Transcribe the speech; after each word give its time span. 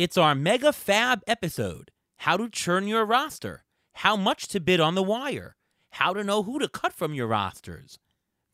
It's 0.00 0.16
our 0.16 0.36
mega 0.36 0.72
fab 0.72 1.24
episode 1.26 1.90
how 2.18 2.36
to 2.36 2.48
churn 2.48 2.86
your 2.86 3.04
roster, 3.04 3.64
how 3.94 4.14
much 4.14 4.46
to 4.46 4.60
bid 4.60 4.78
on 4.78 4.94
the 4.94 5.02
wire, 5.02 5.56
how 5.90 6.14
to 6.14 6.22
know 6.22 6.44
who 6.44 6.60
to 6.60 6.68
cut 6.68 6.92
from 6.92 7.14
your 7.14 7.26
rosters. 7.26 7.98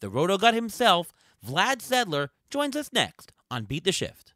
The 0.00 0.10
RotoGut 0.10 0.54
himself, 0.54 1.12
Vlad 1.46 1.82
Sedler, 1.82 2.28
joins 2.48 2.76
us 2.76 2.94
next 2.94 3.34
on 3.50 3.64
Beat 3.64 3.84
the 3.84 3.92
Shift. 3.92 4.32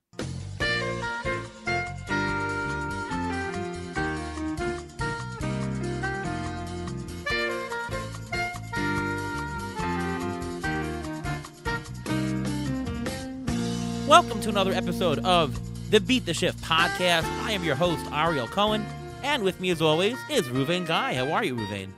Welcome 14.07 14.43
to 14.43 14.51
another 14.51 14.75
episode 14.75 15.21
of 15.21 15.68
the 15.91 16.01
Beat 16.01 16.27
the 16.27 16.35
Shift 16.35 16.63
podcast. 16.63 17.25
I 17.43 17.53
am 17.53 17.65
your 17.65 17.75
host, 17.75 18.05
Ariel 18.13 18.47
Cohen, 18.47 18.85
and 19.23 19.43
with 19.43 19.59
me, 19.59 19.71
as 19.71 19.81
always, 19.81 20.19
is 20.31 20.47
Reuven 20.49 20.87
Guy. 20.87 21.15
How 21.15 21.33
are 21.33 21.43
you, 21.43 21.57
Reuven? 21.57 21.93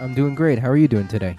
I'm 0.00 0.12
doing 0.12 0.34
great. 0.34 0.58
How 0.58 0.68
are 0.68 0.76
you 0.76 0.88
doing 0.88 1.06
today? 1.06 1.36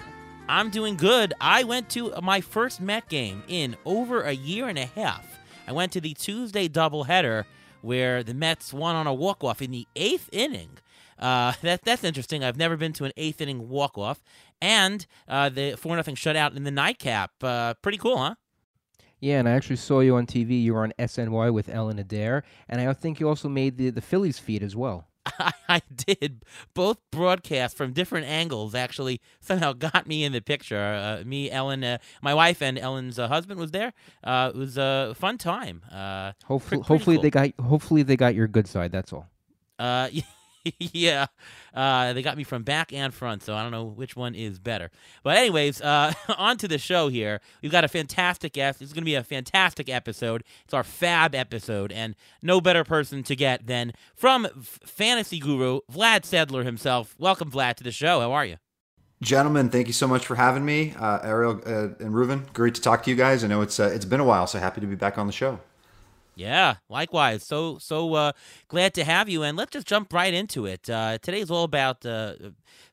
I'm 0.48 0.70
doing 0.70 0.96
good. 0.96 1.34
I 1.42 1.66
went 1.66 1.90
to 1.90 2.14
my 2.22 2.40
first 2.40 2.80
Met 2.80 3.10
game 3.10 3.44
in 3.50 3.76
over 3.84 4.22
a 4.22 4.32
year 4.32 4.70
and 4.70 4.80
a 4.80 4.86
half. 4.86 5.26
I 5.68 5.74
went 5.74 5.92
to 5.92 6.02
the 6.02 6.14
Tuesday 6.14 6.70
doubleheader 6.70 7.44
where 7.82 8.24
the 8.24 8.34
Mets 8.34 8.74
won 8.74 8.96
on 8.96 9.06
a 9.06 9.14
walk-off 9.14 9.62
in 9.62 9.72
the 9.72 9.86
eighth 9.98 10.30
inning. 10.32 10.78
Uh, 11.18 11.52
that, 11.62 11.84
that's 11.84 12.06
interesting. 12.06 12.46
I've 12.46 12.58
never 12.58 12.78
been 12.78 12.94
to 12.94 13.06
an 13.06 13.12
eighth 13.18 13.42
inning 13.42 13.68
walk-off. 13.68 14.24
And 14.62 15.06
uh, 15.28 15.50
the 15.50 15.76
4 15.76 15.98
nothing 15.98 16.16
shutout 16.16 16.56
in 16.56 16.64
the 16.64 16.72
nightcap. 16.72 17.32
Uh, 17.44 17.74
pretty 17.76 17.98
cool, 17.98 18.18
huh? 18.18 18.36
Yeah, 19.20 19.40
and 19.40 19.50
I 19.50 19.52
actually 19.52 19.76
saw 19.76 20.00
you 20.00 20.16
on 20.16 20.26
TV. 20.26 20.62
You 20.62 20.74
were 20.74 20.84
on 20.84 20.94
SNY 20.98 21.52
with 21.54 21.70
Ellen 21.70 22.00
Adair, 22.00 22.44
and 22.68 22.80
I 22.80 22.94
think 22.94 23.20
you 23.20 23.28
also 23.28 23.50
made 23.50 23.78
the, 23.78 23.90
the 23.90 24.02
Phillies 24.02 24.40
feed 24.40 24.64
as 24.64 24.76
well. 24.76 25.08
I, 25.40 25.52
I 25.68 25.82
did. 25.94 26.44
Both 26.74 26.98
broadcasts 27.12 27.78
from 27.78 27.94
different 27.94 28.28
angles 28.28 28.74
actually 28.74 29.22
somehow 29.40 29.74
got 29.74 30.08
me 30.08 30.24
in 30.24 30.32
the 30.32 30.42
picture. 30.42 30.78
Uh, 30.78 31.24
me, 31.26 31.52
Ellen, 31.52 31.84
uh, 31.84 31.98
my 32.22 32.34
wife, 32.34 32.62
and 32.62 32.80
Ellen's 32.80 33.20
uh, 33.20 33.28
husband 33.28 33.60
was 33.60 33.72
there. 33.72 33.94
Uh, 34.24 34.52
it 34.54 34.58
was 34.58 34.78
a 34.78 35.14
fun 35.18 35.38
time. 35.38 35.84
Uh, 35.92 36.32
hopefully, 36.46 36.82
hopefully 36.82 37.16
cool. 37.18 37.24
they 37.24 37.30
got 37.30 37.52
hopefully 37.60 38.04
they 38.04 38.16
got 38.16 38.36
your 38.36 38.48
good 38.48 38.68
side. 38.68 38.92
That's 38.92 39.12
all. 39.12 39.28
Uh, 39.78 40.10
yeah, 40.12 40.24
uh, 41.74 42.14
they 42.14 42.22
got 42.22 42.38
me 42.38 42.44
from 42.44 42.64
back 42.64 42.94
and 42.94 43.14
front, 43.14 43.44
so 43.44 43.56
I 43.56 43.62
don't 43.64 43.72
know 43.72 43.86
which 43.86 44.16
one 44.16 44.36
is 44.36 44.60
better. 44.60 44.92
But 45.24 45.38
anyways, 45.38 45.82
uh, 45.82 46.14
on 46.38 46.58
to 46.58 46.68
the 46.68 46.78
show 46.78 47.08
here. 47.08 47.42
We've 47.62 47.72
got 47.72 47.84
a 47.84 47.88
fantastic 47.88 48.54
guest. 48.54 48.82
It's 48.82 48.94
going 48.94 49.04
to 49.04 49.06
be 49.06 49.16
a 49.16 49.24
fantastic 49.24 49.90
episode. 49.90 50.44
It's 50.66 50.74
our 50.74 50.84
fab 50.84 51.36
episode, 51.36 51.92
and 51.92 52.16
no 52.42 52.62
better 52.62 52.84
person 52.84 53.24
to 53.24 53.36
get 53.36 53.68
than 53.68 53.94
from 54.16 54.48
fantasy 54.62 55.40
guru 55.40 55.80
Vlad 55.92 56.22
Sedler 56.22 56.64
himself. 56.64 57.16
Welcome, 57.18 57.52
Vlad, 57.52 57.76
to 57.76 57.84
the 57.84 57.92
show. 57.92 58.20
How 58.20 58.32
are 58.32 58.46
you? 58.46 58.58
Gentlemen, 59.22 59.70
thank 59.70 59.88
you 59.88 59.94
so 59.94 60.08
much 60.08 60.26
for 60.26 60.36
having 60.36 60.64
me, 60.64 60.94
uh, 60.98 61.20
Ariel 61.24 61.62
uh, 61.66 62.04
and 62.04 62.14
Reuven. 62.14 62.52
Great 62.54 62.76
to 62.76 62.82
talk 62.82 63.04
to 63.04 63.10
you 63.10 63.18
guys. 63.18 63.44
I 63.44 63.48
know 63.48 63.62
it's 63.62 63.78
uh, 63.78 63.92
it's 63.94 64.06
been 64.06 64.22
a 64.22 64.26
while, 64.26 64.48
so 64.48 64.60
happy 64.60 64.80
to 64.80 64.88
be 64.88 64.96
back 64.96 65.18
on 65.18 65.28
the 65.28 65.34
show. 65.34 65.60
Yeah, 66.40 66.76
likewise. 66.88 67.44
So 67.44 67.78
so 67.80 68.14
uh, 68.14 68.32
glad 68.70 68.94
to 68.94 69.04
have 69.04 69.28
you, 69.28 69.44
and 69.44 69.58
let's 69.58 69.72
just 69.72 69.86
jump 69.86 70.14
right 70.14 70.34
into 70.34 70.66
it. 70.66 70.90
Uh, 70.90 71.18
today's 71.22 71.52
all 71.52 71.66
about 71.66 72.06
uh, 72.06 72.36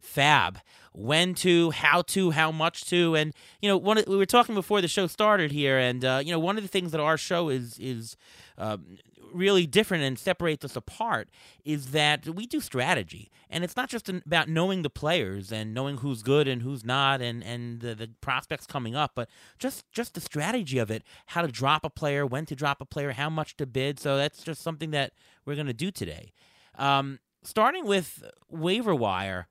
fab, 0.01 0.59
when 0.93 1.33
to, 1.37 1.71
how 1.71 2.03
to, 2.03 2.33
how 2.33 2.51
much 2.51 2.87
to, 2.87 3.15
and 3.15 3.33
you 3.63 3.69
know, 3.69 3.77
one 3.77 3.99
of, 3.99 4.09
we 4.09 4.17
were 4.17 4.27
talking 4.27 4.57
before 4.57 4.81
the 4.81 4.89
show 4.89 5.07
started 5.07 5.53
here, 5.53 5.79
and 5.79 6.05
uh, 6.05 6.21
you 6.25 6.33
know, 6.33 6.41
one 6.41 6.57
of 6.57 6.65
the 6.65 6.69
things 6.69 6.91
that 6.91 7.01
our 7.01 7.17
show 7.17 7.49
is 7.49 7.79
is 7.79 8.17
um, 8.59 8.99
really 9.37 9.67
different 9.67 10.03
and 10.05 10.19
separates 10.19 10.65
us 10.65 10.77
apart 10.77 11.29
is 11.65 11.93
that 11.93 12.27
we 12.27 12.47
do 12.47 12.61
strategy 12.61 13.31
and 13.51 13.63
it's 13.63 13.77
not 13.77 13.89
just 13.89 14.09
about 14.09 14.49
knowing 14.49 14.83
the 14.83 14.91
players 14.91 15.53
and 15.53 15.75
knowing 15.75 15.99
who's 15.99 16.23
good 16.23 16.49
and 16.49 16.63
who's 16.63 16.85
not 16.85 17.21
and 17.21 17.43
and 17.45 17.81
the, 17.81 17.95
the 17.95 18.11
prospects 18.21 18.67
coming 18.67 18.95
up 18.95 19.13
but 19.15 19.29
just 19.59 19.85
just 19.93 20.15
the 20.15 20.21
strategy 20.21 20.79
of 20.79 20.91
it 20.91 21.03
how 21.27 21.43
to 21.43 21.49
drop 21.49 21.85
a 21.85 21.91
player 21.91 22.27
when 22.27 22.47
to 22.47 22.57
drop 22.57 22.81
a 22.81 22.87
player 22.87 23.13
how 23.13 23.31
much 23.31 23.57
to 23.57 23.67
bid 23.67 24.01
so 24.01 24.17
that's 24.17 24.43
just 24.43 24.63
something 24.63 24.91
that 24.91 25.13
we're 25.45 25.55
going 25.55 25.67
to 25.67 25.73
do 25.75 25.91
today 25.91 26.33
um, 26.77 27.19
starting 27.43 27.87
with 27.87 28.25
waiver 28.51 28.95
wire 28.95 29.49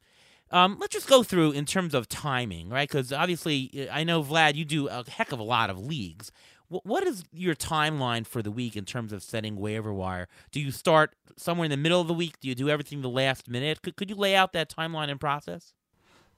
um, 0.51 0.77
let's 0.79 0.93
just 0.93 1.09
go 1.09 1.23
through 1.23 1.51
in 1.51 1.65
terms 1.65 1.93
of 1.95 2.07
timing, 2.07 2.69
right? 2.69 2.87
Because 2.87 3.11
obviously, 3.11 3.89
I 3.91 4.03
know 4.03 4.23
Vlad, 4.23 4.55
you 4.55 4.63
do 4.63 4.87
a 4.87 5.03
heck 5.09 5.31
of 5.31 5.39
a 5.39 5.43
lot 5.43 5.69
of 5.69 5.79
leagues. 5.79 6.31
What 6.67 7.05
is 7.05 7.23
your 7.31 7.55
timeline 7.55 8.25
for 8.25 8.41
the 8.41 8.51
week 8.51 8.75
in 8.75 8.85
terms 8.85 9.13
of 9.13 9.21
setting 9.21 9.55
waiver 9.57 9.93
wire? 9.93 10.27
Do 10.51 10.59
you 10.59 10.71
start 10.71 11.15
somewhere 11.37 11.65
in 11.65 11.71
the 11.71 11.77
middle 11.77 12.01
of 12.01 12.07
the 12.07 12.13
week? 12.13 12.39
Do 12.39 12.47
you 12.47 12.55
do 12.55 12.69
everything 12.69 13.01
the 13.01 13.09
last 13.09 13.49
minute? 13.49 13.81
Could, 13.81 13.95
could 13.95 14.09
you 14.09 14.15
lay 14.15 14.35
out 14.35 14.53
that 14.53 14.69
timeline 14.69 15.09
and 15.09 15.19
process? 15.19 15.73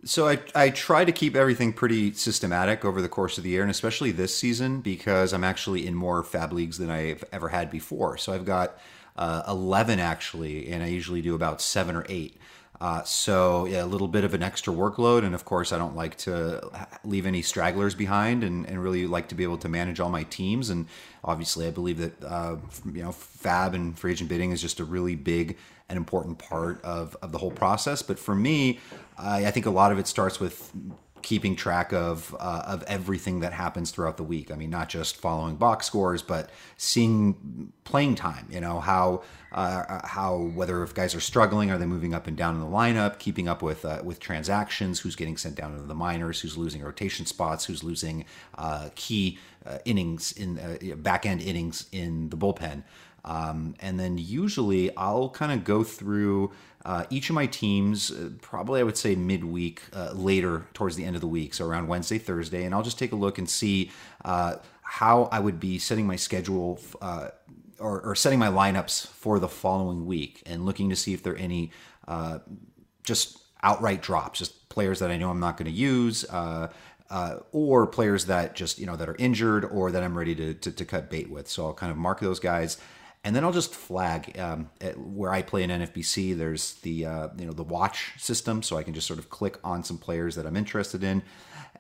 So 0.04 0.28
I, 0.28 0.40
I 0.54 0.70
try 0.70 1.06
to 1.06 1.12
keep 1.12 1.36
everything 1.36 1.74
pretty 1.74 2.14
systematic 2.14 2.86
over 2.86 3.02
the 3.02 3.10
course 3.10 3.38
of 3.38 3.44
the 3.44 3.52
year, 3.52 3.62
and 3.62 3.72
especially 3.72 4.12
this 4.12 4.38
season 4.38 4.82
because 4.82 5.34
I'm 5.34 5.44
actually 5.44 5.88
in 5.88 5.96
more 5.96 6.24
fab 6.24 6.54
leagues 6.54 6.78
than 6.78 6.92
I've 6.92 7.24
ever 7.32 7.50
had 7.50 7.72
before. 7.72 8.18
So 8.18 8.34
I've 8.34 8.46
got 8.46 8.78
uh, 9.16 9.44
11 9.48 10.00
actually, 10.00 10.70
and 10.70 10.84
I 10.84 10.88
usually 10.88 11.22
do 11.22 11.34
about 11.34 11.62
seven 11.62 11.96
or 11.96 12.06
eight. 12.10 12.38
Uh, 12.80 13.02
so 13.04 13.66
yeah, 13.66 13.84
a 13.84 13.86
little 13.86 14.08
bit 14.08 14.24
of 14.24 14.34
an 14.34 14.44
extra 14.44 14.74
workload, 14.74 15.24
and 15.24 15.34
of 15.34 15.46
course, 15.46 15.72
I 15.72 15.78
don't 15.78 15.96
like 15.96 16.16
to 16.20 16.70
leave 17.04 17.26
any 17.26 17.42
stragglers 17.42 17.96
behind, 17.96 18.44
and, 18.44 18.68
and 18.68 18.82
really 18.82 19.08
like 19.08 19.30
to 19.30 19.36
be 19.36 19.44
able 19.44 19.58
to 19.60 19.70
manage 19.70 20.00
all 20.00 20.10
my 20.10 20.24
teams. 20.24 20.70
And 20.70 20.86
obviously, 21.24 21.66
I 21.68 21.72
believe 21.72 21.98
that 21.98 22.24
uh, 22.24 22.58
you 22.86 23.04
know 23.04 23.12
Fab 23.12 23.74
and 23.74 23.98
free 23.98 24.12
agent 24.12 24.30
bidding 24.30 24.52
is 24.52 24.62
just 24.62 24.80
a 24.80 24.84
really 24.84 25.16
big 25.16 25.58
and 25.90 25.98
important 25.98 26.38
part 26.38 26.84
of 26.84 27.18
of 27.22 27.32
the 27.32 27.40
whole 27.40 27.52
process. 27.52 28.02
But 28.04 28.20
for 28.20 28.36
me, 28.36 28.80
I, 29.18 29.48
I 29.48 29.52
think 29.52 29.66
a 29.66 29.72
lot 29.72 29.92
of 29.92 29.98
it 29.98 30.08
starts 30.08 30.40
with 30.40 30.72
keeping 31.22 31.56
track 31.56 31.92
of 31.94 32.36
uh, 32.40 32.64
of 32.66 32.84
everything 32.84 33.40
that 33.42 33.54
happens 33.54 33.92
throughout 33.92 34.18
the 34.18 34.24
week. 34.24 34.52
I 34.52 34.56
mean, 34.56 34.70
not 34.70 34.90
just 34.90 35.18
following 35.18 35.56
box 35.56 35.86
scores, 35.86 36.22
but 36.22 36.50
seeing 36.78 37.72
playing 37.84 38.16
time. 38.16 38.48
You 38.50 38.62
know 38.62 38.80
how 38.80 39.24
uh, 39.52 40.06
how 40.08 40.38
whether 40.38 40.84
if 40.84 40.94
guys 40.94 41.16
are 41.16 41.20
struggling, 41.20 41.72
are 41.72 41.78
they 41.78 41.86
moving 41.86 42.14
up 42.14 42.28
and 42.28 42.38
down 42.38 42.56
in 42.56 42.62
the 42.62 42.68
lineup, 42.68 43.20
keeping 43.20 43.48
up 43.48 43.62
with 43.62 43.86
uh, 43.86 44.02
with 44.04 44.20
transactions, 44.20 45.00
who's 45.00 45.16
getting 45.16 45.38
sent 45.38 45.56
down 45.56 45.74
into 45.74 45.86
the 45.86 45.96
minors, 45.96 46.42
who's 46.42 46.58
losing 46.58 46.82
rotation 46.84 47.26
spots, 47.26 47.66
who's 47.66 47.84
losing 47.84 48.26
uh, 48.58 48.90
key 48.96 49.38
uh, 49.66 49.78
innings 49.86 50.32
in 50.34 50.60
uh, 50.60 50.96
back 50.98 51.26
end 51.26 51.42
innings 51.42 51.88
in 51.92 52.30
the 52.30 52.38
bullpen. 52.38 52.84
Um, 53.26 53.76
and 53.82 54.00
then 54.00 54.18
usually 54.18 54.96
I'll 54.96 55.30
kind 55.30 55.52
of 55.52 55.66
go 55.66 55.84
through 55.84 56.52
uh, 56.88 57.04
each 57.10 57.30
of 57.30 57.36
my 57.36 57.46
teams, 57.46 58.12
uh, 58.12 58.30
probably 58.42 58.80
I 58.80 58.84
would 58.84 58.96
say 58.96 59.14
midweek, 59.14 59.82
uh, 59.94 60.14
later 60.14 60.68
towards 60.74 60.96
the 60.96 61.04
end 61.04 61.18
of 61.18 61.22
the 61.22 61.28
week, 61.28 61.54
so 61.54 61.66
around 61.66 61.90
Wednesday, 61.90 62.18
Thursday, 62.18 62.64
and 62.64 62.74
I'll 62.74 62.82
just 62.82 62.98
take 62.98 63.12
a 63.12 63.16
look 63.18 63.38
and 63.38 63.50
see 63.50 63.92
uh, 64.24 64.56
how 64.84 65.26
I 65.26 65.40
would 65.42 65.60
be 65.60 65.80
setting 65.80 66.08
my 66.08 66.16
schedule 66.16 66.80
uh, 67.02 67.28
or, 67.78 68.00
or, 68.00 68.16
setting 68.16 68.40
my 68.40 68.48
lineups 68.48 69.08
for 69.08 69.38
the 69.38 69.50
following 69.50 70.06
week, 70.06 70.42
and 70.46 70.66
looking 70.66 70.90
to 70.90 70.96
see 70.96 71.14
if 71.14 71.22
there 71.24 71.34
are 71.34 71.38
any 71.38 71.72
just 73.04 73.38
outright 73.64 74.02
drops, 74.02 74.40
just 74.40 74.70
players 74.70 75.00
that 75.00 75.12
I 75.12 75.18
know 75.18 75.30
I'm 75.30 75.42
not 75.42 75.58
going 75.58 75.70
to 75.70 75.78
use. 75.78 76.24
Uh, 76.30 76.70
or 77.52 77.88
players 77.88 78.26
that 78.26 78.56
just 78.56 78.80
you 78.80 78.86
know 78.86 78.96
that 78.96 79.08
are 79.08 79.16
injured 79.18 79.64
or 79.66 79.92
that 79.92 80.04
I'm 80.04 80.18
ready 80.18 80.36
to, 80.36 80.54
to, 80.54 80.72
to 80.72 80.86
cut 80.86 81.10
bait 81.10 81.30
with. 81.30 81.48
So 81.50 81.66
I'll 81.66 81.74
kind 81.74 81.92
of 81.92 81.98
mark 81.98 82.20
those 82.20 82.40
guys, 82.40 82.78
and 83.28 83.36
then 83.36 83.44
I'll 83.44 83.52
just 83.52 83.76
flag 83.76 84.40
um, 84.40 84.70
where 84.96 85.34
I 85.34 85.42
play 85.42 85.62
in 85.62 85.70
NFBC. 85.70 86.38
There's 86.38 86.76
the 86.76 87.06
uh, 87.06 87.28
you 87.38 87.46
know 87.46 87.52
the 87.52 87.62
watch 87.62 88.14
system, 88.18 88.64
so 88.64 88.78
I 88.78 88.84
can 88.84 88.94
just 88.94 89.06
sort 89.06 89.20
of 89.20 89.30
click 89.30 89.60
on 89.66 89.84
some 89.84 89.98
players 89.98 90.36
that 90.36 90.46
I'm 90.46 90.56
interested 90.56 91.04
in, 91.04 91.22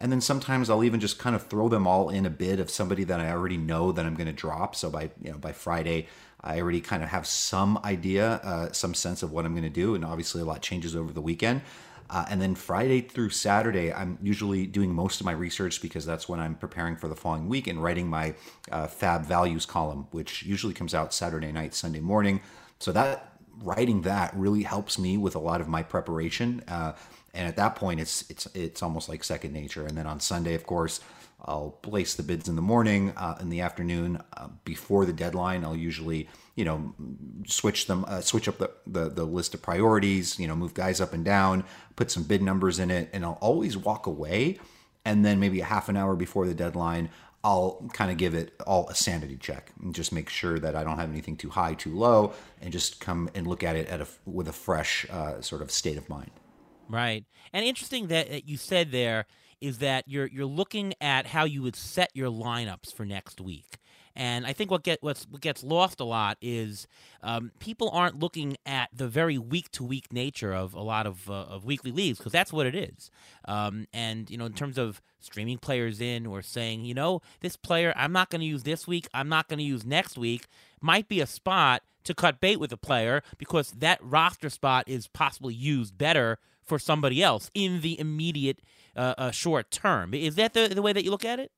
and 0.01 0.11
then 0.11 0.19
sometimes 0.19 0.69
I'll 0.69 0.83
even 0.83 0.99
just 0.99 1.19
kind 1.19 1.37
of 1.37 1.47
throw 1.47 1.69
them 1.69 1.87
all 1.87 2.09
in 2.09 2.25
a 2.25 2.29
bid 2.29 2.59
of 2.59 2.69
somebody 2.69 3.05
that 3.05 3.21
I 3.21 3.31
already 3.31 3.55
know 3.55 3.93
that 3.93 4.05
I'm 4.05 4.15
going 4.15 4.27
to 4.27 4.33
drop. 4.33 4.75
So 4.75 4.89
by 4.89 5.03
you 5.23 5.31
know 5.31 5.37
by 5.37 5.53
Friday, 5.53 6.07
I 6.41 6.59
already 6.59 6.81
kind 6.81 7.01
of 7.01 7.07
have 7.07 7.25
some 7.25 7.79
idea, 7.85 8.41
uh, 8.43 8.73
some 8.73 8.93
sense 8.93 9.23
of 9.23 9.31
what 9.31 9.45
I'm 9.45 9.53
going 9.53 9.63
to 9.63 9.69
do, 9.69 9.95
and 9.95 10.03
obviously 10.03 10.41
a 10.41 10.45
lot 10.45 10.61
changes 10.61 10.97
over 10.97 11.13
the 11.13 11.21
weekend. 11.21 11.61
Uh, 12.09 12.25
and 12.29 12.41
then 12.41 12.55
Friday 12.55 13.01
through 13.01 13.29
Saturday, 13.29 13.91
I'm 13.91 14.17
usually 14.21 14.65
doing 14.65 14.93
most 14.93 15.19
of 15.19 15.25
my 15.25 15.33
research 15.33 15.81
because 15.81 16.05
that's 16.05 16.29
when 16.29 16.39
I'm 16.39 16.55
preparing 16.55 16.95
for 16.95 17.07
the 17.07 17.15
following 17.15 17.49
week 17.49 17.67
and 17.67 17.81
writing 17.81 18.07
my 18.07 18.35
uh, 18.71 18.87
Fab 18.87 19.25
Values 19.25 19.65
column, 19.65 20.07
which 20.11 20.43
usually 20.43 20.73
comes 20.73 20.93
out 20.93 21.13
Saturday 21.13 21.51
night, 21.51 21.73
Sunday 21.73 21.99
morning. 21.99 22.41
So 22.79 22.91
that 22.93 23.33
writing 23.61 24.01
that 24.03 24.33
really 24.35 24.63
helps 24.63 24.99
me 24.99 25.17
with 25.17 25.35
a 25.35 25.39
lot 25.39 25.61
of 25.61 25.67
my 25.67 25.83
preparation. 25.83 26.63
Uh, 26.67 26.93
and 27.33 27.47
at 27.47 27.55
that 27.57 27.75
point, 27.75 27.99
it's 27.99 28.29
it's 28.29 28.47
it's 28.55 28.81
almost 28.81 29.09
like 29.09 29.23
second 29.23 29.53
nature. 29.53 29.85
And 29.85 29.97
then 29.97 30.07
on 30.07 30.19
Sunday, 30.19 30.53
of 30.53 30.65
course, 30.65 31.01
I'll 31.45 31.71
place 31.81 32.15
the 32.15 32.23
bids 32.23 32.47
in 32.47 32.55
the 32.55 32.61
morning. 32.61 33.13
Uh, 33.15 33.37
in 33.39 33.49
the 33.49 33.61
afternoon, 33.61 34.21
uh, 34.35 34.47
before 34.63 35.05
the 35.05 35.13
deadline, 35.13 35.63
I'll 35.63 35.75
usually 35.75 36.27
you 36.57 36.65
know 36.65 36.93
switch 37.45 37.87
them, 37.87 38.03
uh, 38.09 38.19
switch 38.19 38.49
up 38.49 38.57
the, 38.57 38.71
the 38.85 39.07
the 39.07 39.23
list 39.23 39.53
of 39.53 39.61
priorities. 39.61 40.37
You 40.37 40.47
know, 40.47 40.55
move 40.55 40.73
guys 40.73 40.99
up 40.99 41.13
and 41.13 41.23
down, 41.23 41.63
put 41.95 42.11
some 42.11 42.23
bid 42.23 42.41
numbers 42.41 42.79
in 42.79 42.91
it, 42.91 43.09
and 43.13 43.23
I'll 43.23 43.39
always 43.39 43.77
walk 43.77 44.07
away. 44.07 44.59
And 45.05 45.23
then 45.23 45.39
maybe 45.39 45.61
a 45.61 45.65
half 45.65 45.87
an 45.87 45.95
hour 45.95 46.17
before 46.17 46.45
the 46.45 46.53
deadline, 46.53 47.09
I'll 47.41 47.89
kind 47.93 48.11
of 48.11 48.17
give 48.17 48.33
it 48.33 48.53
all 48.67 48.89
a 48.89 48.95
sanity 48.95 49.37
check 49.37 49.71
and 49.81 49.95
just 49.95 50.11
make 50.11 50.27
sure 50.27 50.59
that 50.59 50.75
I 50.75 50.83
don't 50.83 50.97
have 50.97 51.09
anything 51.09 51.37
too 51.37 51.49
high, 51.49 51.75
too 51.75 51.95
low, 51.95 52.33
and 52.61 52.73
just 52.73 52.99
come 52.99 53.29
and 53.33 53.47
look 53.47 53.63
at 53.63 53.77
it 53.77 53.87
at 53.87 54.01
a, 54.01 54.07
with 54.25 54.49
a 54.49 54.51
fresh 54.51 55.05
uh, 55.09 55.39
sort 55.39 55.61
of 55.61 55.71
state 55.71 55.97
of 55.97 56.09
mind. 56.09 56.31
Right. 56.89 57.23
And 57.53 57.63
interesting 57.63 58.07
that 58.07 58.49
you 58.49 58.57
said 58.57 58.91
there 58.91 59.27
is 59.61 59.77
that 59.77 60.05
you're 60.07 60.27
you're 60.27 60.45
looking 60.45 60.93
at 60.99 61.27
how 61.27 61.45
you 61.45 61.61
would 61.61 61.75
set 61.75 62.09
your 62.13 62.29
lineups 62.29 62.93
for 62.93 63.05
next 63.05 63.39
week. 63.39 63.77
And 64.17 64.47
I 64.47 64.53
think 64.53 64.71
what 64.71 64.81
get 64.81 65.03
what 65.03 65.23
gets 65.39 65.63
lost 65.63 65.99
a 65.99 66.03
lot 66.03 66.39
is 66.41 66.87
um, 67.21 67.51
people 67.59 67.91
aren't 67.93 68.19
looking 68.19 68.57
at 68.65 68.89
the 68.91 69.07
very 69.07 69.37
week 69.37 69.69
to 69.73 69.83
week 69.83 70.11
nature 70.11 70.53
of 70.53 70.73
a 70.73 70.81
lot 70.81 71.05
of 71.05 71.29
uh, 71.29 71.33
of 71.33 71.65
weekly 71.65 71.91
leagues 71.91 72.17
because 72.17 72.31
that's 72.31 72.51
what 72.51 72.65
it 72.65 72.73
is. 72.73 73.11
Um, 73.45 73.85
and 73.93 74.27
you 74.31 74.37
know, 74.37 74.45
in 74.45 74.53
terms 74.53 74.79
of 74.79 75.03
streaming 75.19 75.59
players 75.59 76.01
in 76.01 76.25
or 76.25 76.41
saying, 76.41 76.83
you 76.83 76.95
know, 76.95 77.21
this 77.41 77.55
player 77.55 77.93
I'm 77.95 78.11
not 78.11 78.31
going 78.31 78.41
to 78.41 78.47
use 78.47 78.63
this 78.63 78.87
week, 78.87 79.07
I'm 79.13 79.29
not 79.29 79.47
going 79.49 79.59
to 79.59 79.63
use 79.63 79.85
next 79.85 80.17
week, 80.17 80.47
might 80.81 81.07
be 81.07 81.21
a 81.21 81.27
spot 81.27 81.83
to 82.03 82.15
cut 82.15 82.39
bait 82.41 82.59
with 82.59 82.71
a 82.71 82.77
player 82.77 83.21
because 83.37 83.69
that 83.73 83.99
roster 84.01 84.49
spot 84.49 84.85
is 84.87 85.07
possibly 85.07 85.53
used 85.53 85.95
better 85.95 86.39
for 86.63 86.79
somebody 86.79 87.21
else 87.21 87.51
in 87.53 87.81
the 87.81 87.99
immediate 87.99 88.61
uh, 88.95 89.13
uh, 89.19 89.31
short 89.31 89.69
term. 89.69 90.15
Is 90.15 90.33
that 90.35 90.55
the, 90.55 90.69
the 90.69 90.81
way 90.81 90.91
that 90.91 91.03
you 91.03 91.11
look 91.11 91.23
at 91.25 91.39
it? 91.39 91.51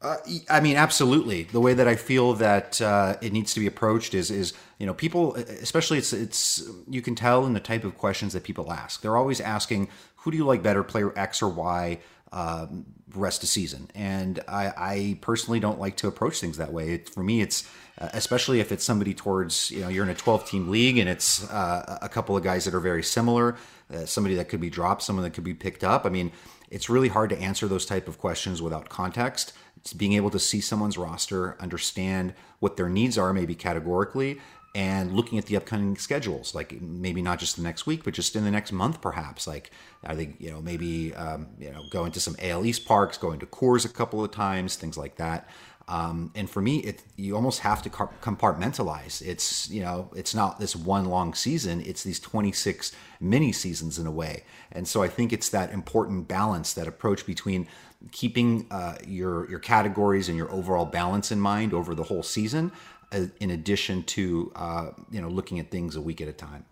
Uh, 0.00 0.16
I 0.48 0.60
mean, 0.60 0.76
absolutely. 0.76 1.44
The 1.44 1.60
way 1.60 1.74
that 1.74 1.88
I 1.88 1.96
feel 1.96 2.34
that 2.34 2.80
uh, 2.80 3.16
it 3.20 3.32
needs 3.32 3.52
to 3.54 3.60
be 3.60 3.66
approached 3.66 4.14
is, 4.14 4.30
is 4.30 4.52
you 4.78 4.86
know, 4.86 4.94
people, 4.94 5.34
especially 5.34 5.98
it's, 5.98 6.12
it's, 6.12 6.62
you 6.88 7.02
can 7.02 7.16
tell 7.16 7.44
in 7.46 7.52
the 7.52 7.60
type 7.60 7.82
of 7.82 7.98
questions 7.98 8.32
that 8.32 8.44
people 8.44 8.72
ask. 8.72 9.02
They're 9.02 9.16
always 9.16 9.40
asking, 9.40 9.88
who 10.16 10.30
do 10.30 10.36
you 10.36 10.44
like 10.44 10.62
better, 10.62 10.84
player 10.84 11.12
X 11.18 11.42
or 11.42 11.48
Y, 11.48 11.98
um, 12.30 12.84
rest 13.12 13.42
of 13.42 13.48
season? 13.48 13.90
And 13.92 14.38
I, 14.46 14.72
I, 14.76 15.18
personally 15.20 15.58
don't 15.58 15.80
like 15.80 15.96
to 15.96 16.06
approach 16.06 16.40
things 16.40 16.58
that 16.58 16.72
way. 16.72 16.90
It, 16.90 17.08
for 17.08 17.24
me, 17.24 17.40
it's 17.40 17.68
uh, 18.00 18.08
especially 18.12 18.60
if 18.60 18.70
it's 18.70 18.84
somebody 18.84 19.14
towards, 19.14 19.72
you 19.72 19.80
know, 19.80 19.88
you're 19.88 20.04
in 20.04 20.10
a 20.10 20.14
12 20.14 20.48
team 20.48 20.68
league 20.68 20.98
and 20.98 21.08
it's 21.08 21.48
uh, 21.50 21.98
a 22.00 22.08
couple 22.08 22.36
of 22.36 22.44
guys 22.44 22.64
that 22.66 22.74
are 22.74 22.80
very 22.80 23.02
similar, 23.02 23.56
uh, 23.92 24.06
somebody 24.06 24.36
that 24.36 24.48
could 24.48 24.60
be 24.60 24.70
dropped, 24.70 25.02
someone 25.02 25.24
that 25.24 25.32
could 25.32 25.42
be 25.42 25.54
picked 25.54 25.82
up. 25.82 26.06
I 26.06 26.08
mean, 26.08 26.30
it's 26.70 26.88
really 26.88 27.08
hard 27.08 27.30
to 27.30 27.38
answer 27.38 27.66
those 27.66 27.86
type 27.86 28.08
of 28.08 28.18
questions 28.18 28.60
without 28.62 28.88
context. 28.88 29.52
Being 29.96 30.14
able 30.14 30.30
to 30.30 30.38
see 30.38 30.60
someone's 30.60 30.98
roster, 30.98 31.56
understand 31.60 32.34
what 32.60 32.76
their 32.76 32.88
needs 32.88 33.16
are, 33.16 33.32
maybe 33.32 33.54
categorically, 33.54 34.40
and 34.74 35.14
looking 35.14 35.38
at 35.38 35.46
the 35.46 35.56
upcoming 35.56 35.96
schedules, 35.96 36.54
like 36.54 36.80
maybe 36.80 37.22
not 37.22 37.38
just 37.38 37.56
the 37.56 37.62
next 37.62 37.86
week, 37.86 38.04
but 38.04 38.14
just 38.14 38.36
in 38.36 38.44
the 38.44 38.50
next 38.50 38.70
month, 38.70 39.00
perhaps. 39.00 39.46
Like, 39.46 39.70
I 40.04 40.14
think 40.14 40.36
you 40.38 40.50
know 40.50 40.60
maybe 40.60 41.14
um, 41.14 41.48
you 41.58 41.70
know 41.70 41.82
going 41.90 42.12
to 42.12 42.20
some 42.20 42.36
AL 42.40 42.64
East 42.64 42.84
parks, 42.86 43.18
going 43.18 43.40
to 43.40 43.46
Coors 43.46 43.84
a 43.84 43.88
couple 43.88 44.22
of 44.22 44.30
times, 44.30 44.76
things 44.76 44.96
like 44.96 45.16
that. 45.16 45.48
Um, 45.88 46.32
and 46.34 46.50
for 46.50 46.60
me, 46.60 46.78
it 46.80 47.02
you 47.16 47.34
almost 47.34 47.60
have 47.60 47.82
to 47.82 47.90
compartmentalize. 47.90 49.22
It's 49.22 49.70
you 49.70 49.80
know 49.80 50.10
it's 50.14 50.34
not 50.34 50.60
this 50.60 50.76
one 50.76 51.06
long 51.06 51.32
season; 51.32 51.80
it's 51.80 52.02
these 52.02 52.20
26 52.20 52.92
mini 53.20 53.52
seasons 53.52 53.98
in 53.98 54.06
a 54.06 54.10
way. 54.10 54.44
And 54.70 54.86
so 54.86 55.02
I 55.02 55.08
think 55.08 55.32
it's 55.32 55.48
that 55.48 55.72
important 55.72 56.28
balance, 56.28 56.74
that 56.74 56.86
approach 56.86 57.24
between 57.24 57.66
keeping 58.12 58.66
uh, 58.70 58.96
your 59.06 59.48
your 59.50 59.58
categories 59.58 60.28
and 60.28 60.36
your 60.36 60.50
overall 60.52 60.84
balance 60.84 61.32
in 61.32 61.40
mind 61.40 61.72
over 61.72 61.94
the 61.94 62.04
whole 62.04 62.22
season, 62.22 62.72
uh, 63.12 63.26
in 63.40 63.50
addition 63.50 64.02
to 64.04 64.52
uh, 64.54 64.90
you 65.10 65.20
know 65.20 65.28
looking 65.28 65.58
at 65.58 65.70
things 65.70 65.96
a 65.96 66.00
week 66.00 66.20
at 66.20 66.28
a 66.28 66.32
time. 66.32 66.64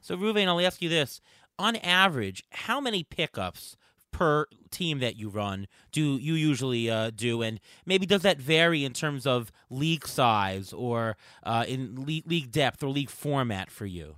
So, 0.00 0.16
Reuven, 0.16 0.46
I'll 0.46 0.60
ask 0.60 0.82
you 0.82 0.88
this: 0.88 1.20
on 1.58 1.76
average, 1.76 2.44
how 2.50 2.80
many 2.80 3.04
pickups 3.04 3.76
per 4.10 4.46
team 4.70 5.00
that 5.00 5.16
you 5.16 5.28
run 5.28 5.66
do 5.90 6.16
you 6.16 6.34
usually 6.34 6.88
uh, 6.88 7.10
do, 7.10 7.42
and 7.42 7.60
maybe 7.84 8.06
does 8.06 8.22
that 8.22 8.38
vary 8.38 8.84
in 8.84 8.92
terms 8.92 9.26
of 9.26 9.50
league 9.70 10.06
size 10.06 10.72
or 10.72 11.16
uh, 11.42 11.64
in 11.66 12.04
league 12.06 12.52
depth 12.52 12.82
or 12.82 12.88
league 12.88 13.10
format 13.10 13.70
for 13.70 13.86
you? 13.86 14.16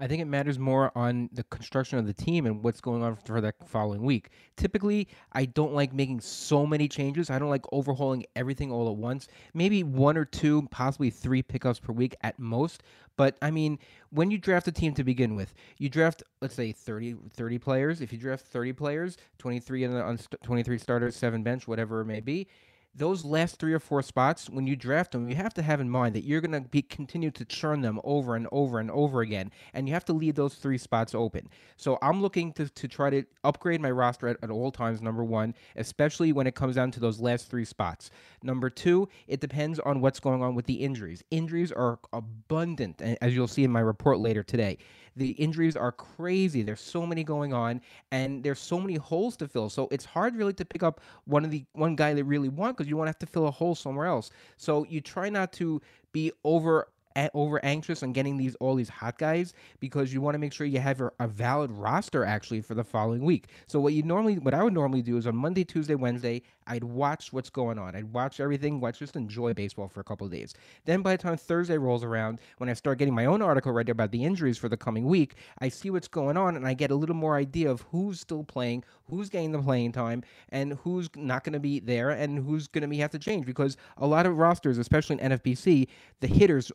I 0.00 0.06
think 0.06 0.22
it 0.22 0.26
matters 0.26 0.58
more 0.58 0.92
on 0.96 1.28
the 1.32 1.42
construction 1.44 1.98
of 1.98 2.06
the 2.06 2.12
team 2.12 2.46
and 2.46 2.62
what's 2.62 2.80
going 2.80 3.02
on 3.02 3.16
for 3.16 3.40
that 3.40 3.56
following 3.66 4.02
week. 4.02 4.30
Typically, 4.56 5.08
I 5.32 5.46
don't 5.46 5.74
like 5.74 5.92
making 5.92 6.20
so 6.20 6.64
many 6.64 6.86
changes. 6.86 7.30
I 7.30 7.38
don't 7.38 7.50
like 7.50 7.64
overhauling 7.72 8.24
everything 8.36 8.70
all 8.70 8.88
at 8.88 8.96
once. 8.96 9.26
Maybe 9.54 9.82
one 9.82 10.16
or 10.16 10.24
two, 10.24 10.68
possibly 10.70 11.10
three 11.10 11.42
pickups 11.42 11.80
per 11.80 11.92
week 11.92 12.14
at 12.22 12.38
most. 12.38 12.84
But 13.16 13.36
I 13.42 13.50
mean, 13.50 13.80
when 14.10 14.30
you 14.30 14.38
draft 14.38 14.68
a 14.68 14.72
team 14.72 14.94
to 14.94 15.02
begin 15.02 15.34
with, 15.34 15.52
you 15.78 15.88
draft, 15.88 16.22
let's 16.40 16.54
say 16.54 16.70
30, 16.70 17.16
30 17.34 17.58
players. 17.58 18.00
If 18.00 18.12
you 18.12 18.18
draft 18.18 18.46
30 18.46 18.74
players, 18.74 19.16
23 19.38 19.84
on 19.86 20.18
23 20.44 20.78
starters, 20.78 21.16
seven 21.16 21.42
bench, 21.42 21.66
whatever 21.66 22.02
it 22.02 22.04
may 22.04 22.20
be, 22.20 22.46
those 22.98 23.24
last 23.24 23.58
three 23.58 23.72
or 23.72 23.78
four 23.78 24.02
spots, 24.02 24.50
when 24.50 24.66
you 24.66 24.76
draft 24.76 25.12
them, 25.12 25.28
you 25.28 25.36
have 25.36 25.54
to 25.54 25.62
have 25.62 25.80
in 25.80 25.88
mind 25.88 26.14
that 26.14 26.24
you're 26.24 26.40
going 26.40 26.62
to 26.62 26.68
be 26.68 26.82
continue 26.82 27.30
to 27.30 27.44
churn 27.44 27.80
them 27.80 28.00
over 28.04 28.34
and 28.34 28.48
over 28.52 28.80
and 28.80 28.90
over 28.90 29.20
again, 29.20 29.50
and 29.72 29.88
you 29.88 29.94
have 29.94 30.04
to 30.06 30.12
leave 30.12 30.34
those 30.34 30.54
three 30.54 30.78
spots 30.78 31.14
open. 31.14 31.48
So 31.76 31.98
I'm 32.02 32.20
looking 32.20 32.52
to, 32.54 32.68
to 32.68 32.88
try 32.88 33.10
to 33.10 33.24
upgrade 33.44 33.80
my 33.80 33.90
roster 33.90 34.28
at, 34.28 34.36
at 34.42 34.50
all 34.50 34.72
times. 34.72 35.00
Number 35.00 35.24
one, 35.24 35.54
especially 35.76 36.32
when 36.32 36.46
it 36.46 36.54
comes 36.54 36.74
down 36.74 36.90
to 36.92 37.00
those 37.00 37.20
last 37.20 37.48
three 37.48 37.64
spots. 37.64 38.10
Number 38.42 38.68
two, 38.68 39.08
it 39.26 39.40
depends 39.40 39.78
on 39.78 40.00
what's 40.00 40.20
going 40.20 40.42
on 40.42 40.54
with 40.54 40.66
the 40.66 40.74
injuries. 40.74 41.22
Injuries 41.30 41.72
are 41.72 41.98
abundant, 42.12 43.00
as 43.00 43.34
you'll 43.34 43.48
see 43.48 43.64
in 43.64 43.70
my 43.70 43.80
report 43.80 44.18
later 44.18 44.42
today. 44.42 44.78
The 45.18 45.30
injuries 45.30 45.76
are 45.76 45.92
crazy. 45.92 46.62
There's 46.62 46.80
so 46.80 47.04
many 47.04 47.24
going 47.24 47.52
on, 47.52 47.80
and 48.12 48.42
there's 48.42 48.60
so 48.60 48.80
many 48.80 48.94
holes 48.94 49.36
to 49.38 49.48
fill. 49.48 49.68
So 49.68 49.88
it's 49.90 50.04
hard 50.04 50.36
really 50.36 50.52
to 50.54 50.64
pick 50.64 50.82
up 50.82 51.00
one 51.24 51.44
of 51.44 51.50
the 51.50 51.64
one 51.72 51.96
guy 51.96 52.14
that 52.14 52.24
really 52.24 52.48
want 52.48 52.76
because 52.76 52.88
you 52.88 52.96
want 52.96 53.08
to 53.08 53.10
have 53.10 53.18
to 53.18 53.26
fill 53.26 53.48
a 53.48 53.50
hole 53.50 53.74
somewhere 53.74 54.06
else. 54.06 54.30
So 54.56 54.84
you 54.88 55.00
try 55.00 55.28
not 55.28 55.52
to 55.54 55.82
be 56.12 56.32
over 56.44 56.88
over 57.34 57.64
anxious 57.64 58.02
on 58.02 58.12
getting 58.12 58.36
these 58.36 58.54
all 58.56 58.74
these 58.74 58.88
hot 58.88 59.18
guys 59.18 59.54
because 59.80 60.12
you 60.12 60.20
want 60.20 60.34
to 60.34 60.38
make 60.38 60.52
sure 60.52 60.66
you 60.66 60.80
have 60.80 61.00
a, 61.00 61.28
valid 61.28 61.70
roster 61.70 62.24
actually 62.24 62.60
for 62.60 62.74
the 62.74 62.84
following 62.84 63.22
week. 63.24 63.48
So 63.66 63.80
what 63.80 63.92
you 63.92 64.02
normally 64.02 64.38
what 64.38 64.54
I 64.54 64.62
would 64.62 64.72
normally 64.72 65.02
do 65.02 65.16
is 65.16 65.26
on 65.26 65.36
Monday, 65.36 65.64
Tuesday, 65.64 65.94
Wednesday, 65.94 66.42
I'd 66.66 66.84
watch 66.84 67.32
what's 67.32 67.50
going 67.50 67.78
on. 67.78 67.96
I'd 67.96 68.12
watch 68.12 68.40
everything, 68.40 68.80
watch 68.80 68.98
just 68.98 69.16
enjoy 69.16 69.54
baseball 69.54 69.88
for 69.88 70.00
a 70.00 70.04
couple 70.04 70.26
of 70.26 70.32
days. 70.32 70.54
Then 70.84 71.02
by 71.02 71.16
the 71.16 71.22
time 71.22 71.36
Thursday 71.36 71.78
rolls 71.78 72.04
around, 72.04 72.40
when 72.58 72.68
I 72.68 72.74
start 72.74 72.98
getting 72.98 73.14
my 73.14 73.26
own 73.26 73.42
article 73.42 73.72
ready 73.72 73.90
about 73.90 74.10
the 74.10 74.24
injuries 74.24 74.58
for 74.58 74.68
the 74.68 74.76
coming 74.76 75.06
week, 75.06 75.36
I 75.60 75.68
see 75.68 75.90
what's 75.90 76.08
going 76.08 76.36
on 76.36 76.56
and 76.56 76.66
I 76.66 76.74
get 76.74 76.90
a 76.90 76.94
little 76.94 77.16
more 77.16 77.36
idea 77.36 77.70
of 77.70 77.82
who's 77.90 78.20
still 78.20 78.44
playing, 78.44 78.84
who's 79.08 79.28
getting 79.28 79.52
the 79.52 79.62
playing 79.62 79.92
time, 79.92 80.22
and 80.50 80.74
who's 80.84 81.08
not 81.16 81.44
going 81.44 81.54
to 81.54 81.60
be 81.60 81.80
there 81.80 82.10
and 82.10 82.38
who's 82.38 82.68
going 82.68 82.82
to 82.82 82.88
be 82.88 82.98
have 82.98 83.10
to 83.10 83.18
change 83.18 83.46
because 83.46 83.76
a 83.96 84.06
lot 84.06 84.26
of 84.26 84.36
rosters, 84.36 84.78
especially 84.78 85.20
in 85.20 85.30
NFBC, 85.30 85.88
the 86.20 86.26
hitters 86.26 86.70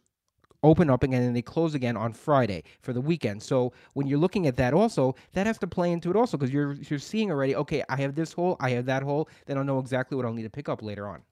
open 0.63 0.89
up 0.89 1.03
again 1.03 1.21
and 1.21 1.35
they 1.35 1.41
close 1.41 1.75
again 1.75 1.95
on 1.97 2.13
Friday 2.13 2.63
for 2.81 2.93
the 2.93 3.01
weekend. 3.01 3.43
So 3.43 3.73
when 3.93 4.07
you're 4.07 4.19
looking 4.19 4.47
at 4.47 4.55
that 4.57 4.73
also, 4.73 5.15
that 5.33 5.45
has 5.45 5.57
to 5.59 5.67
play 5.67 5.91
into 5.91 6.09
it 6.09 6.15
also 6.15 6.37
because 6.37 6.53
you're 6.53 6.73
you're 6.89 6.99
seeing 6.99 7.29
already, 7.31 7.55
okay, 7.55 7.83
I 7.89 7.97
have 7.97 8.15
this 8.15 8.33
hole, 8.33 8.57
I 8.59 8.71
have 8.71 8.85
that 8.85 9.03
hole, 9.03 9.29
then 9.45 9.57
I'll 9.57 9.63
know 9.63 9.79
exactly 9.79 10.15
what 10.15 10.25
I'll 10.25 10.33
need 10.33 10.43
to 10.43 10.49
pick 10.49 10.69
up 10.69 10.81
later 10.81 11.07
on. 11.07 11.23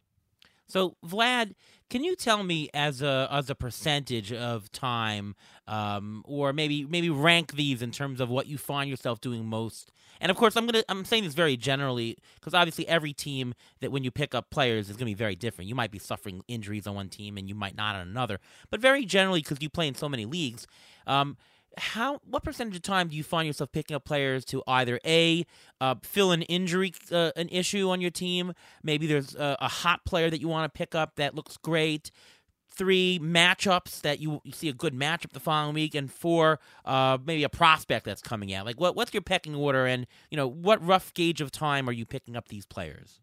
So 0.68 0.96
Vlad, 1.06 1.54
can 1.90 2.04
you 2.04 2.16
tell 2.16 2.44
me 2.44 2.70
as 2.74 3.02
a 3.02 3.28
as 3.30 3.50
a 3.50 3.56
percentage 3.56 4.32
of 4.32 4.72
time, 4.72 5.36
um, 5.68 6.24
or 6.26 6.54
maybe 6.54 6.86
maybe 6.86 7.10
rank 7.10 7.56
these 7.56 7.82
in 7.82 7.92
terms 7.92 8.22
of 8.22 8.30
what 8.30 8.48
you 8.48 8.58
find 8.58 8.90
yourself 8.90 9.20
doing 9.20 9.46
most? 9.46 9.92
And 10.22 10.30
of 10.30 10.38
course, 10.38 10.56
I'm 10.56 10.66
gonna 10.68 10.84
I'm 10.88 11.04
saying 11.04 11.26
this 11.26 11.34
very 11.34 11.58
generally 11.58 12.18
because 12.36 12.54
obviously 12.54 12.88
every 12.88 13.12
team 13.12 13.54
that 13.82 13.92
when 13.92 14.04
you 14.04 14.12
pick 14.12 14.34
up 14.34 14.52
players 14.52 14.90
is 14.90 14.96
gonna 14.96 15.08
be 15.08 15.16
very 15.16 15.36
different. 15.36 15.68
You 15.68 15.76
might 15.76 15.92
be 15.92 16.00
suffering 16.00 16.44
injuries 16.48 16.88
on 16.88 16.96
one 16.96 17.10
team 17.10 17.38
and 17.38 17.50
you 17.50 17.56
might 17.56 17.76
not 17.76 17.96
on 17.96 18.08
another, 18.08 18.40
but 18.70 18.80
very 18.80 19.04
generally 19.04 19.42
because 19.42 19.58
you 19.62 19.70
play 19.70 19.88
in 19.88 19.96
so 19.96 20.08
many 20.08 20.26
leagues. 20.26 20.68
Um, 21.08 21.38
how 21.78 22.20
what 22.26 22.44
percentage 22.44 22.76
of 22.76 22.82
time 22.82 23.08
do 23.08 23.16
you 23.16 23.24
find 23.24 23.48
yourself 23.48 23.72
picking 23.72 23.96
up 23.96 24.04
players 24.04 24.44
to 24.46 24.62
either 24.68 25.00
a 25.06 25.46
uh, 25.80 25.96
fill 26.04 26.32
an 26.32 26.42
injury 26.44 26.94
uh, 27.12 27.32
an 27.36 27.48
issue 27.50 27.90
on 27.90 28.02
your 28.02 28.12
team 28.12 28.54
maybe 28.84 29.08
there's 29.08 29.36
a, 29.36 29.58
a 29.62 29.68
hot 29.70 30.04
player 30.06 30.30
that 30.30 30.42
you 30.42 30.48
want 30.48 30.72
to 30.72 30.78
pick 30.78 30.94
up 30.94 31.16
that 31.16 31.34
looks 31.34 31.58
great 31.58 32.12
three 32.82 33.20
matchups 33.20 34.02
that 34.02 34.20
you, 34.20 34.42
you 34.44 34.52
see 34.52 34.68
a 34.68 34.74
good 34.74 34.96
matchup 34.96 35.34
the 35.34 35.40
following 35.40 35.76
week 35.76 35.94
and 35.94 36.12
four 36.12 36.60
uh, 36.84 37.16
maybe 37.24 37.44
a 37.44 37.50
prospect 37.50 38.04
that's 38.08 38.24
coming 38.24 38.52
out 38.52 38.66
like 38.66 38.80
what 38.80 38.96
what's 38.96 39.14
your 39.14 39.22
pecking 39.22 39.54
order 39.54 39.86
and 39.86 40.08
you 40.32 40.36
know 40.36 40.48
what 40.48 40.84
rough 40.84 41.14
gauge 41.14 41.42
of 41.42 41.52
time 41.52 41.88
are 41.88 41.92
you 41.92 42.08
picking 42.08 42.36
up 42.36 42.48
these 42.48 42.66
players 42.66 43.20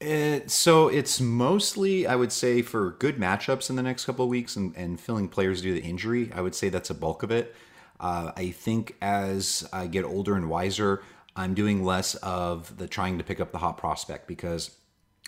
it, 0.00 0.42
uh, 0.42 0.48
so 0.48 0.88
it's 0.88 1.20
mostly, 1.20 2.08
I 2.08 2.16
would 2.16 2.32
say, 2.32 2.62
for 2.62 2.92
good 2.98 3.18
matchups 3.18 3.70
in 3.70 3.76
the 3.76 3.82
next 3.82 4.04
couple 4.04 4.24
of 4.24 4.28
weeks 4.28 4.56
and, 4.56 4.72
and 4.76 5.00
filling 5.00 5.28
players 5.28 5.60
due 5.62 5.74
to 5.74 5.80
injury. 5.80 6.30
I 6.32 6.40
would 6.40 6.54
say 6.54 6.68
that's 6.68 6.90
a 6.90 6.94
bulk 6.94 7.24
of 7.24 7.32
it. 7.32 7.54
Uh, 7.98 8.30
I 8.36 8.50
think 8.50 8.94
as 9.02 9.68
I 9.72 9.88
get 9.88 10.04
older 10.04 10.36
and 10.36 10.48
wiser, 10.48 11.02
I'm 11.34 11.54
doing 11.54 11.84
less 11.84 12.14
of 12.16 12.76
the 12.76 12.86
trying 12.86 13.18
to 13.18 13.24
pick 13.24 13.40
up 13.40 13.50
the 13.50 13.58
hot 13.58 13.76
prospect 13.76 14.28
because 14.28 14.77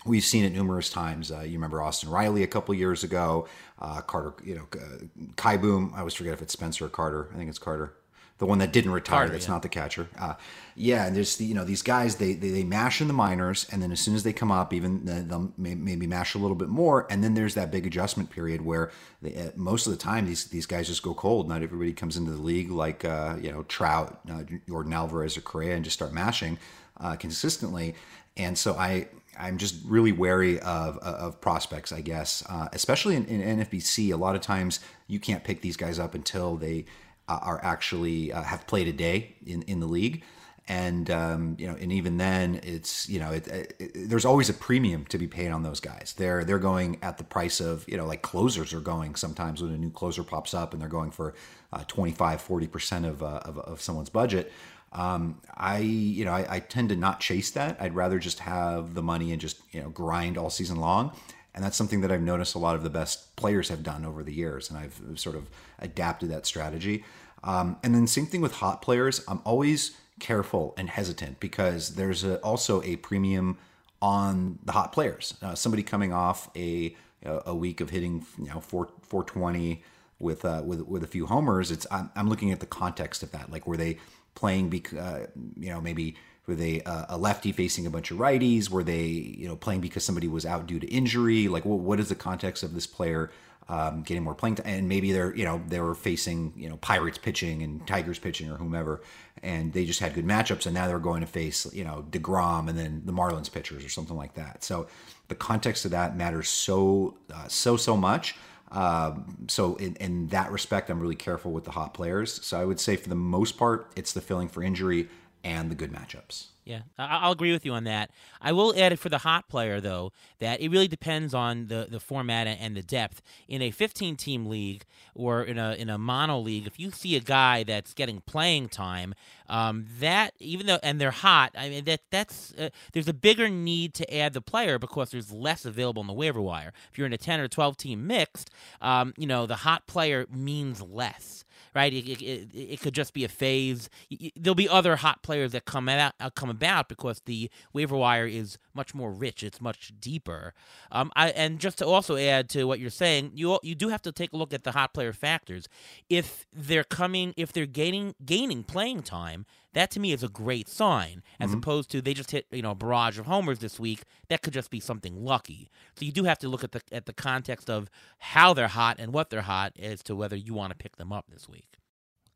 we've 0.05 0.23
seen 0.23 0.43
it 0.45 0.53
numerous 0.53 0.89
times. 0.89 1.31
Uh, 1.31 1.41
you 1.41 1.53
remember 1.53 1.81
Austin 1.81 2.09
Riley 2.09 2.43
a 2.43 2.47
couple 2.47 2.73
years 2.73 3.03
ago, 3.03 3.47
uh, 3.79 4.01
Carter, 4.01 4.33
you 4.43 4.55
know, 4.55 4.67
uh, 4.79 5.57
Boom. 5.57 5.91
I 5.95 5.99
always 5.99 6.13
forget 6.13 6.33
if 6.33 6.41
it's 6.41 6.53
Spencer 6.53 6.85
or 6.85 6.89
Carter. 6.89 7.29
I 7.33 7.37
think 7.37 7.49
it's 7.49 7.59
Carter. 7.59 7.93
the 8.37 8.47
one 8.47 8.57
that 8.57 8.73
didn't 8.73 8.91
retire. 8.91 9.19
Carter, 9.19 9.33
that's 9.33 9.45
yeah. 9.45 9.51
not 9.51 9.61
the 9.61 9.69
catcher. 9.69 10.07
Uh, 10.19 10.33
yeah, 10.75 11.05
and 11.05 11.15
there's 11.15 11.35
the, 11.37 11.45
you 11.45 11.53
know 11.53 11.63
these 11.63 11.83
guys 11.83 12.15
they, 12.15 12.33
they 12.33 12.49
they 12.49 12.63
mash 12.63 13.01
in 13.01 13.07
the 13.07 13.13
minors, 13.13 13.67
and 13.71 13.83
then 13.83 13.91
as 13.91 13.99
soon 13.99 14.15
as 14.15 14.23
they 14.23 14.33
come 14.33 14.51
up, 14.51 14.73
even 14.73 15.05
they'll 15.05 15.53
may, 15.57 15.75
maybe 15.75 16.07
mash 16.07 16.33
a 16.33 16.39
little 16.39 16.55
bit 16.55 16.69
more, 16.69 17.05
and 17.11 17.23
then 17.23 17.35
there's 17.35 17.53
that 17.53 17.69
big 17.71 17.85
adjustment 17.85 18.31
period 18.31 18.61
where 18.61 18.91
they, 19.21 19.35
uh, 19.35 19.51
most 19.55 19.85
of 19.85 19.91
the 19.91 19.99
time 19.99 20.25
these 20.25 20.45
these 20.45 20.65
guys 20.65 20.87
just 20.87 21.03
go 21.03 21.13
cold. 21.13 21.47
Not 21.47 21.61
everybody 21.61 21.93
comes 21.93 22.17
into 22.17 22.31
the 22.31 22.41
league 22.41 22.71
like 22.71 23.05
uh, 23.05 23.35
you 23.39 23.51
know 23.51 23.63
Trout, 23.63 24.19
uh, 24.27 24.43
Yordan 24.67 24.93
Alvarez, 24.93 25.37
or 25.37 25.41
Correa, 25.41 25.75
and 25.75 25.83
just 25.83 25.95
start 25.95 26.11
mashing 26.11 26.57
uh, 27.01 27.15
consistently. 27.17 27.95
And 28.37 28.57
so 28.57 28.75
I 28.75 29.07
I'm 29.37 29.57
just 29.57 29.75
really 29.85 30.11
wary 30.11 30.59
of 30.59 30.97
of 30.99 31.41
prospects, 31.41 31.91
I 31.91 32.01
guess, 32.01 32.43
uh, 32.47 32.69
especially 32.73 33.15
in, 33.15 33.25
in 33.25 33.59
NFBC. 33.59 34.13
A 34.13 34.17
lot 34.17 34.35
of 34.35 34.41
times 34.41 34.79
you 35.07 35.19
can't 35.19 35.43
pick 35.43 35.61
these 35.61 35.77
guys 35.77 35.99
up 35.99 36.13
until 36.15 36.55
they 36.55 36.85
uh, 37.27 37.39
are 37.41 37.59
actually 37.63 38.31
uh, 38.31 38.43
have 38.43 38.67
played 38.67 38.87
a 38.87 38.93
day 38.93 39.35
in 39.45 39.63
in 39.63 39.79
the 39.79 39.87
league. 39.87 40.23
And 40.67 41.09
um, 41.09 41.55
you 41.59 41.67
know, 41.67 41.75
and 41.75 41.91
even 41.91 42.17
then, 42.17 42.59
it's 42.63 43.09
you 43.09 43.19
know, 43.19 43.31
it, 43.31 43.47
it, 43.47 43.91
there's 44.09 44.25
always 44.25 44.47
a 44.47 44.53
premium 44.53 45.05
to 45.05 45.17
be 45.17 45.27
paid 45.27 45.49
on 45.49 45.63
those 45.63 45.79
guys. 45.79 46.13
They're 46.17 46.43
they're 46.43 46.59
going 46.59 46.99
at 47.01 47.17
the 47.17 47.23
price 47.23 47.59
of 47.59 47.83
you 47.89 47.97
know, 47.97 48.05
like 48.05 48.21
closers 48.21 48.73
are 48.73 48.79
going 48.79 49.15
sometimes 49.15 49.61
when 49.61 49.73
a 49.73 49.77
new 49.77 49.89
closer 49.89 50.23
pops 50.23 50.53
up, 50.53 50.71
and 50.71 50.81
they're 50.81 50.87
going 50.87 51.11
for 51.11 51.33
uh, 51.73 51.83
25, 51.87 52.41
40 52.41 52.67
percent 52.67 53.05
of, 53.05 53.23
uh, 53.23 53.41
of 53.43 53.57
of 53.57 53.81
someone's 53.81 54.09
budget. 54.09 54.51
Um, 54.91 55.41
I, 55.55 55.79
you 55.79 56.25
know, 56.25 56.33
I, 56.33 56.55
I 56.55 56.59
tend 56.59 56.89
to 56.89 56.95
not 56.95 57.19
chase 57.19 57.51
that. 57.51 57.77
I'd 57.79 57.95
rather 57.95 58.19
just 58.19 58.39
have 58.39 58.93
the 58.93 59.01
money 59.01 59.31
and 59.31 59.39
just, 59.39 59.61
you 59.71 59.81
know, 59.81 59.89
grind 59.89 60.37
all 60.37 60.49
season 60.49 60.77
long. 60.77 61.11
And 61.53 61.63
that's 61.63 61.77
something 61.77 62.01
that 62.01 62.11
I've 62.11 62.21
noticed 62.21 62.55
a 62.55 62.59
lot 62.59 62.75
of 62.75 62.83
the 62.83 62.89
best 62.89 63.35
players 63.35 63.69
have 63.69 63.83
done 63.83 64.05
over 64.05 64.23
the 64.23 64.33
years. 64.33 64.69
And 64.69 64.77
I've 64.77 64.99
sort 65.15 65.35
of 65.35 65.49
adapted 65.79 66.29
that 66.29 66.45
strategy. 66.45 67.03
Um, 67.43 67.77
and 67.83 67.95
then 67.95 68.07
same 68.07 68.25
thing 68.25 68.41
with 68.41 68.53
hot 68.53 68.81
players. 68.81 69.23
I'm 69.27 69.41
always 69.45 69.91
careful 70.19 70.73
and 70.77 70.89
hesitant 70.89 71.39
because 71.39 71.95
there's 71.95 72.23
a, 72.23 72.37
also 72.39 72.81
a 72.83 72.95
premium 72.97 73.57
on 74.01 74.59
the 74.63 74.71
hot 74.71 74.91
players. 74.91 75.35
Uh, 75.41 75.55
somebody 75.55 75.83
coming 75.83 76.13
off 76.13 76.49
a 76.55 76.95
a 77.23 77.53
week 77.53 77.81
of 77.81 77.91
hitting 77.91 78.25
you 78.39 78.47
know 78.47 78.59
4 78.59 78.89
420 79.03 79.83
with 80.19 80.45
uh, 80.45 80.61
with 80.65 80.81
with 80.81 81.03
a 81.03 81.07
few 81.07 81.25
homers. 81.25 81.71
It's 81.71 81.85
I'm, 81.91 82.09
I'm 82.15 82.29
looking 82.29 82.51
at 82.51 82.59
the 82.59 82.65
context 82.65 83.23
of 83.23 83.31
that. 83.31 83.51
Like 83.51 83.67
were 83.67 83.77
they 83.77 83.97
playing 84.35 84.69
because 84.69 84.97
uh, 84.97 85.27
you 85.57 85.69
know 85.69 85.81
maybe 85.81 86.15
were 86.47 86.55
they 86.55 86.81
uh, 86.83 87.05
a 87.09 87.17
lefty 87.17 87.51
facing 87.51 87.85
a 87.85 87.89
bunch 87.89 88.11
of 88.11 88.17
righties? 88.17 88.69
Were 88.69 88.83
they 88.83 89.03
you 89.03 89.47
know 89.47 89.55
playing 89.55 89.81
because 89.81 90.03
somebody 90.03 90.27
was 90.27 90.45
out 90.45 90.67
due 90.67 90.79
to 90.79 90.87
injury? 90.87 91.47
Like 91.47 91.65
what 91.65 91.79
what 91.79 91.99
is 91.99 92.09
the 92.09 92.15
context 92.15 92.63
of 92.63 92.73
this 92.73 92.87
player? 92.87 93.31
Um, 93.69 94.01
getting 94.01 94.23
more 94.23 94.35
playing 94.35 94.55
time, 94.55 94.67
and 94.67 94.89
maybe 94.89 95.13
they're 95.13 95.33
you 95.35 95.45
know 95.45 95.61
they 95.67 95.79
were 95.79 95.95
facing 95.95 96.51
you 96.57 96.67
know 96.67 96.77
Pirates 96.77 97.17
pitching 97.17 97.61
and 97.61 97.85
Tigers 97.87 98.19
pitching 98.19 98.49
or 98.49 98.55
whomever, 98.55 99.01
and 99.43 99.71
they 99.71 99.85
just 99.85 99.99
had 99.99 100.13
good 100.13 100.25
matchups, 100.25 100.65
and 100.65 100.73
now 100.73 100.87
they're 100.87 100.99
going 100.99 101.21
to 101.21 101.27
face 101.27 101.71
you 101.73 101.83
know 101.83 102.05
Degrom 102.09 102.67
and 102.69 102.77
then 102.77 103.03
the 103.05 103.13
Marlins 103.13 103.51
pitchers 103.51 103.85
or 103.85 103.89
something 103.89 104.17
like 104.17 104.33
that. 104.33 104.63
So 104.63 104.87
the 105.29 105.35
context 105.35 105.85
of 105.85 105.91
that 105.91 106.17
matters 106.17 106.49
so 106.49 107.17
uh, 107.33 107.47
so 107.47 107.77
so 107.77 107.95
much. 107.95 108.35
Um, 108.71 109.47
so 109.47 109.75
in, 109.75 109.95
in 109.95 110.27
that 110.27 110.51
respect, 110.51 110.89
I'm 110.89 110.99
really 110.99 111.15
careful 111.15 111.51
with 111.51 111.65
the 111.65 111.71
hot 111.71 111.93
players. 111.93 112.43
So 112.45 112.59
I 112.59 112.65
would 112.65 112.79
say 112.79 112.95
for 112.95 113.09
the 113.09 113.15
most 113.15 113.57
part, 113.57 113.91
it's 113.95 114.13
the 114.13 114.21
filling 114.21 114.47
for 114.47 114.63
injury 114.63 115.09
and 115.43 115.69
the 115.69 115.75
good 115.75 115.91
matchups. 115.91 116.47
Yeah, 116.63 116.81
I'll 116.99 117.31
agree 117.31 117.51
with 117.51 117.65
you 117.65 117.73
on 117.73 117.85
that. 117.85 118.11
I 118.39 118.51
will 118.51 118.71
add 118.77 118.91
it 118.93 118.99
for 118.99 119.09
the 119.09 119.17
hot 119.17 119.49
player 119.49 119.81
though 119.81 120.11
that 120.37 120.61
it 120.61 120.69
really 120.69 120.87
depends 120.87 121.33
on 121.33 121.67
the, 121.67 121.87
the 121.89 121.99
format 121.99 122.45
and- 122.45 122.59
and 122.59 122.77
the 122.77 122.83
depth. 122.83 123.23
In 123.47 123.63
a 123.63 123.71
15 123.71 124.15
team 124.15 124.45
league 124.45 124.85
or 125.15 125.43
in 125.43 125.57
a 125.57 125.73
in 125.73 125.89
a 125.89 125.97
mono 125.97 126.37
league, 126.39 126.67
if 126.67 126.79
you 126.79 126.91
see 126.91 127.15
a 127.15 127.19
guy 127.19 127.63
that's 127.63 127.95
getting 127.95 128.21
playing 128.21 128.69
time, 128.69 129.15
um, 129.49 129.87
that 129.99 130.35
even 130.37 130.67
though 130.67 130.77
and 130.83 131.01
they're 131.01 131.09
hot, 131.09 131.51
I 131.57 131.67
mean 131.69 131.83
that 131.85 132.01
that's 132.11 132.53
uh, 132.53 132.69
there's 132.93 133.07
a 133.07 133.13
bigger 133.13 133.49
need 133.49 133.95
to 133.95 134.15
add 134.15 134.33
the 134.33 134.41
player 134.41 134.77
because 134.77 135.09
there's 135.09 135.31
less 135.31 135.65
available 135.65 136.01
on 136.01 136.07
the 136.07 136.13
waiver 136.13 136.41
wire. 136.41 136.73
If 136.91 136.97
you're 136.99 137.07
in 137.07 137.13
a 137.13 137.17
10 137.17 137.39
or 137.39 137.47
12 137.47 137.75
team 137.75 138.05
mixed, 138.05 138.51
um, 138.81 139.13
you 139.17 139.25
know 139.25 139.47
the 139.47 139.57
hot 139.57 139.87
player 139.87 140.27
means 140.31 140.79
less 140.79 141.43
right? 141.73 141.93
It, 141.93 142.07
it, 142.09 142.21
it, 142.21 142.49
it 142.53 142.81
could 142.81 142.93
just 142.93 143.13
be 143.13 143.23
a 143.23 143.29
phase. 143.29 143.89
There'll 144.35 144.55
be 144.55 144.69
other 144.69 144.97
hot 144.97 145.23
players 145.23 145.51
that 145.53 145.65
come 145.65 145.87
out 145.89 146.13
uh, 146.19 146.29
come 146.29 146.49
about 146.49 146.89
because 146.89 147.21
the 147.25 147.49
waiver 147.73 147.95
wire 147.95 148.27
is 148.27 148.57
much 148.73 148.93
more 148.93 149.11
rich. 149.11 149.43
It's 149.43 149.61
much 149.61 149.93
deeper. 149.99 150.53
Um, 150.91 151.11
I, 151.15 151.29
and 151.29 151.59
just 151.59 151.77
to 151.79 151.85
also 151.85 152.17
add 152.17 152.49
to 152.49 152.65
what 152.65 152.79
you're 152.79 152.89
saying, 152.89 153.31
you 153.35 153.59
you 153.63 153.75
do 153.75 153.89
have 153.89 154.01
to 154.03 154.11
take 154.11 154.33
a 154.33 154.37
look 154.37 154.53
at 154.53 154.63
the 154.63 154.71
hot 154.71 154.93
player 154.93 155.13
factors. 155.13 155.67
If 156.09 156.45
they're 156.53 156.83
coming, 156.83 157.33
if 157.37 157.51
they're 157.53 157.65
gaining 157.65 158.15
gaining 158.25 158.63
playing 158.63 159.03
time, 159.03 159.45
that 159.73 159.91
to 159.91 159.99
me 159.99 160.11
is 160.11 160.23
a 160.23 160.27
great 160.27 160.67
sign, 160.67 161.23
as 161.39 161.53
opposed 161.53 161.89
to 161.91 162.01
they 162.01 162.13
just 162.13 162.31
hit 162.31 162.45
you 162.51 162.61
know 162.61 162.71
a 162.71 162.75
barrage 162.75 163.17
of 163.17 163.25
homers 163.25 163.59
this 163.59 163.79
week. 163.79 164.03
That 164.29 164.41
could 164.41 164.53
just 164.53 164.69
be 164.69 164.79
something 164.79 165.23
lucky. 165.23 165.69
So 165.95 166.05
you 166.05 166.11
do 166.11 166.25
have 166.25 166.39
to 166.39 166.49
look 166.49 166.63
at 166.63 166.71
the 166.73 166.81
at 166.91 167.05
the 167.05 167.13
context 167.13 167.69
of 167.69 167.89
how 168.19 168.53
they're 168.53 168.67
hot 168.67 168.97
and 168.99 169.13
what 169.13 169.29
they're 169.29 169.41
hot 169.41 169.73
as 169.79 170.03
to 170.03 170.15
whether 170.15 170.35
you 170.35 170.53
want 170.53 170.71
to 170.71 170.77
pick 170.77 170.97
them 170.97 171.13
up 171.13 171.25
this 171.29 171.47
week. 171.47 171.60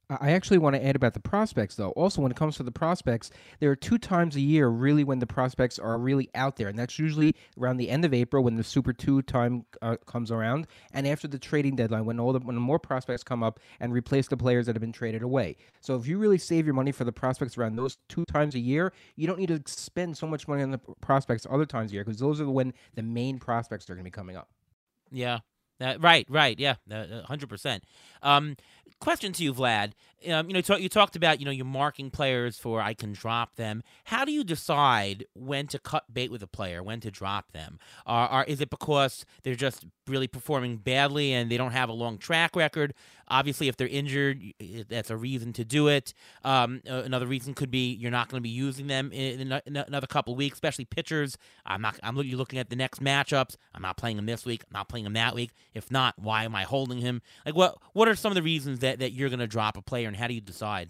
I 0.10 0.32
actually 0.32 0.60
want 0.60 0.76
to 0.76 0.86
add 0.86 0.96
about 0.96 1.14
the 1.14 1.20
prospects, 1.20 1.76
though. 1.76 1.90
Also, 1.92 2.22
when 2.22 2.32
it 2.32 2.38
comes 2.38 2.58
to 2.58 2.64
the 2.64 2.72
prospects, 2.72 3.32
there 3.60 3.72
are 3.72 3.76
two 3.76 3.98
times 3.98 4.36
a 4.36 4.42
year 4.42 4.68
really 4.68 5.04
when 5.04 5.20
the 5.20 5.28
prospects 5.28 5.80
are 5.80 5.98
really 5.98 6.30
out 6.36 6.58
there, 6.58 6.68
and 6.68 6.78
that's 6.78 7.00
usually 7.00 7.36
around 7.60 7.78
the 7.78 7.90
end 7.90 8.06
of 8.06 8.14
April 8.14 8.44
when 8.44 8.56
the 8.56 8.64
Super 8.64 8.94
Two 8.94 9.22
time 9.24 9.66
uh, 9.82 9.96
comes 10.06 10.32
around, 10.32 10.68
and 10.94 11.08
after 11.08 11.28
the 11.28 11.40
trading 11.40 11.76
deadline 11.76 12.06
when 12.06 12.20
all 12.20 12.34
the 12.34 12.40
when 12.40 12.56
more 12.56 12.80
prospects 12.80 13.24
come 13.24 13.42
up 13.42 13.60
and 13.80 13.94
replace 13.94 14.28
the 14.28 14.38
players 14.38 14.68
that 14.68 14.76
have 14.76 14.82
been 14.82 14.92
traded 14.92 15.24
away. 15.24 15.56
So, 15.82 15.96
if 15.96 16.08
you 16.08 16.18
really 16.18 16.38
save 16.38 16.66
your 16.66 16.76
money 16.76 16.92
for 16.92 17.04
the 17.04 17.12
prospects 17.12 17.58
around 17.58 17.76
those 17.76 17.98
two 18.08 18.26
times 18.26 18.54
a 18.54 18.60
year, 18.60 18.94
you 19.16 19.26
don't 19.26 19.40
need 19.40 19.50
to 19.50 19.62
spend 19.66 20.18
so 20.18 20.28
much 20.28 20.48
money 20.48 20.62
on 20.62 20.72
the 20.72 20.80
prospects 21.02 21.48
other 21.50 21.66
times 21.66 21.92
a 21.92 21.96
year 21.96 22.04
because 22.04 22.20
those 22.20 22.40
are 22.40 22.50
when 22.50 22.74
the 22.94 23.04
main 23.04 23.40
prospects 23.40 23.90
are 23.90 23.96
going 23.96 24.04
to 24.04 24.10
be 24.10 24.12
coming 24.12 24.36
up. 24.36 24.50
Yeah. 25.12 25.40
Uh, 25.82 25.96
right, 26.00 26.26
right, 26.30 26.58
yeah, 26.58 26.76
hundred 27.26 27.50
percent. 27.50 27.84
Um, 28.22 28.56
question 29.00 29.34
to 29.34 29.44
you, 29.44 29.54
Vlad. 29.54 29.94
Um, 30.29 30.50
you 30.50 30.53
know, 30.53 30.77
you 30.77 30.89
talked 30.89 31.15
about 31.15 31.39
you 31.39 31.46
know 31.46 31.51
you're 31.51 31.65
marking 31.65 32.10
players 32.10 32.58
for 32.58 32.82
I 32.82 32.94
can 32.94 33.13
drop 33.13 33.55
them. 33.55 33.84
How 34.05 34.25
do 34.25 34.32
you 34.32 34.44
decide 34.44 35.25
when 35.34 35.67
to 35.67 35.79
cut 35.79 36.05
bait 36.13 36.32
with 36.32 36.44
a 36.44 36.48
player, 36.48 36.82
when 36.84 37.00
to 37.01 37.12
drop 37.12 37.51
them? 37.51 37.79
Are, 38.05 38.27
are 38.27 38.44
is 38.46 38.62
it 38.62 38.70
because 38.70 39.25
they're 39.44 39.55
just 39.55 39.86
really 40.08 40.27
performing 40.27 40.77
badly 40.77 41.34
and 41.34 41.51
they 41.51 41.58
don't 41.58 41.72
have 41.72 41.89
a 41.89 41.94
long 41.94 42.17
track 42.17 42.55
record? 42.55 42.94
Obviously, 43.27 43.67
if 43.67 43.75
they're 43.75 43.88
injured, 43.88 44.39
that's 44.88 45.10
a 45.10 45.17
reason 45.17 45.51
to 45.53 45.65
do 45.65 45.88
it. 45.88 46.13
Um, 46.44 46.82
another 46.86 47.25
reason 47.25 47.55
could 47.55 47.72
be 47.72 47.94
you're 47.94 48.12
not 48.12 48.29
going 48.29 48.38
to 48.38 48.44
be 48.44 48.50
using 48.50 48.86
them 48.86 49.12
in, 49.12 49.51
in, 49.51 49.62
another 49.65 50.05
couple 50.05 50.36
weeks, 50.36 50.58
especially 50.58 50.86
pitchers. 50.86 51.38
I'm 51.65 51.82
not. 51.82 52.00
I'm 52.03 52.15
looking 52.15 52.36
looking 52.38 52.60
at 52.60 52.70
the 52.70 52.75
next 52.75 53.03
matchups. 53.03 53.55
I'm 53.74 53.82
not 53.82 53.98
playing 53.98 54.17
him 54.17 54.27
this 54.27 54.46
week. 54.46 54.63
I'm 54.63 54.74
not 54.77 54.89
playing 54.89 55.05
him 55.05 55.13
that 55.13 55.34
week. 55.34 55.51
If 55.74 55.89
not, 55.89 56.15
why 56.20 56.44
am 56.44 56.55
I 56.55 56.63
holding 56.63 57.00
him? 57.00 57.22
Like, 57.46 57.55
what 57.55 57.77
what 57.94 58.08
are 58.08 58.15
some 58.15 58.32
of 58.32 58.36
the 58.36 58.44
reasons 58.44 58.79
that, 58.79 59.00
that 59.00 59.13
you're 59.13 59.29
going 59.29 59.39
to 59.39 59.48
drop 59.48 59.77
a 59.77 59.82
player, 59.82 60.08
and 60.16 60.22
how 60.22 60.28
do 60.28 60.34
you 60.34 60.42
decide? 60.42 60.90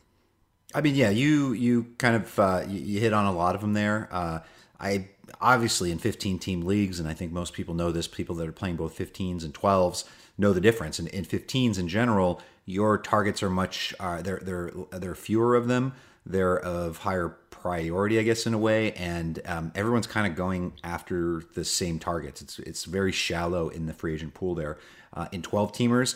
I 0.76 0.82
mean, 0.82 0.94
yeah, 0.94 1.10
you 1.10 1.54
you 1.54 1.88
kind 1.98 2.16
of 2.16 2.40
uh, 2.40 2.64
you, 2.68 2.80
you 2.80 3.00
hit 3.00 3.12
on 3.12 3.26
a 3.26 3.32
lot 3.32 3.56
of 3.56 3.62
them 3.62 3.74
there. 3.74 4.08
Uh, 4.12 4.40
I 4.80 5.08
obviously 5.42 5.92
in 5.92 5.98
15 5.98 6.38
team 6.38 6.62
leagues, 6.62 7.00
and 7.00 7.10
I 7.10 7.14
think 7.14 7.32
most 7.32 7.54
people 7.54 7.74
know 7.74 7.92
this. 7.92 8.08
People 8.08 8.36
that 8.36 8.48
are 8.48 8.52
playing 8.52 8.76
both 8.76 8.96
15s 8.98 9.44
and 9.44 9.54
12s 9.54 10.04
know 10.38 10.54
the 10.54 10.62
difference. 10.62 11.00
And 11.00 11.08
in 11.08 11.26
15s 11.26 11.80
in 11.80 11.88
general, 11.88 12.40
your 12.66 13.00
targets 13.00 13.42
are 13.42 13.50
much 13.50 13.96
uh, 14.00 14.22
there 14.22 14.40
there 14.44 14.72
there 14.92 15.12
are 15.12 15.16
fewer 15.16 15.56
of 15.56 15.68
them. 15.68 15.94
They're 16.24 16.60
of 16.60 17.00
higher 17.00 17.30
priority, 17.50 18.20
I 18.20 18.24
guess, 18.24 18.46
in 18.46 18.54
a 18.54 18.60
way, 18.60 18.92
and 18.94 19.42
um, 19.46 19.72
everyone's 19.74 20.08
kind 20.08 20.28
of 20.28 20.36
going 20.36 20.74
after 20.84 21.44
the 21.56 21.66
same 21.66 21.98
targets. 21.98 22.44
It's 22.44 22.60
it's 22.60 22.86
very 22.86 23.12
shallow 23.12 23.70
in 23.70 23.88
the 23.88 23.94
free 23.94 24.14
agent 24.14 24.36
pool 24.36 24.54
there. 24.54 24.78
Uh, 25.14 25.28
in 25.32 25.42
12 25.42 25.72
teamers, 25.72 26.16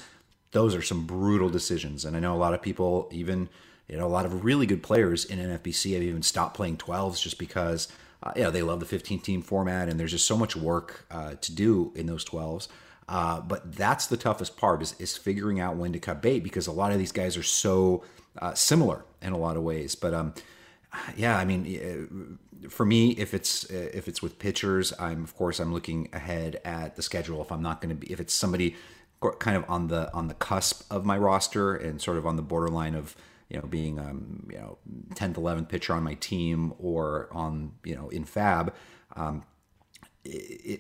those 0.51 0.75
are 0.75 0.82
some 0.82 1.06
brutal 1.06 1.50
decisions, 1.50 2.06
and 2.06 2.15
I 2.15 2.20
know 2.20 2.36
a 2.36 2.38
lot 2.38 2.53
of 2.53 2.62
people 2.62 3.10
even 3.12 3.50
you 3.89 3.98
know, 3.98 4.06
a 4.06 4.08
lot 4.08 4.25
of 4.25 4.46
really 4.46 4.68
good 4.68 4.84
players 4.84 5.25
in 5.25 5.39
NFBC 5.39 5.94
have 5.94 6.03
even 6.03 6.22
stopped 6.22 6.56
playing 6.56 6.77
12s 6.77 7.22
just 7.22 7.39
because, 7.39 7.88
uh, 8.22 8.32
you 8.36 8.44
know, 8.44 8.51
they 8.51 8.62
love 8.62 8.79
the 8.79 8.86
15 8.86 9.20
team 9.20 9.41
format 9.41 9.89
and 9.89 10.00
there's 10.00 10.12
just 10.12 10.27
so 10.27 10.38
much 10.38 10.56
work 10.56 11.06
uh, 11.10 11.34
to 11.41 11.51
do 11.51 11.91
in 11.96 12.06
those 12.06 12.24
12s. 12.24 12.68
Uh, 13.08 13.41
but 13.41 13.74
that's 13.74 14.06
the 14.06 14.18
toughest 14.18 14.56
part 14.58 14.84
is, 14.84 14.96
is 15.00 15.18
figuring 15.18 15.60
out 15.60 15.75
when 15.75 15.91
to 15.91 16.00
cut 16.00 16.22
bait 16.22 16.41
because 16.41 16.68
a 16.68 16.72
lot 16.72 16.91
of 16.91 17.00
these 17.00 17.12
guys 17.12 17.36
are 17.36 17.44
so 17.44 18.03
uh, 18.38 18.53
similar 18.53 19.03
in 19.24 19.34
a 19.34 19.38
lot 19.38 19.58
of 19.58 19.63
ways. 19.63 19.96
But 19.96 20.13
um, 20.13 20.36
yeah, 21.18 21.36
I 21.36 21.44
mean, 21.44 22.38
uh, 22.63 22.70
for 22.70 22.86
me, 22.86 23.12
if 23.12 23.34
it's 23.34 23.68
uh, 23.72 23.89
if 23.91 24.08
it's 24.08 24.22
with 24.22 24.38
pitchers, 24.38 24.94
I'm 25.00 25.24
of 25.24 25.36
course 25.36 25.60
I'm 25.60 25.74
looking 25.74 26.10
ahead 26.13 26.62
at 26.63 26.96
the 26.96 27.01
schedule. 27.01 27.41
If 27.41 27.51
I'm 27.51 27.63
not 27.63 27.82
going 27.82 27.89
to 27.89 27.96
be, 27.96 28.12
if 28.12 28.20
it's 28.20 28.34
somebody 28.34 28.75
kind 29.39 29.57
of 29.57 29.65
on 29.69 29.88
the 29.88 30.11
on 30.13 30.27
the 30.27 30.33
cusp 30.33 30.83
of 30.91 31.05
my 31.05 31.17
roster 31.17 31.75
and 31.75 32.01
sort 32.01 32.17
of 32.17 32.25
on 32.25 32.35
the 32.35 32.41
borderline 32.41 32.95
of 32.95 33.15
you 33.49 33.59
know 33.59 33.67
being 33.67 33.99
um 33.99 34.47
you 34.49 34.57
know 34.57 34.77
10th 35.15 35.33
11th 35.33 35.67
pitcher 35.67 35.93
on 35.93 36.03
my 36.03 36.13
team 36.15 36.73
or 36.79 37.27
on 37.31 37.73
you 37.83 37.95
know 37.95 38.09
in 38.09 38.23
fab 38.23 38.73
um 39.15 39.43
it, 40.23 40.29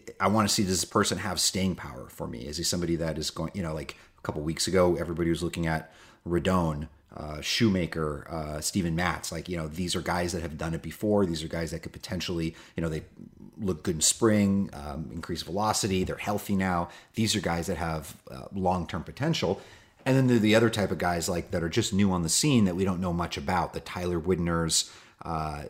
it, 0.09 0.15
I 0.19 0.27
want 0.27 0.47
to 0.47 0.53
see 0.53 0.63
does 0.63 0.81
this 0.81 0.85
person 0.85 1.17
have 1.19 1.39
staying 1.39 1.75
power 1.75 2.07
for 2.09 2.27
me? 2.27 2.39
Is 2.39 2.57
he 2.57 2.63
somebody 2.63 2.95
that 2.97 3.17
is 3.17 3.29
going, 3.29 3.51
you 3.53 3.63
know, 3.63 3.73
like 3.73 3.95
a 4.17 4.21
couple 4.21 4.41
weeks 4.41 4.67
ago, 4.67 4.95
everybody 4.95 5.29
was 5.29 5.43
looking 5.43 5.67
at 5.67 5.91
Rodón 6.27 6.87
uh, 7.15 7.41
Shoemaker, 7.41 8.27
uh, 8.29 8.61
Steven 8.61 8.95
Matz. 8.95 9.31
Like, 9.31 9.49
you 9.49 9.57
know, 9.57 9.67
these 9.67 9.95
are 9.95 10.01
guys 10.01 10.31
that 10.33 10.41
have 10.41 10.57
done 10.57 10.73
it 10.73 10.81
before. 10.81 11.25
These 11.25 11.43
are 11.43 11.47
guys 11.47 11.71
that 11.71 11.81
could 11.81 11.91
potentially, 11.91 12.55
you 12.75 12.81
know, 12.81 12.89
they 12.89 13.03
look 13.57 13.83
good 13.83 13.95
in 13.95 14.01
spring, 14.01 14.69
um, 14.73 15.09
increase 15.13 15.41
velocity. 15.41 16.03
They're 16.03 16.17
healthy 16.17 16.55
now. 16.55 16.89
These 17.15 17.35
are 17.35 17.41
guys 17.41 17.67
that 17.67 17.77
have 17.77 18.15
uh, 18.29 18.45
long 18.53 18.87
term 18.87 19.03
potential. 19.03 19.61
And 20.05 20.15
then 20.15 20.41
the 20.41 20.55
other 20.55 20.69
type 20.69 20.91
of 20.91 20.97
guys 20.97 21.27
like 21.27 21.51
that 21.51 21.61
are 21.61 21.69
just 21.69 21.93
new 21.93 22.11
on 22.11 22.23
the 22.23 22.29
scene 22.29 22.65
that 22.65 22.75
we 22.75 22.85
don't 22.85 23.01
know 23.01 23.13
much 23.13 23.37
about. 23.37 23.73
The 23.73 23.81
Tyler 23.81 24.19
Wideners, 24.19 24.89
uh, 25.23 25.63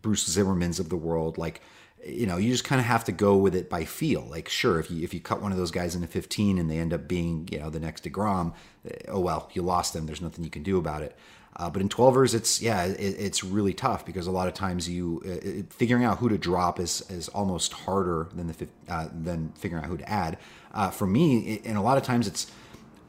Bruce 0.00 0.28
Zimmermans 0.28 0.78
of 0.78 0.88
the 0.88 0.96
world. 0.96 1.36
Like, 1.36 1.60
you 2.06 2.26
know, 2.26 2.36
you 2.36 2.50
just 2.50 2.64
kind 2.64 2.80
of 2.80 2.86
have 2.86 3.04
to 3.04 3.12
go 3.12 3.36
with 3.36 3.54
it 3.54 3.68
by 3.68 3.84
feel. 3.84 4.26
Like, 4.30 4.48
sure, 4.48 4.78
if 4.80 4.90
you 4.90 5.02
if 5.04 5.12
you 5.12 5.20
cut 5.20 5.42
one 5.42 5.52
of 5.52 5.58
those 5.58 5.70
guys 5.70 5.94
into 5.94 6.06
15 6.06 6.58
and 6.58 6.70
they 6.70 6.78
end 6.78 6.92
up 6.92 7.06
being, 7.06 7.48
you 7.52 7.58
know, 7.58 7.70
the 7.70 7.80
next 7.80 8.04
Degrom, 8.04 8.54
eh, 8.88 8.94
oh 9.08 9.20
well, 9.20 9.50
you 9.52 9.62
lost 9.62 9.92
them. 9.92 10.06
There's 10.06 10.22
nothing 10.22 10.44
you 10.44 10.50
can 10.50 10.62
do 10.62 10.78
about 10.78 11.02
it. 11.02 11.16
Uh, 11.56 11.68
but 11.68 11.82
in 11.82 11.88
12ers, 11.88 12.34
it's 12.34 12.62
yeah, 12.62 12.84
it, 12.84 12.96
it's 12.96 13.44
really 13.44 13.74
tough 13.74 14.06
because 14.06 14.26
a 14.26 14.30
lot 14.30 14.48
of 14.48 14.54
times 14.54 14.88
you 14.88 15.22
uh, 15.26 15.62
figuring 15.70 16.04
out 16.04 16.18
who 16.18 16.28
to 16.28 16.38
drop 16.38 16.80
is 16.80 17.02
is 17.10 17.28
almost 17.28 17.72
harder 17.72 18.28
than 18.34 18.46
the 18.46 18.68
uh, 18.88 19.08
than 19.12 19.52
figuring 19.56 19.84
out 19.84 19.90
who 19.90 19.98
to 19.98 20.08
add. 20.08 20.38
Uh, 20.72 20.88
for 20.88 21.06
me, 21.06 21.60
and 21.64 21.76
a 21.76 21.82
lot 21.82 21.98
of 21.98 22.02
times 22.02 22.26
it's 22.26 22.50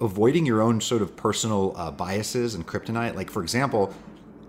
avoiding 0.01 0.45
your 0.45 0.62
own 0.62 0.81
sort 0.81 1.01
of 1.01 1.15
personal 1.15 1.74
uh, 1.77 1.91
biases 1.91 2.55
and 2.55 2.67
kryptonite. 2.67 3.15
Like 3.15 3.29
for 3.29 3.41
example, 3.41 3.93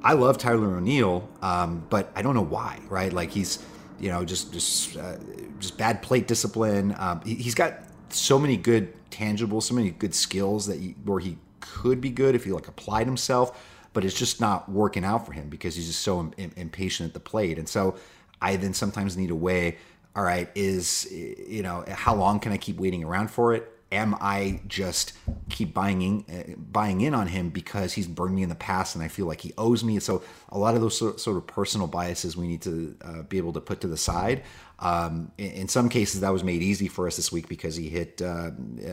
I 0.02 0.14
love 0.14 0.38
Tyler 0.38 0.76
O'Neill, 0.76 1.28
um, 1.42 1.87
but 1.90 2.11
I 2.16 2.22
don't 2.22 2.34
know 2.34 2.40
why. 2.40 2.80
Right? 2.88 3.12
Like 3.12 3.30
he's 3.30 3.58
you 4.02 4.11
know, 4.11 4.25
just 4.25 4.52
just 4.52 4.97
uh, 4.97 5.16
just 5.61 5.78
bad 5.78 6.02
plate 6.02 6.26
discipline. 6.26 6.94
Um, 6.99 7.23
he, 7.25 7.40
has 7.44 7.54
got 7.54 7.75
so 8.09 8.37
many 8.38 8.56
good 8.56 8.92
tangibles, 9.11 9.62
so 9.62 9.75
many 9.75 9.90
good 9.90 10.14
skills 10.14 10.66
that 10.66 10.80
he, 10.80 10.97
where 11.04 11.21
he 11.21 11.38
could 11.61 12.00
be 12.00 12.11
good 12.11 12.35
if 12.35 12.44
he 12.44 12.50
like 12.50 12.66
applied 12.66 13.06
himself, 13.06 13.64
but 13.92 14.04
it's 14.04 14.18
just 14.18 14.40
not 14.40 14.68
working 14.68 15.04
out 15.04 15.25
for 15.25 15.32
him 15.32 15.49
because 15.49 15.76
he's 15.76 15.87
just 15.87 16.00
so 16.00 16.32
Im- 16.37 16.52
impatient 16.56 17.11
at 17.11 17.14
the 17.14 17.21
plate. 17.21 17.59
And 17.59 17.68
so 17.68 17.94
I 18.40 18.56
then 18.56 18.75
sometimes 18.75 19.16
need 19.16 19.30
a 19.30 19.37
way. 19.37 19.78
All 20.16 20.25
right, 20.25 20.50
is 20.56 21.11
you 21.11 21.62
know 21.62 21.85
how 21.88 22.16
long 22.16 22.40
can 22.40 22.50
I 22.50 22.59
keep 22.59 22.78
waiting 22.78 23.04
around 23.04 23.30
for 23.30 23.54
it? 23.54 23.72
Am 23.92 24.16
I 24.20 24.61
just 24.66 25.12
keep 25.50 25.72
buying 25.75 26.02
in, 26.02 26.25
uh, 26.28 26.56
buying 26.56 27.02
in 27.02 27.14
on 27.14 27.28
him 27.28 27.50
because 27.50 27.92
he's 27.92 28.08
burned 28.08 28.34
me 28.34 28.42
in 28.42 28.49
the 28.49 28.54
past 28.54 28.96
and 28.96 29.04
I 29.04 29.08
feel 29.08 29.26
like 29.26 29.42
he 29.42 29.52
owes 29.58 29.84
me? 29.84 30.00
So 30.00 30.22
a 30.49 30.58
lot 30.58 30.75
of 30.75 30.80
those 30.80 30.99
sort, 30.99 31.37
of 31.37 31.46
personal 31.46 31.87
biases 31.87 32.37
we 32.37 32.49
need 32.49 32.62
to 32.62 32.96
uh, 33.02 33.22
be 33.22 33.37
able 33.37 33.52
to 33.52 33.61
put 33.61 33.82
to 33.82 33.87
the 33.87 33.96
side. 33.96 34.42
Um, 34.78 35.30
in, 35.38 35.68
some 35.68 35.88
cases, 35.88 36.22
that 36.22 36.32
was 36.32 36.42
made 36.42 36.62
easy 36.62 36.88
for 36.88 37.06
us 37.06 37.16
this 37.16 37.30
week 37.30 37.49
because 37.49 37.76
he 37.76 37.88
hit 37.88 38.20
uh, 38.20 38.26
uh 38.26 38.50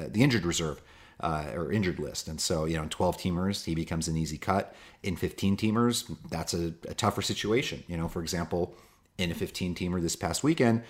the 0.10 0.22
injured 0.22 0.46
reserve. 0.46 0.82
Uh, 1.22 1.52
or 1.54 1.70
injured 1.70 2.00
list. 2.00 2.30
And 2.30 2.40
so, 2.40 2.64
you 2.64 2.78
know, 2.78 2.84
in 2.84 2.88
12 2.88 3.18
teamers, 3.18 3.66
he 3.66 3.76
becomes 3.76 4.08
an 4.08 4.16
easy 4.16 4.38
cut. 4.38 4.74
In 5.04 5.18
15 5.18 5.58
teamers, 5.58 6.10
that's 6.30 6.54
a, 6.54 6.68
a 6.88 6.94
tougher 6.94 7.22
situation. 7.22 7.84
You 7.90 7.98
know, 7.98 8.08
for 8.08 8.22
example, 8.22 8.74
in 9.18 9.30
a 9.30 9.34
15 9.36 9.76
teamer 9.76 10.02
this 10.02 10.16
past 10.16 10.46
weekend, 10.46 10.82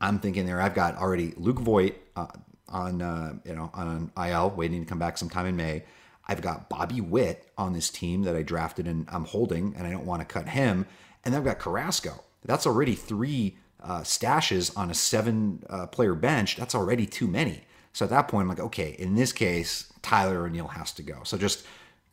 I'm 0.00 0.20
thinking 0.20 0.46
there, 0.46 0.58
I've 0.58 0.74
got 0.74 0.96
already 0.96 1.34
Luke 1.36 1.58
Voit, 1.58 1.96
uh, 2.16 2.28
on 2.68 3.02
uh, 3.02 3.34
you 3.44 3.54
know 3.54 3.70
on 3.74 4.10
IL, 4.16 4.50
waiting 4.50 4.80
to 4.80 4.86
come 4.86 4.98
back 4.98 5.18
sometime 5.18 5.46
in 5.46 5.56
May. 5.56 5.84
I've 6.26 6.40
got 6.40 6.68
Bobby 6.68 7.00
Witt 7.00 7.50
on 7.58 7.74
this 7.74 7.90
team 7.90 8.22
that 8.22 8.34
I 8.34 8.42
drafted 8.42 8.86
and 8.86 9.06
I'm 9.10 9.24
holding, 9.24 9.74
and 9.76 9.86
I 9.86 9.90
don't 9.90 10.06
want 10.06 10.20
to 10.20 10.26
cut 10.26 10.48
him. 10.48 10.86
And 11.24 11.34
I've 11.34 11.44
got 11.44 11.58
Carrasco. 11.58 12.24
That's 12.44 12.66
already 12.66 12.94
three 12.94 13.56
uh, 13.82 14.00
stashes 14.00 14.76
on 14.76 14.90
a 14.90 14.94
seven 14.94 15.62
uh, 15.68 15.86
player 15.86 16.14
bench. 16.14 16.56
That's 16.56 16.74
already 16.74 17.06
too 17.06 17.26
many. 17.26 17.62
So 17.92 18.04
at 18.04 18.10
that 18.10 18.28
point, 18.28 18.42
I'm 18.42 18.48
like, 18.48 18.60
okay, 18.60 18.96
in 18.98 19.14
this 19.14 19.32
case, 19.32 19.92
Tyler 20.02 20.46
O'Neill 20.46 20.68
has 20.68 20.92
to 20.92 21.02
go. 21.02 21.20
So 21.24 21.38
just 21.38 21.64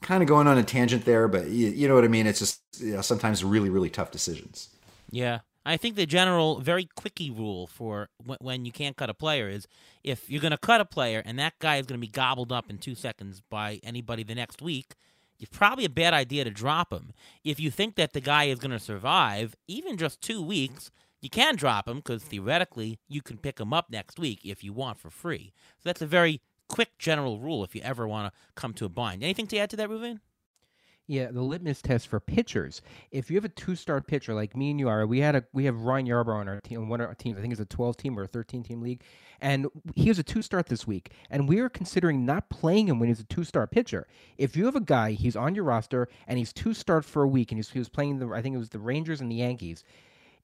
kind 0.01 0.22
of 0.22 0.27
going 0.27 0.48
on 0.48 0.58
a 0.58 0.63
tangent 0.63 1.05
there, 1.05 1.27
but 1.27 1.48
you, 1.48 1.67
you 1.67 1.88
know 1.88 1.96
what 1.96 2.03
I 2.03 2.08
mean? 2.08 2.27
It's 2.27 2.39
just 2.39 2.62
you 2.79 2.96
know, 2.96 3.01
sometimes 3.01 3.43
really, 3.43 3.70
really 3.70 3.89
tough 3.89 4.12
decisions. 4.12 4.70
Yeah. 5.10 5.39
I 5.65 5.77
think 5.77 5.96
the 5.96 6.05
general, 6.05 6.60
very 6.60 6.88
quickie 6.96 7.29
rule 7.29 7.67
for 7.67 8.10
when 8.39 8.65
you 8.65 8.72
can't 8.72 8.98
cut 8.98 9.10
a 9.10 9.13
player 9.13 9.48
is 9.48 9.67
if 10.03 10.29
you're 10.29 10.41
going 10.41 10.51
to 10.51 10.58
cut 10.58 10.81
a 10.81 10.86
player 10.86 11.22
and 11.25 11.38
that 11.39 11.60
guy 11.60 11.77
is 11.77 11.86
going 11.86 12.00
to 12.00 12.05
be 12.05 12.12
gobbled 12.12 12.51
up 12.51 12.70
in 12.70 12.77
two 12.77 12.96
seconds 12.96 13.41
by 13.50 13.79
anybody 13.84 14.24
the 14.24 14.36
next 14.36 14.62
week, 14.62 14.96
it's 15.39 15.58
probably 15.58 15.86
a 15.86 15.89
bad 15.89 16.13
idea 16.13 16.43
to 16.43 16.51
drop 16.51 16.93
him. 16.93 17.13
If 17.43 17.60
you 17.60 17.71
think 17.71 17.95
that 17.95 18.13
the 18.13 18.21
guy 18.21 18.45
is 18.45 18.60
going 18.60 18.71
to 18.71 18.80
survive, 18.80 19.56
even 19.67 19.97
just 19.97 20.21
two 20.21 20.41
weeks, 20.41 20.91
you 21.21 21.30
can 21.30 21.56
drop 21.56 21.88
him 21.88 21.97
because 21.97 22.23
theoretically 22.23 22.99
you 23.08 23.21
can 23.21 23.38
pick 23.38 23.60
him 23.60 23.73
up 23.73 23.89
next 23.89 24.19
week 24.19 24.41
if 24.43 24.63
you 24.63 24.73
want 24.73 24.99
for 24.99 25.10
free. 25.10 25.54
So 25.78 25.89
that's 25.89 26.02
a 26.02 26.08
very 26.08 26.41
quick 26.67 26.97
general 26.97 27.39
rule 27.39 27.63
if 27.63 27.76
you 27.76 27.82
ever 27.82 28.08
want 28.08 28.34
to 28.34 28.39
come 28.56 28.73
to 28.76 28.86
a 28.86 28.89
bind. 28.89 29.23
Anything 29.23 29.47
to 29.47 29.58
add 29.58 29.69
to 29.71 29.78
that, 29.78 29.89
Reuven? 29.89 30.19
Yeah, 31.12 31.30
the 31.30 31.41
litmus 31.41 31.82
test 31.82 32.08
for 32.08 32.21
pitchers. 32.21 32.82
If 33.12 33.30
you 33.30 33.36
have 33.36 33.43
a 33.43 33.50
two-start 33.50 34.08
pitcher 34.08 34.34
like 34.34 34.56
me 34.56 34.71
and 34.71 34.80
you 34.80 34.88
are, 34.88 35.06
we 35.06 35.19
had 35.19 35.36
a 35.36 35.43
we 35.52 35.65
have 35.65 35.82
Ryan 35.82 36.08
Yarbrough 36.08 36.36
on 36.36 36.47
our 36.47 36.62
team, 36.62 36.80
on 36.80 36.88
one 36.88 37.02
of 37.02 37.08
our 37.10 37.15
teams. 37.15 37.38
I 37.38 37.41
think 37.41 37.52
it's 37.52 37.60
a 37.60 37.65
12 37.65 37.97
team 37.97 38.17
or 38.17 38.24
a 38.24 38.28
13 38.28 38.63
team 38.63 38.82
league, 38.82 39.02
and 39.41 39.67
he 39.93 40.08
was 40.08 40.19
a 40.19 40.24
two-start 40.24 40.67
this 40.67 40.88
week. 40.88 41.12
And 41.30 41.50
we 41.50 41.60
are 41.60 41.67
considering 41.67 42.26
not 42.26 42.50
playing 42.50 42.88
him 42.88 42.97
when 42.97 43.10
he's 43.10 43.19
a 43.19 43.26
two-start 43.26 43.71
pitcher. 43.71 44.08
If 44.38 44.56
you 44.56 44.63
have 44.63 44.78
a 44.78 44.80
guy, 44.80 45.12
he's 45.12 45.36
on 45.36 45.54
your 45.54 45.65
roster 45.65 46.08
and 46.28 46.39
he's 46.39 46.54
two-start 46.54 47.04
for 47.04 47.24
a 47.24 47.28
week, 47.28 47.52
and 47.52 47.62
he 47.62 47.78
was 47.80 47.89
playing 47.89 48.19
the 48.19 48.30
I 48.30 48.41
think 48.41 48.56
it 48.56 48.60
was 48.60 48.69
the 48.69 48.80
Rangers 48.80 49.19
and 49.19 49.30
the 49.30 49.36
Yankees 49.36 49.84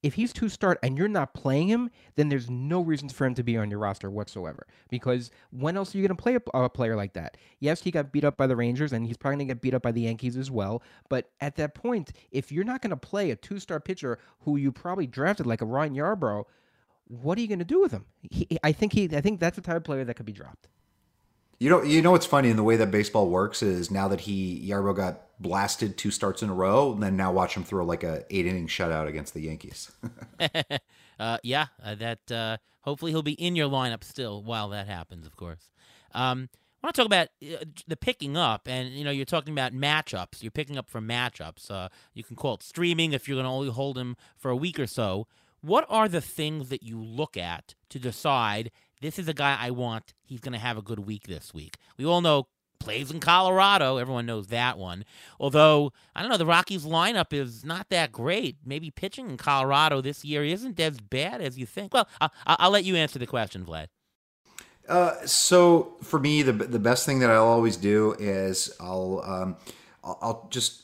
if 0.04 0.14
he's 0.14 0.34
two 0.34 0.50
start 0.50 0.80
and 0.84 0.98
you're 0.98 1.08
not 1.08 1.34
playing 1.34 1.68
him, 1.68 1.90
then 2.16 2.30
there's 2.30 2.50
no 2.50 2.82
reasons 2.82 3.14
for 3.14 3.26
him 3.26 3.34
to 3.36 3.44
be 3.44 3.58
on 3.58 3.70
your 3.70 3.80
roster 3.80 4.10
whatsoever. 4.10 4.68
Because 4.90 5.32
when 5.52 5.78
else 5.78 5.94
are 5.94 5.98
you 5.98 6.08
going 6.08 6.16
to 6.16 6.22
play 6.22 6.36
a, 6.36 6.58
a, 6.58 6.70
player 6.70 6.96
like 6.96 7.14
that? 7.14 7.38
Yes, 7.60 7.82
he 7.82 7.92
got 7.92 8.12
beat 8.12 8.24
up 8.24 8.38
by 8.38 8.48
the 8.48 8.56
Rangers 8.56 8.94
and 8.94 9.06
he's 9.06 9.18
probably 9.18 9.38
going 9.38 9.48
to 9.48 9.54
get 9.56 9.62
beat 9.62 9.74
up 9.74 9.82
by 9.82 9.92
the 9.92 10.02
Yankees 10.02 10.38
as 10.38 10.52
well. 10.52 10.82
But 11.10 11.30
at 11.42 11.56
that 11.56 11.76
point, 11.76 12.12
if 12.32 12.52
you're 12.52 12.64
not 12.64 12.82
going 12.82 12.92
to 12.92 12.98
play 12.98 13.32
a 13.32 13.36
two 13.36 13.60
start 13.60 13.86
pitcher 13.86 14.20
who 14.42 14.58
you 14.58 14.72
probably 14.72 15.08
drafted 15.08 15.46
like 15.46 15.62
a 15.62 15.66
Ryan 15.66 15.96
Yarbrough, 15.96 16.46
what 17.08 17.38
are 17.38 17.42
you 17.42 17.48
going 17.48 17.60
to 17.60 17.66
do 17.66 17.82
with 17.82 17.92
him? 17.92 18.06
He, 18.22 18.48
I 18.64 18.72
think 18.72 18.94
he, 18.94 19.10
I 19.16 19.22
think 19.22 19.40
that's 19.40 19.56
the 19.56 19.62
type 19.62 19.78
of 19.78 19.84
player 19.84 20.04
that 20.04 20.16
could 20.16 20.26
be 20.26 20.34
dropped. 20.34 20.68
You 21.60 21.70
know, 21.72 21.82
you 21.82 22.02
know 22.02 22.12
what's 22.12 22.26
funny 22.26 22.50
in 22.50 22.56
the 22.56 22.64
way 22.64 22.76
that 22.76 22.92
baseball 22.92 23.30
works 23.30 23.64
is 23.64 23.90
now 23.90 24.08
that 24.10 24.22
he 24.22 24.70
Yarbo 24.70 24.96
got 24.96 25.22
blasted 25.40 25.98
two 25.98 26.12
starts 26.12 26.44
in 26.44 26.50
a 26.50 26.54
row, 26.54 26.94
and 26.94 27.02
then 27.02 27.18
now 27.18 27.32
watch 27.32 27.56
him 27.56 27.64
throw 27.64 27.84
like 27.84 28.04
a 28.04 28.26
eight 28.30 28.46
inning 28.46 28.68
shutout 28.68 29.08
against 29.08 29.34
the 29.34 29.42
Yankees. 29.42 29.92
uh, 31.20 31.38
yeah, 31.44 31.68
uh, 31.84 31.96
that 31.96 32.32
uh, 32.32 32.58
hopefully 32.82 33.12
he'll 33.12 33.24
be 33.24 33.34
in 33.34 33.56
your 33.56 33.70
lineup 33.70 34.04
still 34.04 34.44
while 34.44 34.70
that 34.70 34.88
happens. 34.88 35.26
Of 35.26 35.36
course. 35.36 35.72
Um, 36.14 36.50
I 36.84 36.88
want 36.88 36.96
to 36.96 37.02
talk 37.02 37.08
about 37.08 37.28
uh, 37.44 37.66
the 37.88 37.98
picking 37.98 38.38
up, 38.38 38.68
and 38.68 38.90
you 38.90 39.04
know, 39.04 39.12
you're 39.12 39.26
talking 39.26 39.54
about 39.54 39.74
matchups. 39.74 40.44
You're 40.44 40.52
picking 40.52 40.78
up 40.78 40.90
from 40.90 41.08
matchups. 41.08 41.72
Uh, 41.72 41.90
you 42.14 42.24
can 42.24 42.36
call 42.36 42.56
it 42.56 42.64
streaming 42.64 43.14
if 43.14 43.28
you're 43.28 43.36
going 43.36 43.46
to 43.46 43.50
only 43.50 43.70
hold 43.72 43.98
him 43.98 44.16
for 44.38 44.52
a 44.52 44.56
week 44.56 44.80
or 44.80 44.88
so. 44.88 45.28
What 45.62 45.88
are 45.90 46.08
the 46.08 46.22
things 46.22 46.70
that 46.70 46.84
you 46.84 47.02
look 47.02 47.36
at 47.36 47.74
to 47.90 47.98
decide 47.98 48.70
this 49.02 49.20
is 49.20 49.28
a 49.28 49.34
guy 49.34 49.58
I 49.60 49.72
want. 49.72 50.14
He's 50.24 50.40
going 50.40 50.54
to 50.54 50.60
have 50.60 50.78
a 50.78 50.82
good 50.82 51.00
week 51.00 51.28
this 51.28 51.54
week. 51.54 51.78
We 51.98 52.06
all 52.06 52.22
know 52.22 52.48
plays 52.80 53.12
in 53.12 53.20
Colorado. 53.20 53.98
Everyone 53.98 54.26
knows 54.26 54.48
that 54.48 54.78
one. 54.78 55.04
Although, 55.40 55.92
I 56.16 56.22
don't 56.22 56.32
know, 56.32 56.38
the 56.38 56.46
Rockies 56.46 56.86
lineup 56.86 57.34
is 57.34 57.66
not 57.66 57.90
that 57.90 58.12
great. 58.12 58.58
Maybe 58.66 58.92
pitching 58.92 59.30
in 59.30 59.38
Colorado 59.38 60.02
this 60.02 60.24
year 60.24 60.44
isn't 60.44 60.80
as 60.80 61.00
bad 61.00 61.42
as 61.42 61.58
you 61.58 61.66
think. 61.66 61.94
Well, 61.94 62.08
I'll, 62.22 62.32
I'll 62.46 62.72
let 62.72 62.86
you 62.86 62.96
answer 62.96 63.20
the 63.20 63.28
question, 63.28 63.66
Vlad. 63.66 63.88
Uh, 64.88 65.26
so 65.26 65.96
for 66.02 66.18
me, 66.18 66.42
the 66.44 66.54
the 66.54 66.80
best 66.80 67.06
thing 67.06 67.20
that 67.20 67.30
I'll 67.30 67.44
always 67.44 67.76
do 67.76 68.16
is 68.20 68.72
I'll 68.80 69.22
um, 69.26 69.58
I'll, 70.02 70.18
I'll 70.22 70.48
just 70.50 70.84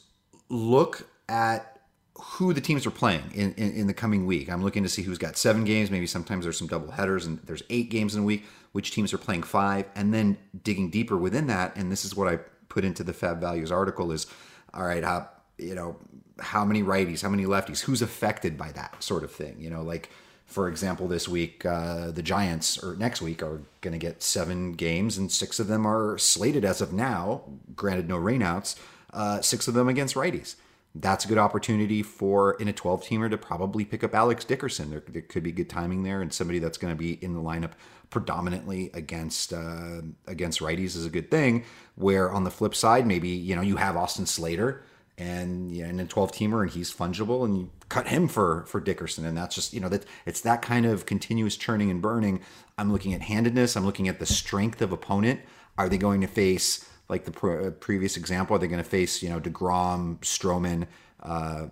look 0.49 1.07
at 1.29 1.72
who 2.15 2.53
the 2.53 2.61
teams 2.61 2.85
are 2.85 2.91
playing 2.91 3.23
in, 3.33 3.53
in, 3.53 3.73
in, 3.73 3.87
the 3.87 3.93
coming 3.93 4.25
week. 4.25 4.49
I'm 4.49 4.63
looking 4.63 4.83
to 4.83 4.89
see 4.89 5.01
who's 5.01 5.17
got 5.17 5.35
seven 5.35 5.63
games. 5.63 5.89
Maybe 5.89 6.05
sometimes 6.05 6.45
there's 6.45 6.57
some 6.57 6.67
double 6.67 6.91
headers 6.91 7.25
and 7.25 7.39
there's 7.39 7.63
eight 7.69 7.89
games 7.89 8.15
in 8.15 8.21
a 8.21 8.25
week, 8.25 8.45
which 8.71 8.91
teams 8.91 9.13
are 9.13 9.17
playing 9.17 9.43
five. 9.43 9.85
And 9.95 10.13
then 10.13 10.37
digging 10.63 10.89
deeper 10.89 11.17
within 11.17 11.47
that, 11.47 11.75
and 11.75 11.91
this 11.91 12.05
is 12.05 12.15
what 12.15 12.27
I 12.27 12.37
put 12.69 12.85
into 12.85 13.03
the 13.03 13.13
Fab 13.13 13.39
Values 13.39 13.71
article 13.71 14.11
is, 14.11 14.27
all 14.73 14.85
right, 14.85 15.03
how, 15.03 15.29
you 15.57 15.73
know, 15.73 15.97
how 16.39 16.63
many 16.63 16.83
righties, 16.83 17.21
how 17.21 17.29
many 17.29 17.45
lefties, 17.45 17.81
who's 17.81 18.01
affected 18.01 18.57
by 18.57 18.71
that 18.73 19.01
sort 19.03 19.23
of 19.23 19.31
thing? 19.31 19.55
You 19.59 19.71
know, 19.71 19.81
like, 19.81 20.09
for 20.45 20.67
example, 20.67 21.07
this 21.07 21.27
week, 21.27 21.65
uh, 21.65 22.11
the 22.11 22.21
Giants, 22.21 22.83
or 22.83 22.95
next 22.95 23.23
week, 23.23 23.41
are 23.41 23.61
going 23.81 23.91
to 23.91 23.97
get 23.97 24.21
seven 24.21 24.73
games, 24.73 25.17
and 25.17 25.31
six 25.31 25.59
of 25.59 25.67
them 25.67 25.87
are 25.87 26.17
slated 26.19 26.63
as 26.63 26.79
of 26.79 26.93
now, 26.93 27.41
granted 27.75 28.07
no 28.07 28.17
rainouts, 28.17 28.75
uh, 29.13 29.41
six 29.41 29.67
of 29.67 29.73
them 29.73 29.87
against 29.87 30.13
righties 30.15 30.55
that's 30.95 31.25
a 31.25 31.27
good 31.27 31.39
opportunity 31.39 32.03
for 32.03 32.53
in 32.53 32.67
a 32.67 32.73
12 32.73 33.03
teamer 33.03 33.29
to 33.29 33.37
probably 33.37 33.83
pick 33.83 34.03
up 34.03 34.13
Alex 34.13 34.45
Dickerson. 34.45 34.91
There, 34.91 35.03
there, 35.07 35.23
could 35.23 35.43
be 35.43 35.51
good 35.51 35.69
timing 35.69 36.03
there, 36.03 36.21
and 36.21 36.31
somebody 36.31 36.59
that's 36.59 36.77
going 36.77 36.93
to 36.93 36.97
be 36.97 37.13
in 37.13 37.33
the 37.33 37.39
lineup 37.39 37.71
predominantly 38.11 38.91
against 38.93 39.53
uh, 39.53 40.01
against 40.27 40.59
righties 40.59 40.95
is 40.95 41.05
a 41.05 41.09
good 41.09 41.31
thing. 41.31 41.65
Where 41.95 42.31
on 42.31 42.43
the 42.43 42.51
flip 42.51 42.75
side, 42.75 43.07
maybe 43.07 43.29
you 43.29 43.55
know 43.55 43.63
you 43.63 43.77
have 43.77 43.97
Austin 43.97 44.27
Slater 44.27 44.83
and 45.17 45.71
know, 45.71 45.85
in 45.85 45.99
a 45.99 46.05
12 46.05 46.31
teamer 46.31 46.61
and 46.63 46.71
he's 46.71 46.93
fungible 46.93 47.45
and 47.45 47.57
you 47.57 47.69
cut 47.89 48.07
him 48.07 48.27
for 48.27 48.65
for 48.65 48.79
Dickerson 48.79 49.25
and 49.25 49.37
that's 49.37 49.53
just 49.53 49.71
you 49.71 49.79
know 49.79 49.89
that 49.89 50.05
it's 50.25 50.41
that 50.41 50.63
kind 50.63 50.85
of 50.85 51.05
continuous 51.05 51.55
churning 51.57 51.89
and 51.89 52.01
burning. 52.01 52.41
I'm 52.77 52.91
looking 52.91 53.13
at 53.13 53.21
handedness. 53.21 53.75
I'm 53.75 53.85
looking 53.85 54.07
at 54.07 54.19
the 54.19 54.25
strength 54.25 54.81
of 54.81 54.91
opponent. 54.91 55.41
Are 55.77 55.89
they 55.89 55.97
going 55.97 56.21
to 56.21 56.27
face 56.27 56.87
like 57.09 57.25
the 57.25 57.47
uh, 57.47 57.71
previous 57.71 58.17
example? 58.17 58.55
Are 58.55 58.59
they 58.59 58.67
going 58.67 58.83
to 58.83 58.89
face 58.89 59.21
you 59.21 59.29
know 59.29 59.39
Degrom, 59.39 60.19
Stroman, 60.19 60.87
uh, 61.21 61.67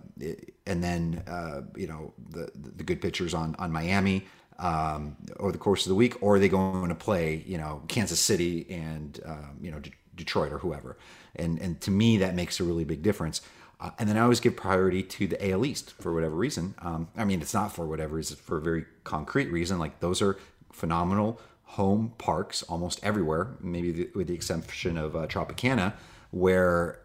and 0.66 0.82
then 0.82 1.22
uh, 1.26 1.62
you 1.76 1.86
know 1.86 2.12
the 2.30 2.50
the 2.54 2.84
good 2.84 3.00
pitchers 3.00 3.34
on 3.34 3.54
on 3.58 3.72
Miami 3.72 4.26
um, 4.58 5.16
over 5.38 5.52
the 5.52 5.58
course 5.58 5.84
of 5.84 5.90
the 5.90 5.94
week, 5.94 6.22
or 6.22 6.36
are 6.36 6.38
they 6.38 6.48
going 6.48 6.88
to 6.88 6.94
play 6.94 7.44
you 7.46 7.58
know 7.58 7.82
Kansas 7.88 8.20
City 8.20 8.66
and 8.70 9.20
um, 9.24 9.58
you 9.60 9.70
know 9.70 9.80
D- 9.80 9.92
Detroit 10.14 10.52
or 10.52 10.58
whoever? 10.58 10.96
And 11.36 11.58
and 11.60 11.80
to 11.82 11.90
me 11.90 12.18
that 12.18 12.34
makes 12.34 12.60
a 12.60 12.64
really 12.64 12.84
big 12.84 13.02
difference. 13.02 13.40
Uh, 13.80 13.90
and 13.98 14.08
then 14.08 14.16
I 14.16 14.20
always 14.20 14.38
give 14.38 14.54
priority 14.54 15.02
to 15.02 15.26
the 15.26 15.50
AL 15.50 15.66
East 15.66 15.90
for 16.00 16.14
whatever 16.14 16.36
reason. 16.36 16.76
Um, 16.78 17.08
I 17.16 17.24
mean, 17.24 17.42
it's 17.42 17.52
not 17.52 17.74
for 17.74 17.84
whatever 17.84 18.14
reason, 18.14 18.36
for 18.36 18.58
a 18.58 18.60
very 18.60 18.84
concrete 19.02 19.50
reason. 19.50 19.80
Like 19.80 19.98
those 19.98 20.22
are 20.22 20.38
phenomenal 20.72 21.40
home 21.72 22.12
parks 22.18 22.62
almost 22.64 23.00
everywhere, 23.02 23.48
maybe 23.60 23.92
the, 23.92 24.10
with 24.14 24.26
the 24.26 24.34
exception 24.34 24.98
of 24.98 25.16
uh, 25.16 25.26
Tropicana, 25.26 25.94
where 26.30 27.00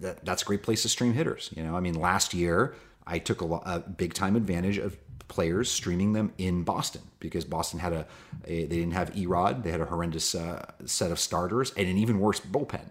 that, 0.00 0.24
that's 0.24 0.42
a 0.42 0.44
great 0.44 0.62
place 0.62 0.82
to 0.82 0.88
stream 0.88 1.14
hitters. 1.14 1.50
You 1.56 1.62
know, 1.62 1.74
I 1.74 1.80
mean, 1.80 1.94
last 1.94 2.34
year 2.34 2.74
I 3.06 3.18
took 3.18 3.40
a, 3.40 3.46
a 3.46 3.80
big 3.80 4.12
time 4.12 4.36
advantage 4.36 4.78
of 4.78 4.96
players 5.28 5.70
streaming 5.70 6.12
them 6.12 6.32
in 6.36 6.64
Boston 6.64 7.00
because 7.18 7.46
Boston 7.46 7.80
had 7.80 7.94
a, 7.94 8.06
a 8.46 8.66
they 8.66 8.76
didn't 8.76 8.92
have 8.92 9.16
E-Rod, 9.16 9.64
they 9.64 9.70
had 9.70 9.80
a 9.80 9.86
horrendous 9.86 10.34
uh, 10.34 10.70
set 10.84 11.10
of 11.10 11.18
starters 11.18 11.72
and 11.76 11.88
an 11.88 11.96
even 11.96 12.20
worse 12.20 12.40
bullpen 12.40 12.90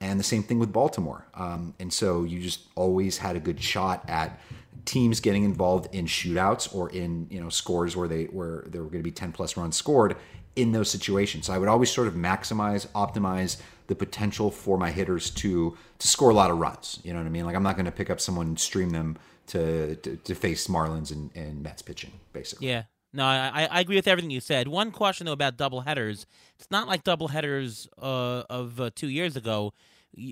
and 0.00 0.18
the 0.20 0.24
same 0.24 0.42
thing 0.42 0.58
with 0.58 0.72
Baltimore. 0.72 1.26
Um, 1.34 1.74
and 1.78 1.92
so 1.92 2.24
you 2.24 2.40
just 2.40 2.60
always 2.74 3.18
had 3.18 3.36
a 3.36 3.40
good 3.40 3.62
shot 3.62 4.04
at 4.08 4.40
teams 4.84 5.20
getting 5.20 5.44
involved 5.44 5.92
in 5.94 6.06
shootouts 6.06 6.72
or 6.74 6.88
in 6.90 7.26
you 7.28 7.40
know 7.40 7.48
scores 7.48 7.96
where 7.96 8.08
they 8.08 8.24
where 8.24 8.64
there 8.68 8.82
were 8.82 8.88
going 8.88 9.00
to 9.00 9.04
be 9.04 9.10
10 9.10 9.32
plus 9.32 9.56
runs 9.56 9.76
scored 9.76 10.16
in 10.56 10.72
those 10.72 10.90
situations. 10.90 11.46
So 11.46 11.52
I 11.52 11.58
would 11.58 11.68
always 11.68 11.90
sort 11.90 12.08
of 12.08 12.14
maximize, 12.14 12.86
optimize 12.88 13.58
the 13.86 13.94
potential 13.94 14.50
for 14.50 14.76
my 14.76 14.90
hitters 14.90 15.30
to 15.30 15.76
to 15.98 16.08
score 16.08 16.30
a 16.30 16.34
lot 16.34 16.50
of 16.50 16.58
runs. 16.58 16.98
You 17.04 17.12
know 17.12 17.20
what 17.20 17.26
I 17.26 17.30
mean? 17.30 17.46
Like 17.46 17.54
I'm 17.54 17.62
not 17.62 17.76
going 17.76 17.86
to 17.86 17.92
pick 17.92 18.10
up 18.10 18.20
someone 18.20 18.56
stream 18.56 18.90
them 18.90 19.16
to 19.48 19.96
to, 19.96 20.16
to 20.16 20.34
face 20.34 20.66
Marlins 20.66 21.12
and, 21.12 21.30
and 21.34 21.62
Mets 21.62 21.82
pitching, 21.82 22.12
basically. 22.32 22.68
Yeah. 22.68 22.84
No, 23.12 23.24
I, 23.24 23.68
I 23.70 23.80
agree 23.80 23.96
with 23.96 24.08
everything 24.08 24.30
you 24.30 24.40
said. 24.40 24.68
One 24.68 24.90
question 24.90 25.26
though 25.26 25.32
about 25.32 25.56
double 25.56 25.82
headers. 25.82 26.26
It's 26.58 26.70
not 26.70 26.86
like 26.88 27.04
double 27.04 27.28
headers 27.28 27.88
uh, 28.00 28.42
of 28.50 28.80
uh, 28.80 28.90
two 28.94 29.08
years 29.08 29.36
ago. 29.36 29.72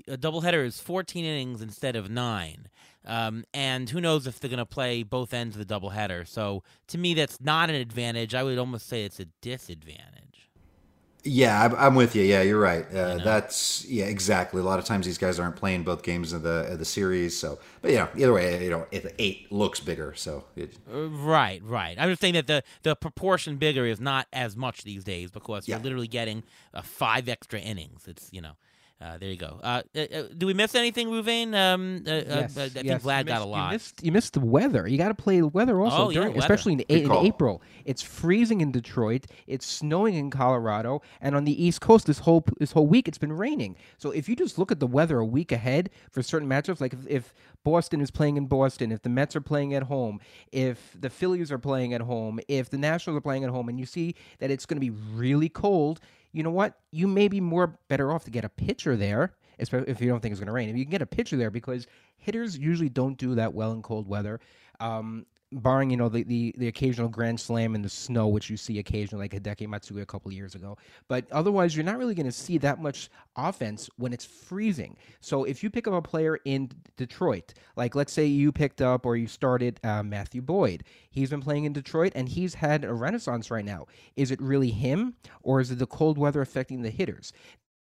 A 0.09 0.17
double 0.17 0.41
header 0.41 0.65
is 0.65 0.81
14 0.81 1.25
innings 1.25 1.61
instead 1.61 1.95
of 1.95 2.11
nine, 2.11 2.69
um, 3.05 3.45
and 3.53 3.91
who 3.91 4.01
knows 4.01 4.27
if 4.27 4.41
they're 4.41 4.51
going 4.51 4.59
to 4.59 4.67
play 4.67 5.03
both 5.03 5.35
ends 5.35 5.57
of 5.57 5.59
the 5.59 5.65
double 5.65 5.91
header. 5.91 6.25
So 6.25 6.63
to 6.89 6.99
me, 6.99 7.15
that's 7.15 7.41
not 7.41 7.71
an 7.71 7.77
advantage. 7.77 8.35
I 8.35 8.43
would 8.43 8.59
almost 8.59 8.87
say 8.89 9.05
it's 9.05 9.21
a 9.21 9.27
disadvantage. 9.41 10.25
Yeah, 11.27 11.75
I'm 11.79 11.95
with 11.95 12.15
you. 12.15 12.23
Yeah, 12.23 12.43
you're 12.43 12.61
right. 12.61 12.85
Uh, 12.95 13.17
that's 13.17 13.87
yeah, 13.87 14.05
exactly. 14.05 14.61
A 14.61 14.65
lot 14.65 14.79
of 14.79 14.85
times 14.85 15.07
these 15.07 15.17
guys 15.17 15.41
aren't 15.41 15.57
playing 15.57 15.83
both 15.83 16.03
games 16.03 16.35
of 16.35 16.43
the 16.43 16.71
of 16.71 16.79
the 16.79 16.85
series. 16.85 17.35
So, 17.35 17.59
but 17.81 17.93
you 17.93 17.97
know, 17.97 18.09
either 18.15 18.33
way, 18.35 18.63
you 18.63 18.69
know, 18.69 18.87
if 18.91 19.11
eight 19.19 19.51
looks 19.51 19.81
bigger, 19.81 20.13
so 20.15 20.45
it, 20.55 20.77
uh, 20.93 21.09
right, 21.09 21.63
right. 21.65 21.97
I'm 21.99 22.11
just 22.11 22.21
saying 22.21 22.35
that 22.35 22.47
the 22.47 22.63
the 22.83 22.95
proportion 22.95 23.57
bigger 23.57 23.87
is 23.87 24.01
not 24.01 24.27
as 24.35 24.55
much 24.55 24.85
these 24.85 25.03
days 25.03 25.31
because 25.31 25.67
yeah. 25.67 25.77
you're 25.77 25.85
literally 25.85 26.09
getting 26.09 26.43
uh, 26.75 26.83
five 26.83 27.27
extra 27.27 27.59
innings. 27.59 28.07
It's 28.07 28.29
you 28.31 28.43
know. 28.43 28.57
Uh, 29.01 29.19
there 29.19 29.29
you 29.29 29.37
go. 29.37 29.61
Uh, 29.63 29.83
uh, 29.95 29.99
uh 30.01 30.23
do 30.39 30.47
we 30.47 30.55
miss 30.55 30.75
anything, 30.75 31.09
Reuven? 31.09 31.55
Um, 31.55 32.03
yes, 32.07 32.57
I 32.57 32.69
think 32.69 32.87
yes. 32.87 33.03
Vlad 33.03 33.25
missed, 33.25 33.27
got 33.27 33.43
a 33.43 33.45
lot. 33.45 33.67
You 33.67 33.73
missed, 33.73 34.05
you 34.05 34.13
missed 34.13 34.33
the 34.35 34.41
weather. 34.41 34.87
You 34.87 34.97
got 34.97 35.09
to 35.09 35.15
play 35.15 35.41
the 35.41 35.49
weather 35.49 35.81
also, 35.81 36.07
oh, 36.09 36.13
during, 36.13 36.35
yeah, 36.35 36.39
especially 36.39 36.75
in, 36.75 36.81
in, 36.81 37.13
April. 37.13 37.61
It's 37.85 38.03
freezing 38.03 38.61
in 38.61 38.71
Detroit. 38.71 39.27
It's 39.47 39.67
snowing 39.67 40.15
in 40.15 40.31
Colorado, 40.31 41.03
and 41.21 41.35
on 41.35 41.45
the 41.45 41.65
East 41.65 41.81
Coast 41.81 42.07
this 42.07 42.21
whole 42.21 42.45
this 42.59 42.73
whole 42.73 42.87
week 42.87 43.09
it's 43.09 43.19
been 43.19 43.33
raining. 43.33 43.77
So 43.99 44.11
if 44.11 44.29
you 44.29 44.37
just 44.37 44.59
look 44.59 44.71
at 44.71 44.81
the 44.81 44.87
weather 44.87 45.19
a 45.19 45.25
week 45.25 45.51
ahead 45.51 45.91
for 46.11 46.23
certain 46.23 46.49
matchups, 46.49 46.81
like 46.81 46.95
if, 46.95 47.07
if 47.09 47.35
Boston 47.65 48.01
is 48.01 48.11
playing 48.11 48.37
in 48.37 48.47
Boston, 48.47 48.93
if 48.93 49.03
the 49.03 49.09
Mets 49.09 49.35
are 49.35 49.41
playing 49.41 49.75
at 49.75 49.83
home, 49.83 50.21
if 50.53 50.97
the 50.99 51.11
Phillies 51.11 51.51
are 51.51 51.59
playing 51.59 51.95
at 51.95 52.01
home, 52.01 52.39
if 52.47 52.71
the 52.71 52.79
Nationals 52.79 53.19
are 53.19 53.23
playing 53.23 53.45
at 53.45 53.51
home, 53.51 53.69
and 53.69 53.79
you 53.79 53.87
see 53.87 54.15
that 54.39 54.51
it's 54.51 54.67
going 54.67 54.77
to 54.77 54.81
be 54.81 54.97
really 55.15 55.49
cold, 55.49 56.01
you 56.35 56.43
know 56.43 56.51
what? 56.51 56.79
You 56.91 57.09
may 57.09 57.29
be 57.29 57.41
more 57.41 57.79
better 57.89 58.13
off 58.13 58.25
to 58.25 58.31
get 58.31 58.45
a 58.45 58.51
pitcher 58.51 58.97
there 58.97 59.35
especially 59.59 59.91
if 59.91 60.01
you 60.01 60.09
don't 60.09 60.21
think 60.21 60.33
it's 60.33 60.41
going 60.41 60.47
to 60.47 60.53
rain. 60.53 60.69
If 60.69 60.77
you 60.77 60.85
can 60.85 60.91
get 60.91 61.03
a 61.03 61.07
pitcher 61.07 61.37
there, 61.37 61.51
because 61.51 61.87
hitters 62.17 62.57
usually 62.59 62.89
don't 62.89 63.17
do 63.19 63.35
that 63.37 63.55
well 63.55 63.73
in 63.73 63.83
cold 63.83 64.09
weather. 64.09 64.41
Um, 64.81 65.27
barring 65.53 65.91
you 65.91 65.97
know 65.97 66.09
the, 66.09 66.25
the, 66.25 66.55
the 66.59 66.69
occasional 66.69 67.09
grand 67.09 67.39
slam 67.39 67.75
in 67.75 67.83
the 67.83 67.89
snow, 67.89 68.27
which 68.29 68.51
you 68.51 68.57
see 68.57 68.79
occasionally, 68.79 69.25
like 69.25 69.33
Hideki 69.33 69.69
Matsui 69.69 70.03
a 70.03 70.07
couple 70.07 70.33
years 70.33 70.55
ago. 70.55 70.77
But 71.09 71.31
otherwise, 71.31 71.77
you're 71.77 71.85
not 71.85 71.99
really 71.99 72.15
going 72.15 72.27
to 72.27 72.33
see 72.33 72.59
that 72.59 72.81
much 72.81 73.11
offense 73.37 73.89
when 73.97 74.13
it's 74.13 74.25
freezing. 74.25 74.97
So 75.21 75.45
if 75.45 75.63
you 75.63 75.71
pick 75.71 75.87
up 75.87 75.95
a 75.95 76.03
player 76.03 76.39
in 76.45 76.71
Detroit, 76.97 77.55
like 77.77 77.95
let's 77.95 78.13
say 78.13 78.27
you 78.27 78.53
picked 78.53 78.83
up 78.83 79.07
or 79.07 79.17
you 79.17 79.27
started 79.27 79.81
uh, 79.85 80.03
Matthew 80.03 80.43
Boyd, 80.43 80.85
he's 81.11 81.31
been 81.31 81.43
playing 81.43 81.65
in 81.65 81.73
Detroit 81.73 82.13
and 82.15 82.29
he's 82.29 82.55
had 82.55 82.85
a 82.85 82.93
renaissance 82.93 83.51
right 83.51 83.65
now. 83.65 83.87
Is 84.17 84.31
it 84.31 84.41
really 84.41 84.71
him, 84.71 85.15
or 85.43 85.61
is 85.61 85.71
it 85.71 85.79
the 85.79 85.87
cold 85.87 86.19
weather 86.19 86.41
affecting 86.41 86.83
the 86.83 86.91
hitters? 86.91 87.33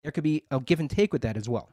there 0.06 0.12
could 0.12 0.22
be 0.22 0.44
a 0.52 0.60
give 0.60 0.78
and 0.78 0.88
take 0.88 1.12
with 1.12 1.22
that 1.22 1.36
as 1.36 1.48
well. 1.48 1.68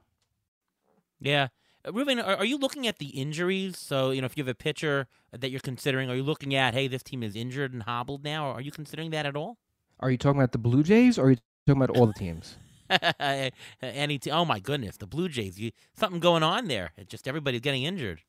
Yeah. 1.20 1.50
Ruben, 1.92 2.20
are, 2.20 2.38
are, 2.38 2.46
you 2.46 2.58
looking 2.58 2.88
at 2.88 3.00
the 3.00 3.08
injuries? 3.08 3.78
So, 3.78 4.12
you 4.12 4.22
know, 4.22 4.26
if 4.26 4.38
you 4.38 4.44
have 4.44 4.50
a 4.50 4.56
pitcher 4.56 5.08
that 5.32 5.50
you're 5.52 5.60
considering, 5.60 6.10
are 6.10 6.16
you 6.16 6.24
looking 6.24 6.56
at, 6.56 6.74
hey, 6.74 6.88
this 6.88 7.04
team 7.04 7.24
is 7.24 7.36
injured 7.36 7.74
and 7.74 7.84
hobbled 7.84 8.24
now? 8.24 8.46
Are 8.52 8.62
you 8.62 8.72
considering 8.72 9.12
that 9.12 9.26
at 9.26 9.36
all? 9.36 9.58
Are 10.00 10.10
you 10.10 10.18
talking 10.18 10.40
about 10.40 10.54
the 10.54 10.58
Blue 10.58 10.84
Jays 10.84 11.18
or 11.18 11.26
are 11.26 11.30
you 11.32 11.38
talking 11.68 11.82
about 11.82 11.98
all 11.98 12.06
the 12.06 12.14
teams? 12.14 12.58
Any 13.82 14.20
te- 14.20 14.32
oh 14.32 14.46
my 14.46 14.60
goodness, 14.60 14.98
the 14.98 15.08
Blue 15.08 15.28
Jays. 15.30 15.60
You, 15.60 15.72
something 15.94 16.20
going 16.20 16.44
on 16.44 16.68
there. 16.68 16.92
It's 16.98 17.10
just 17.10 17.28
everybody's 17.28 17.62
getting 17.62 17.84
injured. 17.84 18.22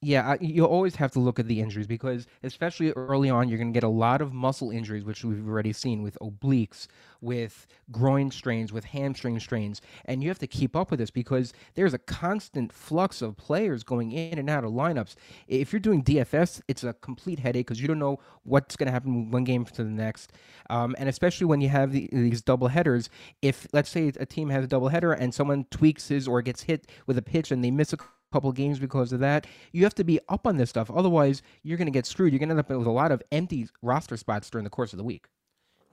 Yeah, 0.00 0.36
you 0.40 0.64
always 0.64 0.94
have 0.94 1.10
to 1.12 1.18
look 1.18 1.40
at 1.40 1.48
the 1.48 1.60
injuries 1.60 1.88
because, 1.88 2.28
especially 2.44 2.92
early 2.92 3.30
on, 3.30 3.48
you're 3.48 3.58
going 3.58 3.72
to 3.72 3.76
get 3.76 3.82
a 3.82 3.88
lot 3.88 4.20
of 4.20 4.32
muscle 4.32 4.70
injuries, 4.70 5.02
which 5.02 5.24
we've 5.24 5.44
already 5.44 5.72
seen 5.72 6.04
with 6.04 6.16
obliques, 6.22 6.86
with 7.20 7.66
groin 7.90 8.30
strains, 8.30 8.72
with 8.72 8.84
hamstring 8.84 9.40
strains. 9.40 9.80
And 10.04 10.22
you 10.22 10.28
have 10.28 10.38
to 10.38 10.46
keep 10.46 10.76
up 10.76 10.92
with 10.92 11.00
this 11.00 11.10
because 11.10 11.52
there's 11.74 11.94
a 11.94 11.98
constant 11.98 12.72
flux 12.72 13.22
of 13.22 13.36
players 13.36 13.82
going 13.82 14.12
in 14.12 14.38
and 14.38 14.48
out 14.48 14.62
of 14.62 14.70
lineups. 14.70 15.16
If 15.48 15.72
you're 15.72 15.80
doing 15.80 16.04
DFS, 16.04 16.60
it's 16.68 16.84
a 16.84 16.92
complete 16.92 17.40
headache 17.40 17.66
because 17.66 17.82
you 17.82 17.88
don't 17.88 17.98
know 17.98 18.20
what's 18.44 18.76
going 18.76 18.86
to 18.86 18.92
happen 18.92 19.32
one 19.32 19.42
game 19.42 19.64
to 19.64 19.82
the 19.82 19.90
next. 19.90 20.32
Um, 20.70 20.94
and 20.96 21.08
especially 21.08 21.46
when 21.46 21.60
you 21.60 21.70
have 21.70 21.90
the, 21.90 22.08
these 22.12 22.40
double 22.40 22.68
headers, 22.68 23.10
if 23.42 23.66
let's 23.72 23.90
say 23.90 24.12
a 24.20 24.26
team 24.26 24.48
has 24.50 24.62
a 24.62 24.68
double 24.68 24.90
header 24.90 25.12
and 25.12 25.34
someone 25.34 25.66
tweaks 25.72 26.06
his 26.06 26.28
or 26.28 26.40
gets 26.40 26.62
hit 26.62 26.86
with 27.08 27.18
a 27.18 27.22
pitch 27.22 27.50
and 27.50 27.64
they 27.64 27.72
miss 27.72 27.92
a 27.92 27.96
couple 28.32 28.52
games 28.52 28.78
because 28.78 29.12
of 29.12 29.20
that. 29.20 29.46
You 29.72 29.84
have 29.84 29.94
to 29.96 30.04
be 30.04 30.20
up 30.28 30.46
on 30.46 30.56
this 30.56 30.70
stuff. 30.70 30.90
Otherwise, 30.90 31.42
you're 31.62 31.78
going 31.78 31.86
to 31.86 31.92
get 31.92 32.06
screwed. 32.06 32.32
You're 32.32 32.38
going 32.38 32.48
to 32.48 32.54
end 32.54 32.60
up 32.60 32.70
with 32.70 32.86
a 32.86 32.90
lot 32.90 33.12
of 33.12 33.22
empty 33.32 33.68
roster 33.82 34.16
spots 34.16 34.50
during 34.50 34.64
the 34.64 34.70
course 34.70 34.92
of 34.92 34.98
the 34.98 35.04
week. 35.04 35.26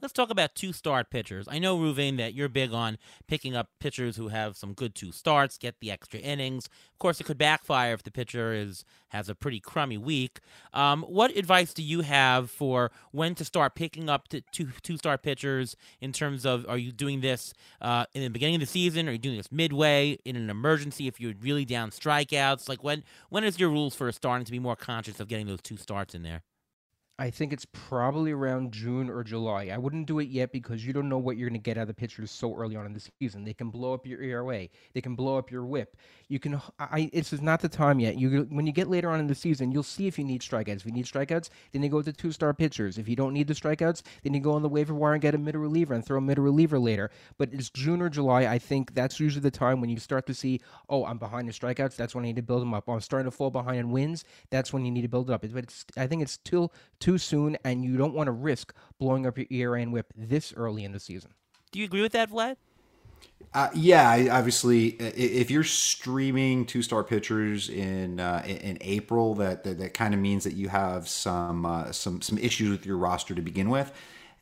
Let's 0.05 0.13
talk 0.13 0.29
about 0.29 0.53
two 0.53 0.71
start 0.71 1.09
pitchers. 1.09 1.47
I 1.49 1.57
know, 1.57 1.79
Reuven, 1.79 2.17
that 2.17 2.35
you're 2.35 2.47
big 2.47 2.71
on 2.71 2.99
picking 3.27 3.55
up 3.55 3.69
pitchers 3.79 4.15
who 4.17 4.27
have 4.27 4.55
some 4.55 4.73
good 4.75 4.93
two 4.93 5.11
starts, 5.11 5.57
get 5.57 5.79
the 5.79 5.89
extra 5.89 6.19
innings. 6.19 6.67
Of 6.67 6.99
course, 6.99 7.19
it 7.19 7.23
could 7.23 7.39
backfire 7.39 7.91
if 7.91 8.03
the 8.03 8.11
pitcher 8.11 8.53
is 8.53 8.85
has 9.07 9.29
a 9.29 9.33
pretty 9.33 9.59
crummy 9.59 9.97
week. 9.97 10.41
Um, 10.75 11.01
what 11.01 11.35
advice 11.35 11.73
do 11.73 11.81
you 11.81 12.01
have 12.01 12.51
for 12.51 12.91
when 13.13 13.33
to 13.33 13.43
start 13.43 13.73
picking 13.73 14.07
up 14.07 14.27
two 14.51 14.67
two 14.83 14.97
start 14.97 15.23
pitchers 15.23 15.75
in 15.99 16.11
terms 16.13 16.45
of 16.45 16.67
are 16.69 16.77
you 16.77 16.91
doing 16.91 17.21
this 17.21 17.55
uh, 17.81 18.05
in 18.13 18.21
the 18.21 18.29
beginning 18.29 18.57
of 18.57 18.61
the 18.61 18.67
season? 18.67 19.09
Are 19.09 19.13
you 19.13 19.17
doing 19.17 19.37
this 19.37 19.51
midway 19.51 20.19
in 20.23 20.35
an 20.35 20.51
emergency 20.51 21.07
if 21.07 21.19
you're 21.19 21.33
really 21.41 21.65
down 21.65 21.89
strikeouts? 21.89 22.69
Like 22.69 22.83
when 22.83 23.03
when 23.29 23.43
is 23.43 23.59
your 23.59 23.69
rules 23.71 23.95
for 23.95 24.11
starting 24.11 24.45
to 24.45 24.51
be 24.51 24.59
more 24.59 24.75
conscious 24.75 25.19
of 25.19 25.27
getting 25.27 25.47
those 25.47 25.63
two 25.63 25.77
starts 25.77 26.13
in 26.13 26.21
there? 26.21 26.43
I 27.17 27.29
think 27.29 27.53
it's 27.53 27.65
probably 27.71 28.33
around 28.33 28.73
June 28.73 29.09
or 29.09 29.23
July. 29.23 29.69
I 29.73 29.77
wouldn't 29.77 30.05
do 30.05 30.19
it 30.19 30.27
yet 30.27 30.51
because 30.51 30.85
you 30.85 30.91
don't 30.91 31.07
know 31.07 31.17
what 31.17 31.37
you're 31.37 31.47
going 31.47 31.59
to 31.59 31.63
get 31.63 31.77
out 31.77 31.83
of 31.83 31.87
the 31.87 31.93
pitchers 31.93 32.29
so 32.29 32.53
early 32.57 32.75
on 32.75 32.85
in 32.85 32.93
the 32.93 33.01
season. 33.19 33.45
They 33.45 33.53
can 33.53 33.69
blow 33.69 33.93
up 33.93 34.05
your 34.05 34.21
ERA. 34.21 34.67
They 34.93 34.99
can 34.99 35.15
blow 35.15 35.37
up 35.37 35.49
your 35.49 35.65
WHIP. 35.65 35.95
You 36.27 36.39
can. 36.39 36.61
I. 36.77 37.09
This 37.13 37.31
is 37.31 37.41
not 37.41 37.61
the 37.61 37.69
time 37.69 38.01
yet. 38.01 38.17
You 38.17 38.47
when 38.49 38.67
you 38.67 38.73
get 38.73 38.89
later 38.89 39.09
on 39.09 39.21
in 39.21 39.27
the 39.27 39.35
season, 39.35 39.71
you'll 39.71 39.83
see 39.83 40.07
if 40.07 40.19
you 40.19 40.25
need 40.25 40.41
strikeouts. 40.41 40.77
If 40.77 40.85
you 40.85 40.91
need 40.91 41.05
strikeouts, 41.05 41.49
then 41.71 41.83
you 41.83 41.89
go 41.89 41.97
with 41.97 42.07
the 42.07 42.13
two 42.13 42.33
start 42.33 42.57
pitchers. 42.57 42.97
If 42.97 43.07
you 43.07 43.15
don't 43.15 43.33
need 43.33 43.47
the 43.47 43.53
strikeouts, 43.53 44.01
then 44.23 44.33
you 44.33 44.41
go 44.41 44.51
on 44.51 44.61
the 44.61 44.69
waiver 44.69 44.93
wire 44.93 45.13
and 45.13 45.21
get 45.21 45.35
a 45.35 45.37
middle 45.37 45.61
reliever 45.61 45.93
and 45.93 46.05
throw 46.05 46.17
a 46.17 46.21
middle 46.21 46.43
reliever 46.43 46.79
later. 46.79 47.11
But 47.37 47.53
it's 47.53 47.69
June 47.69 48.01
or 48.01 48.09
July. 48.09 48.47
I 48.47 48.59
think 48.59 48.93
that's 48.93 49.21
usually 49.21 49.41
the 49.43 49.51
time 49.51 49.79
when 49.79 49.89
you 49.89 49.99
start 49.99 50.25
to 50.27 50.33
see, 50.33 50.59
oh, 50.89 51.05
I'm 51.05 51.17
behind 51.17 51.47
in 51.47 51.53
strikeouts. 51.53 51.95
That's 51.95 52.13
when 52.13 52.25
I 52.25 52.27
need 52.27 52.35
to 52.37 52.41
build 52.41 52.61
them 52.61 52.73
up. 52.73 52.85
Oh, 52.87 52.93
I'm 52.93 53.01
starting 53.01 53.31
to 53.31 53.35
fall 53.35 53.51
behind 53.51 53.77
in 53.77 53.91
wins. 53.91 54.25
That's 54.49 54.73
when 54.73 54.83
you 54.83 54.91
need 54.91 55.03
to 55.03 55.07
build 55.07 55.29
it 55.29 55.33
up. 55.33 55.41
But 55.41 55.63
it's. 55.63 55.85
I 55.95 56.07
think 56.07 56.21
it's 56.21 56.33
still 56.33 56.73
too 57.05 57.17
soon 57.19 57.55
and 57.63 57.85
you 57.85 57.97
don't 57.97 58.15
want 58.15 58.25
to 58.25 58.31
risk 58.31 58.73
blowing 58.99 59.27
up 59.27 59.37
your 59.37 59.45
ERA 59.51 59.79
and 59.79 59.93
WHIP 59.93 60.11
this 60.15 60.51
early 60.57 60.83
in 60.83 60.91
the 60.91 60.99
season. 60.99 61.31
Do 61.71 61.77
you 61.77 61.85
agree 61.85 62.01
with 62.01 62.13
that, 62.13 62.31
Vlad? 62.31 62.55
Uh, 63.53 63.69
yeah, 63.75 64.27
obviously, 64.31 64.89
if 64.89 65.51
you're 65.51 65.63
streaming 65.63 66.65
two 66.65 66.81
start 66.81 67.07
pitchers 67.07 67.69
in, 67.69 68.19
uh, 68.19 68.43
in 68.45 68.79
April, 68.81 69.35
that 69.35 69.63
that, 69.63 69.77
that 69.77 69.93
kind 69.93 70.13
of 70.13 70.19
means 70.19 70.43
that 70.43 70.53
you 70.53 70.67
have 70.67 71.07
some 71.07 71.65
uh, 71.65 71.91
some 71.91 72.21
some 72.21 72.37
issues 72.37 72.69
with 72.69 72.85
your 72.85 72.97
roster 72.97 73.35
to 73.35 73.41
begin 73.41 73.69
with, 73.69 73.91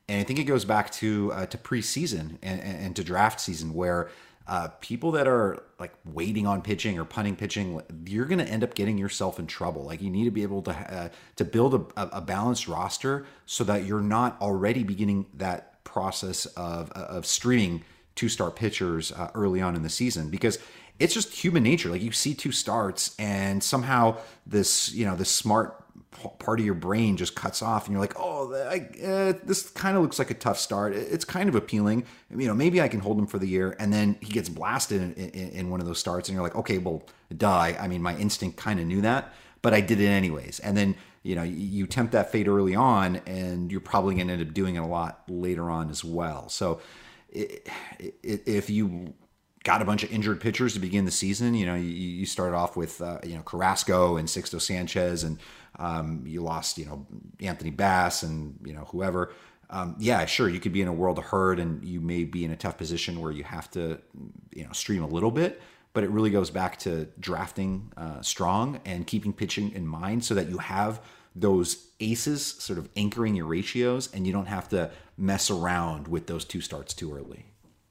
and 0.08 0.21
I 0.21 0.23
think 0.23 0.39
it 0.39 0.45
goes 0.45 0.65
back 0.65 0.89
to 0.93 1.32
uh, 1.34 1.45
to 1.47 1.58
preseason 1.58 2.38
and, 2.41 2.62
and, 2.62 2.95
to 2.95 3.04
draft 3.04 3.39
season 3.39 3.73
where 3.73 4.10
uh, 4.47 4.67
people 4.82 5.12
that 5.12 5.27
are 5.27 5.63
like 5.79 5.93
waiting 6.06 6.45
on 6.45 6.62
pitching 6.62 6.99
or 6.99 7.06
punting 7.06 7.36
pitching, 7.36 7.82
you're 8.06 8.25
going 8.25 8.39
to 8.39 8.47
end 8.47 8.63
up 8.63 8.73
getting 8.73 8.97
yourself 8.97 9.39
in 9.39 9.47
trouble. 9.47 9.84
Like 9.84 10.01
you 10.01 10.10
need 10.10 10.25
to 10.25 10.32
be 10.32 10.43
able 10.43 10.62
to 10.63 10.71
uh, 10.71 11.10
to 11.38 11.45
build 11.45 11.73
a, 11.73 12.17
a 12.17 12.21
balanced 12.21 12.67
roster 12.67 13.25
so 13.45 13.63
that 13.63 13.86
you're 13.86 14.01
not 14.01 14.41
already 14.41 14.84
beginning 14.84 15.25
that 15.36 15.84
process 15.84 16.45
of 16.45 16.91
of 16.91 17.25
streaming 17.25 17.84
two 18.15 18.29
start 18.29 18.56
pitchers 18.56 19.12
uh, 19.12 19.32
early 19.34 19.62
on 19.62 19.75
in 19.75 19.84
the 19.84 19.89
season 19.89 20.29
because 20.29 20.60
it's 20.99 21.13
just 21.13 21.34
human 21.34 21.63
nature. 21.63 21.89
Like 21.89 22.01
you 22.01 22.12
see 22.12 22.34
two 22.34 22.51
starts 22.51 23.15
and 23.17 23.63
somehow 23.63 24.17
this 24.45 24.93
you 24.93 25.06
know 25.06 25.15
this 25.15 25.32
smart 25.32 25.83
part 26.39 26.60
of 26.60 26.65
your 26.65 26.76
brain 26.76 27.17
just 27.17 27.36
cuts 27.36 27.62
off 27.62 27.86
and 27.86 27.93
you're 27.93 28.02
like 28.02 28.15
oh 28.17 28.54
I, 28.54 28.88
uh, 29.04 29.34
this 29.43 29.69
kind 29.69 29.95
of 29.97 30.04
looks 30.04 30.19
like 30.19 30.32
a 30.32 30.36
tough 30.36 30.60
start. 30.60 30.93
It's 30.93 31.26
kind 31.26 31.49
of 31.49 31.56
appealing. 31.56 32.06
You 32.30 32.47
know 32.47 32.54
maybe 32.54 32.82
i 32.82 32.88
can 32.88 32.99
hold 32.99 33.19
him 33.19 33.28
for 33.28 33.39
the 33.39 33.47
year 33.47 33.76
and 33.80 33.91
then 33.91 34.17
he 34.21 34.32
gets 34.32 34.49
blasted 34.49 35.02
in, 35.02 35.13
in, 35.13 35.49
in 35.49 35.69
one 35.69 35.80
of 35.80 35.86
those 35.86 35.99
starts 35.99 36.30
and 36.30 36.36
you're 36.36 36.43
like 36.43 36.56
okay 36.56 36.78
well 36.78 37.04
die 37.36 37.78
i 37.80 37.88
mean 37.88 38.02
my 38.02 38.15
instinct 38.17 38.58
kind 38.58 38.80
of 38.80 38.86
knew 38.86 39.02
that 39.02 39.34
but 39.62 39.73
i 39.73 39.82
did 39.82 39.99
it 39.99 40.08
anyways. 40.08 40.60
And 40.60 40.78
then 40.78 40.95
you 41.23 41.36
know 41.36 41.43
you 41.43 41.88
tempt 41.88 42.12
that 42.13 42.32
fate 42.32 42.47
early 42.47 42.76
on 42.76 43.17
and 43.26 43.71
you're 43.71 43.82
probably 43.82 44.15
going 44.15 44.28
to 44.28 44.34
end 44.34 44.41
up 44.41 44.54
doing 44.54 44.76
it 44.76 44.80
a 44.80 44.86
lot 44.86 45.23
later 45.28 45.69
on 45.69 45.89
as 45.89 46.04
well. 46.04 46.49
So 46.49 46.82
if 47.32 48.69
you 48.69 49.13
got 49.63 49.82
a 49.82 49.86
bunch 49.86 50.04
of 50.04 50.12
injured 50.12 50.41
pitchers 50.41 50.73
to 50.73 50.80
begin 50.80 51.06
the 51.06 51.12
season. 51.12 51.56
You 51.56 51.65
know, 51.65 51.76
you, 51.76 51.89
you 51.89 52.26
started 52.26 52.56
off 52.56 52.76
with 52.76 53.02
uh, 53.02 53.19
you 53.23 53.36
know 53.36 53.41
Carrasco 53.41 54.17
and 54.17 54.28
Sixto 54.28 54.62
Sanchez, 54.62 55.23
and 55.23 55.39
um, 55.79 56.23
you 56.25 56.41
lost 56.41 56.77
you 56.77 56.86
know 56.86 57.05
Anthony 57.41 57.71
Bass 57.71 58.23
and 58.23 58.59
you 58.65 58.73
know 58.73 58.86
whoever. 58.86 59.33
Um, 59.69 59.95
yeah, 59.97 60.25
sure, 60.25 60.49
you 60.49 60.59
could 60.59 60.73
be 60.73 60.81
in 60.81 60.88
a 60.88 60.93
world 60.93 61.17
of 61.17 61.25
hurt, 61.25 61.59
and 61.59 61.83
you 61.83 61.99
may 61.99 62.25
be 62.25 62.45
in 62.45 62.51
a 62.51 62.55
tough 62.55 62.77
position 62.77 63.19
where 63.21 63.31
you 63.31 63.43
have 63.43 63.71
to 63.71 63.99
you 64.53 64.65
know 64.65 64.71
stream 64.71 65.03
a 65.03 65.07
little 65.07 65.31
bit. 65.31 65.62
But 65.93 66.03
it 66.03 66.09
really 66.09 66.31
goes 66.31 66.49
back 66.49 66.79
to 66.79 67.07
drafting 67.19 67.91
uh, 67.95 68.21
strong 68.21 68.81
and 68.83 69.05
keeping 69.05 69.31
pitching 69.31 69.71
in 69.73 69.86
mind, 69.86 70.25
so 70.25 70.33
that 70.36 70.49
you 70.49 70.57
have 70.57 71.01
those 71.36 71.88
aces 71.99 72.45
sort 72.45 72.77
of 72.77 72.89
anchoring 72.95 73.36
your 73.36 73.45
ratios, 73.45 74.12
and 74.13 74.27
you 74.27 74.33
don't 74.33 74.47
have 74.47 74.69
to 74.69 74.91
mess 75.17 75.49
around 75.49 76.07
with 76.07 76.27
those 76.27 76.45
two 76.45 76.62
starts 76.62 76.93
too 76.93 77.13
early. 77.13 77.45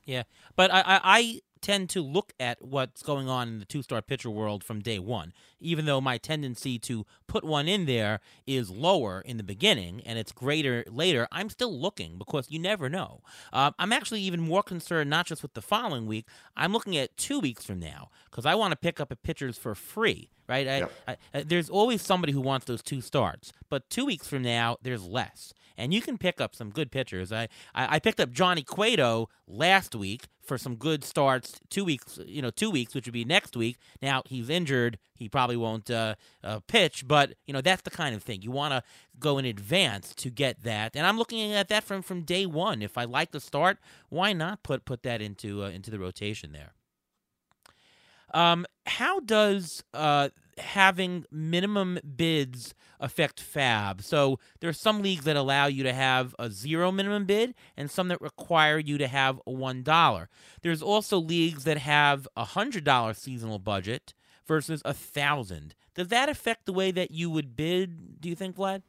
Yeah, 0.05 0.25
but 0.57 0.73
I, 0.73 0.83
I, 0.87 1.41
tend 1.63 1.89
to 1.91 2.03
look 2.03 2.35
at 2.39 2.61
what's 2.61 3.03
going 3.03 3.29
on 3.29 3.49
in 3.49 3.59
the 3.61 3.65
two 3.65 3.83
start 3.83 4.07
pitcher 4.07 4.29
world 4.29 4.63
from 4.63 4.81
day 4.81 4.99
one, 4.99 5.33
even 5.61 5.87
though 5.87 6.01
my 6.01 6.19
tendency 6.19 6.79
to 6.81 7.07
put 7.27 7.45
one 7.45 7.69
in 7.69 7.87
there 7.87 8.21
is 8.47 8.69
lower 8.69 9.23
in 9.23 9.37
the 9.39 9.43
beginning 9.43 10.03
and 10.05 10.19
it's 10.19 10.33
greater 10.33 10.85
later. 10.91 11.27
I'm 11.33 11.49
still 11.49 11.73
looking 11.73 12.19
because 12.19 12.51
you 12.51 12.59
never 12.59 12.89
know. 12.89 13.23
Uh, 13.53 13.71
I'm 13.79 13.93
actually 13.93 14.21
even 14.23 14.41
more 14.41 14.63
concerned 14.63 15.09
not 15.09 15.27
just 15.27 15.43
with 15.43 15.55
the 15.55 15.63
following 15.63 16.07
week, 16.07 16.27
I'm 16.57 16.73
looking 16.73 16.97
at 16.97 17.17
two 17.17 17.41
weeks 17.41 17.65
from 17.65 17.79
now 17.79 18.11
because 18.31 18.45
I 18.45 18.55
want 18.55 18.73
to 18.73 18.77
pick 18.77 19.01
up 19.01 19.11
a 19.11 19.17
pitchers 19.17 19.57
for 19.57 19.75
free. 19.75 20.29
Right, 20.49 20.67
I, 20.67 20.79
yep. 20.79 20.93
I, 21.09 21.17
I, 21.33 21.43
there's 21.45 21.71
always 21.71 22.03
somebody 22.03 22.33
who 22.33 22.41
wants 22.41 22.67
those 22.67 22.83
two 22.83 23.01
starts, 23.01 23.53
but 23.71 23.89
two 23.89 24.05
weeks 24.05 24.27
from 24.27 24.43
now, 24.43 24.77
there's 24.83 25.03
less 25.03 25.55
and 25.77 25.93
you 25.93 26.01
can 26.01 26.19
pick 26.19 26.41
up 26.41 26.55
some 26.55 26.71
good 26.71 26.91
pitchers. 26.91 27.33
I, 27.33 27.49
I, 27.75 27.97
I 27.97 27.99
picked 27.99 28.21
up 28.21 28.31
Johnny 28.31 28.63
Cueto 28.63 29.29
last 29.47 29.95
week 29.95 30.27
for 30.43 30.59
some 30.59 30.77
good 30.77 31.05
starts. 31.05 31.61
Two 31.71 31.85
weeks, 31.85 32.19
you 32.27 32.43
know, 32.43 32.51
two 32.51 32.71
weeks, 32.71 32.95
which 32.95 33.07
would 33.07 33.13
be 33.13 33.25
next 33.25 33.57
week. 33.57 33.79
Now 34.01 34.23
he's 34.27 34.49
injured; 34.49 34.99
he 35.15 35.29
probably 35.29 35.57
won't 35.57 35.91
uh, 35.91 36.17
uh, 36.43 36.61
pitch. 36.67 37.07
But 37.07 37.35
you 37.47 37.53
know, 37.53 37.61
that's 37.61 37.83
the 37.83 37.91
kind 37.91 38.15
of 38.15 38.23
thing 38.23 38.43
you 38.43 38.51
want 38.51 38.73
to 38.73 38.83
go 39.19 39.39
in 39.39 39.45
advance 39.45 40.15
to 40.17 40.31
get 40.31 40.63
that. 40.65 40.93
And 40.95 41.07
I'm 41.07 41.19
looking 41.19 41.53
at 41.53 41.69
that 41.69 41.85
from 41.85 42.03
from 42.03 42.23
day 42.23 42.47
one. 42.47 42.83
If 42.83 42.99
I 42.99 43.05
like 43.05 43.31
the 43.31 43.41
start, 43.41 43.79
why 44.09 44.33
not 44.33 44.63
put 44.63 44.85
put 44.85 45.03
that 45.05 45.23
into 45.23 45.63
uh, 45.65 45.69
into 45.69 45.91
the 45.91 45.99
rotation 45.99 46.53
there? 46.53 46.73
Um, 48.35 48.67
how 48.87 49.21
does 49.21 49.85
uh, 49.93 50.31
having 50.59 51.25
minimum 51.31 51.99
bids 52.17 52.75
affect 53.01 53.41
fab. 53.41 54.03
So 54.03 54.39
there's 54.61 54.79
some 54.79 55.03
leagues 55.03 55.25
that 55.25 55.37
allow 55.37 55.67
you 55.67 55.83
to 55.83 55.93
have 55.93 56.35
a 56.39 56.51
zero 56.51 56.93
minimum 56.93 57.25
bid, 57.25 57.55
and 57.77 57.91
some 57.91 58.09
that 58.09 58.21
require 58.21 58.79
you 58.79 58.99
to 58.99 59.09
have 59.09 59.41
a 59.47 59.51
one 59.51 59.83
dollar. 59.83 60.29
There's 60.63 60.83
also 60.83 61.19
leagues 61.19 61.65
that 61.65 61.79
have 61.79 62.29
a 62.37 62.45
hundred 62.45 62.85
dollar 62.85 63.15
seasonal 63.15 63.59
budget 63.59 64.15
versus 64.47 64.83
a 64.85 64.95
thousand. 64.95 65.75
Does 65.95 66.09
that 66.09 66.29
affect 66.29 66.67
the 66.67 66.73
way 66.73 66.91
that 66.91 67.11
you 67.11 67.31
would 67.31 67.57
bid? 67.57 68.21
Do 68.21 68.29
you 68.29 68.35
think, 68.35 68.57
Vlad? 68.57 68.83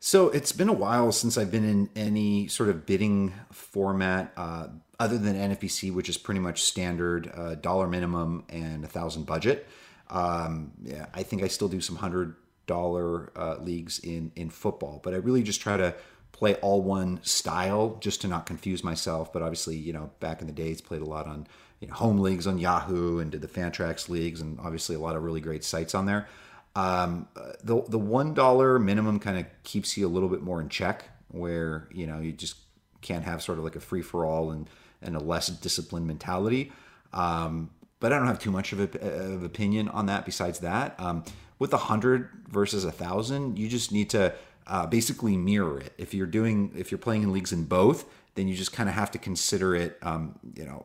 So 0.00 0.28
it's 0.28 0.52
been 0.52 0.68
a 0.68 0.74
while 0.74 1.12
since 1.12 1.38
I've 1.38 1.50
been 1.50 1.64
in 1.64 1.88
any 1.96 2.46
sort 2.48 2.68
of 2.68 2.84
bidding 2.84 3.32
format. 3.50 4.32
Uh, 4.36 4.68
other 5.00 5.18
than 5.18 5.34
NFBC, 5.36 5.92
which 5.92 6.08
is 6.08 6.16
pretty 6.16 6.40
much 6.40 6.62
standard 6.62 7.30
uh, 7.34 7.56
dollar 7.56 7.86
minimum 7.86 8.44
and 8.48 8.84
a 8.84 8.88
thousand 8.88 9.26
budget. 9.26 9.66
Um, 10.10 10.72
yeah, 10.82 11.06
I 11.14 11.22
think 11.22 11.42
I 11.42 11.48
still 11.48 11.68
do 11.68 11.80
some 11.80 11.96
hundred 11.96 12.34
dollar 12.66 13.30
uh, 13.36 13.56
leagues 13.60 13.98
in 13.98 14.32
in 14.36 14.50
football, 14.50 15.00
but 15.02 15.14
I 15.14 15.16
really 15.18 15.42
just 15.42 15.60
try 15.60 15.76
to 15.76 15.94
play 16.32 16.54
all 16.56 16.82
one 16.82 17.22
style 17.22 17.96
just 18.00 18.20
to 18.22 18.28
not 18.28 18.46
confuse 18.46 18.82
myself. 18.82 19.32
But 19.32 19.42
obviously, 19.42 19.76
you 19.76 19.92
know, 19.92 20.10
back 20.20 20.40
in 20.40 20.46
the 20.46 20.52
days, 20.52 20.80
played 20.80 21.02
a 21.02 21.06
lot 21.06 21.26
on 21.26 21.46
you 21.80 21.88
know 21.88 21.94
home 21.94 22.18
leagues 22.18 22.46
on 22.46 22.58
Yahoo 22.58 23.18
and 23.18 23.30
did 23.30 23.40
the 23.40 23.48
Fantrax 23.48 24.08
leagues, 24.08 24.40
and 24.40 24.58
obviously 24.60 24.94
a 24.96 25.00
lot 25.00 25.16
of 25.16 25.22
really 25.22 25.40
great 25.40 25.64
sites 25.64 25.94
on 25.94 26.06
there. 26.06 26.28
Um, 26.76 27.28
the 27.62 27.82
the 27.88 27.98
one 27.98 28.34
dollar 28.34 28.78
minimum 28.78 29.20
kind 29.20 29.38
of 29.38 29.46
keeps 29.62 29.96
you 29.96 30.06
a 30.06 30.10
little 30.10 30.28
bit 30.28 30.42
more 30.42 30.60
in 30.60 30.68
check, 30.68 31.04
where 31.28 31.88
you 31.92 32.06
know 32.06 32.20
you 32.20 32.32
just 32.32 32.56
can't 33.00 33.24
have 33.24 33.42
sort 33.42 33.58
of 33.58 33.64
like 33.64 33.76
a 33.76 33.80
free 33.80 34.02
for 34.02 34.26
all 34.26 34.50
and 34.50 34.68
and 35.02 35.14
a 35.16 35.20
less 35.20 35.48
disciplined 35.48 36.06
mentality. 36.06 36.72
Um, 37.12 37.70
but 38.04 38.12
I 38.12 38.18
don't 38.18 38.26
have 38.26 38.38
too 38.38 38.50
much 38.50 38.74
of, 38.74 38.80
a, 38.80 39.32
of 39.32 39.44
opinion 39.44 39.88
on 39.88 40.04
that. 40.06 40.26
Besides 40.26 40.58
that, 40.58 40.94
um, 40.98 41.24
with 41.58 41.72
a 41.72 41.78
hundred 41.78 42.28
versus 42.50 42.84
a 42.84 42.92
thousand, 42.92 43.58
you 43.58 43.66
just 43.66 43.92
need 43.92 44.10
to 44.10 44.34
uh, 44.66 44.84
basically 44.84 45.38
mirror 45.38 45.80
it. 45.80 45.94
If 45.96 46.12
you're 46.12 46.26
doing, 46.26 46.72
if 46.76 46.90
you're 46.90 46.98
playing 46.98 47.22
in 47.22 47.32
leagues 47.32 47.50
in 47.50 47.64
both, 47.64 48.04
then 48.34 48.46
you 48.46 48.54
just 48.56 48.74
kind 48.74 48.90
of 48.90 48.94
have 48.94 49.10
to 49.12 49.18
consider 49.18 49.74
it, 49.74 49.96
um, 50.02 50.38
you 50.54 50.66
know, 50.66 50.84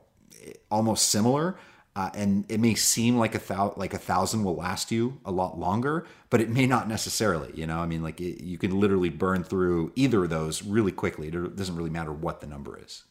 almost 0.71 1.10
similar. 1.10 1.58
Uh, 1.93 2.10
and 2.13 2.45
it 2.47 2.62
may 2.62 2.73
seem 2.73 3.17
like 3.17 3.36
a 3.36 3.39
thou- 3.39 3.73
like 3.75 3.93
a 3.93 3.99
thousand 3.99 4.45
will 4.45 4.55
last 4.55 4.89
you 4.89 5.19
a 5.25 5.32
lot 5.32 5.60
longer, 5.60 6.05
but 6.29 6.39
it 6.39 6.49
may 6.49 6.67
not 6.67 6.88
necessarily. 6.88 7.51
You 7.53 7.67
know, 7.67 7.79
I 7.79 7.86
mean, 7.86 8.01
like 8.01 8.21
it, 8.21 8.41
you 8.41 8.58
can 8.58 8.79
literally 8.79 9.10
burn 9.10 9.43
through 9.43 9.91
either 9.97 10.23
of 10.23 10.29
those 10.29 10.63
really 10.63 10.93
quickly. 10.93 11.27
It 11.27 11.58
doesn't 11.58 11.75
really 11.75 11.89
matter 11.89 12.13
what 12.13 12.39
the 12.39 12.47
number 12.47 12.79
is. 12.82 13.03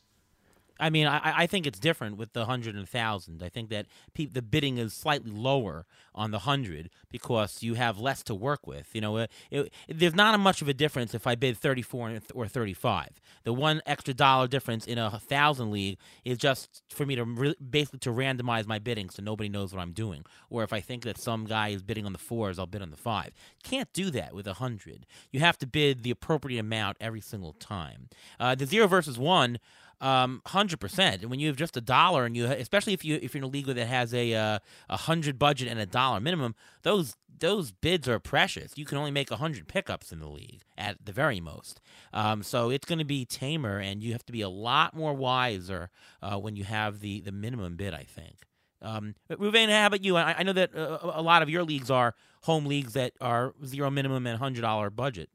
I 0.81 0.91
mean, 0.91 1.07
I, 1.07 1.43
I 1.43 1.47
think 1.47 1.67
it's 1.67 1.79
different 1.79 2.17
with 2.17 2.33
the 2.33 2.45
hundred 2.45 2.77
and 2.77 2.89
thousand. 2.89 3.43
I 3.43 3.49
think 3.49 3.71
that 3.71 3.87
pe- 4.15 4.27
the 4.27 4.43
bidding 4.43 4.79
is 4.79 4.95
slightly 4.95 5.31
lower 5.31 5.87
on 6.15 6.31
the 6.31 6.41
hundred 6.41 6.91
because 7.11 7.63
you 7.63 7.75
have 7.75 7.99
less 7.99 8.23
to 8.25 8.35
work 8.35 8.67
with. 8.67 8.89
You 8.95 9.01
know, 9.01 9.17
it, 9.19 9.31
it, 9.51 9.73
there's 9.89 10.15
not 10.15 10.39
much 10.41 10.63
of 10.63 10.69
a 10.69 10.75
difference 10.75 11.15
if 11.15 11.27
I 11.27 11.35
bid 11.35 11.57
thirty 11.57 11.83
four 11.83 12.19
or 12.35 12.47
thirty 12.47 12.75
five. 12.75 13.21
The 13.45 13.53
one 13.53 13.83
extra 13.87 14.15
dollar 14.15 14.47
difference 14.49 14.87
in 14.87 14.99
a 14.99 15.19
thousand 15.19 15.71
league 15.71 15.99
is 16.25 16.39
just 16.39 16.83
for 16.89 17.07
me 17.07 17.17
to 17.17 17.25
re- 17.25 17.57
basically 17.57 18.01
to 18.01 18.11
randomize 18.11 18.67
my 18.67 18.79
bidding 18.79 19.11
so 19.11 19.23
nobody 19.23 19.49
knows 19.49 19.73
what 19.73 19.81
I'm 19.81 19.93
doing. 19.93 20.25
Or 20.51 20.63
if 20.63 20.73
I 20.73 20.81
think 20.81 21.05
that 21.05 21.19
some 21.19 21.45
guy 21.45 21.69
is 21.69 21.83
bidding 21.83 22.07
on 22.07 22.13
the 22.13 22.19
fours, 22.19 22.59
I'll 22.59 22.67
bid 22.67 22.83
on 22.83 22.91
the 22.91 22.97
five. 22.97 23.33
Can't 23.63 23.93
do 23.93 24.11
that 24.11 24.35
with 24.35 24.47
a 24.47 24.55
hundred. 24.55 25.07
You 25.31 25.41
have 25.41 25.59
to 25.59 25.67
bid 25.67 26.03
the 26.03 26.11
appropriate 26.11 26.61
amount 26.61 26.97
every 27.01 27.21
single 27.21 27.53
time. 27.53 28.09
Uh, 28.39 28.55
the 28.55 28.67
zero 28.67 28.87
versus 28.87 29.19
one 29.19 29.59
um, 30.01 30.43
hundred 30.47 30.81
percent. 30.81 31.23
And 31.23 31.31
when 31.31 31.41
you 31.41 31.49
have 31.49 31.57
just 31.57 31.77
a 31.77 31.81
dollar, 31.81 32.25
and 32.25 32.37
you, 32.37 32.47
especially 32.47 32.93
if 32.93 33.05
you 33.05 33.19
if 33.23 33.35
you're 33.35 33.41
in 33.41 33.45
a 33.45 33.53
league 33.53 33.67
that 33.67 33.77
has 33.79 34.15
a 34.15 34.35
uh, 34.35 34.59
a 34.89 34.97
hundred 34.97 35.39
budget 35.39 35.69
and 35.69 35.81
a 35.81 35.87
dollar 35.87 36.21
minimum, 36.21 36.55
those 36.83 37.17
those 37.41 37.71
bids 37.73 38.09
are 38.09 38.19
precious. 38.19 38.73
You 38.77 38.85
can 38.85 38.99
only 38.99 39.11
make 39.11 39.31
a 39.31 39.37
hundred 39.37 39.69
pickups 39.69 40.13
in 40.13 40.21
the 40.21 40.29
league 40.29 40.63
at 40.77 41.05
the 41.05 41.13
very 41.13 41.41
most. 41.41 41.81
Um, 42.13 42.43
so 42.43 42.71
it's 42.71 42.87
going 42.87 42.99
to 42.99 43.05
be 43.05 43.25
tamer, 43.25 43.79
and 43.79 44.03
you 44.03 44.13
have 44.13 44.25
to 44.27 44.33
be 44.33 44.43
a 44.43 44.49
lot 44.49 44.95
more 44.95 45.15
wiser 45.15 45.91
uh, 46.23 46.37
when 46.39 46.57
you 46.57 46.65
have 46.65 47.01
the 47.01 47.21
the 47.21 47.33
minimum 47.33 47.77
bid. 47.77 47.95
I 47.95 48.05
think. 48.05 48.45
Um, 48.81 49.17
Reuven, 49.29 49.69
how 49.71 49.87
about 49.87 50.05
you? 50.05 50.17
I, 50.17 50.37
I 50.39 50.43
know 50.45 50.53
that 50.53 50.75
uh, 50.75 50.99
a 51.03 51.23
lot 51.23 51.43
of 51.43 51.51
your 51.51 51.65
leagues 51.65 51.91
are 51.91 52.15
home 52.43 52.67
leagues 52.67 52.93
that 52.93 53.13
are 53.21 53.53
zero 53.65 53.91
minimum 53.91 54.27
and 54.27 54.39
hundred 54.39 54.63
dollar 54.63 54.91
budget. 54.91 55.31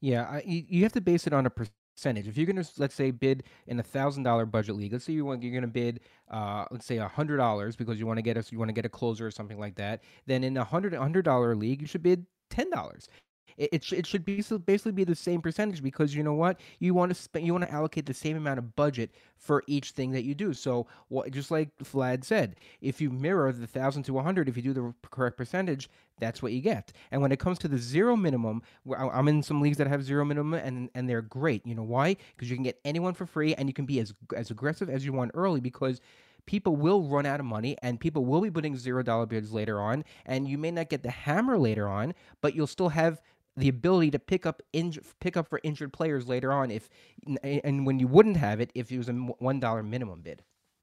Yeah, 0.00 0.22
I, 0.24 0.42
you 0.46 0.82
have 0.82 0.92
to 0.92 1.00
base 1.00 1.26
it 1.26 1.32
on 1.32 1.46
a 1.46 1.50
percentage. 1.96 2.28
If 2.28 2.36
you're 2.36 2.46
going 2.46 2.62
to 2.62 2.70
let's 2.78 2.94
say 2.94 3.10
bid 3.10 3.44
in 3.66 3.80
a 3.80 3.82
thousand 3.82 4.22
dollar 4.22 4.46
budget 4.46 4.76
league, 4.76 4.92
let's 4.92 5.04
say 5.04 5.12
you 5.12 5.24
want 5.24 5.42
you're 5.42 5.52
going 5.52 5.62
to 5.62 5.68
bid, 5.68 6.00
uh, 6.30 6.64
let's 6.70 6.86
say 6.86 6.98
a 6.98 7.08
hundred 7.08 7.38
dollars 7.38 7.76
because 7.76 7.98
you 7.98 8.06
want 8.06 8.18
to 8.18 8.22
get 8.22 8.36
us 8.36 8.52
you 8.52 8.58
want 8.58 8.68
to 8.68 8.74
get 8.74 8.84
a 8.84 8.88
closer 8.88 9.26
or 9.26 9.30
something 9.30 9.58
like 9.58 9.74
that. 9.76 10.02
Then 10.26 10.44
in 10.44 10.56
a 10.56 10.64
hundred 10.64 10.94
hundred 10.94 11.24
dollar 11.24 11.56
league, 11.56 11.80
you 11.80 11.86
should 11.86 12.02
bid 12.02 12.26
ten 12.50 12.70
dollars. 12.70 13.08
It, 13.56 13.70
it, 13.72 13.92
it 13.92 14.06
should 14.06 14.24
be 14.24 14.42
so 14.42 14.58
basically 14.58 14.92
be 14.92 15.04
the 15.04 15.14
same 15.14 15.40
percentage 15.40 15.82
because 15.82 16.14
you 16.14 16.22
know 16.22 16.34
what 16.34 16.60
you 16.78 16.94
want 16.94 17.10
to 17.10 17.14
spend 17.14 17.46
you 17.46 17.52
want 17.52 17.64
to 17.64 17.72
allocate 17.72 18.06
the 18.06 18.14
same 18.14 18.36
amount 18.36 18.58
of 18.58 18.76
budget 18.76 19.10
for 19.36 19.62
each 19.66 19.90
thing 19.90 20.12
that 20.12 20.24
you 20.24 20.34
do. 20.34 20.52
So 20.52 20.86
what 21.08 21.30
just 21.30 21.50
like 21.50 21.70
Vlad 21.78 22.24
said, 22.24 22.56
if 22.80 23.00
you 23.00 23.10
mirror 23.10 23.52
the 23.52 23.66
thousand 23.66 24.04
to 24.04 24.12
100, 24.12 24.48
if 24.48 24.56
you 24.56 24.62
do 24.62 24.72
the 24.72 24.94
correct 25.10 25.36
percentage, 25.36 25.88
that's 26.18 26.42
what 26.42 26.52
you 26.52 26.60
get. 26.60 26.92
And 27.10 27.20
when 27.20 27.32
it 27.32 27.38
comes 27.38 27.58
to 27.60 27.68
the 27.68 27.78
zero 27.78 28.16
minimum, 28.16 28.62
I'm 28.98 29.28
in 29.28 29.42
some 29.42 29.60
leagues 29.60 29.76
that 29.78 29.86
have 29.86 30.02
zero 30.02 30.24
minimum, 30.24 30.54
and 30.54 30.90
and 30.94 31.08
they're 31.08 31.22
great. 31.22 31.66
You 31.66 31.74
know 31.74 31.82
why? 31.82 32.16
Because 32.34 32.50
you 32.50 32.56
can 32.56 32.64
get 32.64 32.80
anyone 32.84 33.14
for 33.14 33.26
free, 33.26 33.54
and 33.54 33.68
you 33.68 33.74
can 33.74 33.86
be 33.86 34.00
as 34.00 34.14
as 34.34 34.50
aggressive 34.50 34.88
as 34.88 35.04
you 35.04 35.12
want 35.12 35.32
early 35.34 35.60
because 35.60 36.00
people 36.46 36.76
will 36.76 37.02
run 37.02 37.26
out 37.26 37.40
of 37.40 37.46
money 37.46 37.76
and 37.82 38.00
people 38.00 38.24
will 38.24 38.40
be 38.40 38.50
putting 38.50 38.76
zero 38.76 39.02
dollar 39.02 39.26
bids 39.26 39.52
later 39.52 39.80
on 39.80 40.04
and 40.24 40.48
you 40.48 40.56
may 40.56 40.70
not 40.70 40.88
get 40.88 41.02
the 41.02 41.10
hammer 41.10 41.58
later 41.58 41.88
on 41.88 42.14
but 42.40 42.54
you'll 42.54 42.68
still 42.68 42.90
have 42.90 43.20
the 43.56 43.68
ability 43.68 44.10
to 44.10 44.18
pick 44.18 44.46
up 44.46 44.62
inj- 44.74 45.02
pick 45.20 45.36
up 45.36 45.48
for 45.48 45.60
injured 45.62 45.92
players 45.92 46.28
later 46.28 46.52
on 46.52 46.70
if 46.70 46.88
and 47.42 47.86
when 47.86 47.98
you 47.98 48.06
wouldn't 48.06 48.36
have 48.36 48.60
it 48.60 48.70
if 48.74 48.90
it 48.90 48.98
was 48.98 49.08
a 49.08 49.12
one 49.12 49.60
dollar 49.60 49.82
minimum 49.82 50.20
bid 50.20 50.42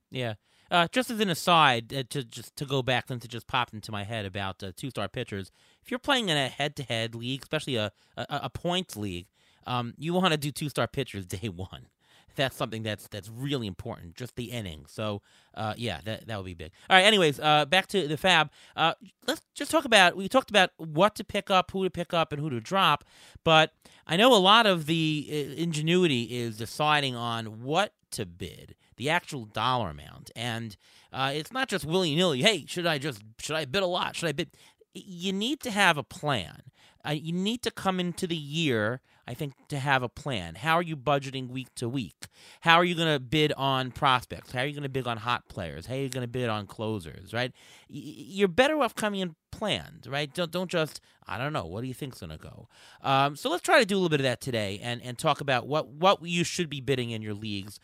yeah 0.10 0.34
uh, 0.72 0.88
just 0.92 1.12
as 1.12 1.20
an 1.20 1.30
aside, 1.30 1.94
uh, 1.94 2.02
to 2.10 2.24
just 2.24 2.56
to 2.56 2.66
go 2.66 2.82
back 2.82 3.08
since 3.08 3.24
it 3.24 3.28
just 3.28 3.46
popped 3.46 3.74
into 3.76 3.92
my 3.92 4.04
head 4.04 4.26
about 4.26 4.64
uh, 4.64 4.72
two 4.76 4.90
start 4.90 5.12
pitchers. 5.12 5.52
If 5.84 5.92
you're 5.92 6.00
playing 6.00 6.30
in 6.30 6.38
a 6.38 6.48
head 6.48 6.76
to 6.78 6.84
head 6.84 7.14
league, 7.14 7.44
especially 7.44 7.76
a 7.76 7.92
a, 8.18 8.26
a 8.30 8.50
points 8.50 8.98
league, 8.98 9.28
um, 9.68 9.94
you 9.98 10.16
want 10.16 10.32
to 10.32 10.38
do 10.38 10.52
two 10.52 10.70
start 10.70 10.92
pitchers 10.92 11.28
day 11.28 11.48
one. 11.50 11.88
That's 12.36 12.56
something 12.56 12.84
that's 12.84 13.08
that's 13.08 13.30
really 13.30 13.68
important. 13.68 14.16
Just 14.16 14.36
the 14.36 14.46
inning. 14.46 14.86
So 14.88 15.22
uh, 15.54 15.74
yeah, 15.78 16.00
that 16.06 16.28
that 16.28 16.38
would 16.38 16.46
be 16.46 16.54
big. 16.54 16.72
All 16.90 16.98
right. 16.98 17.06
Anyways, 17.06 17.40
uh, 17.40 17.66
back 17.66 17.88
to 17.88 18.08
the 18.08 18.18
Fab. 18.18 18.50
Uh, 18.76 18.94
let's 19.28 19.42
just 19.54 19.72
talk 19.72 19.86
about. 19.86 20.16
We 20.16 20.28
talked 20.28 20.50
about 20.50 20.72
what 20.78 21.16
to 21.16 21.24
pick 21.24 21.50
up, 21.50 21.72
who 21.72 21.84
to 21.84 21.90
pick 21.90 22.14
up, 22.14 22.34
and 22.34 22.42
who 22.42 22.50
to 22.50 22.60
drop. 22.60 23.04
But 23.44 23.74
I 24.08 24.18
know 24.18 24.34
a 24.36 24.38
lot 24.38 24.66
of 24.66 24.86
the 24.86 25.28
uh, 25.30 25.62
ingenuity 25.62 26.24
is 26.24 26.58
deciding 26.58 27.16
on 27.16 27.64
what 27.64 27.94
to 28.12 28.26
bid 28.26 28.76
the 28.98 29.10
actual 29.10 29.46
dollar 29.46 29.90
amount. 29.90 30.32
And 30.36 30.76
uh, 31.12 31.32
it's 31.34 31.52
not 31.52 31.68
just 31.68 31.86
willy 31.86 32.16
nilly. 32.16 32.42
Hey, 32.42 32.66
should 32.68 32.86
I 32.86 32.98
just 32.98 33.22
should 33.40 33.56
I 33.56 33.66
bid 33.66 33.84
a 33.84 33.88
lot? 33.88 34.16
Should 34.16 34.30
I 34.30 34.32
bid? 34.32 34.52
You 34.94 35.34
need 35.34 35.60
to 35.62 35.72
have 35.72 35.98
a 35.98 36.04
plan. 36.04 36.62
Uh, 37.06 37.12
you 37.12 37.34
need 37.34 37.62
to 37.64 37.72
come 37.72 38.00
into 38.00 38.26
the 38.28 38.36
year, 38.36 39.02
I 39.28 39.34
think, 39.34 39.54
to 39.70 39.80
have 39.80 40.04
a 40.04 40.10
plan. 40.10 40.56
How 40.56 40.76
are 40.76 40.82
you 40.82 40.98
budgeting 40.98 41.50
week 41.50 41.74
to 41.76 41.88
week? 41.88 42.28
How 42.62 42.76
are 42.76 42.84
you 42.84 42.96
going 42.96 43.14
to 43.14 43.20
bid 43.20 43.54
on 43.54 43.92
prospects? 43.92 44.52
How 44.52 44.60
are 44.60 44.66
you 44.66 44.74
going 44.74 44.84
to 44.84 44.90
bid 44.90 45.08
on 45.08 45.18
hot 45.18 45.48
players? 45.48 45.86
How 45.86 45.94
are 45.94 45.98
you 45.98 46.10
going 46.10 46.24
to 46.24 46.28
bid 46.28 46.50
on 46.50 46.68
closers? 46.68 47.34
Right? 47.34 47.54
You're 47.88 48.48
better 48.48 48.82
off 48.82 48.96
coming 48.96 49.22
in 49.22 49.36
planned, 49.52 50.08
right? 50.10 50.34
Don't 50.34 50.52
don't 50.52 50.70
just 50.70 51.00
I 51.28 51.38
don't 51.38 51.54
know. 51.54 51.66
What 51.66 51.82
do 51.82 51.88
you 51.88 51.94
think's 51.94 52.20
going 52.20 52.32
to 52.32 52.38
go? 52.38 52.68
Um, 53.02 53.36
so 53.36 53.50
let's 53.50 53.64
try 53.64 53.80
to 53.80 53.86
do 53.86 53.96
a 53.96 53.98
little 53.98 54.10
bit 54.10 54.20
of 54.20 54.26
that 54.26 54.42
today 54.42 54.80
and 54.84 55.02
and 55.02 55.18
talk 55.18 55.42
about 55.42 55.68
what 55.68 55.88
what 55.88 56.22
you 56.24 56.44
should 56.44 56.70
be 56.70 56.82
bidding 56.82 57.12
in 57.12 57.22
your 57.22 57.34
leagues 57.34 57.80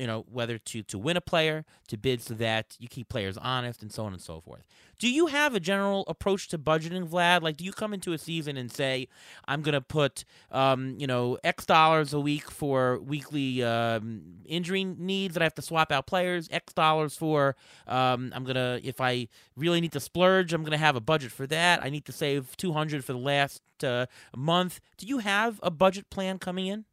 you 0.00 0.06
know 0.06 0.24
whether 0.30 0.58
to 0.58 0.82
to 0.84 0.98
win 0.98 1.16
a 1.16 1.20
player 1.20 1.64
to 1.88 1.96
bid 1.96 2.22
so 2.22 2.34
that 2.34 2.76
you 2.78 2.88
keep 2.88 3.08
players 3.08 3.36
honest 3.36 3.82
and 3.82 3.92
so 3.92 4.04
on 4.04 4.12
and 4.12 4.22
so 4.22 4.40
forth. 4.40 4.64
Do 4.98 5.08
you 5.08 5.26
have 5.26 5.54
a 5.54 5.60
general 5.60 6.04
approach 6.08 6.48
to 6.48 6.58
budgeting 6.58 7.08
vlad? 7.08 7.42
Like 7.42 7.56
do 7.56 7.64
you 7.64 7.72
come 7.72 7.94
into 7.94 8.12
a 8.12 8.18
season 8.18 8.56
and 8.56 8.72
say 8.72 9.08
i'm 9.46 9.62
going 9.62 9.74
to 9.74 9.80
put 9.80 10.24
um, 10.50 10.96
you 10.98 11.06
know 11.06 11.38
x 11.44 11.66
dollars 11.66 12.12
a 12.12 12.20
week 12.20 12.50
for 12.50 12.98
weekly 13.00 13.62
um, 13.62 14.22
injury 14.46 14.84
needs 14.84 15.34
that 15.34 15.42
i 15.42 15.44
have 15.44 15.54
to 15.54 15.62
swap 15.62 15.92
out 15.92 16.06
players 16.06 16.48
x 16.50 16.72
dollars 16.72 17.16
for 17.16 17.56
um, 17.86 18.32
i'm 18.34 18.44
going 18.44 18.56
to 18.56 18.80
if 18.82 19.00
i 19.00 19.26
really 19.56 19.80
need 19.80 19.92
to 19.92 20.00
splurge 20.00 20.52
i'm 20.52 20.62
going 20.62 20.72
to 20.72 20.78
have 20.78 20.96
a 20.96 21.00
budget 21.00 21.32
for 21.32 21.46
that. 21.46 21.82
I 21.82 21.90
need 21.90 22.04
to 22.06 22.12
save 22.12 22.56
200 22.56 23.04
for 23.04 23.12
the 23.12 23.18
last 23.18 23.62
uh, 23.82 24.06
month. 24.36 24.80
Do 24.96 25.06
you 25.06 25.18
have 25.18 25.60
a 25.62 25.70
budget 25.70 26.10
plan 26.10 26.38
coming 26.38 26.66
in 26.66 26.84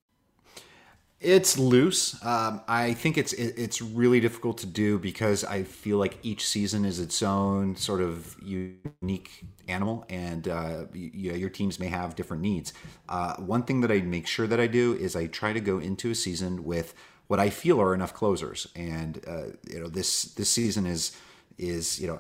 it's 1.20 1.58
loose. 1.58 2.24
Um, 2.24 2.62
I 2.68 2.94
think 2.94 3.18
it's 3.18 3.34
it, 3.34 3.56
it's 3.58 3.82
really 3.82 4.20
difficult 4.20 4.60
to 4.60 4.68
do 4.68 5.00
because 5.00 5.44
I 5.44 5.64
feel 5.64 5.98
like 5.98 6.18
each 6.22 6.46
season 6.46 6.86
is 6.86 7.00
its 7.00 7.24
own 7.24 7.76
sort 7.76 8.02
of 8.02 8.36
unique 8.42 9.44
animal, 9.68 10.06
and 10.10 10.48
uh, 10.48 10.86
you, 10.94 11.34
your 11.34 11.50
teams 11.50 11.80
may 11.80 11.88
have 11.88 12.16
different 12.16 12.44
needs. 12.44 12.74
Uh, 13.10 13.36
one 13.38 13.64
thing 13.64 13.82
that 13.82 13.92
I 13.92 14.02
make 14.02 14.28
sure 14.28 14.46
that 14.48 14.60
I 14.60 14.68
do 14.68 14.94
is 14.94 15.16
I 15.16 15.28
try 15.28 15.54
to 15.54 15.60
go 15.60 15.80
into 15.80 16.12
a 16.12 16.16
season 16.16 16.64
with 16.64 16.94
what 17.28 17.40
I 17.40 17.50
feel 17.50 17.82
are 17.82 17.96
enough 17.96 18.14
closers, 18.14 18.68
and 18.76 19.24
uh, 19.28 19.48
you 19.68 19.80
know 19.80 19.88
this 19.88 20.26
this 20.36 20.50
season 20.50 20.86
is 20.86 21.18
is 21.58 22.00
you 22.00 22.08
know 22.08 22.18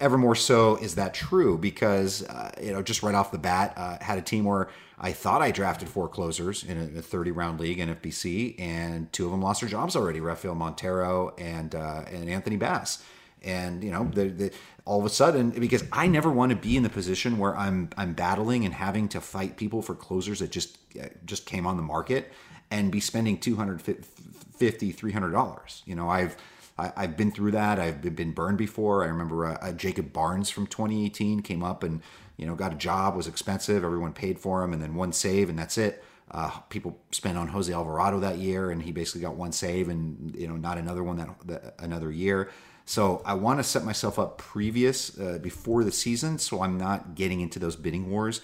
ever, 0.00 0.18
more 0.18 0.34
so 0.34 0.76
is 0.76 0.94
that 0.96 1.14
true 1.14 1.58
because 1.58 2.22
uh, 2.24 2.50
you 2.62 2.72
know 2.72 2.82
just 2.82 3.02
right 3.02 3.14
off 3.14 3.30
the 3.30 3.38
bat 3.38 3.74
uh, 3.76 3.98
had 4.00 4.18
a 4.18 4.22
team 4.22 4.44
where 4.44 4.68
I 4.98 5.12
thought 5.12 5.42
I 5.42 5.50
drafted 5.50 5.88
four 5.88 6.08
closers 6.08 6.64
in 6.64 6.96
a, 6.96 7.02
30 7.02 7.30
round 7.30 7.60
league 7.60 7.78
in 7.78 7.94
FBC, 7.94 8.58
and 8.58 9.12
two 9.12 9.26
of 9.26 9.30
them 9.30 9.42
lost 9.42 9.60
their 9.60 9.70
jobs 9.70 9.94
already 9.96 10.20
Rafael 10.20 10.54
Montero 10.54 11.34
and 11.38 11.74
uh, 11.74 12.04
and 12.10 12.28
Anthony 12.28 12.56
Bass. 12.56 13.02
And 13.42 13.84
you 13.84 13.90
know, 13.90 14.10
the, 14.12 14.28
the, 14.28 14.52
all 14.86 14.98
of 14.98 15.04
a 15.04 15.10
sudden, 15.10 15.50
because 15.50 15.84
I 15.92 16.06
never 16.06 16.30
want 16.30 16.50
to 16.50 16.56
be 16.56 16.76
in 16.76 16.82
the 16.82 16.88
position 16.88 17.38
where 17.38 17.56
I'm 17.56 17.90
I'm 17.96 18.14
battling 18.14 18.64
and 18.64 18.74
having 18.74 19.08
to 19.10 19.20
fight 19.20 19.56
people 19.56 19.82
for 19.82 19.94
closers 19.94 20.40
that 20.40 20.50
just 20.50 20.78
just 21.26 21.46
came 21.46 21.66
on 21.66 21.76
the 21.76 21.82
market 21.82 22.32
and 22.70 22.90
be 22.90 23.00
spending 23.00 23.38
250 23.38 24.92
300 24.92 25.30
dollars. 25.30 25.82
You 25.86 25.94
know, 25.94 26.08
I've 26.08 26.36
I, 26.78 27.02
have 27.02 27.16
been 27.16 27.32
through 27.32 27.52
that. 27.52 27.78
I've 27.78 28.02
been 28.14 28.32
burned 28.32 28.58
before. 28.58 29.02
I 29.02 29.06
remember 29.06 29.46
uh, 29.46 29.58
uh, 29.60 29.72
Jacob 29.72 30.12
Barnes 30.12 30.50
from 30.50 30.66
2018 30.66 31.40
came 31.40 31.62
up 31.62 31.82
and 31.82 32.02
you 32.36 32.46
know 32.46 32.54
got 32.54 32.72
a 32.72 32.76
job, 32.76 33.16
was 33.16 33.26
expensive. 33.26 33.82
Everyone 33.82 34.12
paid 34.12 34.38
for 34.38 34.62
him, 34.62 34.72
and 34.72 34.82
then 34.82 34.94
one 34.94 35.12
save, 35.12 35.48
and 35.48 35.58
that's 35.58 35.78
it. 35.78 36.04
Uh, 36.30 36.50
people 36.68 36.98
spent 37.12 37.38
on 37.38 37.48
Jose 37.48 37.72
Alvarado 37.72 38.20
that 38.20 38.38
year, 38.38 38.70
and 38.70 38.82
he 38.82 38.92
basically 38.92 39.22
got 39.22 39.36
one 39.36 39.52
save, 39.52 39.88
and 39.88 40.34
you 40.36 40.46
know 40.46 40.56
not 40.56 40.76
another 40.76 41.02
one 41.02 41.16
that, 41.16 41.28
that 41.46 41.74
another 41.78 42.10
year. 42.10 42.50
So 42.84 43.22
I 43.24 43.34
want 43.34 43.58
to 43.58 43.64
set 43.64 43.84
myself 43.84 44.18
up 44.18 44.38
previous 44.38 45.18
uh, 45.18 45.38
before 45.42 45.82
the 45.82 45.90
season, 45.92 46.38
so 46.38 46.62
I'm 46.62 46.78
not 46.78 47.14
getting 47.14 47.40
into 47.40 47.58
those 47.58 47.74
bidding 47.74 48.10
wars. 48.10 48.42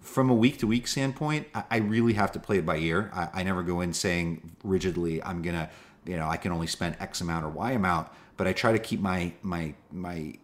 From 0.00 0.30
a 0.30 0.34
week 0.34 0.58
to 0.58 0.66
week 0.66 0.86
standpoint, 0.86 1.48
I, 1.54 1.64
I 1.70 1.76
really 1.78 2.12
have 2.14 2.32
to 2.32 2.40
play 2.40 2.58
it 2.58 2.66
by 2.66 2.76
ear. 2.76 3.10
I, 3.12 3.40
I 3.40 3.42
never 3.42 3.62
go 3.62 3.80
in 3.80 3.92
saying 3.92 4.52
rigidly 4.62 5.22
I'm 5.22 5.42
gonna 5.42 5.68
you 6.06 6.16
know 6.16 6.28
I 6.28 6.36
can 6.36 6.52
only 6.52 6.66
spend 6.66 6.96
X 7.00 7.20
amount 7.20 7.44
or 7.44 7.48
Y 7.48 7.72
amount, 7.72 8.08
but 8.36 8.46
I 8.46 8.52
try 8.52 8.72
to 8.72 8.78
keep 8.78 9.00
my 9.00 9.32
my 9.42 9.74
my 9.90 10.34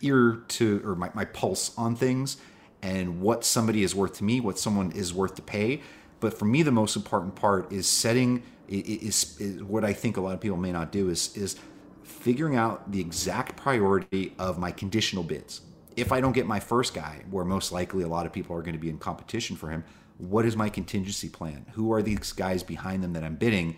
ear 0.00 0.42
to 0.48 0.82
or 0.84 0.94
my, 0.96 1.10
my 1.14 1.24
pulse 1.24 1.76
on 1.78 1.94
things 1.94 2.36
and 2.82 3.20
what 3.20 3.44
somebody 3.44 3.84
is 3.84 3.94
worth 3.94 4.14
to 4.14 4.24
me, 4.24 4.40
what 4.40 4.58
someone 4.58 4.90
is 4.92 5.14
worth 5.14 5.36
to 5.36 5.42
pay. 5.42 5.80
But 6.20 6.36
for 6.36 6.44
me, 6.44 6.62
the 6.62 6.72
most 6.72 6.96
important 6.96 7.36
part 7.36 7.72
is 7.72 7.86
setting 7.86 8.42
is, 8.68 9.40
is 9.40 9.62
what 9.62 9.84
I 9.84 9.92
think 9.92 10.16
a 10.16 10.20
lot 10.20 10.34
of 10.34 10.40
people 10.40 10.56
may 10.56 10.72
not 10.72 10.92
do 10.92 11.08
is 11.08 11.36
is 11.36 11.56
figuring 12.02 12.56
out 12.56 12.90
the 12.90 13.00
exact 13.00 13.56
priority 13.56 14.34
of 14.38 14.58
my 14.58 14.70
conditional 14.70 15.22
bids. 15.22 15.60
If 15.96 16.12
I 16.12 16.20
don't 16.20 16.32
get 16.32 16.46
my 16.46 16.60
first 16.60 16.94
guy, 16.94 17.24
where 17.30 17.44
most 17.44 17.70
likely 17.70 18.02
a 18.02 18.08
lot 18.08 18.26
of 18.26 18.32
people 18.32 18.56
are 18.56 18.62
going 18.62 18.74
to 18.74 18.80
be 18.80 18.88
in 18.88 18.98
competition 18.98 19.56
for 19.56 19.68
him, 19.68 19.84
what 20.18 20.44
is 20.44 20.56
my 20.56 20.68
contingency 20.68 21.28
plan? 21.28 21.66
Who 21.72 21.92
are 21.92 22.02
these 22.02 22.32
guys 22.32 22.62
behind 22.62 23.02
them 23.02 23.12
that 23.12 23.24
I'm 23.24 23.36
bidding? 23.36 23.76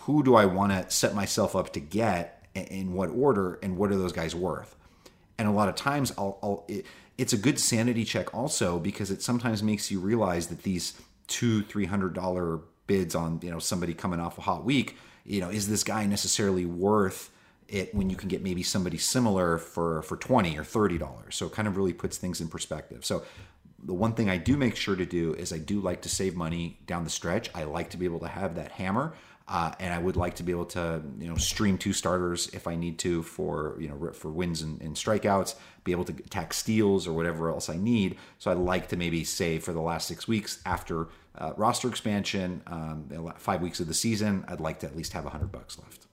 Who 0.00 0.22
do 0.22 0.34
I 0.34 0.46
want 0.46 0.72
to 0.72 0.94
set 0.94 1.14
myself 1.14 1.54
up 1.54 1.72
to 1.74 1.80
get 1.80 2.46
in 2.54 2.92
what 2.92 3.10
order 3.10 3.58
and 3.62 3.76
what 3.76 3.90
are 3.90 3.96
those 3.96 4.12
guys 4.12 4.34
worth? 4.34 4.76
And 5.38 5.48
a 5.48 5.52
lot 5.52 5.68
of 5.68 5.74
times 5.74 6.12
I'll, 6.18 6.38
I'll 6.42 6.64
it, 6.68 6.86
it's 7.18 7.32
a 7.32 7.36
good 7.36 7.58
sanity 7.58 8.04
check 8.04 8.34
also 8.34 8.78
because 8.78 9.10
it 9.10 9.22
sometimes 9.22 9.62
makes 9.62 9.90
you 9.90 10.00
realize 10.00 10.46
that 10.48 10.62
these 10.62 11.00
two, 11.26 11.62
three 11.62 11.86
hundred 11.86 12.14
dollar 12.14 12.60
bids 12.86 13.14
on, 13.14 13.40
you 13.42 13.50
know, 13.50 13.58
somebody 13.58 13.94
coming 13.94 14.20
off 14.20 14.38
a 14.38 14.42
hot 14.42 14.64
week, 14.64 14.96
you 15.24 15.40
know, 15.40 15.50
is 15.50 15.68
this 15.68 15.84
guy 15.84 16.06
necessarily 16.06 16.64
worth 16.64 17.30
it 17.68 17.94
when 17.94 18.10
you 18.10 18.16
can 18.16 18.28
get 18.28 18.42
maybe 18.42 18.62
somebody 18.62 18.98
similar 18.98 19.56
for 19.56 20.02
for 20.02 20.16
20 20.16 20.58
or 20.58 20.64
30 20.64 20.98
dollars 20.98 21.36
so 21.36 21.46
it 21.46 21.52
kind 21.52 21.68
of 21.68 21.76
really 21.76 21.92
puts 21.92 22.16
things 22.18 22.40
in 22.40 22.48
perspective 22.48 23.04
so 23.04 23.22
the 23.84 23.94
one 23.94 24.12
thing 24.12 24.28
I 24.28 24.36
do 24.36 24.56
make 24.56 24.76
sure 24.76 24.96
to 24.96 25.06
do 25.06 25.34
is 25.34 25.52
I 25.52 25.58
do 25.58 25.80
like 25.80 26.02
to 26.02 26.08
save 26.08 26.36
money 26.36 26.78
down 26.86 27.04
the 27.04 27.10
stretch. 27.10 27.50
I 27.54 27.64
like 27.64 27.90
to 27.90 27.96
be 27.96 28.04
able 28.04 28.20
to 28.20 28.28
have 28.28 28.56
that 28.56 28.72
hammer. 28.72 29.14
Uh, 29.50 29.72
and 29.80 29.92
I 29.92 29.98
would 29.98 30.14
like 30.14 30.36
to 30.36 30.44
be 30.44 30.52
able 30.52 30.66
to, 30.66 31.02
you 31.18 31.28
know, 31.28 31.34
stream 31.34 31.76
two 31.76 31.92
starters 31.92 32.48
if 32.52 32.68
I 32.68 32.76
need 32.76 33.00
to 33.00 33.24
for, 33.24 33.76
you 33.80 33.88
know, 33.88 34.12
for 34.12 34.30
wins 34.30 34.62
and, 34.62 34.80
and 34.80 34.94
strikeouts, 34.94 35.56
be 35.82 35.90
able 35.90 36.04
to 36.04 36.12
attack 36.12 36.54
steals 36.54 37.04
or 37.08 37.12
whatever 37.12 37.50
else 37.50 37.68
I 37.68 37.76
need. 37.76 38.16
So 38.38 38.52
I'd 38.52 38.58
like 38.58 38.86
to 38.90 38.96
maybe 38.96 39.24
say 39.24 39.58
for 39.58 39.72
the 39.72 39.80
last 39.80 40.06
six 40.06 40.28
weeks 40.28 40.62
after 40.64 41.08
uh, 41.36 41.52
roster 41.56 41.88
expansion, 41.88 42.62
um, 42.68 43.34
five 43.38 43.60
weeks 43.60 43.80
of 43.80 43.88
the 43.88 43.94
season, 43.94 44.44
I'd 44.46 44.60
like 44.60 44.78
to 44.80 44.86
at 44.86 44.96
least 44.96 45.14
have 45.14 45.26
a 45.26 45.30
hundred 45.30 45.50
bucks 45.50 45.80
left. 45.80 46.06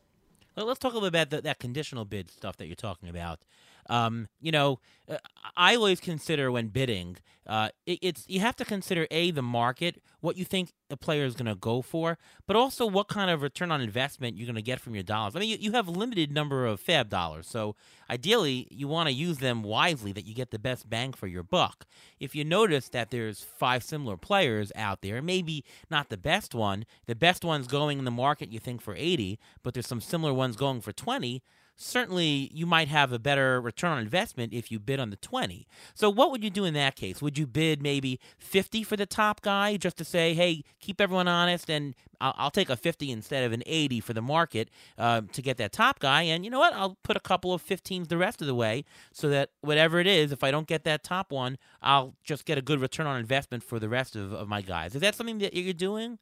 Well, 0.56 0.66
let's 0.66 0.80
talk 0.80 0.94
a 0.94 0.96
little 0.96 1.12
bit 1.12 1.22
about 1.22 1.30
the, 1.30 1.42
that 1.44 1.60
conditional 1.60 2.06
bid 2.06 2.32
stuff 2.32 2.58
that 2.58 2.66
you're 2.66 2.76
talking 2.76 3.08
about. 3.08 3.42
Um, 3.90 4.28
you 4.40 4.52
know, 4.52 4.80
uh, 5.10 5.18
I 5.56 5.76
always 5.76 6.00
consider 6.00 6.52
when 6.52 6.68
bidding, 6.68 7.18
uh, 7.48 7.70
it, 7.86 8.00
it's 8.02 8.26
you 8.28 8.42
have 8.42 8.56
to 8.58 8.66
consider 8.66 9.08
a 9.10 9.32
the 9.32 9.42
market, 9.42 10.02
what 10.20 10.36
you 10.36 10.44
think 10.44 10.74
a 10.90 10.98
player 10.98 11.24
is 11.24 11.34
going 11.34 11.46
to 11.46 11.56
go 11.56 11.82
for, 11.82 12.18
but 12.46 12.56
also 12.56 12.86
what 12.86 13.08
kind 13.08 13.32
of 13.32 13.42
return 13.42 13.72
on 13.72 13.80
investment 13.80 14.38
you're 14.38 14.46
going 14.46 14.56
to 14.56 14.62
get 14.62 14.82
from 14.82 14.94
your 14.94 15.04
dollars. 15.04 15.36
I 15.36 15.40
mean, 15.40 15.50
you, 15.50 15.58
you 15.60 15.72
have 15.72 15.88
a 15.88 15.92
limited 15.92 16.32
number 16.32 16.66
of 16.66 16.80
fab 16.82 17.10
dollars, 17.10 17.48
so 17.48 17.76
ideally 18.10 18.68
you 18.70 18.88
want 18.88 19.08
to 19.08 19.14
use 19.14 19.38
them 19.38 19.64
wisely 19.64 20.12
that 20.12 20.26
you 20.26 20.36
get 20.36 20.52
the 20.52 20.60
best 20.60 20.90
bang 20.90 21.14
for 21.14 21.28
your 21.28 21.44
buck. 21.44 21.86
If 22.20 22.36
you 22.36 22.44
notice 22.44 22.90
that 22.90 23.12
there's 23.12 23.44
five 23.44 23.84
similar 23.84 24.18
players 24.18 24.72
out 24.76 25.02
there, 25.02 25.22
maybe 25.22 25.64
not 25.90 26.10
the 26.10 26.18
best 26.18 26.54
one, 26.54 26.86
the 27.06 27.16
best 27.16 27.46
one's 27.46 27.68
going 27.68 28.00
in 28.00 28.06
the 28.06 28.12
market 28.12 28.52
you 28.52 28.60
think 28.60 28.82
for 28.82 28.94
80, 28.96 29.40
but 29.64 29.74
there's 29.74 29.88
some 29.88 30.02
similar 30.02 30.34
ones 30.34 30.58
going 30.58 30.82
for 30.82 30.92
20 30.92 31.42
certainly 31.78 32.50
you 32.54 32.66
might 32.66 32.88
have 32.88 33.14
a 33.14 33.20
better 33.20 33.62
return 33.62 33.92
on 33.92 34.00
investment 34.00 34.52
if 34.52 34.72
you 34.72 34.80
bid 34.80 35.00
on 35.00 35.12
the 35.12 35.16
20. 35.16 35.68
So 35.94 36.10
what 36.10 36.32
would 36.32 36.44
you 36.44 36.50
do 36.50 36.66
in 36.66 36.74
that 36.74 36.96
case? 36.96 37.22
Would 37.22 37.38
you 37.38 37.48
bid 37.48 37.82
maybe 37.82 38.20
50 38.40 38.84
for 38.84 38.98
the 38.98 39.06
top 39.06 39.42
guy 39.42 39.78
just 39.78 39.96
to 39.98 40.04
say, 40.04 40.34
hey, 40.34 40.64
keep 40.80 41.00
everyone 41.00 41.28
honest 41.28 41.70
and 41.70 41.94
I'll, 42.20 42.34
I'll 42.38 42.52
take 42.52 42.70
a 42.70 42.76
50 42.76 43.12
instead 43.12 43.44
of 43.44 43.54
an 43.54 43.62
80 43.66 44.00
for 44.00 44.14
the 44.14 44.22
market 44.22 44.70
uh, 44.98 45.22
to 45.32 45.42
get 45.42 45.58
that 45.58 45.72
top 45.72 46.00
guy. 46.00 46.24
And 46.24 46.44
you 46.44 46.52
know 46.52 46.60
what? 46.60 46.74
I'll 46.74 46.98
put 47.04 47.16
a 47.16 47.22
couple 47.22 47.54
of 47.54 47.64
15s 47.64 48.08
the 48.08 48.18
rest 48.18 48.42
of 48.42 48.48
the 48.48 48.56
way 48.56 48.84
so 49.14 49.30
that 49.30 49.52
whatever 49.62 50.00
it 50.00 50.08
is, 50.08 50.32
if 50.32 50.44
I 50.44 50.50
don't 50.50 50.68
get 50.68 50.84
that 50.86 51.04
top 51.04 51.32
one, 51.32 51.60
I'll 51.82 52.16
just 52.24 52.46
get 52.46 52.58
a 52.58 52.62
good 52.62 52.82
return 52.82 53.06
on 53.06 53.20
investment 53.20 53.64
for 53.64 53.80
the 53.80 53.88
rest 53.88 54.16
of, 54.16 54.34
of 54.34 54.48
my 54.48 54.62
guys. 54.62 54.96
Is 54.96 55.02
that 55.02 55.16
something 55.16 55.38
that 55.40 55.54
you're 55.54 55.74
doing? 55.74 56.18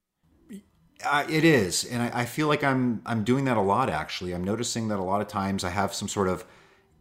Uh, 1.03 1.25
it 1.29 1.43
is, 1.43 1.83
and 1.83 2.01
I, 2.01 2.21
I, 2.21 2.25
feel 2.25 2.47
like 2.47 2.63
I'm 2.63 3.01
I'm 3.05 3.23
doing 3.23 3.45
that 3.45 3.57
a 3.57 3.61
lot. 3.61 3.89
Actually, 3.89 4.33
I'm 4.33 4.43
noticing 4.43 4.87
that 4.87 4.97
a 4.97 5.03
lot 5.03 5.21
of 5.21 5.27
times 5.27 5.63
I 5.63 5.69
have 5.69 5.93
some 5.93 6.07
sort 6.07 6.29
of 6.29 6.45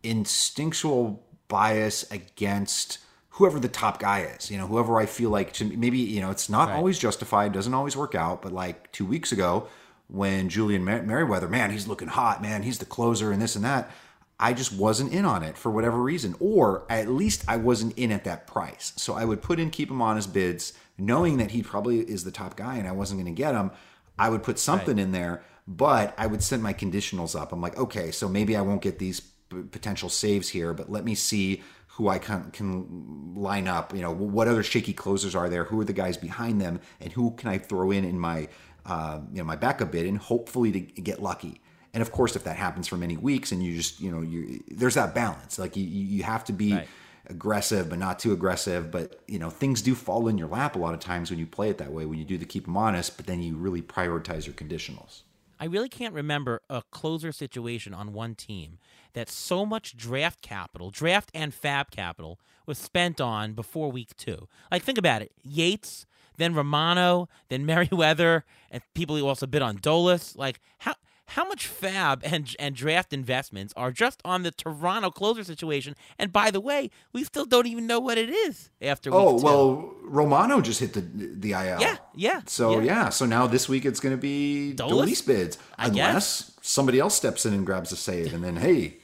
instinctual 0.02 1.24
bias 1.48 2.10
against 2.10 2.98
whoever 3.30 3.60
the 3.60 3.68
top 3.68 4.00
guy 4.00 4.22
is. 4.22 4.50
You 4.50 4.58
know, 4.58 4.66
whoever 4.66 4.98
I 4.98 5.06
feel 5.06 5.30
like 5.30 5.52
to 5.54 5.64
maybe 5.64 5.98
you 5.98 6.20
know 6.20 6.30
it's 6.30 6.48
not 6.48 6.68
right. 6.68 6.76
always 6.76 6.98
justified, 6.98 7.52
doesn't 7.52 7.72
always 7.72 7.96
work 7.96 8.14
out. 8.14 8.42
But 8.42 8.52
like 8.52 8.90
two 8.90 9.06
weeks 9.06 9.30
ago, 9.30 9.68
when 10.08 10.48
Julian 10.48 10.84
Mer- 10.84 11.02
Merryweather, 11.02 11.48
man, 11.48 11.70
he's 11.70 11.86
looking 11.86 12.08
hot, 12.08 12.42
man, 12.42 12.62
he's 12.62 12.78
the 12.78 12.84
closer, 12.84 13.30
and 13.30 13.40
this 13.40 13.56
and 13.56 13.64
that. 13.64 13.90
I 14.38 14.52
just 14.52 14.72
wasn't 14.72 15.12
in 15.12 15.24
on 15.24 15.44
it 15.44 15.56
for 15.56 15.70
whatever 15.70 15.98
reason, 15.98 16.34
or 16.40 16.84
at 16.90 17.08
least 17.08 17.44
I 17.46 17.56
wasn't 17.56 17.96
in 17.96 18.10
at 18.10 18.24
that 18.24 18.48
price. 18.48 18.92
So 18.96 19.14
I 19.14 19.24
would 19.24 19.42
put 19.42 19.60
in, 19.60 19.70
keep 19.70 19.88
him 19.88 20.02
on 20.02 20.16
his 20.16 20.26
bids 20.26 20.72
knowing 20.98 21.38
that 21.38 21.50
he 21.50 21.62
probably 21.62 21.98
is 21.98 22.24
the 22.24 22.30
top 22.30 22.56
guy 22.56 22.76
and 22.76 22.86
I 22.86 22.92
wasn't 22.92 23.20
going 23.20 23.34
to 23.34 23.42
get 23.42 23.54
him, 23.54 23.70
I 24.18 24.30
would 24.30 24.42
put 24.42 24.58
something 24.58 24.96
right. 24.96 25.02
in 25.02 25.12
there, 25.12 25.42
but 25.66 26.14
I 26.18 26.26
would 26.26 26.42
send 26.42 26.62
my 26.62 26.72
conditionals 26.72 27.38
up. 27.38 27.52
I'm 27.52 27.60
like, 27.60 27.76
okay, 27.76 28.10
so 28.10 28.28
maybe 28.28 28.56
I 28.56 28.60
won't 28.60 28.82
get 28.82 28.98
these 28.98 29.20
p- 29.20 29.62
potential 29.62 30.08
saves 30.08 30.48
here, 30.48 30.72
but 30.72 30.90
let 30.90 31.04
me 31.04 31.14
see 31.14 31.62
who 31.88 32.08
I 32.08 32.18
can, 32.18 32.50
can 32.50 33.34
line 33.34 33.66
up. 33.66 33.94
You 33.94 34.02
know, 34.02 34.12
what 34.12 34.48
other 34.48 34.62
shaky 34.62 34.92
closers 34.92 35.34
are 35.34 35.48
there? 35.48 35.64
Who 35.64 35.80
are 35.80 35.84
the 35.84 35.92
guys 35.92 36.16
behind 36.16 36.60
them? 36.60 36.80
And 37.00 37.12
who 37.12 37.32
can 37.32 37.48
I 37.48 37.58
throw 37.58 37.90
in 37.90 38.04
in 38.04 38.18
my, 38.18 38.48
uh, 38.86 39.20
you 39.32 39.38
know, 39.38 39.44
my 39.44 39.56
backup 39.56 39.92
bid 39.92 40.06
and 40.06 40.18
hopefully 40.18 40.72
to 40.72 40.80
get 40.80 41.22
lucky. 41.22 41.60
And 41.92 42.02
of 42.02 42.10
course, 42.10 42.34
if 42.34 42.44
that 42.44 42.56
happens 42.56 42.88
for 42.88 42.96
many 42.96 43.16
weeks 43.16 43.52
and 43.52 43.62
you 43.62 43.76
just, 43.76 44.00
you 44.00 44.10
know, 44.10 44.20
you 44.20 44.62
there's 44.68 44.94
that 44.94 45.14
balance. 45.14 45.58
Like 45.58 45.76
you, 45.76 45.84
you 45.84 46.22
have 46.22 46.44
to 46.44 46.52
be. 46.52 46.74
Right 46.74 46.88
aggressive 47.26 47.88
but 47.88 47.98
not 47.98 48.18
too 48.18 48.32
aggressive. 48.32 48.90
But 48.90 49.20
you 49.26 49.38
know 49.38 49.50
things 49.50 49.82
do 49.82 49.94
fall 49.94 50.28
in 50.28 50.38
your 50.38 50.48
lap 50.48 50.76
a 50.76 50.78
lot 50.78 50.94
of 50.94 51.00
times 51.00 51.30
when 51.30 51.38
you 51.38 51.46
play 51.46 51.70
it 51.70 51.78
that 51.78 51.92
way 51.92 52.06
when 52.06 52.18
you 52.18 52.24
do 52.24 52.38
the 52.38 52.44
keep 52.44 52.64
them 52.64 52.76
honest 52.76 53.16
but 53.16 53.26
then 53.26 53.42
you 53.42 53.56
really 53.56 53.82
prioritize 53.82 54.46
your 54.46 54.54
conditionals. 54.54 55.22
I 55.58 55.66
really 55.66 55.88
can't 55.88 56.14
remember 56.14 56.62
a 56.68 56.82
closer 56.90 57.32
situation 57.32 57.94
on 57.94 58.12
one 58.12 58.34
team 58.34 58.78
that 59.12 59.30
so 59.30 59.64
much 59.64 59.96
draft 59.96 60.42
capital 60.42 60.90
draft 60.90 61.30
and 61.32 61.54
fab 61.54 61.90
capital 61.90 62.38
was 62.66 62.78
spent 62.78 63.20
on 63.20 63.52
before 63.52 63.92
week 63.92 64.16
two. 64.16 64.48
Like 64.70 64.82
think 64.82 64.98
about 64.98 65.22
it. 65.22 65.32
Yates 65.42 66.06
then 66.36 66.54
romano 66.54 67.28
then 67.48 67.66
merryweather 67.66 68.44
and 68.70 68.82
people 68.94 69.16
who 69.16 69.26
also 69.26 69.46
bid 69.46 69.62
on 69.62 69.78
dolis 69.78 70.36
like 70.36 70.60
how 70.78 70.94
how 71.34 71.44
much 71.46 71.66
fab 71.66 72.22
and 72.24 72.54
and 72.58 72.76
draft 72.76 73.12
investments 73.12 73.74
are 73.76 73.90
just 73.90 74.20
on 74.24 74.44
the 74.44 74.52
Toronto 74.52 75.10
closer 75.10 75.42
situation. 75.42 75.96
And 76.16 76.32
by 76.32 76.50
the 76.52 76.60
way, 76.60 76.90
we 77.12 77.24
still 77.24 77.44
don't 77.44 77.66
even 77.66 77.86
know 77.88 77.98
what 77.98 78.18
it 78.18 78.30
is 78.30 78.70
after. 78.80 79.10
Oh 79.12 79.40
well, 79.40 79.94
Romano 80.02 80.60
just 80.60 80.80
hit 80.80 80.92
the 80.92 81.00
the 81.00 81.52
IL. 81.52 81.80
Yeah, 81.80 81.96
yeah. 82.14 82.42
So 82.46 82.78
yeah, 82.78 82.84
yeah. 82.84 83.08
so 83.08 83.26
now 83.26 83.48
this 83.48 83.68
week 83.68 83.84
it's 83.84 83.98
going 83.98 84.14
to 84.14 84.20
be 84.20 84.74
Dolis 84.76 85.26
bids, 85.26 85.58
unless 85.76 86.52
somebody 86.62 87.00
else 87.00 87.14
steps 87.16 87.44
in 87.44 87.52
and 87.52 87.66
grabs 87.66 87.90
a 87.90 87.96
save, 87.96 88.32
and 88.32 88.44
then 88.44 88.56
hey. 88.56 88.98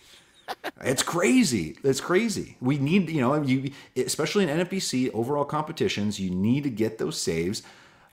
it's 0.82 1.02
crazy. 1.02 1.76
It's 1.84 2.00
crazy. 2.00 2.56
We 2.60 2.78
need, 2.78 3.08
you 3.08 3.20
know, 3.20 3.40
you 3.40 3.70
especially 3.96 4.48
in 4.48 4.50
NFBC 4.50 5.12
overall 5.14 5.44
competitions, 5.44 6.18
you 6.18 6.30
need 6.30 6.64
to 6.64 6.70
get 6.70 6.98
those 6.98 7.20
saves. 7.20 7.62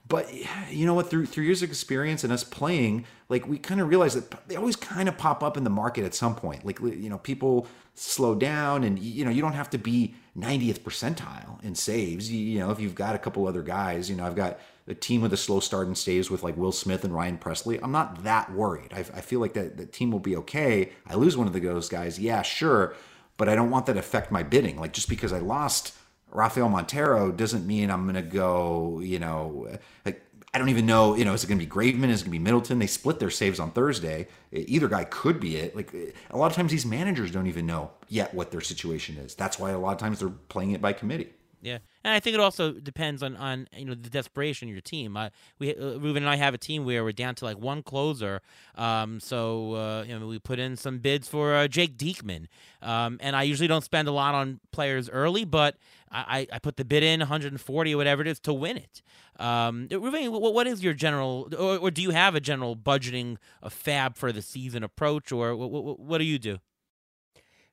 But 0.08 0.32
you 0.70 0.86
know 0.86 0.94
what? 0.94 1.10
Through 1.10 1.26
through 1.26 1.44
years 1.44 1.62
of 1.62 1.68
experience 1.68 2.24
and 2.24 2.32
us 2.32 2.42
playing, 2.42 3.04
like 3.28 3.46
we 3.46 3.58
kind 3.58 3.80
of 3.80 3.88
realize 3.88 4.14
that 4.14 4.48
they 4.48 4.56
always 4.56 4.76
kind 4.76 5.08
of 5.08 5.18
pop 5.18 5.42
up 5.42 5.56
in 5.56 5.64
the 5.64 5.70
market 5.70 6.04
at 6.04 6.14
some 6.14 6.34
point. 6.34 6.64
Like 6.64 6.80
you 6.80 7.10
know, 7.10 7.18
people 7.18 7.66
slow 7.94 8.34
down, 8.34 8.84
and 8.84 8.98
you 8.98 9.24
know, 9.24 9.30
you 9.30 9.42
don't 9.42 9.52
have 9.52 9.70
to 9.70 9.78
be 9.78 10.14
90th 10.36 10.80
percentile 10.80 11.62
in 11.62 11.74
saves. 11.74 12.30
You, 12.30 12.38
you 12.38 12.58
know, 12.58 12.70
if 12.70 12.80
you've 12.80 12.94
got 12.94 13.14
a 13.14 13.18
couple 13.18 13.46
other 13.46 13.62
guys, 13.62 14.08
you 14.08 14.16
know, 14.16 14.24
I've 14.24 14.36
got 14.36 14.58
a 14.86 14.94
team 14.94 15.20
with 15.20 15.32
a 15.34 15.36
slow 15.36 15.60
start 15.60 15.86
and 15.86 15.98
saves 15.98 16.30
with 16.30 16.42
like 16.42 16.56
Will 16.56 16.72
Smith 16.72 17.04
and 17.04 17.14
Ryan 17.14 17.36
Presley. 17.36 17.78
I'm 17.82 17.92
not 17.92 18.24
that 18.24 18.50
worried. 18.52 18.92
I, 18.94 19.00
I 19.00 19.20
feel 19.20 19.40
like 19.40 19.52
that 19.52 19.76
the 19.76 19.84
team 19.84 20.10
will 20.10 20.20
be 20.20 20.36
okay. 20.36 20.92
I 21.06 21.14
lose 21.14 21.36
one 21.36 21.46
of 21.46 21.52
the 21.52 21.60
those 21.60 21.88
guys, 21.90 22.18
yeah, 22.18 22.40
sure, 22.42 22.94
but 23.36 23.48
I 23.48 23.54
don't 23.54 23.70
want 23.70 23.86
that 23.86 23.94
to 23.94 23.98
affect 23.98 24.32
my 24.32 24.42
bidding. 24.42 24.78
Like 24.78 24.92
just 24.92 25.08
because 25.08 25.32
I 25.32 25.38
lost 25.38 25.94
Rafael 26.30 26.68
Montero 26.68 27.32
doesn't 27.32 27.66
mean 27.66 27.90
I'm 27.90 28.04
going 28.04 28.14
to 28.14 28.22
go, 28.22 29.00
you 29.00 29.18
know, 29.18 29.68
like 30.04 30.22
I 30.52 30.58
don't 30.58 30.70
even 30.70 30.86
know, 30.86 31.14
you 31.14 31.24
know, 31.24 31.34
is 31.34 31.44
it 31.44 31.46
going 31.46 31.58
to 31.58 31.64
be 31.64 31.70
Graveman? 31.70 32.08
Is 32.08 32.22
it 32.22 32.24
going 32.24 32.32
to 32.32 32.38
be 32.38 32.38
Middleton? 32.38 32.78
They 32.78 32.86
split 32.86 33.18
their 33.18 33.30
saves 33.30 33.60
on 33.60 33.70
Thursday. 33.70 34.28
Either 34.52 34.88
guy 34.88 35.04
could 35.04 35.40
be 35.40 35.56
it. 35.56 35.76
Like 35.76 35.92
a 36.30 36.36
lot 36.38 36.50
of 36.50 36.56
times 36.56 36.70
these 36.70 36.86
managers 36.86 37.30
don't 37.30 37.46
even 37.46 37.66
know 37.66 37.90
yet 38.08 38.34
what 38.34 38.50
their 38.50 38.60
situation 38.60 39.18
is. 39.18 39.34
That's 39.34 39.58
why 39.58 39.70
a 39.70 39.78
lot 39.78 39.92
of 39.92 39.98
times 39.98 40.20
they're 40.20 40.30
playing 40.30 40.72
it 40.72 40.80
by 40.80 40.92
committee. 40.94 41.32
Yeah, 41.60 41.78
and 42.04 42.14
I 42.14 42.20
think 42.20 42.34
it 42.34 42.40
also 42.40 42.72
depends 42.72 43.22
on 43.22 43.36
on 43.36 43.68
you 43.76 43.84
know 43.84 43.94
the 43.94 44.08
desperation 44.08 44.68
of 44.68 44.72
your 44.72 44.80
team. 44.80 45.16
Uh, 45.16 45.30
we 45.58 45.74
uh, 45.74 45.98
Reuven 45.98 46.18
and 46.18 46.28
I 46.28 46.36
have 46.36 46.54
a 46.54 46.58
team 46.58 46.84
where 46.84 47.02
we're 47.02 47.12
down 47.12 47.34
to 47.36 47.44
like 47.44 47.58
one 47.58 47.82
closer, 47.82 48.42
um, 48.76 49.18
so 49.18 49.74
uh, 49.74 50.04
you 50.06 50.16
know 50.16 50.26
we 50.26 50.38
put 50.38 50.60
in 50.60 50.76
some 50.76 50.98
bids 50.98 51.26
for 51.26 51.54
uh, 51.54 51.66
Jake 51.66 51.98
Diekman, 51.98 52.46
um, 52.80 53.18
and 53.20 53.34
I 53.34 53.42
usually 53.42 53.66
don't 53.66 53.82
spend 53.82 54.06
a 54.06 54.12
lot 54.12 54.36
on 54.36 54.60
players 54.70 55.10
early, 55.10 55.44
but 55.44 55.76
I, 56.10 56.46
I 56.52 56.58
put 56.58 56.76
the 56.76 56.84
bid 56.84 57.02
in 57.02 57.20
140 57.20 57.94
or 57.94 57.96
whatever 57.96 58.22
it 58.22 58.28
is 58.28 58.40
to 58.40 58.54
win 58.54 58.76
it. 58.76 59.02
Um, 59.38 59.88
Reuven, 59.90 60.30
what, 60.30 60.54
what 60.54 60.66
is 60.66 60.82
your 60.82 60.94
general, 60.94 61.48
or, 61.58 61.78
or 61.78 61.90
do 61.90 62.02
you 62.02 62.10
have 62.10 62.34
a 62.34 62.40
general 62.40 62.76
budgeting 62.76 63.36
of 63.62 63.72
fab 63.72 64.16
for 64.16 64.32
the 64.32 64.42
season 64.42 64.82
approach, 64.82 65.32
or 65.32 65.54
what, 65.54 65.70
what, 65.70 66.00
what 66.00 66.18
do 66.18 66.24
you 66.24 66.38
do? 66.38 66.58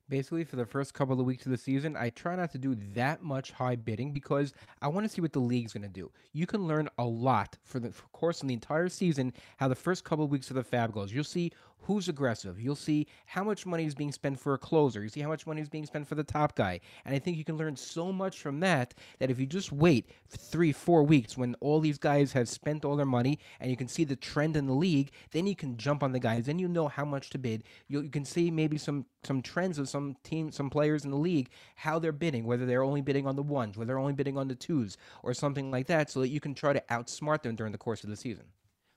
Basically 0.10 0.43
for 0.43 0.56
the 0.56 0.66
first 0.66 0.93
couple 0.93 1.20
of 1.20 1.26
weeks 1.26 1.45
of 1.45 1.51
the 1.51 1.58
season, 1.58 1.95
I 1.95 2.10
try 2.10 2.36
not 2.36 2.51
to 2.51 2.58
do 2.58 2.76
that 2.93 3.24
much 3.24 3.51
high 3.51 3.76
bidding 3.76 4.12
because 4.12 4.53
I 4.82 4.88
want 4.88 5.06
to 5.06 5.10
see 5.10 5.22
what 5.22 5.34
the 5.34 5.39
league's 5.39 5.74
going 5.74 5.84
to 5.84 5.89
do. 5.89 6.12
You 6.34 6.45
can 6.45 6.68
learn 6.68 6.89
a 6.97 7.06
lot 7.06 7.58
for 7.64 7.80
the 7.80 7.91
for 7.91 8.08
course 8.08 8.41
in 8.41 8.47
the 8.47 8.53
entire 8.53 8.89
season 8.89 9.34
how 9.58 9.68
the 9.68 9.76
first 9.76 10.03
couple 10.03 10.26
of 10.26 10.32
weeks 10.32 10.49
of 10.49 10.56
the 10.56 10.64
fab 10.64 10.93
goes. 10.93 11.14
You'll 11.14 11.24
see 11.24 11.51
who's 11.86 12.09
aggressive. 12.09 12.59
You'll 12.59 12.75
see 12.75 13.05
how 13.27 13.43
much 13.43 13.65
money 13.65 13.86
is 13.86 13.93
being 13.93 14.11
spent 14.11 14.39
for 14.39 14.55
a 14.55 14.57
closer. 14.57 15.03
You 15.03 15.09
see 15.09 15.21
how 15.21 15.29
much 15.29 15.45
money 15.45 15.61
is 15.61 15.69
being 15.69 15.86
spent 15.86 16.07
for 16.07 16.15
the 16.15 16.23
top 16.23 16.55
guy. 16.55 16.79
And 17.05 17.13
I 17.13 17.19
think 17.19 17.38
you 17.38 17.45
can 17.45 17.57
learn 17.57 17.75
so 17.75 18.11
much 18.11 18.39
from 18.39 18.59
that 18.61 18.95
that 19.19 19.29
if 19.29 19.39
you 19.39 19.45
just 19.45 19.71
wait 19.71 20.09
three, 20.27 20.71
four 20.71 21.03
weeks 21.03 21.38
when 21.38 21.55
all 21.61 21.79
these 21.79 21.99
guys 21.99 22.33
have 22.33 22.49
spent 22.49 22.86
all 22.86 22.95
their 22.95 23.05
money 23.05 23.38
and 23.59 23.69
you 23.69 23.77
can 23.77 23.88
see 23.88 24.03
the 24.03 24.15
trend 24.15 24.57
in 24.57 24.65
the 24.65 24.73
league, 24.73 25.11
then 25.31 25.45
you 25.45 25.55
can 25.55 25.77
jump 25.77 26.01
on 26.01 26.11
the 26.11 26.19
guys. 26.19 26.45
Then 26.47 26.57
you 26.57 26.67
know 26.67 26.88
how 26.88 27.05
much 27.05 27.29
to 27.31 27.38
bid. 27.38 27.63
you 27.88 28.01
you 28.01 28.09
can 28.09 28.25
see 28.25 28.49
maybe 28.49 28.77
some 28.77 29.05
some 29.23 29.41
trends 29.43 29.77
of 29.77 29.88
some 29.88 30.15
teams, 30.23 30.55
some 30.55 30.71
players 30.71 31.05
in 31.05 31.11
the 31.11 31.17
league, 31.17 31.49
how 31.75 31.99
they're 31.99 32.11
bidding, 32.11 32.45
whether 32.45 32.65
they're 32.65 32.83
only 32.83 33.01
bidding 33.01 33.27
on 33.27 33.36
the 33.36 33.43
ones, 33.43 33.77
whether 33.77 33.88
they're 33.88 33.99
only 33.99 34.13
bidding 34.13 34.38
on 34.38 34.47
the 34.47 34.55
twos, 34.55 34.97
or 35.23 35.33
something 35.33 35.69
like 35.69 35.88
that, 35.88 36.09
so 36.09 36.19
that 36.21 36.29
you 36.29 36.39
can 36.39 36.53
try 36.55 36.73
to 36.73 36.83
outsmart 36.89 37.43
them 37.43 37.55
during 37.55 37.71
the 37.71 37.77
course 37.77 38.03
of 38.03 38.09
the 38.09 38.15
season. 38.15 38.45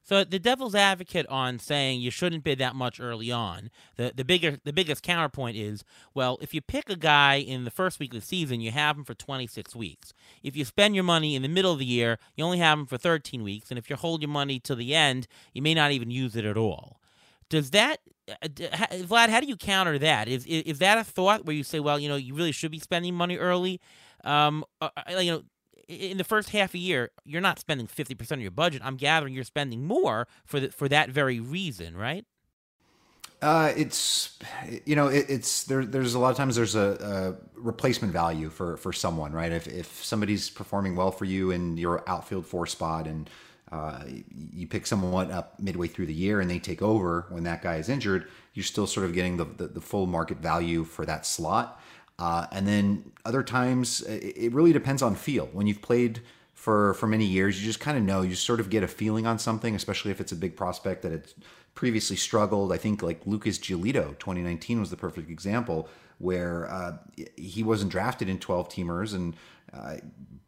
So 0.09 0.25
the 0.25 0.39
devil's 0.39 0.75
advocate 0.75 1.27
on 1.27 1.59
saying 1.59 2.01
you 2.01 2.11
shouldn't 2.11 2.43
bid 2.43 2.59
that 2.61 2.75
much 2.75 2.99
early 2.99 3.31
on, 3.31 3.69
the 3.97 4.11
the 4.17 4.25
bigger 4.25 4.57
the 4.65 4.73
biggest 4.73 5.03
counterpoint 5.03 5.59
is, 5.59 5.85
well, 6.15 6.39
if 6.41 6.55
you 6.55 6.63
pick 6.63 6.89
a 6.89 6.97
guy 6.97 7.35
in 7.35 7.65
the 7.65 7.71
first 7.71 8.01
week 8.01 8.15
of 8.15 8.21
the 8.21 8.27
season, 8.27 8.63
you 8.63 8.71
have 8.71 8.97
him 8.97 9.05
for 9.05 9.13
26 9.13 9.77
weeks. 9.77 10.15
If 10.43 10.57
you 10.57 10.65
spend 10.65 10.95
your 10.95 11.05
money 11.05 11.37
in 11.37 11.43
the 11.43 11.49
middle 11.49 11.75
of 11.75 11.79
the 11.79 11.85
year, 11.85 12.19
you 12.37 12.43
only 12.43 12.57
have 12.57 12.79
him 12.79 12.87
for 12.87 12.97
13 12.97 13.43
weeks, 13.43 13.69
and 13.69 13.77
if 13.77 13.91
you 13.91 13.97
hold 13.97 14.23
your 14.23 14.31
money 14.31 14.59
to 14.61 14.75
the 14.75 14.95
end, 14.95 15.29
you 15.53 15.61
may 15.61 15.75
not 15.75 15.93
even 15.93 16.11
use 16.11 16.37
it 16.37 16.47
at 16.47 16.57
all. 16.57 17.03
Does 17.51 17.73
that 17.73 18.01
uh, 18.31 18.49
Vlad, 18.49 19.29
how 19.29 19.41
do 19.41 19.47
you 19.47 19.57
counter 19.57 19.99
that? 19.99 20.27
Is, 20.27 20.47
is 20.47 20.79
that 20.79 20.97
a 20.97 21.05
thought 21.05 21.45
where 21.45 21.55
you 21.55 21.63
say, 21.63 21.81
well, 21.81 21.99
you 21.99 22.09
know, 22.09 22.17
you 22.17 22.35
really 22.35 22.53
should 22.53 22.71
be 22.71 22.79
spending 22.79 23.15
money 23.15 23.37
early? 23.37 23.79
Um, 24.25 24.65
uh, 24.81 24.89
uh, 24.97 25.19
you 25.19 25.33
know, 25.33 25.43
in 25.89 26.18
the 26.18 26.24
first 26.24 26.51
half 26.51 26.74
a 26.74 26.78
year, 26.78 27.11
you're 27.24 27.41
not 27.41 27.59
spending 27.59 27.86
50% 27.86 28.30
of 28.32 28.41
your 28.41 28.51
budget. 28.51 28.82
I'm 28.84 28.97
gathering 28.97 29.34
you're 29.34 29.45
spending 29.45 29.84
more 29.84 30.28
for 30.45 30.61
the, 30.61 30.70
for 30.70 30.89
that 30.89 31.11
very 31.11 31.41
reason, 31.41 31.97
right? 31.97 32.24
Uh, 33.41 33.72
it's 33.76 34.36
you 34.84 34.97
know 34.97 35.07
it, 35.07 35.26
it's 35.28 35.62
there. 35.64 35.84
There's 35.84 36.14
a 36.14 36.18
lot 36.18 36.32
of 36.32 36.36
times 36.36 36.57
there's 36.57 36.74
a, 36.74 37.36
a, 37.41 37.61
replacement 37.61 38.12
value 38.12 38.49
for 38.49 38.76
for 38.76 38.93
someone, 38.93 39.32
right? 39.32 39.53
If 39.53 39.68
if 39.68 40.05
somebody's 40.05 40.51
performing 40.51 40.97
well 40.97 41.12
for 41.12 41.24
you 41.24 41.53
in 41.53 41.76
your 41.76 42.03
outfield 42.09 42.47
four 42.47 42.66
spot, 42.66 43.07
and 43.07 43.30
uh, 43.70 44.03
you 44.34 44.66
pick 44.66 44.86
someone 44.86 45.30
up 45.30 45.61
midway 45.61 45.86
through 45.86 46.07
the 46.07 46.14
year 46.14 46.41
and 46.41 46.51
they 46.51 46.59
take 46.59 46.82
over 46.82 47.26
when 47.28 47.45
that 47.45 47.62
guy 47.62 47.76
is 47.76 47.89
injured, 47.89 48.26
you're 48.55 48.64
still 48.64 48.86
sort 48.86 49.07
of 49.07 49.12
getting 49.12 49.36
the, 49.36 49.45
the, 49.45 49.68
the 49.68 49.80
full 49.80 50.07
market 50.07 50.39
value 50.39 50.82
for 50.84 51.05
that 51.07 51.26
slot. 51.26 51.80
Uh, 52.19 52.47
and 52.51 52.66
then 52.66 53.12
other 53.25 53.43
times, 53.43 54.03
it 54.03 54.53
really 54.53 54.73
depends 54.73 55.03
on 55.03 55.14
feel. 55.14 55.47
When 55.53 55.66
you've 55.66 55.83
played 55.83 56.21
for 56.53 56.95
for 56.95 57.07
many 57.07 57.25
years, 57.25 57.61
you 57.61 57.66
just 57.66 57.81
kind 57.81 57.97
of 57.97 58.03
know. 58.03 58.23
You 58.23 58.35
sort 58.35 58.59
of 58.59 58.71
get 58.71 58.83
a 58.83 58.89
feeling 58.89 59.27
on 59.27 59.39
something, 59.39 59.75
especially 59.75 60.11
if 60.11 60.21
it's 60.21 60.33
a 60.33 60.37
big 60.37 60.57
prospect 60.57 61.03
that 61.03 61.12
it's 61.12 61.35
previously 61.75 62.16
struggled. 62.16 62.73
I 62.73 62.77
think 62.77 63.03
like 63.03 63.21
Lucas 63.25 63.59
Giolito, 63.59 64.19
2019 64.19 64.81
was 64.81 64.91
the 64.91 64.97
perfect 64.97 65.31
example 65.31 65.89
where 66.19 66.69
uh, 66.71 66.99
he 67.37 67.62
wasn't 67.62 67.91
drafted 67.91 68.29
in 68.29 68.39
12 68.39 68.69
teamers 68.69 69.14
and 69.14 69.37
uh, 69.73 69.97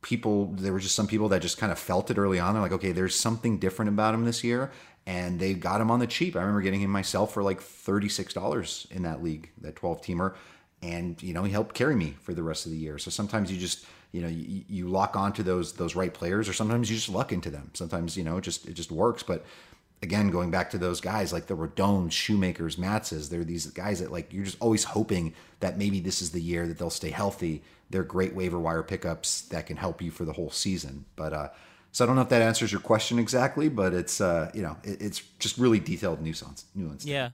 people 0.02 0.46
there 0.54 0.72
were 0.72 0.80
just 0.80 0.94
some 0.94 1.06
people 1.06 1.28
that 1.28 1.42
just 1.42 1.58
kind 1.58 1.70
of 1.70 1.78
felt 1.78 2.10
it 2.10 2.18
early 2.18 2.38
on 2.38 2.54
they're 2.54 2.62
like 2.62 2.72
okay 2.72 2.92
there's 2.92 3.14
something 3.14 3.58
different 3.58 3.88
about 3.88 4.14
him 4.14 4.24
this 4.24 4.42
year 4.42 4.70
and 5.06 5.38
they 5.38 5.54
got 5.54 5.80
him 5.80 5.90
on 5.90 6.00
the 6.00 6.06
cheap 6.06 6.36
i 6.36 6.40
remember 6.40 6.62
getting 6.62 6.80
him 6.80 6.90
myself 6.90 7.34
for 7.34 7.42
like 7.42 7.60
$36 7.60 8.90
in 8.90 9.02
that 9.02 9.22
league 9.22 9.50
that 9.60 9.76
12 9.76 10.00
teamer 10.00 10.34
and 10.82 11.22
you 11.22 11.32
know 11.34 11.44
he 11.44 11.52
helped 11.52 11.74
carry 11.74 11.94
me 11.94 12.14
for 12.22 12.34
the 12.34 12.42
rest 12.42 12.66
of 12.66 12.72
the 12.72 12.78
year 12.78 12.98
so 12.98 13.10
sometimes 13.10 13.50
you 13.50 13.58
just 13.58 13.84
you 14.12 14.20
know 14.20 14.28
you, 14.28 14.64
you 14.68 14.88
lock 14.88 15.16
onto 15.16 15.42
those 15.42 15.74
those 15.74 15.94
right 15.94 16.14
players 16.14 16.48
or 16.48 16.52
sometimes 16.52 16.90
you 16.90 16.96
just 16.96 17.08
luck 17.08 17.32
into 17.32 17.50
them 17.50 17.70
sometimes 17.74 18.16
you 18.16 18.24
know 18.24 18.38
it 18.38 18.42
just 18.42 18.66
it 18.66 18.74
just 18.74 18.90
works 18.90 19.22
but 19.22 19.44
again, 20.02 20.30
going 20.30 20.50
back 20.50 20.70
to 20.70 20.78
those 20.78 21.00
guys 21.00 21.32
like 21.32 21.46
the 21.46 21.56
Rodons, 21.56 22.12
Shoemakers, 22.12 22.76
Matzes, 22.76 23.28
they're 23.28 23.44
these 23.44 23.66
guys 23.66 24.00
that 24.00 24.12
like 24.12 24.32
you're 24.32 24.44
just 24.44 24.56
always 24.60 24.84
hoping 24.84 25.34
that 25.60 25.78
maybe 25.78 26.00
this 26.00 26.22
is 26.22 26.30
the 26.30 26.40
year 26.40 26.66
that 26.66 26.78
they'll 26.78 26.90
stay 26.90 27.10
healthy. 27.10 27.62
They're 27.90 28.04
great 28.04 28.34
waiver 28.34 28.58
wire 28.58 28.82
pickups 28.82 29.42
that 29.42 29.66
can 29.66 29.76
help 29.76 30.00
you 30.00 30.10
for 30.10 30.24
the 30.24 30.32
whole 30.32 30.50
season. 30.50 31.04
But 31.16 31.32
uh, 31.32 31.48
so 31.92 32.04
I 32.04 32.06
don't 32.06 32.16
know 32.16 32.22
if 32.22 32.28
that 32.28 32.42
answers 32.42 32.72
your 32.72 32.80
question 32.80 33.18
exactly, 33.18 33.68
but 33.68 33.92
it's 33.92 34.20
uh, 34.20 34.50
you 34.54 34.62
know 34.62 34.76
it, 34.84 35.00
it's 35.02 35.20
just 35.38 35.58
really 35.58 35.80
detailed 35.80 36.20
nuance. 36.22 36.64
Nuance. 36.74 37.04
Yeah. 37.04 37.30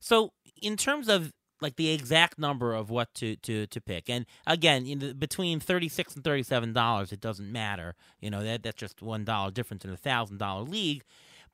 So 0.00 0.32
in 0.60 0.76
terms 0.76 1.08
of 1.08 1.30
like 1.62 1.76
the 1.76 1.90
exact 1.90 2.38
number 2.38 2.74
of 2.74 2.90
what 2.90 3.14
to 3.14 3.36
to 3.36 3.66
to 3.66 3.80
pick. 3.80 4.10
And 4.10 4.26
again, 4.46 5.14
between 5.18 5.60
thirty 5.60 5.88
six 5.88 6.14
and 6.14 6.24
thirty 6.24 6.42
seven 6.42 6.72
dollars, 6.72 7.12
it 7.12 7.20
doesn't 7.20 7.50
matter. 7.50 7.94
You 8.20 8.30
know 8.30 8.42
that 8.42 8.62
that's 8.62 8.76
just 8.76 9.00
one 9.00 9.24
dollar 9.24 9.50
difference 9.50 9.84
in 9.84 9.90
a 9.90 9.96
thousand 9.96 10.38
dollar 10.38 10.62
league. 10.62 11.04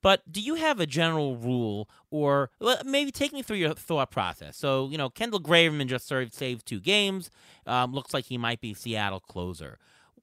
But 0.01 0.31
do 0.31 0.41
you 0.41 0.55
have 0.55 0.79
a 0.79 0.87
general 0.87 1.37
rule, 1.37 1.89
or 2.11 2.51
well, 2.61 2.81
maybe 2.85 3.11
take 3.11 3.33
me 3.33 3.43
through 3.43 3.57
your 3.57 3.75
thought 3.75 4.11
process? 4.11 4.57
So, 4.57 4.89
you 4.91 4.97
know, 4.97 5.11
Kendall 5.11 5.41
Graveman 5.41 5.87
just 5.87 6.07
served, 6.07 6.35
saved 6.35 6.67
two 6.67 6.81
games. 6.81 7.31
Um, 7.67 7.93
looks 7.93 8.15
like 8.15 8.27
he 8.27 8.39
might 8.39 8.61
be 8.61 8.75
Seattle 8.75 9.21
closer. 9.21 9.79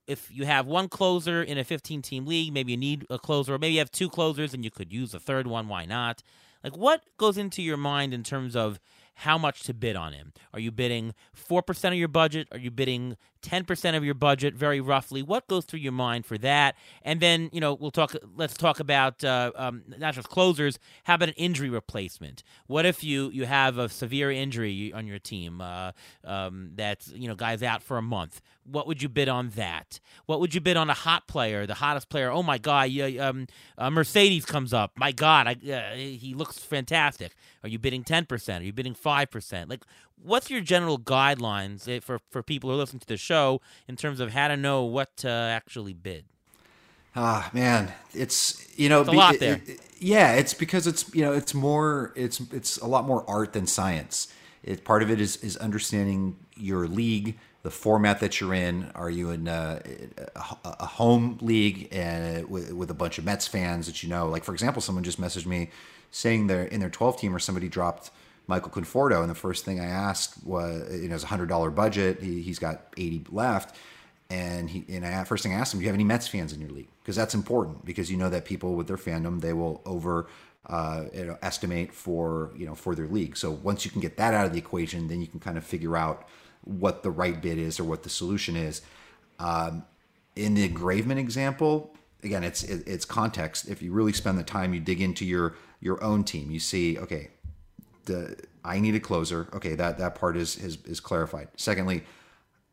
If 0.08 0.30
you 0.32 0.46
have 0.46 0.66
one 0.66 0.88
closer 0.88 1.44
in 1.44 1.58
a 1.58 1.64
15 1.64 2.02
team 2.02 2.26
league, 2.26 2.54
maybe 2.54 2.72
you 2.72 2.78
need 2.78 3.06
a 3.10 3.20
closer, 3.20 3.56
or 3.56 3.58
maybe 3.58 3.74
you 3.74 3.80
have 3.80 3.92
two 3.92 4.10
closers 4.10 4.54
and 4.54 4.64
you 4.64 4.72
could 4.72 4.94
use 4.94 5.14
a 5.14 5.20
third 5.20 5.46
one. 5.46 5.68
Why 5.68 5.86
not? 5.86 6.24
Like, 6.64 6.78
what 6.78 7.04
goes 7.18 7.38
into 7.38 7.62
your 7.62 7.78
mind 7.78 8.14
in 8.14 8.24
terms 8.24 8.56
of 8.56 8.80
how 9.16 9.38
much 9.38 9.64
to 9.64 9.74
bid 9.74 9.96
on 9.96 10.14
him? 10.14 10.34
Are 10.54 10.60
you 10.60 10.72
bidding 10.72 11.14
4% 11.36 11.88
of 11.88 11.94
your 11.94 12.08
budget? 12.08 12.48
Are 12.52 12.58
you 12.58 12.72
bidding 12.72 13.18
10% 13.46 13.96
of 13.96 14.04
your 14.04 14.14
budget, 14.16 14.56
very 14.56 14.82
roughly? 14.82 15.22
What 15.22 15.48
goes 15.48 15.66
through 15.66 15.80
your 15.80 15.92
mind 15.92 16.26
for 16.26 16.38
that? 16.40 16.76
And 17.04 17.20
then, 17.20 17.50
you 17.54 17.62
know, 17.62 17.74
we'll 17.74 17.92
talk, 17.92 18.16
let's 18.36 18.56
talk 18.56 18.80
about 18.80 19.24
uh, 19.24 19.52
um, 19.56 19.84
not 19.98 20.16
just 20.16 20.30
closers. 20.30 20.80
How 21.04 21.16
about 21.16 21.30
an 21.30 21.36
injury 21.38 21.70
replacement? 21.70 22.44
What 22.68 22.86
if 22.86 23.04
you, 23.04 23.30
you 23.30 23.46
have 23.46 23.78
a 23.78 23.88
severe 23.88 24.32
injury 24.32 24.92
on 24.94 25.06
your 25.06 25.20
team 25.20 25.62
uh, 25.62 25.92
um, 26.24 26.72
that's, 26.76 27.12
you 27.14 27.28
know, 27.28 27.36
guys 27.36 27.62
out 27.62 27.84
for 27.84 27.98
a 27.98 28.02
month? 28.02 28.42
What 28.64 28.88
would 28.88 29.04
you 29.04 29.10
bid 29.10 29.30
on 29.30 29.50
that? 29.50 30.00
What 30.26 30.40
would 30.40 30.56
you 30.56 30.62
bid 30.62 30.76
on 30.76 30.90
a 30.90 30.96
hot 30.96 31.28
player, 31.28 31.68
the 31.68 31.76
hottest 31.76 32.10
player? 32.10 32.32
Oh 32.32 32.42
my 32.42 32.58
God, 32.58 32.90
yeah, 32.90 33.28
um, 33.28 33.46
uh, 33.78 33.92
Mercedes 33.92 34.44
comes 34.44 34.74
up. 34.74 34.94
My 34.98 35.12
God, 35.12 35.48
I, 35.48 35.72
uh, 35.72 35.96
he 35.96 36.34
looks 36.36 36.58
fantastic. 36.58 37.36
Are 37.62 37.70
you 37.70 37.78
bidding 37.78 38.04
10%? 38.04 38.60
Are 38.60 38.64
you 38.64 38.74
bidding 38.74 38.96
5%? 38.96 39.70
Like, 39.70 39.84
what's 40.22 40.50
your 40.50 40.62
general 40.62 41.00
guidelines 41.00 41.88
eh, 41.88 42.00
for, 42.00 42.20
for 42.30 42.44
people 42.44 42.70
who 42.70 42.76
listen 42.76 43.00
to 43.00 43.08
the 43.08 43.18
show 43.18 43.62
in 43.88 43.96
terms 43.96 44.20
of 44.20 44.32
how 44.32 44.48
to 44.48 44.58
know 44.58 44.84
what 44.84 45.16
to 45.18 45.30
actually 45.30 45.94
bid? 45.94 46.26
Ah, 47.16 47.50
man, 47.54 47.94
it's 48.14 48.68
you 48.78 48.90
know, 48.90 49.02
it's 49.02 49.10
a 49.10 49.14
lot 49.14 49.40
there. 49.40 49.56
It, 49.56 49.70
it, 49.70 49.80
yeah, 50.00 50.34
it's 50.34 50.54
because 50.54 50.86
it's 50.86 51.14
you 51.16 51.22
know, 51.22 51.32
it's 51.32 51.54
more, 51.54 52.12
it's 52.16 52.42
it's 52.52 52.78
a 52.78 52.88
lot 52.88 53.06
more 53.06 53.24
art 53.30 53.54
than 53.54 53.68
science. 53.68 54.34
It 54.64 54.84
part 54.84 55.02
of 55.02 55.10
it 55.10 55.22
is 55.22 55.38
is 55.38 55.56
understanding 55.58 56.36
your 56.58 56.88
league, 56.88 57.38
the 57.64 57.72
format 57.72 58.20
that 58.20 58.42
you're 58.42 58.54
in. 58.54 58.92
Are 58.96 59.10
you 59.10 59.30
in 59.30 59.48
a, 59.48 59.82
a 60.66 60.86
home 60.86 61.38
league 61.42 61.88
and 61.92 62.50
with, 62.50 62.74
with 62.74 62.92
a 62.92 62.94
bunch 62.94 63.18
of 63.18 63.24
Mets 63.24 63.48
fans 63.48 63.86
that 63.86 64.04
you 64.04 64.10
know? 64.10 64.28
Like 64.28 64.44
for 64.44 64.54
example, 64.54 64.82
someone 64.82 65.04
just 65.04 65.22
messaged 65.22 65.46
me 65.46 65.70
saying 66.12 66.48
they're 66.48 66.66
in 66.66 66.80
their 66.80 66.90
12 66.90 67.20
team 67.20 67.36
or 67.36 67.40
somebody 67.40 67.70
dropped 67.70 68.10
Michael 68.48 68.72
Conforto, 68.72 69.22
and 69.22 69.30
the 69.30 69.36
first 69.36 69.66
thing 69.66 69.80
I 69.80 69.86
asked 69.86 70.46
was, 70.46 71.02
you 71.02 71.10
know, 71.10 71.16
it's 71.16 71.24
a 71.24 71.28
hundred 71.28 71.50
dollar 71.50 71.72
budget. 71.72 72.22
He, 72.22 72.42
he's 72.42 72.60
got 72.60 72.94
eighty 72.98 73.26
left, 73.30 73.76
and 74.30 74.70
he 74.70 74.86
and 74.90 75.06
I 75.06 75.24
first 75.24 75.44
thing 75.44 75.54
I 75.54 75.58
asked 75.58 75.74
him, 75.74 75.80
do 75.80 75.84
you 75.84 75.90
have 75.90 75.96
any 75.96 76.04
Mets 76.04 76.28
fans 76.28 76.54
in 76.54 76.62
your 76.62 76.70
league? 76.70 76.90
Because 77.02 77.16
that's 77.16 77.34
important 77.34 77.86
because 77.86 78.12
you 78.12 78.18
know 78.18 78.30
that 78.30 78.46
people 78.46 78.76
with 78.76 78.88
their 78.88 78.98
fandom 78.98 79.42
they 79.42 79.54
will 79.54 79.82
over 79.86 80.28
uh, 80.68 81.06
you 81.14 81.26
know, 81.26 81.38
estimate 81.42 81.94
for 81.94 82.52
you 82.56 82.66
know 82.66 82.76
for 82.76 82.96
their 82.96 83.08
league. 83.08 83.38
So 83.38 83.52
once 83.52 83.86
you 83.86 83.92
can 83.92 84.02
get 84.02 84.18
that 84.18 84.34
out 84.34 84.46
of 84.46 84.52
the 84.52 84.58
equation, 84.58 85.08
then 85.08 85.22
you 85.22 85.28
can 85.28 85.40
kind 85.40 85.58
of 85.58 85.64
figure 85.64 85.96
out 85.96 86.28
what 86.64 87.04
the 87.04 87.12
right 87.12 87.40
bid 87.42 87.58
is 87.58 87.80
or 87.80 87.84
what 87.84 88.04
the 88.04 88.10
solution 88.10 88.56
is. 88.56 88.82
Um, 89.40 89.86
in 90.36 90.56
the 90.56 90.68
Graveman 90.70 91.18
example, 91.18 91.96
again, 92.24 92.44
it's 92.44 92.64
it, 92.64 92.84
it's 92.88 93.06
context. 93.06 93.70
If 93.70 93.82
you 93.82 93.92
really 93.92 94.14
spend 94.14 94.38
the 94.38 94.44
time, 94.44 94.74
you 94.74 94.80
dig 94.80 95.02
into 95.02 95.26
your 95.26 95.56
your 95.80 96.04
own 96.04 96.24
team. 96.24 96.50
You 96.52 96.60
see, 96.60 96.98
okay, 96.98 97.30
the 98.06 98.38
I 98.64 98.80
need 98.80 98.96
a 98.96 99.00
closer. 99.00 99.48
Okay, 99.54 99.76
that 99.76 99.98
that 99.98 100.16
part 100.16 100.38
is 100.38 100.58
is, 100.58 100.78
is 100.86 101.00
clarified. 101.00 101.50
Secondly, 101.56 102.04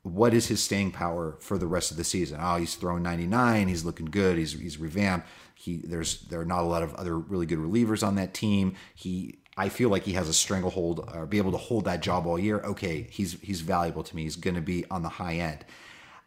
what 0.03 0.35
is 0.35 0.49
his 0.49 0.63
staying 0.63 0.91
power 0.93 1.37
for 1.41 1.59
the 1.59 1.67
rest 1.67 1.91
of 1.91 1.97
the 1.97 2.05
season? 2.05 2.39
Oh, 2.41 2.57
he's 2.57 2.75
throwing 2.75 3.03
99. 3.03 3.69
He's 3.69 3.85
looking 3.85 4.07
good. 4.07 4.39
He's 4.39 4.53
he's 4.53 4.79
revamped. 4.79 5.29
He 5.55 5.79
there's 5.79 6.23
there 6.23 6.41
are 6.41 6.45
not 6.45 6.63
a 6.63 6.67
lot 6.67 6.83
of 6.83 6.95
other 6.95 7.19
really 7.19 7.47
good 7.47 7.59
relievers 7.59 8.07
on 8.07 8.17
that 8.17 8.35
team. 8.35 8.75
He 8.95 9.39
I 9.57 9.69
feel 9.69 9.91
like 9.91 10.05
he 10.05 10.15
has 10.15 10.29
a 10.29 10.35
stranglehold 10.35 11.09
or 11.15 11.27
be 11.27 11.39
able 11.39 11.53
to 11.53 11.59
hold 11.59 11.85
that 11.85 12.01
job 12.01 12.27
all 12.27 12.39
year. 12.39 12.61
Okay, 12.61 13.07
he's 13.11 13.41
he's 13.41 13.61
valuable 13.61 14.03
to 14.03 14.17
me. 14.17 14.23
He's 14.23 14.37
going 14.37 14.57
to 14.57 14.63
be 14.63 14.85
on 14.91 15.03
the 15.03 15.09
high 15.09 15.35
end. 15.35 15.65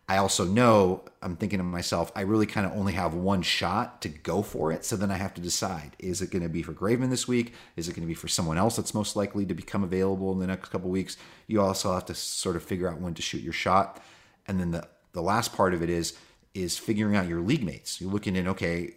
I 0.08 0.18
also 0.18 0.46
know 0.46 1.04
I'm 1.22 1.36
thinking 1.36 1.58
to 1.58 1.64
myself, 1.64 2.12
I 2.16 2.22
really 2.22 2.46
kind 2.46 2.68
of 2.68 2.74
only 2.74 2.94
have 2.94 3.16
one 3.16 3.42
shot 3.42 4.04
to 4.04 4.10
go 4.10 4.44
for 4.44 4.72
it. 4.72 4.86
So 4.86 4.96
then 4.96 5.10
I 5.10 5.16
have 5.18 5.34
to 5.34 5.42
decide: 5.42 5.96
is 5.98 6.22
it 6.22 6.30
going 6.30 6.44
to 6.44 6.50
be 6.50 6.62
for 6.62 6.74
Graveman 6.74 7.10
this 7.10 7.28
week? 7.28 7.54
Is 7.76 7.88
it 7.88 7.94
going 7.94 8.04
to 8.04 8.08
be 8.08 8.14
for 8.14 8.28
someone 8.28 8.58
else 8.58 8.76
that's 8.76 8.94
most 8.94 9.16
likely 9.16 9.46
to 9.48 9.56
become 9.56 9.84
available 9.84 10.32
in 10.32 10.40
the 10.40 10.48
next 10.48 10.70
couple 10.70 10.92
weeks? 10.92 11.18
You 11.48 11.62
also 11.62 11.94
have 11.94 12.06
to 12.06 12.14
sort 12.14 12.56
of 12.56 12.64
figure 12.64 12.88
out 12.88 13.02
when 13.02 13.16
to 13.16 13.22
shoot 13.22 13.42
your 13.42 13.54
shot. 13.54 14.02
And 14.48 14.60
then 14.60 14.72
the 14.72 14.88
the 15.14 15.24
last 15.24 15.54
part 15.56 15.74
of 15.74 15.82
it 15.82 15.90
is 15.90 16.14
is 16.54 16.78
figuring 16.78 17.16
out 17.16 17.28
your 17.28 17.42
league 17.42 17.64
mates. 17.64 18.00
You're 18.00 18.12
looking 18.12 18.36
in, 18.36 18.48
okay, 18.48 18.94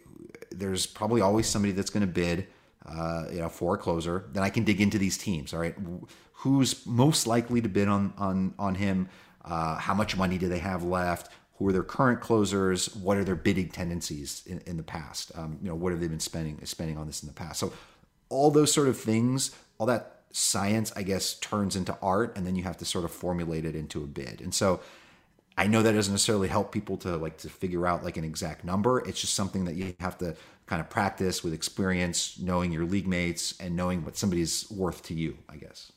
there's 0.51 0.85
probably 0.85 1.21
always 1.21 1.47
somebody 1.47 1.73
that's 1.73 1.89
going 1.89 2.01
to 2.01 2.07
bid, 2.07 2.47
uh, 2.85 3.25
you 3.31 3.39
know, 3.39 3.49
for 3.49 3.75
a 3.75 3.77
closer. 3.77 4.25
Then 4.31 4.43
I 4.43 4.49
can 4.49 4.63
dig 4.63 4.79
into 4.79 4.97
these 4.97 5.17
teams. 5.17 5.53
All 5.53 5.59
right, 5.59 5.75
who's 6.33 6.85
most 6.85 7.27
likely 7.27 7.61
to 7.61 7.69
bid 7.69 7.87
on 7.87 8.13
on 8.17 8.53
on 8.59 8.75
him? 8.75 9.09
Uh, 9.49 9.75
how 9.77 9.93
much 9.93 10.15
money 10.15 10.37
do 10.37 10.47
they 10.47 10.59
have 10.59 10.83
left? 10.83 11.31
Who 11.57 11.67
are 11.67 11.73
their 11.73 11.83
current 11.83 12.21
closers? 12.21 12.95
What 12.95 13.17
are 13.17 13.23
their 13.23 13.35
bidding 13.35 13.69
tendencies 13.69 14.43
in, 14.45 14.61
in 14.65 14.77
the 14.77 14.83
past? 14.83 15.31
Um, 15.35 15.57
you 15.61 15.67
know, 15.67 15.75
what 15.75 15.91
have 15.91 15.99
they 15.99 16.07
been 16.07 16.19
spending 16.19 16.63
spending 16.65 16.97
on 16.97 17.07
this 17.07 17.23
in 17.23 17.27
the 17.27 17.33
past? 17.33 17.59
So 17.59 17.73
all 18.29 18.51
those 18.51 18.71
sort 18.71 18.87
of 18.87 18.97
things, 18.97 19.51
all 19.77 19.87
that 19.87 20.21
science, 20.31 20.93
I 20.95 21.03
guess, 21.03 21.33
turns 21.33 21.75
into 21.75 21.97
art, 22.01 22.37
and 22.37 22.45
then 22.45 22.55
you 22.55 22.63
have 22.63 22.77
to 22.77 22.85
sort 22.85 23.03
of 23.03 23.11
formulate 23.11 23.65
it 23.65 23.75
into 23.75 24.03
a 24.03 24.07
bid. 24.07 24.39
And 24.39 24.53
so 24.53 24.79
I 25.57 25.67
know 25.67 25.81
that 25.81 25.91
doesn't 25.91 26.13
necessarily 26.13 26.47
help 26.47 26.71
people 26.71 26.95
to 26.97 27.17
like 27.17 27.39
to 27.39 27.49
figure 27.49 27.85
out 27.85 28.03
like 28.03 28.15
an 28.15 28.23
exact 28.23 28.63
number. 28.63 28.99
It's 28.99 29.19
just 29.19 29.33
something 29.33 29.65
that 29.65 29.75
you 29.75 29.95
have 29.99 30.17
to 30.19 30.35
kind 30.67 30.79
of 30.79 30.89
practice 30.89 31.43
with 31.43 31.53
experience, 31.53 32.39
knowing 32.39 32.71
your 32.71 32.85
league 32.85 33.07
mates, 33.07 33.55
and 33.59 33.75
knowing 33.75 34.05
what 34.05 34.15
somebody's 34.15 34.69
worth 34.71 35.03
to 35.07 35.13
you. 35.13 35.37
I 35.49 35.57
guess. 35.57 35.91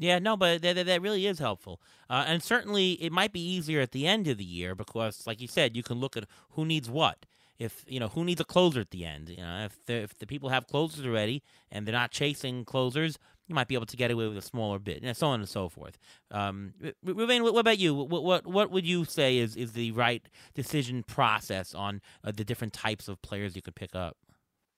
Yeah, 0.00 0.18
no, 0.18 0.34
but 0.34 0.62
that, 0.62 0.86
that 0.86 1.02
really 1.02 1.26
is 1.26 1.38
helpful. 1.40 1.78
Uh, 2.08 2.24
and 2.26 2.42
certainly 2.42 2.92
it 2.92 3.12
might 3.12 3.34
be 3.34 3.46
easier 3.46 3.82
at 3.82 3.92
the 3.92 4.06
end 4.06 4.28
of 4.28 4.38
the 4.38 4.44
year 4.44 4.74
because, 4.74 5.26
like 5.26 5.42
you 5.42 5.46
said, 5.46 5.76
you 5.76 5.82
can 5.82 6.00
look 6.00 6.16
at 6.16 6.24
who 6.52 6.64
needs 6.64 6.88
what. 6.88 7.26
If 7.58 7.84
you 7.86 8.00
know 8.00 8.08
who 8.08 8.24
needs 8.24 8.40
a 8.40 8.44
closer 8.44 8.80
at 8.80 8.90
the 8.92 9.04
end, 9.04 9.28
you 9.28 9.36
know 9.36 9.66
if 9.66 9.84
the, 9.84 9.92
if 9.92 10.16
the 10.16 10.26
people 10.26 10.48
have 10.48 10.66
closers 10.66 11.04
already 11.04 11.42
and 11.70 11.86
they're 11.86 11.92
not 11.92 12.10
chasing 12.10 12.64
closers, 12.64 13.18
you 13.46 13.54
might 13.54 13.68
be 13.68 13.74
able 13.74 13.84
to 13.84 13.96
get 13.98 14.10
away 14.10 14.26
with 14.28 14.38
a 14.38 14.42
smaller 14.42 14.78
bid, 14.78 15.04
and 15.04 15.14
so 15.14 15.26
on 15.26 15.40
and 15.40 15.48
so 15.48 15.68
forth. 15.68 15.98
Um, 16.30 16.72
what, 17.02 17.16
what, 17.18 17.58
about 17.58 17.78
you? 17.78 17.94
What, 17.94 18.24
what 18.24 18.46
what 18.46 18.70
would 18.70 18.86
you 18.86 19.04
say 19.04 19.36
is, 19.36 19.56
is 19.56 19.72
the 19.72 19.92
right 19.92 20.26
decision 20.54 21.02
process 21.02 21.74
on 21.74 22.00
uh, 22.24 22.32
the 22.34 22.44
different 22.44 22.72
types 22.72 23.08
of 23.08 23.20
players 23.20 23.54
you 23.54 23.60
could 23.60 23.74
pick 23.74 23.94
up? 23.94 24.16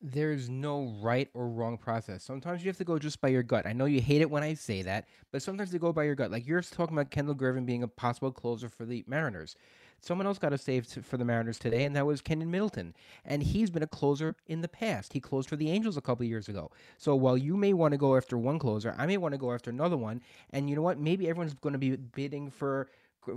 There's 0.03 0.49
no 0.49 0.95
right 1.01 1.29
or 1.33 1.49
wrong 1.49 1.79
process. 1.79 2.25
Sometimes 2.25 2.65
you 2.65 2.69
have 2.69 2.77
to 2.79 2.85
go 2.85 2.99
just 2.99 3.21
by 3.21 3.29
your 3.29 3.43
gut. 3.43 3.67
I 3.67 3.73
know 3.73 3.85
you 3.85 4.01
hate 4.01 4.21
it 4.21 4.31
when 4.31 4.43
I 4.43 4.55
say 4.55 4.83
that, 4.83 5.07
but 5.31 5.43
sometimes 5.43 5.73
you 5.73 5.79
go 5.79 5.93
by 5.93 6.05
your 6.05 6.17
gut. 6.17 6.31
Like 6.31 6.47
you're 6.47 6.61
talking 6.61 6.97
about 6.97 7.11
Kendall 7.11 7.37
Graveman 7.37 7.67
being 7.67 7.85
a 7.85 7.89
possible 7.89 8.33
closer 8.33 8.69
for 8.69 8.85
the 8.85 9.05
Mariners. 9.07 9.55
Someone 10.01 10.27
else 10.27 10.39
got 10.39 10.53
a 10.53 10.59
save 10.59 10.89
for 10.89 11.17
the 11.17 11.25
Mariners 11.25 11.61
today, 11.61 11.85
and 11.85 11.95
that 11.95 12.05
was 12.05 12.21
Keynan 12.21 12.51
Middleton. 12.51 12.93
And 13.25 13.41
he's 13.41 13.71
been 13.71 13.85
a 13.85 13.87
closer 13.87 14.35
in 14.49 14.61
the 14.61 14.67
past. 14.67 15.13
He 15.13 15.21
closed 15.21 15.49
for 15.49 15.55
the 15.55 15.71
Angels 15.71 15.97
a 15.97 16.01
couple 16.01 16.27
years 16.27 16.49
ago. 16.49 16.73
So 16.99 17.15
while 17.15 17.39
you 17.39 17.57
may 17.57 17.73
want 17.73 17.93
to 17.93 17.99
go 17.99 18.17
after 18.17 18.37
one 18.37 18.59
closer, 18.59 18.97
I 18.99 19.07
may 19.07 19.17
want 19.17 19.33
to 19.33 19.39
go 19.39 19.53
after 19.53 19.71
another 19.71 19.97
one. 19.97 20.21
And 20.51 20.69
you 20.69 20.75
know 20.75 20.83
what? 20.83 20.99
Maybe 20.99 21.29
everyone's 21.29 21.55
going 21.55 21.75
to 21.75 21.79
be 21.79 21.95
bidding 21.95 22.51
for 22.51 22.89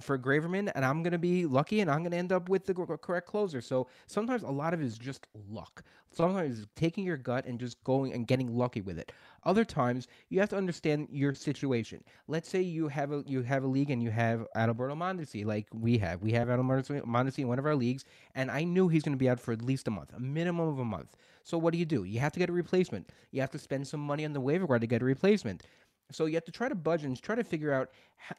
for 0.02 0.18
Graveman, 0.18 0.72
and 0.74 0.86
I'm 0.86 1.04
going 1.04 1.14
to 1.14 1.18
be 1.20 1.46
lucky, 1.46 1.82
and 1.82 1.90
I'm 1.90 2.00
going 2.00 2.12
to 2.12 2.18
end 2.18 2.32
up 2.32 2.50
with 2.50 2.66
the 2.66 2.74
correct 2.74 3.28
closer. 3.28 3.62
So 3.62 3.88
sometimes 4.08 4.44
a 4.44 4.52
lot 4.52 4.74
of 4.74 4.82
it 4.82 4.86
is 4.86 4.98
just 4.98 5.28
luck. 5.50 5.84
Sometimes 6.12 6.60
it's 6.60 6.68
taking 6.76 7.04
your 7.04 7.18
gut 7.18 7.46
and 7.46 7.60
just 7.60 7.84
going 7.84 8.14
and 8.14 8.26
getting 8.26 8.56
lucky 8.56 8.82
with 8.82 8.98
it. 8.98 9.12
Other 9.44 9.66
times 9.66 10.08
you 10.30 10.40
have 10.40 10.50
to 10.50 10.58
understand 10.58 11.08
your 11.12 11.34
situation. 11.34 12.04
Let's 12.28 12.50
say 12.50 12.62
you 12.62 12.88
have 12.88 13.12
a 13.12 13.24
you 13.28 13.42
have 13.44 13.64
a 13.64 13.68
league 13.68 13.92
and 13.92 14.02
you 14.02 14.12
have 14.12 14.48
Adalberto 14.56 14.96
Mondesi, 14.96 15.46
like 15.46 15.68
we 15.74 15.98
have. 15.98 16.22
We 16.22 16.32
have 16.32 16.48
Adalberto 16.48 17.04
Mondesi 17.06 17.40
in 17.40 17.48
one 17.48 17.60
of 17.60 17.66
our 17.66 17.76
leagues, 17.76 18.06
and 18.34 18.50
I 18.50 18.64
knew 18.64 18.88
he's 18.88 19.04
going 19.04 19.14
to 19.14 19.20
be 19.20 19.30
out 19.30 19.40
for 19.40 19.52
at 19.52 19.62
least 19.62 19.88
a 19.88 19.92
month, 19.92 20.12
a 20.16 20.20
minimum 20.20 20.68
of 20.68 20.80
a 20.80 20.86
month. 20.86 21.16
So 21.44 21.60
what 21.60 21.74
do 21.74 21.78
you 21.78 21.86
do? 21.86 22.06
You 22.06 22.20
have 22.22 22.34
to 22.34 22.40
get 22.40 22.50
a 22.50 22.54
replacement. 22.54 23.12
You 23.32 23.42
have 23.42 23.52
to 23.52 23.60
spend 23.60 23.88
some 23.88 24.00
money 24.00 24.26
on 24.26 24.34
the 24.34 24.42
waiver 24.42 24.66
wire 24.66 24.80
to 24.80 24.88
get 24.88 25.04
a 25.04 25.06
replacement. 25.06 25.64
So 26.12 26.26
you 26.26 26.36
have 26.36 26.46
to 26.46 26.52
try 26.52 26.70
to 26.70 26.76
budget 26.76 27.08
and 27.08 27.22
try 27.22 27.36
to 27.36 27.44
figure 27.44 27.74
out 27.74 27.90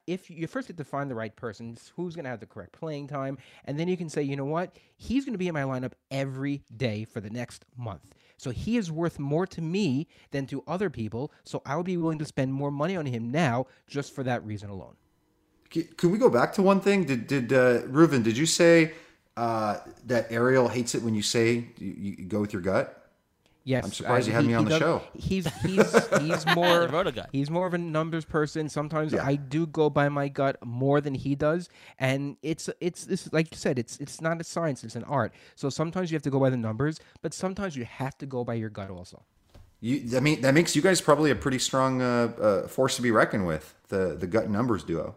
if 0.06 0.30
you 0.30 0.46
first 0.46 0.68
have 0.68 0.76
to 0.76 0.84
find 0.84 1.10
the 1.10 1.14
right 1.14 1.34
person, 1.34 1.76
who's 1.94 2.14
going 2.14 2.24
to 2.24 2.30
have 2.30 2.40
the 2.40 2.46
correct 2.46 2.72
playing 2.72 3.08
time, 3.08 3.38
and 3.64 3.78
then 3.78 3.88
you 3.88 3.96
can 3.96 4.08
say, 4.08 4.22
you 4.22 4.36
know 4.36 4.44
what, 4.44 4.76
he's 4.96 5.24
going 5.24 5.34
to 5.34 5.38
be 5.38 5.48
in 5.48 5.54
my 5.54 5.62
lineup 5.62 5.92
every 6.10 6.62
day 6.76 7.04
for 7.04 7.20
the 7.20 7.30
next 7.30 7.64
month. 7.76 8.14
So 8.38 8.50
he 8.50 8.76
is 8.76 8.92
worth 8.92 9.18
more 9.18 9.46
to 9.46 9.62
me 9.62 10.08
than 10.30 10.46
to 10.46 10.62
other 10.66 10.90
people. 10.90 11.32
So 11.44 11.62
I 11.64 11.76
would 11.76 11.86
be 11.86 11.96
willing 11.96 12.18
to 12.18 12.24
spend 12.24 12.52
more 12.52 12.70
money 12.70 12.96
on 12.96 13.06
him 13.06 13.30
now 13.30 13.66
just 13.86 14.14
for 14.14 14.22
that 14.24 14.44
reason 14.44 14.70
alone. 14.70 14.96
Can 15.70 16.10
we 16.10 16.18
go 16.18 16.30
back 16.30 16.52
to 16.54 16.62
one 16.62 16.80
thing? 16.80 17.04
Did 17.04 17.26
did 17.26 17.52
uh, 17.52 17.82
Reuven? 17.82 18.22
Did 18.22 18.36
you 18.36 18.46
say 18.46 18.92
uh, 19.36 19.78
that 20.06 20.30
Ariel 20.30 20.68
hates 20.68 20.94
it 20.94 21.02
when 21.02 21.14
you 21.14 21.22
say 21.22 21.66
you, 21.78 22.14
you 22.18 22.24
go 22.24 22.40
with 22.40 22.52
your 22.52 22.62
gut? 22.62 23.05
Yes, 23.66 23.84
I'm 23.84 23.92
surprised 23.92 24.28
uh, 24.28 24.30
you 24.30 24.34
had 24.34 24.42
he, 24.42 24.48
me 24.48 24.54
on 24.54 24.64
the 24.64 24.70
does, 24.70 24.78
show. 24.78 25.02
He's 25.18 25.52
he's 25.62 26.08
he's 26.20 26.46
more 26.54 26.88
he's 27.32 27.50
more 27.50 27.66
of 27.66 27.74
a 27.74 27.78
numbers 27.78 28.24
person. 28.24 28.68
Sometimes 28.68 29.12
yeah. 29.12 29.26
I 29.26 29.34
do 29.34 29.66
go 29.66 29.90
by 29.90 30.08
my 30.08 30.28
gut 30.28 30.64
more 30.64 31.00
than 31.00 31.16
he 31.16 31.34
does, 31.34 31.68
and 31.98 32.36
it's 32.42 32.70
it's 32.80 33.04
this 33.06 33.28
like 33.32 33.50
you 33.50 33.56
said, 33.56 33.76
it's 33.76 33.98
it's 33.98 34.20
not 34.20 34.40
a 34.40 34.44
science, 34.44 34.84
it's 34.84 34.94
an 34.94 35.02
art. 35.02 35.34
So 35.56 35.68
sometimes 35.68 36.12
you 36.12 36.14
have 36.14 36.22
to 36.22 36.30
go 36.30 36.38
by 36.38 36.48
the 36.48 36.56
numbers, 36.56 37.00
but 37.22 37.34
sometimes 37.34 37.74
you 37.74 37.84
have 37.84 38.16
to 38.18 38.26
go 38.26 38.44
by 38.44 38.54
your 38.54 38.70
gut 38.70 38.88
also. 38.88 39.24
You, 39.80 40.16
I 40.16 40.20
mean, 40.20 40.42
that 40.42 40.54
makes 40.54 40.76
you 40.76 40.80
guys 40.80 41.00
probably 41.00 41.32
a 41.32 41.34
pretty 41.34 41.58
strong 41.58 42.00
uh, 42.00 42.32
uh, 42.40 42.68
force 42.68 42.94
to 42.96 43.02
be 43.02 43.10
reckoned 43.10 43.48
with. 43.48 43.74
The 43.88 44.14
the 44.14 44.28
gut 44.28 44.48
numbers 44.48 44.84
duo. 44.84 45.16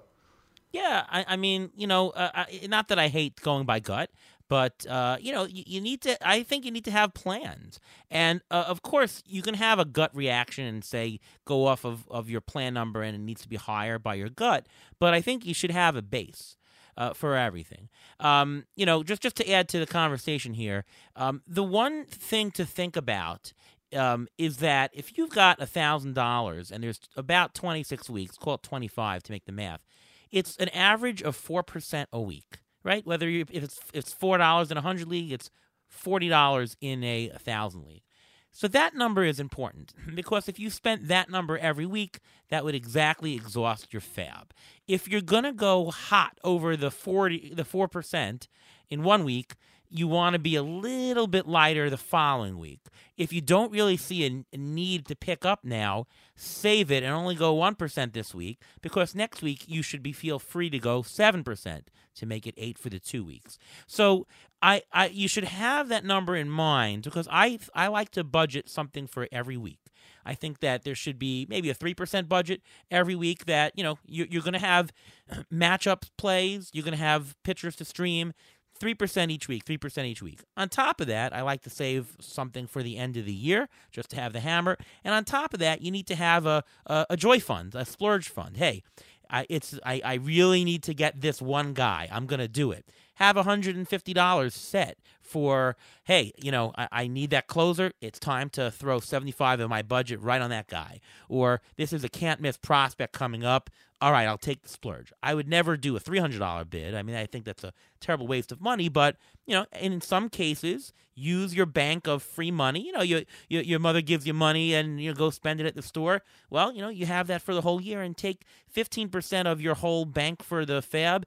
Yeah, 0.71 1.05
I, 1.09 1.25
I 1.29 1.35
mean, 1.35 1.69
you 1.75 1.87
know, 1.87 2.09
uh, 2.11 2.29
I, 2.33 2.67
not 2.67 2.87
that 2.89 2.99
I 2.99 3.09
hate 3.09 3.41
going 3.41 3.65
by 3.65 3.79
gut, 3.79 4.09
but 4.49 4.85
uh, 4.89 5.17
you 5.21 5.31
know, 5.31 5.45
you, 5.45 5.63
you, 5.65 5.79
need 5.79 6.01
to. 6.01 6.27
I 6.27 6.43
think 6.43 6.65
you 6.65 6.71
need 6.71 6.85
to 6.85 6.91
have 6.91 7.13
plans, 7.13 7.79
and 8.11 8.41
uh, 8.51 8.65
of 8.67 8.81
course, 8.81 9.23
you 9.25 9.41
can 9.41 9.53
have 9.53 9.79
a 9.79 9.85
gut 9.85 10.13
reaction 10.13 10.65
and 10.65 10.83
say 10.83 11.19
go 11.45 11.67
off 11.67 11.85
of 11.85 12.05
of 12.09 12.29
your 12.29 12.41
plan 12.41 12.73
number, 12.73 13.01
and 13.03 13.15
it 13.15 13.19
needs 13.19 13.41
to 13.43 13.47
be 13.47 13.55
higher 13.55 13.99
by 13.99 14.15
your 14.15 14.29
gut. 14.29 14.67
But 14.99 15.13
I 15.13 15.21
think 15.21 15.45
you 15.45 15.53
should 15.53 15.71
have 15.71 15.95
a 15.95 16.01
base. 16.01 16.57
Uh, 16.97 17.13
for 17.13 17.37
everything, 17.37 17.87
um, 18.19 18.65
you 18.75 18.85
know, 18.85 19.03
just 19.03 19.21
just 19.21 19.37
to 19.37 19.49
add 19.49 19.69
to 19.69 19.79
the 19.79 19.87
conversation 19.87 20.53
here, 20.53 20.83
um, 21.15 21.41
the 21.47 21.63
one 21.63 22.03
thing 22.03 22.51
to 22.51 22.65
think 22.65 22.97
about 22.97 23.53
um, 23.95 24.27
is 24.37 24.57
that 24.57 24.91
if 24.93 25.17
you've 25.17 25.29
got 25.29 25.61
a 25.61 25.65
thousand 25.65 26.13
dollars 26.13 26.71
and 26.71 26.83
there's 26.83 26.99
about 27.15 27.53
26 27.53 28.09
weeks, 28.09 28.35
call 28.35 28.55
it 28.55 28.63
25 28.63 29.23
to 29.23 29.31
make 29.31 29.45
the 29.45 29.53
math, 29.53 29.85
it's 30.29 30.57
an 30.57 30.67
average 30.69 31.21
of 31.21 31.37
4% 31.37 32.05
a 32.11 32.19
week 32.19 32.59
right? 32.83 33.05
Whether 33.05 33.29
you, 33.29 33.45
if 33.51 33.63
it's 33.63 33.79
it's 33.93 34.13
four 34.13 34.37
dollars 34.37 34.71
in 34.71 34.77
a 34.77 34.81
hundred 34.81 35.07
league, 35.07 35.31
it's 35.31 35.49
forty 35.87 36.29
dollars 36.29 36.75
in 36.81 37.03
a 37.03 37.29
thousand 37.39 37.85
league. 37.85 38.03
So 38.51 38.67
that 38.69 38.95
number 38.95 39.23
is 39.23 39.39
important 39.39 39.93
because 40.15 40.49
if 40.49 40.59
you 40.59 40.69
spent 40.69 41.07
that 41.07 41.29
number 41.29 41.57
every 41.57 41.85
week, 41.85 42.19
that 42.49 42.63
would 42.65 42.75
exactly 42.75 43.35
exhaust 43.35 43.93
your 43.93 44.01
fab. 44.01 44.53
If 44.87 45.07
you're 45.07 45.21
gonna 45.21 45.53
go 45.53 45.91
hot 45.91 46.37
over 46.43 46.75
the 46.75 46.91
forty 46.91 47.53
the 47.53 47.65
four 47.65 47.87
percent 47.87 48.47
in 48.89 49.03
one 49.03 49.23
week, 49.23 49.53
you 49.89 50.07
want 50.07 50.33
to 50.33 50.39
be 50.39 50.55
a 50.55 50.63
little 50.63 51.27
bit 51.27 51.47
lighter 51.47 51.89
the 51.89 51.97
following 51.97 52.59
week. 52.59 52.79
If 53.17 53.33
you 53.33 53.41
don't 53.41 53.71
really 53.71 53.97
see 53.97 54.25
a, 54.25 54.57
need 54.57 55.07
to 55.07 55.15
pick 55.15 55.45
up 55.45 55.63
now, 55.63 56.05
save 56.35 56.91
it 56.91 57.03
and 57.03 57.11
only 57.11 57.35
go 57.35 57.55
1% 57.55 58.13
this 58.13 58.33
week 58.33 58.61
because 58.81 59.15
next 59.15 59.41
week 59.41 59.63
you 59.67 59.81
should 59.81 60.03
be 60.03 60.13
feel 60.13 60.39
free 60.39 60.69
to 60.69 60.79
go 60.79 61.01
7% 61.01 61.81
to 62.19 62.25
make 62.25 62.47
it 62.47 62.53
8 62.57 62.77
for 62.77 62.89
the 62.89 62.99
2 62.99 63.23
weeks. 63.23 63.57
So, 63.87 64.27
I, 64.61 64.81
I 64.91 65.07
you 65.07 65.27
should 65.27 65.45
have 65.45 65.87
that 65.87 66.03
number 66.03 66.35
in 66.35 66.49
mind 66.49 67.03
because 67.03 67.27
I 67.31 67.59
I 67.73 67.87
like 67.87 68.11
to 68.11 68.23
budget 68.23 68.69
something 68.69 69.07
for 69.07 69.27
every 69.31 69.55
week. 69.55 69.79
I 70.25 70.35
think 70.35 70.59
that 70.59 70.83
there 70.83 70.95
should 70.95 71.17
be 71.17 71.47
maybe 71.49 71.69
a 71.69 71.75
3% 71.75 72.27
budget 72.27 72.61
every 72.91 73.15
week 73.15 73.45
that, 73.45 73.73
you 73.75 73.83
know, 73.83 73.97
you're, 74.05 74.27
you're 74.29 74.41
going 74.41 74.53
to 74.53 74.59
have 74.59 74.91
matchup 75.53 76.03
plays, 76.17 76.69
you're 76.73 76.83
going 76.83 76.97
to 76.97 77.03
have 77.03 77.35
pitchers 77.43 77.75
to 77.77 77.85
stream, 77.85 78.33
3% 78.79 79.29
each 79.29 79.47
week, 79.47 79.65
3% 79.65 80.05
each 80.05 80.21
week. 80.21 80.41
On 80.55 80.69
top 80.69 81.01
of 81.01 81.07
that, 81.07 81.35
I 81.35 81.41
like 81.41 81.61
to 81.63 81.69
save 81.69 82.15
something 82.21 82.65
for 82.65 82.81
the 82.81 82.97
end 82.97 83.17
of 83.17 83.25
the 83.25 83.33
year 83.33 83.67
just 83.91 84.09
to 84.11 84.15
have 84.15 84.31
the 84.31 84.39
hammer. 84.39 84.77
And 85.03 85.13
on 85.13 85.25
top 85.25 85.53
of 85.53 85.59
that, 85.59 85.81
you 85.81 85.91
need 85.91 86.07
to 86.07 86.15
have 86.15 86.45
a, 86.45 86.63
a, 86.85 87.05
a 87.11 87.17
joy 87.17 87.39
fund, 87.39 87.75
a 87.75 87.85
splurge 87.85 88.29
fund. 88.29 88.57
Hey, 88.57 88.83
I, 89.29 89.45
it's 89.49 89.79
I, 89.85 90.01
I 90.03 90.13
really 90.15 90.63
need 90.63 90.83
to 90.83 90.93
get 90.93 91.21
this 91.21 91.41
one 91.41 91.73
guy. 91.73 92.07
I'm 92.11 92.25
going 92.25 92.39
to 92.39 92.47
do 92.47 92.71
it. 92.71 92.85
Have 93.19 93.35
$150 93.35 94.51
set 94.51 94.97
for, 95.21 95.75
hey, 96.05 96.31
you 96.41 96.51
know, 96.51 96.73
I, 96.77 96.87
I 96.91 97.07
need 97.07 97.29
that 97.31 97.47
closer. 97.47 97.91
It's 98.01 98.17
time 98.17 98.49
to 98.51 98.71
throw 98.71 98.99
75 98.99 99.59
of 99.59 99.69
my 99.69 99.81
budget 99.81 100.21
right 100.21 100.41
on 100.41 100.49
that 100.49 100.67
guy. 100.67 101.01
Or 101.27 101.61
this 101.77 101.93
is 101.93 102.03
a 102.03 102.09
can't 102.09 102.39
miss 102.39 102.57
prospect 102.57 103.13
coming 103.13 103.43
up 103.43 103.69
all 104.01 104.13
right, 104.13 104.27
I'll 104.27 104.37
take 104.37 104.61
the 104.61 104.69
splurge. 104.69 105.11
I 105.21 105.35
would 105.35 105.47
never 105.47 105.75
do 105.75 105.95
a 105.97 105.99
$300 105.99 106.69
bid. 106.69 106.95
I 106.95 107.03
mean, 107.03 107.15
I 107.17 107.25
think 107.25 107.43
that's 107.43 107.65
a 107.65 107.73
terrible 107.99 108.27
waste 108.27 108.51
of 108.51 108.61
money, 108.61 108.87
but, 108.87 109.17
you 109.45 109.53
know, 109.53 109.65
in 109.77 109.99
some 109.99 110.29
cases, 110.29 110.93
use 111.15 111.53
your 111.53 111.65
bank 111.65 112.07
of 112.07 112.23
free 112.23 112.51
money. 112.51 112.85
You 112.85 112.93
know, 112.93 113.01
you, 113.01 113.25
you, 113.49 113.59
your 113.59 113.79
mother 113.79 113.99
gives 113.99 114.25
you 114.25 114.33
money 114.33 114.73
and 114.73 115.01
you 115.01 115.13
go 115.13 115.29
spend 115.31 115.59
it 115.59 115.65
at 115.65 115.75
the 115.75 115.81
store. 115.81 116.21
Well, 116.49 116.71
you 116.71 116.81
know, 116.81 116.87
you 116.87 117.07
have 117.07 117.27
that 117.27 117.41
for 117.41 117.53
the 117.53 117.61
whole 117.61 117.81
year 117.81 118.01
and 118.01 118.15
take 118.15 118.45
15% 118.73 119.45
of 119.45 119.59
your 119.59 119.75
whole 119.75 120.05
bank 120.05 120.43
for 120.43 120.65
the 120.65 120.81
fab 120.81 121.25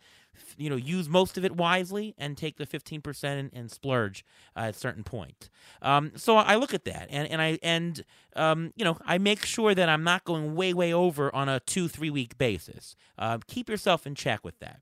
you 0.57 0.71
know 0.71 0.77
use 0.77 1.09
most 1.09 1.39
of 1.39 1.45
it 1.45 1.57
wisely 1.57 2.15
and 2.19 2.37
take 2.37 2.57
the 2.57 2.67
15% 2.67 3.25
and, 3.25 3.51
and 3.53 3.71
splurge 3.71 4.25
uh, 4.57 4.61
at 4.61 4.71
a 4.71 4.79
certain 4.79 5.05
point. 5.05 5.49
Um, 5.81 6.13
so 6.17 6.37
i 6.37 6.57
look 6.57 6.75
at 6.75 6.85
that 6.85 7.09
and, 7.11 7.29
and 7.29 7.41
i 7.41 7.59
and 7.63 8.05
um, 8.37 8.73
you 8.77 8.85
know 8.85 8.99
i 9.05 9.19
make 9.19 9.45
sure 9.45 9.75
that 9.75 9.89
i'm 9.89 10.05
not 10.05 10.25
going 10.25 10.55
way 10.55 10.73
way 10.73 10.93
over 10.93 11.35
on 11.35 11.49
a 11.49 11.61
two 11.61 11.89
three 11.89 12.11
week 12.11 12.39
basis. 12.39 12.97
Uh, 13.19 13.39
keep 13.47 13.69
yourself 13.69 14.07
in 14.07 14.15
check 14.15 14.45
with 14.45 14.59
that. 14.61 14.81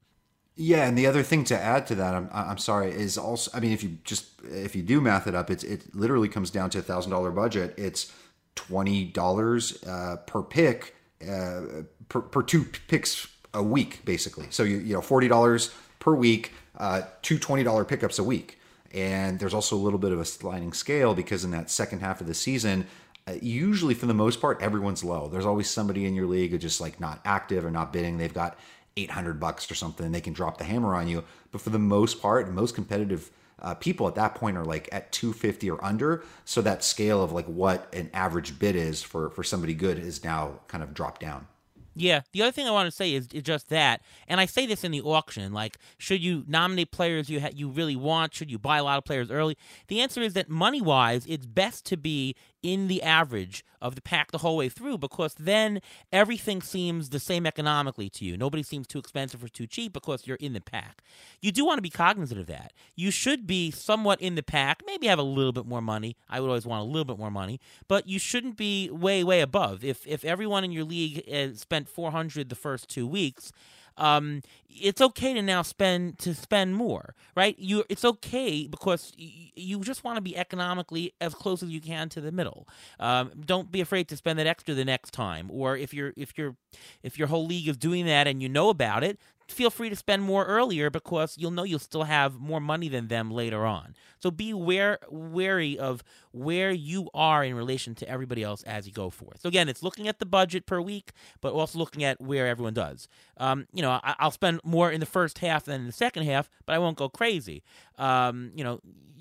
Yeah, 0.56 0.86
and 0.86 0.98
the 0.98 1.06
other 1.06 1.22
thing 1.22 1.44
to 1.44 1.58
add 1.58 1.86
to 1.86 1.94
that, 1.94 2.14
I'm, 2.14 2.28
I'm 2.32 2.58
sorry, 2.58 2.90
is 2.90 3.16
also, 3.16 3.50
I 3.54 3.60
mean, 3.60 3.72
if 3.72 3.82
you 3.82 3.96
just 4.04 4.26
if 4.44 4.76
you 4.76 4.82
do 4.82 5.00
math 5.00 5.26
it 5.26 5.34
up, 5.34 5.50
it's 5.50 5.64
it 5.64 5.94
literally 5.94 6.28
comes 6.28 6.50
down 6.50 6.68
to 6.70 6.80
a 6.80 6.82
thousand 6.82 7.12
dollar 7.12 7.30
budget. 7.30 7.72
It's 7.78 8.12
twenty 8.56 9.04
dollars 9.04 9.82
uh, 9.84 10.16
per 10.26 10.42
pick 10.42 10.96
uh, 11.26 11.82
per, 12.08 12.20
per 12.20 12.42
two 12.42 12.66
picks 12.88 13.26
a 13.54 13.62
week, 13.62 14.04
basically. 14.04 14.46
So 14.50 14.62
you 14.62 14.78
you 14.78 14.94
know 14.94 15.00
forty 15.00 15.28
dollars 15.28 15.72
per 15.98 16.14
week, 16.14 16.52
uh, 16.78 17.02
two 17.22 17.38
twenty 17.38 17.62
dollar 17.62 17.84
pickups 17.84 18.18
a 18.18 18.24
week, 18.24 18.58
and 18.92 19.38
there's 19.38 19.54
also 19.54 19.76
a 19.76 19.78
little 19.78 19.98
bit 19.98 20.12
of 20.12 20.20
a 20.20 20.24
sliding 20.24 20.72
scale 20.72 21.14
because 21.14 21.44
in 21.44 21.50
that 21.52 21.70
second 21.70 22.00
half 22.00 22.20
of 22.20 22.26
the 22.26 22.34
season. 22.34 22.86
Uh, 23.26 23.34
usually, 23.42 23.92
for 23.92 24.06
the 24.06 24.14
most 24.14 24.40
part, 24.40 24.62
everyone's 24.62 25.04
low. 25.04 25.28
There's 25.28 25.44
always 25.44 25.68
somebody 25.68 26.06
in 26.06 26.14
your 26.14 26.26
league 26.26 26.52
who's 26.52 26.62
just 26.62 26.80
like 26.80 26.98
not 27.00 27.20
active 27.26 27.66
or 27.66 27.70
not 27.70 27.92
bidding. 27.92 28.16
They've 28.16 28.32
got 28.32 28.58
800 28.96 29.38
bucks 29.38 29.70
or 29.70 29.74
something, 29.74 30.06
and 30.06 30.14
they 30.14 30.22
can 30.22 30.32
drop 30.32 30.56
the 30.56 30.64
hammer 30.64 30.94
on 30.94 31.06
you. 31.06 31.24
But 31.52 31.60
for 31.60 31.68
the 31.68 31.78
most 31.78 32.22
part, 32.22 32.50
most 32.50 32.74
competitive 32.74 33.30
uh, 33.62 33.74
people 33.74 34.08
at 34.08 34.14
that 34.14 34.34
point 34.34 34.56
are 34.56 34.64
like 34.64 34.88
at 34.92 35.12
250 35.12 35.70
or 35.70 35.84
under. 35.84 36.24
So 36.44 36.62
that 36.62 36.82
scale 36.82 37.22
of 37.22 37.32
like 37.32 37.46
what 37.46 37.92
an 37.94 38.10
average 38.14 38.58
bid 38.58 38.76
is 38.76 39.02
for 39.02 39.30
for 39.30 39.44
somebody 39.44 39.74
good 39.74 39.98
is 39.98 40.24
now 40.24 40.60
kind 40.68 40.82
of 40.82 40.94
dropped 40.94 41.20
down. 41.20 41.46
Yeah. 41.94 42.20
The 42.32 42.42
other 42.42 42.52
thing 42.52 42.66
I 42.66 42.70
want 42.70 42.86
to 42.86 42.94
say 42.94 43.14
is, 43.14 43.26
just 43.26 43.68
that, 43.68 44.02
and 44.28 44.40
I 44.40 44.46
say 44.46 44.66
this 44.66 44.84
in 44.84 44.92
the 44.92 45.00
auction: 45.02 45.52
like, 45.52 45.78
should 45.98 46.22
you 46.22 46.44
nominate 46.46 46.90
players 46.92 47.28
you 47.28 47.40
ha- 47.40 47.50
you 47.54 47.68
really 47.68 47.96
want? 47.96 48.34
Should 48.34 48.50
you 48.50 48.58
buy 48.58 48.78
a 48.78 48.84
lot 48.84 48.98
of 48.98 49.04
players 49.04 49.30
early? 49.30 49.56
The 49.88 50.00
answer 50.00 50.20
is 50.20 50.34
that 50.34 50.48
money 50.48 50.80
wise, 50.80 51.26
it's 51.26 51.46
best 51.46 51.84
to 51.86 51.96
be 51.96 52.36
in 52.62 52.88
the 52.88 53.02
average 53.02 53.64
of 53.80 53.94
the 53.94 54.02
pack 54.02 54.30
the 54.30 54.38
whole 54.38 54.56
way 54.56 54.68
through 54.68 54.98
because 54.98 55.34
then 55.34 55.80
everything 56.12 56.60
seems 56.60 57.08
the 57.08 57.18
same 57.18 57.46
economically 57.46 58.10
to 58.10 58.24
you. 58.24 58.36
Nobody 58.36 58.62
seems 58.62 58.86
too 58.86 58.98
expensive 58.98 59.42
or 59.42 59.48
too 59.48 59.66
cheap 59.66 59.92
because 59.92 60.26
you're 60.26 60.36
in 60.36 60.52
the 60.52 60.60
pack. 60.60 61.02
You 61.40 61.52
do 61.52 61.64
want 61.64 61.78
to 61.78 61.82
be 61.82 61.90
cognizant 61.90 62.40
of 62.40 62.46
that. 62.48 62.72
You 62.94 63.10
should 63.10 63.46
be 63.46 63.70
somewhat 63.70 64.20
in 64.20 64.34
the 64.34 64.42
pack, 64.42 64.82
maybe 64.86 65.06
have 65.06 65.18
a 65.18 65.22
little 65.22 65.52
bit 65.52 65.66
more 65.66 65.82
money. 65.82 66.16
I 66.28 66.40
would 66.40 66.48
always 66.48 66.66
want 66.66 66.82
a 66.82 66.86
little 66.86 67.04
bit 67.04 67.18
more 67.18 67.30
money, 67.30 67.60
but 67.88 68.06
you 68.06 68.18
shouldn't 68.18 68.56
be 68.56 68.90
way 68.90 69.24
way 69.24 69.40
above. 69.40 69.84
If 69.84 70.06
if 70.06 70.24
everyone 70.24 70.64
in 70.64 70.72
your 70.72 70.84
league 70.84 71.24
uh, 71.32 71.54
spent 71.54 71.88
400 71.88 72.48
the 72.48 72.54
first 72.54 72.88
2 72.88 73.06
weeks, 73.06 73.52
um, 73.96 74.42
it's 74.68 75.00
okay 75.00 75.34
to 75.34 75.42
now 75.42 75.62
spend 75.62 76.18
to 76.20 76.34
spend 76.34 76.74
more, 76.76 77.14
right? 77.36 77.58
You, 77.58 77.84
it's 77.88 78.04
okay 78.04 78.66
because 78.66 79.12
y- 79.18 79.50
you 79.56 79.80
just 79.80 80.04
want 80.04 80.16
to 80.16 80.22
be 80.22 80.36
economically 80.36 81.12
as 81.20 81.34
close 81.34 81.62
as 81.62 81.70
you 81.70 81.80
can 81.80 82.08
to 82.10 82.20
the 82.20 82.32
middle. 82.32 82.68
Um, 82.98 83.32
don't 83.44 83.70
be 83.70 83.80
afraid 83.80 84.08
to 84.08 84.16
spend 84.16 84.38
that 84.38 84.46
extra 84.46 84.74
the 84.74 84.84
next 84.84 85.12
time, 85.12 85.50
or 85.50 85.76
if 85.76 85.92
you're 85.92 86.12
if 86.16 86.36
you're 86.38 86.56
if 87.02 87.18
your 87.18 87.28
whole 87.28 87.46
league 87.46 87.68
is 87.68 87.76
doing 87.76 88.06
that 88.06 88.26
and 88.26 88.42
you 88.42 88.48
know 88.48 88.68
about 88.68 89.04
it, 89.04 89.18
feel 89.50 89.70
free 89.70 89.90
to 89.90 89.96
spend 89.96 90.22
more 90.22 90.44
earlier 90.44 90.90
because 90.90 91.36
you'll 91.38 91.50
know 91.50 91.64
you'll 91.64 91.78
still 91.78 92.04
have 92.04 92.38
more 92.38 92.60
money 92.60 92.88
than 92.88 93.08
them 93.08 93.30
later 93.30 93.64
on. 93.64 93.94
So 94.20 94.30
be 94.30 94.52
ware, 94.52 94.98
wary 95.08 95.78
of 95.78 96.02
where 96.32 96.70
you 96.70 97.08
are 97.14 97.42
in 97.42 97.54
relation 97.54 97.94
to 97.96 98.08
everybody 98.08 98.42
else 98.42 98.62
as 98.64 98.86
you 98.86 98.92
go 98.92 99.10
forth. 99.10 99.40
So 99.40 99.48
again, 99.48 99.68
it's 99.68 99.82
looking 99.82 100.08
at 100.08 100.18
the 100.18 100.26
budget 100.26 100.66
per 100.66 100.80
week, 100.80 101.12
but 101.40 101.52
also 101.52 101.78
looking 101.78 102.04
at 102.04 102.20
where 102.20 102.46
everyone 102.46 102.74
does. 102.74 103.08
Um, 103.38 103.66
you 103.72 103.82
know, 103.82 103.98
I, 104.02 104.14
will 104.22 104.30
spend 104.30 104.60
more 104.62 104.90
in 104.90 105.00
the 105.00 105.06
first 105.06 105.38
half 105.38 105.64
than 105.64 105.80
in 105.80 105.86
the 105.86 105.92
second 105.92 106.24
half, 106.24 106.50
but 106.66 106.74
I 106.74 106.78
won't 106.78 106.98
go 106.98 107.08
crazy. 107.08 107.62
Um, 108.00 108.50
you 108.54 108.64
know, 108.64 108.80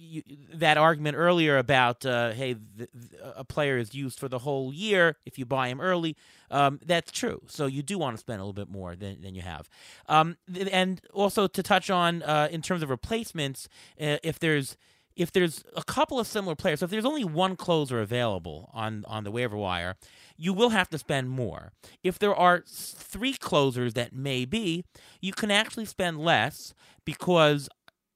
you, 0.09 0.23
that 0.53 0.77
argument 0.77 1.15
earlier 1.17 1.57
about 1.57 2.05
uh, 2.05 2.32
hey, 2.32 2.53
the, 2.53 2.89
the, 2.93 3.39
a 3.39 3.43
player 3.43 3.77
is 3.77 3.93
used 3.93 4.19
for 4.19 4.27
the 4.27 4.39
whole 4.39 4.73
year 4.73 5.17
if 5.25 5.38
you 5.38 5.45
buy 5.45 5.67
him 5.67 5.80
early. 5.80 6.15
Um, 6.49 6.80
that's 6.86 7.11
true. 7.11 7.41
So 7.47 7.67
you 7.67 7.84
do 7.84 7.97
want 7.97 8.15
to 8.15 8.19
spend 8.19 8.41
a 8.41 8.43
little 8.43 8.53
bit 8.53 8.69
more 8.69 8.95
than, 8.95 9.21
than 9.21 9.36
you 9.36 9.41
have. 9.41 9.69
Um, 10.07 10.38
and 10.71 11.01
also 11.13 11.47
to 11.47 11.63
touch 11.63 11.89
on 11.89 12.23
uh, 12.23 12.47
in 12.51 12.61
terms 12.61 12.82
of 12.82 12.89
replacements, 12.89 13.67
uh, 14.01 14.17
if 14.23 14.39
there's 14.39 14.75
if 15.15 15.34
there's 15.34 15.65
a 15.75 15.84
couple 15.84 16.17
of 16.17 16.27
similar 16.27 16.55
players, 16.55 16.80
so 16.80 16.86
if 16.86 16.91
there's 16.91 17.03
only 17.03 17.25
one 17.25 17.57
closer 17.57 17.99
available 17.99 18.69
on 18.73 19.03
on 19.05 19.25
the 19.25 19.32
waiver 19.32 19.57
wire, 19.57 19.95
you 20.38 20.53
will 20.53 20.69
have 20.69 20.89
to 20.89 20.97
spend 20.97 21.30
more. 21.30 21.73
If 22.03 22.17
there 22.17 22.34
are 22.34 22.63
three 22.65 23.34
closers 23.34 23.93
that 23.95 24.13
may 24.13 24.45
be, 24.45 24.86
you 25.19 25.34
can 25.34 25.51
actually 25.51 25.86
spend 25.86 26.19
less 26.19 26.73
because 27.03 27.67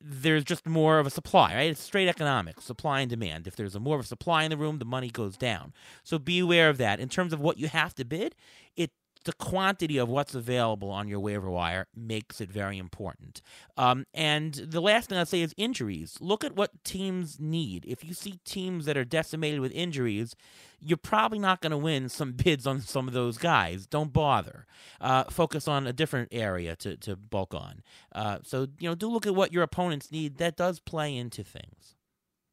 there's 0.06 0.44
just 0.44 0.66
more 0.68 1.00
of 1.00 1.08
a 1.08 1.10
supply, 1.10 1.56
right? 1.56 1.72
It's 1.72 1.82
straight 1.82 2.10
economics, 2.10 2.66
supply 2.66 3.00
and 3.02 3.10
demand. 3.10 3.48
If 3.48 3.56
there's 3.56 3.76
a 3.76 3.80
more 3.80 3.96
of 3.96 4.04
a 4.04 4.08
supply 4.08 4.44
in 4.44 4.50
the 4.50 4.58
room, 4.58 4.80
the 4.80 4.86
money 4.86 5.10
goes 5.10 5.38
down. 5.38 5.74
So 6.04 6.20
be 6.20 6.40
aware 6.40 6.70
of 6.70 6.78
that. 6.80 7.00
In 7.00 7.08
terms 7.08 7.32
of 7.32 7.40
what 7.40 7.58
you 7.58 7.70
have 7.70 7.96
to 7.96 8.06
bid, 8.06 8.36
it 8.76 8.92
the 9.26 9.34
quantity 9.34 9.98
of 9.98 10.10
what's 10.10 10.36
available 10.36 10.90
on 10.90 11.08
your 11.08 11.20
waiver 11.20 11.50
wire 11.50 11.88
makes 11.96 12.42
it 12.42 12.52
very 12.52 12.78
important. 12.78 13.42
Um, 13.78 14.06
and 14.14 14.54
the 14.54 14.82
last 14.82 15.10
thing 15.10 15.18
I'd 15.18 15.28
say 15.28 15.42
is 15.42 15.54
injuries. 15.58 16.18
Look 16.20 16.44
at 16.44 16.56
what 16.56 16.84
teams 16.84 17.40
need. 17.40 17.86
If 17.88 18.04
you 18.04 18.14
see 18.14 18.40
teams 18.46 18.86
that 18.86 18.98
are 18.98 19.06
decimated 19.06 19.60
with 19.60 19.72
injuries, 19.72 20.36
you're 20.80 20.98
probably 20.98 21.40
not 21.40 21.62
going 21.62 21.72
to 21.72 21.78
win 21.78 22.10
some 22.10 22.32
bids 22.44 22.68
on 22.68 22.82
some 22.82 23.08
of 23.08 23.14
those 23.14 23.38
guys. 23.38 23.88
Don't 23.88 24.12
bother. 24.12 24.66
Uh, 25.00 25.24
focus 25.26 25.68
on 25.68 25.88
a 25.88 25.94
different 25.94 26.30
area 26.32 26.76
to, 26.78 26.98
to 26.98 27.16
bulk 27.16 27.54
on. 27.54 27.82
Uh, 28.14 28.40
so, 28.44 28.68
you 28.80 28.90
know, 28.90 28.96
do 28.96 29.10
look 29.10 29.26
at 29.26 29.36
what 29.36 29.54
your 29.54 29.64
opponents 29.64 30.12
need. 30.12 30.38
That 30.38 30.58
does 30.58 30.80
play 30.80 31.16
into 31.16 31.44
things. 31.44 31.96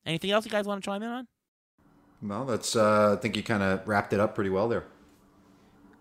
Anything 0.06 0.30
else 0.30 0.44
you 0.44 0.50
guys 0.50 0.66
want 0.66 0.82
to 0.82 0.88
chime 0.88 1.02
in 1.02 1.10
on? 1.10 1.28
Well, 2.22 2.44
that's. 2.44 2.76
Uh, 2.76 3.14
I 3.14 3.20
think 3.20 3.36
you 3.36 3.42
kind 3.42 3.62
of 3.62 3.86
wrapped 3.88 4.12
it 4.12 4.20
up 4.20 4.34
pretty 4.34 4.50
well 4.50 4.68
there. 4.68 4.84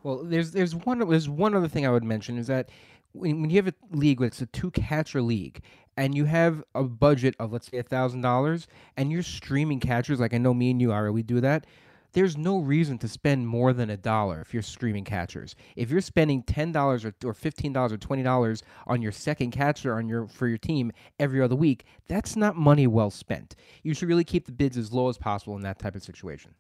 Well, 0.04 0.24
there's 0.24 0.52
there's 0.52 0.76
one 0.76 1.00
there's 1.00 1.30
one 1.30 1.56
other 1.56 1.68
thing 1.68 1.86
I 1.86 1.92
would 1.92 2.04
mention 2.04 2.38
is 2.38 2.48
that 2.48 2.70
when, 3.12 3.42
when 3.42 3.50
you 3.50 3.58
have 3.58 3.68
a 3.68 3.74
league, 3.92 4.22
it's 4.22 4.42
a 4.42 4.46
two 4.46 4.72
catcher 4.72 5.22
league, 5.22 5.62
and 5.98 6.16
you 6.16 6.26
have 6.26 6.64
a 6.76 6.84
budget 6.84 7.36
of 7.40 7.52
let's 7.52 7.68
say 7.68 7.82
thousand 7.82 8.22
dollars, 8.22 8.68
and 8.98 9.12
you're 9.12 9.24
streaming 9.24 9.80
catchers 9.80 10.20
like 10.20 10.34
I 10.34 10.38
know 10.38 10.54
me 10.54 10.72
and 10.72 10.82
you 10.82 10.92
are, 10.92 11.12
we 11.12 11.24
do 11.24 11.42
that. 11.42 11.66
There's 12.12 12.38
no 12.38 12.58
reason 12.58 12.98
to 13.00 13.08
spend 13.08 13.48
more 13.48 13.72
than 13.72 13.92
a 13.92 13.98
dollar 13.98 14.42
if 14.42 14.52
you're 14.52 14.64
streaming 14.64 15.04
catchers. 15.06 15.56
If 15.76 15.92
you're 15.92 16.02
spending 16.02 16.42
ten 16.44 16.72
dollars 16.72 17.06
or, 17.06 17.14
or 17.24 17.34
fifteen 17.34 17.74
dollars 17.74 17.92
or 17.92 17.98
twenty 17.98 18.24
dollars 18.24 18.64
on 18.88 19.02
your 19.02 19.12
second 19.12 19.52
catcher 19.52 19.96
on 19.96 20.08
your 20.08 20.28
for 20.28 20.48
your 20.48 20.58
team 20.58 20.92
every 21.20 21.42
other 21.42 21.56
week, 21.56 21.86
that's 22.08 22.36
not 22.36 22.56
money 22.56 22.88
well 22.88 23.12
spent. 23.12 23.56
You 23.84 23.94
should 23.94 24.08
really 24.08 24.24
keep 24.24 24.46
the 24.46 24.52
bids 24.52 24.78
as 24.78 24.94
low 24.94 25.10
as 25.10 25.18
possible 25.18 25.56
in 25.56 25.62
that 25.64 25.78
type 25.78 25.96
of 25.96 26.04
situation. 26.04 26.56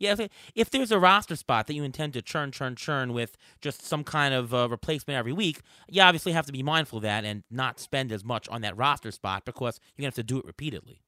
Yeah, 0.00 0.16
if, 0.18 0.30
if 0.54 0.70
there's 0.70 0.90
a 0.90 0.98
roster 0.98 1.36
spot 1.36 1.66
that 1.66 1.74
you 1.74 1.84
intend 1.84 2.14
to 2.14 2.22
churn, 2.22 2.50
churn, 2.50 2.74
churn 2.74 3.12
with 3.12 3.36
just 3.60 3.84
some 3.84 4.02
kind 4.02 4.32
of 4.32 4.52
uh, 4.54 4.66
replacement 4.68 5.18
every 5.18 5.34
week, 5.34 5.60
you 5.88 6.00
obviously 6.00 6.32
have 6.32 6.46
to 6.46 6.52
be 6.52 6.62
mindful 6.62 6.96
of 6.96 7.02
that 7.02 7.26
and 7.26 7.44
not 7.50 7.78
spend 7.78 8.10
as 8.10 8.24
much 8.24 8.48
on 8.48 8.62
that 8.62 8.76
roster 8.76 9.10
spot 9.10 9.44
because 9.44 9.78
you're 9.94 10.02
gonna 10.02 10.08
have 10.08 10.14
to 10.14 10.22
do 10.22 10.38
it 10.38 10.46
repeatedly. 10.46 11.02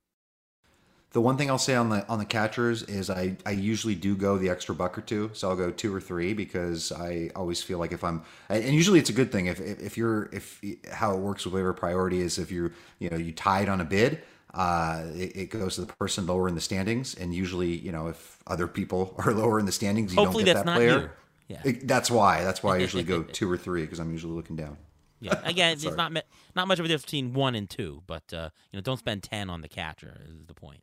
The 1.13 1.21
one 1.21 1.37
thing 1.37 1.51
I'll 1.51 1.59
say 1.59 1.75
on 1.75 1.91
the 1.91 2.07
on 2.09 2.19
the 2.19 2.25
catchers 2.25 2.83
is 2.83 3.11
I, 3.11 3.37
I 3.45 3.51
usually 3.51 3.95
do 3.95 4.15
go 4.15 4.39
the 4.39 4.49
extra 4.49 4.75
buck 4.75 4.97
or 4.97 5.03
two, 5.03 5.31
so 5.35 5.51
I'll 5.51 5.57
go 5.57 5.71
two 5.71 5.95
or 5.95 6.01
three 6.01 6.33
because 6.33 6.91
I 6.91 7.31
always 7.37 7.63
feel 7.63 7.79
like 7.79 7.93
if 7.93 8.03
I'm 8.03 8.23
and 8.49 8.75
usually 8.75 8.99
it's 8.99 9.11
a 9.11 9.15
good 9.15 9.31
thing 9.31 9.47
if 9.47 9.61
if, 9.61 9.99
you're 9.99 10.31
if 10.33 10.61
how 10.91 11.15
it 11.15 11.19
works 11.19 11.45
with 11.45 11.55
waiver 11.55 11.75
priority 11.75 12.21
is 12.21 12.39
if 12.39 12.51
you're 12.51 12.73
you 12.99 13.11
know 13.11 13.19
you 13.19 13.33
tied 13.33 13.69
on 13.69 13.81
a 13.81 13.85
bid 13.85 14.23
uh, 14.55 15.05
it, 15.15 15.37
it, 15.37 15.51
goes 15.51 15.77
to 15.77 15.81
the 15.83 15.93
person 15.95 16.27
lower 16.27 16.47
in 16.47 16.55
the 16.55 16.61
standings. 16.61 17.15
And 17.15 17.35
usually, 17.35 17.75
you 17.75 17.91
know, 17.91 18.09
if 18.09 18.39
other 18.47 18.67
people 18.67 19.15
are 19.25 19.33
lower 19.33 19.59
in 19.59 19.67
the 19.67 19.73
standings, 19.73 20.13
you 20.13 20.21
Hopefully 20.21 20.45
don't 20.45 20.57
get 20.57 20.67
that 20.67 20.77
player. 20.77 21.01
You. 21.01 21.11
Yeah. 21.49 21.61
It, 21.65 21.89
that's 21.89 22.11
why. 22.11 22.45
That's 22.45 22.63
why 22.63 22.77
I 22.77 22.79
usually 22.79 23.03
go 23.03 23.23
two 23.33 23.51
or 23.51 23.57
three 23.57 23.83
because 23.83 23.99
I'm 23.99 24.13
usually 24.13 24.35
looking 24.35 24.57
down. 24.57 24.77
Yeah. 25.21 25.41
Again, 25.45 25.73
it's 25.83 25.85
not 25.85 26.13
not 26.55 26.69
much 26.69 26.79
of 26.79 26.85
a 26.85 26.89
difference 26.89 27.05
between 27.05 27.33
one 27.33 27.55
and 27.55 27.69
two, 27.69 28.03
but 28.07 28.25
uh, 28.33 28.51
you 28.71 28.77
know, 28.77 28.83
don't 28.83 28.99
spend 28.99 29.23
ten 29.23 29.49
on 29.49 29.61
the 29.61 29.69
catcher. 29.69 30.21
Is 30.29 30.47
the 30.47 30.55
point? 30.55 30.83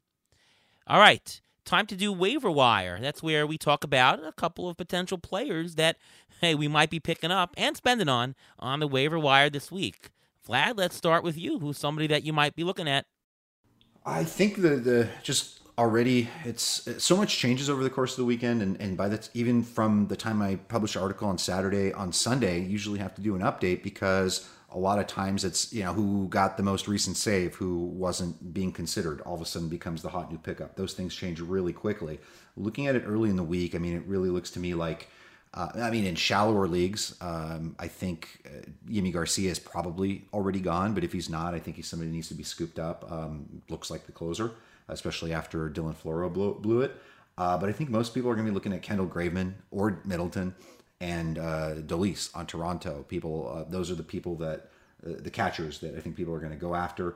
All 0.88 1.00
right, 1.00 1.40
time 1.66 1.86
to 1.88 1.96
do 1.96 2.12
waiver 2.12 2.50
wire. 2.50 3.00
That's 3.00 3.22
where 3.22 3.46
we 3.46 3.58
talk 3.58 3.84
about 3.84 4.24
a 4.24 4.32
couple 4.32 4.68
of 4.70 4.78
potential 4.78 5.18
players 5.18 5.76
that 5.76 5.98
hey 6.42 6.56
we 6.56 6.68
might 6.68 6.90
be 6.90 7.00
picking 7.00 7.32
up 7.32 7.54
and 7.58 7.76
spending 7.78 8.10
on 8.10 8.36
on 8.58 8.80
the 8.80 8.88
waiver 8.88 9.20
wire 9.20 9.50
this 9.50 9.72
week. 9.72 10.10
Vlad, 10.48 10.78
let's 10.78 10.96
start 10.96 11.24
with 11.24 11.38
you. 11.38 11.60
Who's 11.60 11.78
somebody 11.78 12.08
that 12.08 12.24
you 12.24 12.34
might 12.34 12.56
be 12.56 12.64
looking 12.64 12.88
at 12.88 13.06
I 14.10 14.24
think 14.24 14.62
the 14.62 14.76
the 14.76 15.08
just 15.24 15.60
already 15.78 16.28
it's 16.44 16.90
so 16.98 17.16
much 17.16 17.38
changes 17.38 17.70
over 17.70 17.84
the 17.84 17.90
course 17.90 18.12
of 18.12 18.18
the 18.18 18.26
weekend 18.26 18.62
and, 18.62 18.76
and 18.82 18.98
by 18.98 19.08
the 19.08 19.30
even 19.34 19.64
from 19.64 20.08
the 20.08 20.16
time 20.16 20.42
I 20.42 20.56
publish 20.56 20.96
an 20.96 21.02
article 21.02 21.30
on 21.30 21.38
Saturday 21.38 21.94
on 21.94 22.12
Sunday 22.12 22.60
usually 22.62 23.00
have 23.00 23.16
to 23.16 23.22
do 23.22 23.36
an 23.36 23.42
update 23.42 23.82
because 23.82 24.50
a 24.72 24.78
lot 24.78 25.00
of 25.00 25.08
times 25.08 25.46
it's 25.46 25.72
you 25.72 25.84
know 25.84 25.94
who 25.94 26.28
got 26.28 26.58
the 26.58 26.64
most 26.64 26.88
recent 26.88 27.16
save 27.16 27.56
who 27.56 27.86
wasn't 27.86 28.54
being 28.54 28.74
considered 28.74 29.22
all 29.22 29.36
of 29.36 29.42
a 29.42 29.46
sudden 29.46 29.70
becomes 29.70 30.02
the 30.02 30.10
hot 30.10 30.30
new 30.30 30.38
pickup. 30.38 30.76
Those 30.76 30.94
things 30.94 31.16
change 31.16 31.40
really 31.40 31.72
quickly. 31.72 32.20
Looking 32.58 32.88
at 32.88 32.96
it 32.96 33.04
early 33.06 33.30
in 33.30 33.38
the 33.38 33.44
week 33.44 33.74
I 33.74 33.78
mean 33.78 33.96
it 33.96 34.04
really 34.06 34.30
looks 34.30 34.50
to 34.52 34.60
me 34.60 34.74
like 34.74 35.08
uh, 35.54 35.70
I 35.76 35.90
mean, 35.90 36.06
in 36.06 36.16
shallower 36.16 36.68
leagues, 36.68 37.16
um, 37.22 37.76
I 37.80 37.88
think 37.88 38.46
uh, 38.46 39.12
Garcia 39.12 39.50
is 39.50 39.58
probably 39.58 40.26
already 40.32 40.60
gone. 40.60 40.94
But 40.94 41.04
if 41.04 41.12
he's 41.12 41.30
not, 41.30 41.56
I 41.56 41.60
think 41.60 41.76
he's 41.76 41.88
somebody 41.88 42.10
who 42.10 42.16
needs 42.16 42.28
to 42.28 42.36
be 42.36 42.44
scooped 42.44 42.78
up. 42.78 43.12
Um, 43.12 43.62
looks 43.68 43.90
like 43.90 44.06
the 44.06 44.12
closer, 44.12 44.52
especially 44.88 45.34
after 45.34 45.70
Dylan 45.70 45.96
Floro 45.96 46.32
blew, 46.32 46.54
blew 46.54 46.82
it. 46.82 46.96
Uh, 47.38 47.58
but 47.58 47.70
I 47.70 47.72
think 47.72 47.90
most 47.90 48.14
people 48.14 48.30
are 48.30 48.36
going 48.36 48.46
to 48.46 48.52
be 48.52 48.54
looking 48.54 48.74
at 48.74 48.84
Kendall 48.84 49.08
Graveman 49.08 49.54
or 49.72 50.02
Middleton 50.06 50.54
and 51.02 51.40
uh, 51.40 51.76
Dolis 51.76 52.36
on 52.36 52.46
Toronto. 52.46 53.06
People, 53.08 53.52
uh, 53.52 53.70
those 53.70 53.90
are 53.90 53.96
the 53.96 54.04
people 54.04 54.36
that 54.36 54.70
uh, 55.06 55.14
the 55.18 55.32
catchers 55.32 55.80
that 55.80 55.96
I 55.96 56.00
think 56.00 56.16
people 56.16 56.34
are 56.34 56.40
going 56.40 56.52
to 56.52 56.58
go 56.58 56.76
after. 56.76 57.16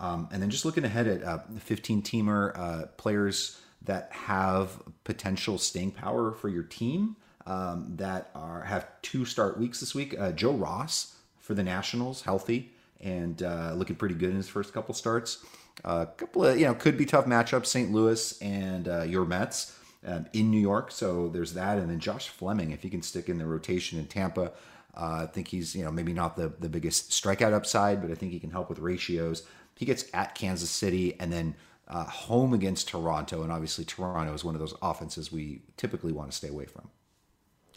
Um, 0.00 0.28
and 0.32 0.42
then 0.42 0.50
just 0.50 0.64
looking 0.64 0.84
ahead 0.84 1.06
at 1.06 1.22
uh, 1.22 1.38
15 1.60 2.02
teamer 2.02 2.88
players 2.96 3.58
that 3.82 4.10
have 4.12 4.82
potential 5.04 5.56
staying 5.56 5.92
power 5.92 6.32
for 6.32 6.50
your 6.50 6.62
team 6.62 7.16
um, 7.50 7.92
that 7.96 8.30
are 8.34 8.62
have 8.62 8.86
two 9.02 9.24
start 9.24 9.58
weeks 9.58 9.80
this 9.80 9.94
week. 9.94 10.18
Uh, 10.18 10.30
Joe 10.32 10.52
Ross 10.52 11.16
for 11.38 11.54
the 11.54 11.62
Nationals, 11.62 12.22
healthy 12.22 12.72
and 13.00 13.42
uh, 13.42 13.72
looking 13.74 13.96
pretty 13.96 14.14
good 14.14 14.30
in 14.30 14.36
his 14.36 14.48
first 14.48 14.72
couple 14.72 14.94
starts. 14.94 15.44
A 15.84 15.88
uh, 15.88 16.04
couple 16.06 16.44
of 16.44 16.58
you 16.58 16.66
know 16.66 16.74
could 16.74 16.96
be 16.96 17.06
tough 17.06 17.26
matchups: 17.26 17.66
St. 17.66 17.90
Louis 17.90 18.40
and 18.40 18.86
uh, 18.86 19.02
your 19.02 19.24
Mets 19.24 19.76
um, 20.06 20.26
in 20.32 20.50
New 20.50 20.60
York. 20.60 20.92
So 20.92 21.28
there's 21.28 21.54
that, 21.54 21.78
and 21.78 21.90
then 21.90 21.98
Josh 21.98 22.28
Fleming, 22.28 22.70
if 22.70 22.82
he 22.82 22.90
can 22.90 23.02
stick 23.02 23.28
in 23.28 23.38
the 23.38 23.46
rotation 23.46 23.98
in 23.98 24.06
Tampa. 24.06 24.52
Uh, 24.92 25.22
I 25.22 25.26
think 25.26 25.48
he's, 25.48 25.76
you 25.76 25.84
know, 25.84 25.92
maybe 25.92 26.12
not 26.12 26.36
the, 26.36 26.52
the 26.58 26.68
biggest 26.68 27.10
strikeout 27.10 27.52
upside, 27.52 28.02
but 28.02 28.10
I 28.10 28.16
think 28.16 28.32
he 28.32 28.40
can 28.40 28.50
help 28.50 28.68
with 28.68 28.80
ratios. 28.80 29.44
He 29.76 29.86
gets 29.86 30.04
at 30.12 30.34
Kansas 30.34 30.68
City 30.68 31.14
and 31.20 31.32
then 31.32 31.54
uh, 31.86 32.04
home 32.04 32.52
against 32.52 32.88
Toronto. 32.88 33.44
And 33.44 33.52
obviously, 33.52 33.84
Toronto 33.84 34.34
is 34.34 34.44
one 34.44 34.56
of 34.56 34.60
those 34.60 34.74
offenses 34.82 35.30
we 35.30 35.62
typically 35.76 36.10
want 36.10 36.28
to 36.28 36.36
stay 36.36 36.48
away 36.48 36.66
from. 36.66 36.90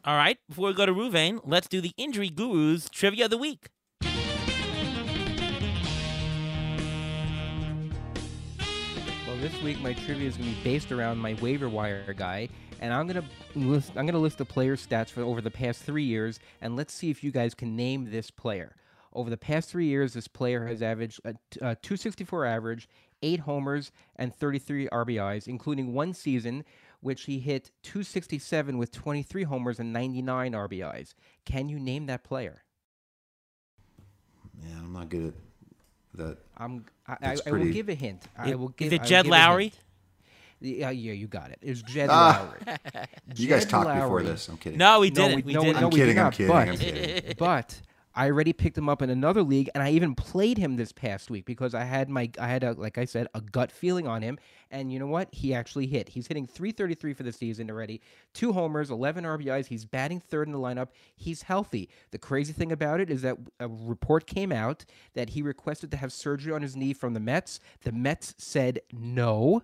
All 0.06 0.18
right, 0.18 0.38
before 0.50 0.68
we 0.68 0.74
go 0.74 0.86
to 0.86 0.92
Reuven, 0.92 1.40
let's 1.46 1.70
do 1.70 1.80
the 1.80 1.94
Injury 1.96 2.30
Gurus 2.30 2.90
Trivia 2.90 3.24
of 3.24 3.32
the 3.32 3.38
Week. 3.38 3.70
Well, 9.26 9.38
this 9.40 9.62
week 9.62 9.80
my 9.80 9.94
trivia 9.94 10.28
is 10.28 10.36
going 10.36 10.50
to 10.50 10.56
be 10.58 10.62
based 10.62 10.92
around 10.92 11.20
my 11.20 11.36
waiver 11.36 11.70
wire 11.70 12.14
guy, 12.18 12.50
and 12.82 12.94
I'm 12.94 13.08
going 13.08 13.24
to 13.24 13.58
list 13.58 13.94
I'm 13.96 14.06
to 14.06 14.18
list 14.18 14.40
the 14.40 14.44
player 14.46 14.76
stats 14.76 15.08
for 15.08 15.22
over 15.22 15.40
the 15.40 15.50
past 15.50 15.84
three 15.84 16.04
years, 16.04 16.38
and 16.60 16.76
let's 16.76 16.94
see 16.94 17.10
if 17.10 17.24
you 17.24 17.32
guys 17.32 17.54
can 17.54 17.78
name 17.78 18.12
this 18.12 18.30
player. 18.30 18.76
Over 19.14 19.30
the 19.30 19.38
past 19.38 19.70
three 19.70 19.86
years, 19.86 20.16
this 20.16 20.28
player 20.28 20.68
has 20.68 20.82
averaged 20.82 21.22
a, 21.24 21.30
a 21.62 21.76
264 21.76 22.46
average, 22.46 22.90
eight 23.22 23.40
homers, 23.40 23.94
and 24.18 24.36
33 24.36 24.90
RBIs, 24.90 25.48
including 25.48 25.94
one 25.94 26.14
season 26.14 26.66
which 27.04 27.24
he 27.24 27.40
hit 27.40 27.72
267 27.84 28.78
with 28.78 28.92
23 28.92 29.44
homers 29.44 29.80
and 29.80 29.92
99 29.92 30.54
RBIs. 30.54 31.14
Can 31.46 31.70
you 31.70 31.80
name 31.80 32.06
that 32.08 32.24
player? 32.24 32.64
Yeah, 34.62 34.78
I'm 34.80 34.94
not 34.94 35.10
good 35.10 35.34
at 36.14 36.18
that. 36.18 36.38
I'm. 36.58 36.86
I, 37.06 37.18
I, 37.22 37.38
I 37.46 37.52
will 37.52 37.66
give 37.66 37.90
a 37.90 37.94
hint. 37.96 38.24
I 38.38 38.56
will 38.56 38.70
give. 38.70 38.88
Is 38.88 38.94
it 38.94 39.04
Jed 39.04 39.26
Lowrie? 39.26 39.74
Yeah, 40.62 40.92
yeah, 40.92 41.12
you 41.12 41.28
got 41.28 41.52
it. 41.52 41.60
It 41.62 41.70
was 41.70 41.82
Jed 41.82 42.10
ah. 42.10 42.54
Lowrie. 42.66 43.08
you 43.36 43.48
guys 43.50 43.66
talked 43.66 43.90
Lowrie. 43.90 44.02
before 44.02 44.24
this. 44.24 44.48
I'm 44.48 44.58
kidding. 44.58 44.78
No, 44.78 45.02
we 45.02 45.10
didn't. 45.10 45.32
No, 45.32 45.36
we, 45.36 45.42
we 45.42 45.54
no, 45.54 45.62
didn't. 45.62 45.76
I'm, 45.76 45.82
no, 45.82 45.90
kidding, 45.90 46.16
not, 46.16 46.26
I'm 46.26 46.32
kidding. 46.32 46.48
But, 46.48 46.70
I'm 46.70 46.78
kidding. 46.78 47.34
But 47.38 47.82
I 48.16 48.28
already 48.28 48.54
picked 48.54 48.78
him 48.78 48.90
up 48.90 49.02
in 49.02 49.10
another 49.10 49.42
league, 49.42 49.70
and 49.74 49.84
I 49.84 49.90
even 49.92 50.14
played 50.14 50.58
him 50.58 50.76
this 50.76 50.92
past 50.92 51.32
week 51.32 51.46
because 51.46 51.74
I 51.74 51.84
had 51.84 52.10
my 52.10 52.30
I 52.40 52.48
had 52.48 52.64
a 52.64 52.74
like 52.74 52.98
I 52.98 53.06
said 53.06 53.28
a 53.34 53.42
gut 53.42 53.72
feeling 53.72 54.08
on 54.08 54.22
him, 54.22 54.38
and 54.70 54.92
you 54.92 55.00
know 55.00 55.08
what? 55.08 55.30
He 55.34 55.54
actually 55.54 55.88
hit. 55.88 56.10
He's 56.10 56.28
hitting 56.28 56.46
333 56.46 57.14
for 57.14 57.24
the 57.24 57.32
season 57.32 57.72
already, 57.72 58.02
two 58.34 58.54
homers, 58.54 58.92
11 58.92 59.24
RBIs. 59.24 59.68
He's 59.68 59.86
batting 59.86 60.20
third 60.20 60.48
in 60.48 60.54
the 60.54 60.60
lineup. 60.60 60.90
He's 61.16 61.44
healthy. 61.44 61.90
The 62.12 62.20
crazy 62.20 62.54
thing 62.54 62.72
about 62.72 63.00
it 63.00 63.10
is 63.10 63.24
that 63.24 63.38
a 63.60 63.68
report 63.68 64.28
came 64.28 64.52
out 64.52 64.86
that 65.16 65.30
he 65.32 65.42
requested 65.42 65.90
to 65.92 65.98
have 65.98 66.14
surgery 66.14 66.54
on 66.54 66.62
his 66.62 66.76
knee 66.76 66.94
from 66.94 67.14
the 67.14 67.20
Mets. 67.20 67.60
The 67.82 67.92
Mets 67.92 68.36
said 68.38 68.82
no. 68.92 69.64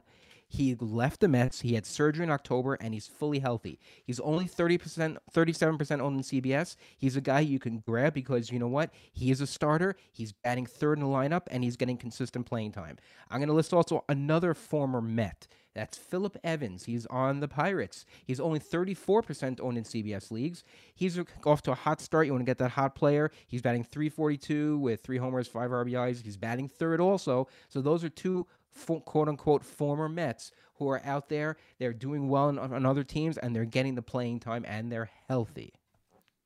He 0.51 0.75
left 0.79 1.19
the 1.19 1.27
Mets. 1.27 1.61
He 1.61 1.75
had 1.75 1.85
surgery 1.85 2.23
in 2.23 2.31
October, 2.31 2.73
and 2.73 2.93
he's 2.93 3.05
fully 3.05 3.37
healthy. 3.37 3.79
He's 4.03 4.19
only 4.19 4.45
30%, 4.45 5.17
37% 5.31 6.01
owned 6.01 6.17
in 6.17 6.23
CBS. 6.23 6.75
He's 6.97 7.15
a 7.15 7.21
guy 7.21 7.41
you 7.41 7.59
can 7.59 7.83
grab 7.85 8.15
because 8.15 8.51
you 8.51 8.57
know 8.57 8.67
what? 8.67 8.89
He 9.13 9.29
is 9.29 9.41
a 9.41 9.47
starter. 9.47 9.95
He's 10.11 10.31
batting 10.31 10.65
third 10.65 10.97
in 10.97 11.03
the 11.03 11.09
lineup, 11.09 11.43
and 11.51 11.63
he's 11.63 11.77
getting 11.77 11.97
consistent 11.97 12.47
playing 12.47 12.71
time. 12.71 12.97
I'm 13.29 13.39
going 13.39 13.47
to 13.47 13.53
list 13.53 13.73
also 13.73 14.03
another 14.09 14.55
former 14.55 15.01
Met. 15.01 15.47
That's 15.75 15.97
Phillip 15.97 16.35
Evans. 16.43 16.85
He's 16.85 17.05
on 17.05 17.41
the 17.41 17.47
Pirates. 17.47 18.05
He's 18.25 18.39
only 18.39 18.59
34% 18.59 19.61
owned 19.61 19.77
in 19.77 19.83
CBS 19.83 20.31
leagues. 20.31 20.63
He's 20.95 21.19
off 21.45 21.61
to 21.61 21.71
a 21.71 21.75
hot 21.75 22.01
start. 22.01 22.25
You 22.25 22.33
want 22.33 22.41
to 22.41 22.49
get 22.49 22.57
that 22.57 22.71
hot 22.71 22.95
player. 22.95 23.31
He's 23.47 23.61
batting 23.61 23.83
342 23.83 24.79
with 24.79 25.01
three 25.01 25.17
homers, 25.17 25.47
five 25.47 25.69
RBIs. 25.69 26.23
He's 26.23 26.37
batting 26.37 26.67
third 26.67 26.99
also. 26.99 27.47
So 27.69 27.81
those 27.81 28.03
are 28.03 28.09
two 28.09 28.47
quote 29.05 29.27
unquote 29.27 29.63
former 29.63 30.09
Mets 30.09 30.51
who 30.75 30.89
are 30.89 31.01
out 31.03 31.29
there. 31.29 31.57
They're 31.77 31.93
doing 31.93 32.29
well 32.29 32.45
on, 32.45 32.59
on, 32.59 32.85
other 32.85 33.03
teams 33.03 33.37
and 33.37 33.55
they're 33.55 33.65
getting 33.65 33.95
the 33.95 34.01
playing 34.01 34.39
time 34.39 34.65
and 34.67 34.91
they're 34.91 35.09
healthy. 35.27 35.73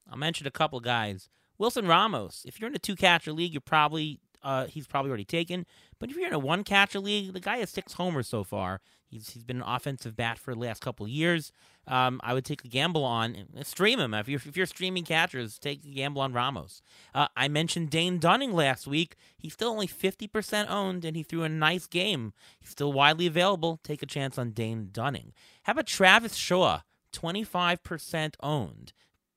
I'll 0.10 0.18
mention 0.18 0.48
a 0.48 0.52
couple 0.52 0.80
guys. 0.80 1.30
Wilson 1.58 1.88
Ramos. 1.88 2.44
If 2.46 2.60
you're 2.60 2.70
in 2.70 2.76
a 2.76 2.80
two 2.80 2.96
catcher 2.96 3.32
league, 3.32 3.54
you're 3.54 3.62
probably 3.62 4.20
uh, 4.42 4.66
he's 4.68 4.88
probably 4.88 5.10
already 5.10 5.26
taken. 5.26 5.66
But 6.00 6.10
if 6.10 6.18
you're 6.18 6.28
in 6.28 6.34
a 6.34 6.40
one 6.40 6.64
catcher 6.64 7.00
league, 7.00 7.34
the 7.34 7.40
guy 7.40 7.58
has 7.58 7.70
six 7.70 7.94
homers 7.94 8.28
so 8.28 8.44
far. 8.44 8.82
He's 9.14 9.30
he's 9.30 9.43
been 9.43 9.57
an 9.57 9.68
offensive 9.68 10.16
bat 10.16 10.39
for 10.39 10.53
the 10.53 10.59
last 10.59 10.82
couple 10.82 11.05
of 11.05 11.11
years. 11.11 11.51
Um, 11.88 12.20
I 12.24 12.34
would 12.34 12.45
take 12.45 12.66
a 12.66 12.68
gamble 12.68 13.03
on 13.03 13.36
stream 13.64 13.99
him 13.99 14.14
if 14.14 14.28
you're 14.28 14.41
if 14.43 14.57
you're 14.57 14.66
streaming 14.66 15.03
catchers. 15.03 15.59
Take 15.59 15.86
a 15.86 15.89
gamble 15.89 16.22
on 16.22 16.34
Ramos. 16.34 16.82
Uh, 17.14 17.28
I 17.38 17.47
mentioned 17.47 17.91
Dane 17.91 18.18
Dunning 18.18 18.53
last 18.53 18.88
week. 18.88 19.16
He's 19.38 19.53
still 19.53 19.70
only 19.70 19.88
fifty 19.88 20.28
percent 20.28 20.72
owned, 20.72 21.05
and 21.05 21.16
he 21.16 21.22
threw 21.22 21.43
a 21.43 21.49
nice 21.49 21.86
game. 21.86 22.34
He's 22.59 22.70
still 22.70 22.91
widely 22.91 23.28
available. 23.28 23.80
Take 23.84 24.01
a 24.01 24.07
chance 24.07 24.38
on 24.38 24.51
Dane 24.51 24.89
Dunning. 24.91 25.34
How 25.64 25.74
about 25.74 25.88
Travis 25.88 26.36
Shaw? 26.36 26.82
Twenty 27.11 27.43
five 27.43 27.84
percent 27.84 28.36
owned 28.41 28.93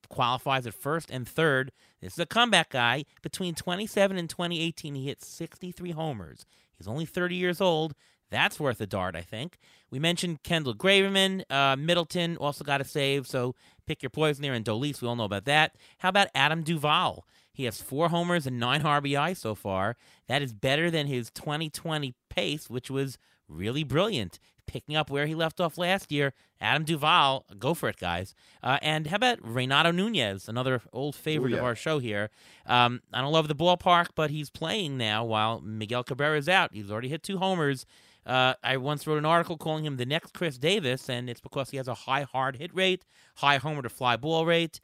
qualifies 0.08 0.66
at 0.66 0.74
first 0.74 1.10
and 1.10 1.28
third. 1.28 1.72
This 2.00 2.14
is 2.14 2.18
a 2.18 2.26
comeback 2.26 2.70
guy. 2.70 3.04
Between 3.22 3.54
27 3.54 4.16
and 4.16 4.30
2018, 4.30 4.94
he 4.94 5.06
hit 5.06 5.22
63 5.22 5.90
homers. 5.90 6.46
He's 6.78 6.86
only 6.88 7.06
30 7.06 7.34
years 7.34 7.60
old. 7.60 7.94
That's 8.30 8.58
worth 8.58 8.80
a 8.80 8.86
dart, 8.86 9.14
I 9.14 9.22
think. 9.22 9.58
We 9.90 9.98
mentioned 9.98 10.42
Kendall 10.42 10.74
Graveman. 10.74 11.42
Uh, 11.50 11.76
Middleton 11.76 12.36
also 12.36 12.64
got 12.64 12.80
a 12.80 12.84
save, 12.84 13.26
so 13.26 13.54
pick 13.86 14.02
your 14.02 14.10
poison 14.10 14.42
there. 14.42 14.52
And 14.52 14.64
Dolis, 14.64 15.00
we 15.00 15.08
all 15.08 15.16
know 15.16 15.24
about 15.24 15.44
that. 15.44 15.76
How 15.98 16.08
about 16.08 16.28
Adam 16.34 16.62
Duvall? 16.62 17.24
He 17.52 17.64
has 17.64 17.80
four 17.80 18.08
homers 18.08 18.46
and 18.46 18.58
nine 18.58 18.82
RBI 18.82 19.36
so 19.36 19.54
far. 19.54 19.96
That 20.26 20.42
is 20.42 20.52
better 20.52 20.90
than 20.90 21.06
his 21.06 21.30
2020 21.30 22.14
pace, 22.28 22.68
which 22.68 22.90
was 22.90 23.16
really 23.48 23.84
brilliant 23.84 24.38
picking 24.66 24.96
up 24.96 25.10
where 25.10 25.26
he 25.26 25.34
left 25.34 25.60
off 25.60 25.78
last 25.78 26.12
year. 26.12 26.32
Adam 26.60 26.84
Duvall, 26.84 27.44
go 27.58 27.74
for 27.74 27.88
it, 27.88 27.96
guys. 27.96 28.34
Uh, 28.62 28.78
and 28.82 29.06
how 29.06 29.16
about 29.16 29.38
Renato 29.42 29.90
Nunez, 29.90 30.48
another 30.48 30.82
old 30.92 31.14
favorite 31.14 31.50
Ooh, 31.50 31.54
yeah. 31.54 31.58
of 31.60 31.64
our 31.64 31.76
show 31.76 31.98
here? 31.98 32.30
Um, 32.66 33.00
I 33.12 33.20
don't 33.20 33.32
love 33.32 33.48
the 33.48 33.54
ballpark, 33.54 34.08
but 34.14 34.30
he's 34.30 34.50
playing 34.50 34.96
now 34.96 35.24
while 35.24 35.60
Miguel 35.60 36.04
Cabrera 36.04 36.38
is 36.38 36.48
out. 36.48 36.74
He's 36.74 36.90
already 36.90 37.08
hit 37.08 37.22
two 37.22 37.38
homers. 37.38 37.86
Uh, 38.26 38.54
I 38.64 38.76
once 38.76 39.06
wrote 39.06 39.18
an 39.18 39.24
article 39.24 39.56
calling 39.56 39.84
him 39.84 39.96
the 39.96 40.04
next 40.04 40.34
Chris 40.34 40.58
Davis, 40.58 41.08
and 41.08 41.30
it's 41.30 41.40
because 41.40 41.70
he 41.70 41.76
has 41.76 41.86
a 41.86 41.94
high 41.94 42.22
hard 42.22 42.56
hit 42.56 42.74
rate, 42.74 43.04
high 43.36 43.58
homer 43.58 43.82
to 43.82 43.88
fly 43.88 44.16
ball 44.16 44.44
rate, 44.44 44.80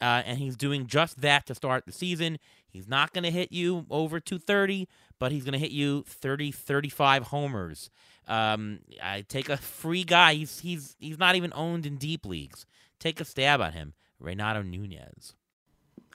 uh, 0.00 0.22
and 0.24 0.38
he's 0.38 0.56
doing 0.56 0.86
just 0.86 1.20
that 1.20 1.44
to 1.46 1.54
start 1.54 1.86
the 1.86 1.92
season. 1.92 2.38
He's 2.68 2.86
not 2.86 3.12
going 3.12 3.24
to 3.24 3.30
hit 3.30 3.50
you 3.50 3.86
over 3.90 4.20
230, 4.20 4.88
but 5.18 5.32
he's 5.32 5.42
going 5.42 5.54
to 5.54 5.58
hit 5.58 5.72
you 5.72 6.04
30, 6.06 6.52
35 6.52 7.24
homers. 7.24 7.90
Um, 8.28 8.80
I 9.02 9.22
take 9.22 9.48
a 9.48 9.56
free 9.56 10.04
guy. 10.04 10.34
He's 10.34 10.60
he's 10.60 10.94
he's 11.00 11.18
not 11.18 11.34
even 11.34 11.52
owned 11.54 11.86
in 11.86 11.96
deep 11.96 12.26
leagues. 12.26 12.66
Take 13.00 13.20
a 13.20 13.24
stab 13.24 13.60
at 13.60 13.74
him, 13.74 13.94
Renato 14.20 14.62
Nunez. 14.62 15.34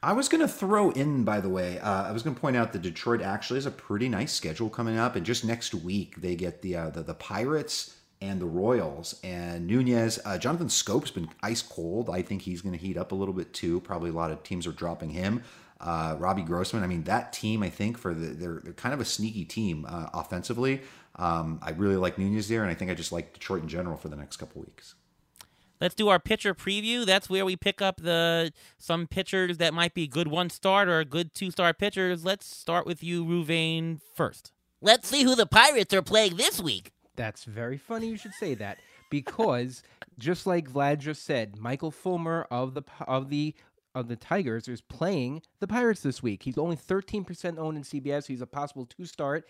I 0.03 0.11
was 0.11 0.27
going 0.27 0.41
to 0.41 0.49
throw 0.49 0.91
in, 0.91 1.23
by 1.23 1.39
the 1.39 1.47
way, 1.47 1.79
uh, 1.79 2.03
I 2.03 2.11
was 2.11 2.23
going 2.23 2.35
to 2.35 2.41
point 2.41 2.57
out 2.57 2.73
that 2.73 2.81
Detroit 2.81 3.21
actually 3.21 3.55
has 3.55 3.65
a 3.65 3.71
pretty 3.71 4.09
nice 4.09 4.33
schedule 4.33 4.69
coming 4.69 4.97
up, 4.97 5.15
and 5.15 5.25
just 5.25 5.45
next 5.45 5.73
week 5.73 6.19
they 6.19 6.35
get 6.35 6.61
the 6.61 6.75
uh, 6.75 6.89
the, 6.89 7.03
the 7.03 7.13
Pirates 7.13 7.95
and 8.21 8.41
the 8.41 8.45
Royals. 8.45 9.17
And 9.23 9.65
Nunez, 9.65 10.19
uh, 10.25 10.37
Jonathan 10.37 10.67
Schoop's 10.67 11.09
been 11.09 11.29
ice 11.41 11.61
cold. 11.61 12.09
I 12.09 12.21
think 12.21 12.41
he's 12.41 12.61
going 12.61 12.77
to 12.77 12.85
heat 12.85 12.97
up 12.97 13.13
a 13.13 13.15
little 13.15 13.33
bit 13.33 13.53
too. 13.53 13.79
Probably 13.79 14.09
a 14.09 14.13
lot 14.13 14.29
of 14.29 14.43
teams 14.43 14.67
are 14.67 14.73
dropping 14.73 15.11
him. 15.11 15.41
Uh, 15.79 16.17
Robbie 16.19 16.43
Grossman. 16.43 16.83
I 16.83 16.87
mean, 16.87 17.05
that 17.05 17.31
team. 17.31 17.63
I 17.63 17.69
think 17.69 17.97
for 17.97 18.13
the 18.13 18.27
they're 18.27 18.59
they're 18.61 18.73
kind 18.73 18.93
of 18.93 18.99
a 18.99 19.05
sneaky 19.05 19.45
team 19.45 19.85
uh, 19.87 20.07
offensively. 20.13 20.81
Um, 21.15 21.59
I 21.61 21.71
really 21.71 21.95
like 21.95 22.17
Nunez 22.17 22.49
there, 22.49 22.61
and 22.61 22.69
I 22.69 22.73
think 22.73 22.91
I 22.91 22.93
just 22.93 23.13
like 23.13 23.31
Detroit 23.33 23.61
in 23.61 23.69
general 23.69 23.95
for 23.95 24.09
the 24.09 24.17
next 24.17 24.35
couple 24.35 24.61
weeks. 24.63 24.95
Let's 25.83 25.95
do 25.95 26.07
our 26.07 26.17
pitcher 26.17 26.55
preview. 26.55 27.05
That's 27.05 27.29
where 27.29 27.43
we 27.43 27.57
pick 27.57 27.81
up 27.81 27.97
the 27.97 28.53
some 28.77 29.05
pitchers 29.05 29.57
that 29.57 29.73
might 29.73 29.93
be 29.93 30.07
good 30.07 30.29
one 30.29 30.49
start 30.49 30.87
or 30.87 31.03
good 31.03 31.33
two 31.33 31.51
start 31.51 31.77
pitchers. 31.77 32.23
Let's 32.23 32.45
start 32.45 32.85
with 32.85 33.03
you, 33.03 33.25
Reuven, 33.25 33.99
first. 34.15 34.53
Let's 34.79 35.09
see 35.09 35.23
who 35.23 35.35
the 35.35 35.45
Pirates 35.45 35.93
are 35.93 36.01
playing 36.01 36.37
this 36.37 36.61
week. 36.61 36.93
That's 37.17 37.43
very 37.43 37.77
funny. 37.77 38.07
You 38.07 38.15
should 38.15 38.33
say 38.33 38.53
that 38.53 38.77
because 39.11 39.83
just 40.17 40.47
like 40.47 40.71
Vlad 40.71 40.99
just 40.99 41.25
said, 41.25 41.57
Michael 41.57 41.91
Fulmer 41.91 42.47
of 42.49 42.75
the 42.75 42.83
of 43.05 43.29
the 43.29 43.53
of 43.93 44.07
the 44.07 44.15
Tigers 44.15 44.69
is 44.69 44.79
playing 44.79 45.41
the 45.59 45.67
Pirates 45.67 45.99
this 45.99 46.23
week. 46.23 46.43
He's 46.43 46.57
only 46.57 46.77
13% 46.77 47.57
owned 47.57 47.75
in 47.75 47.83
CBS. 47.83 48.27
He's 48.27 48.41
a 48.41 48.47
possible 48.47 48.85
two 48.85 49.05
start 49.05 49.45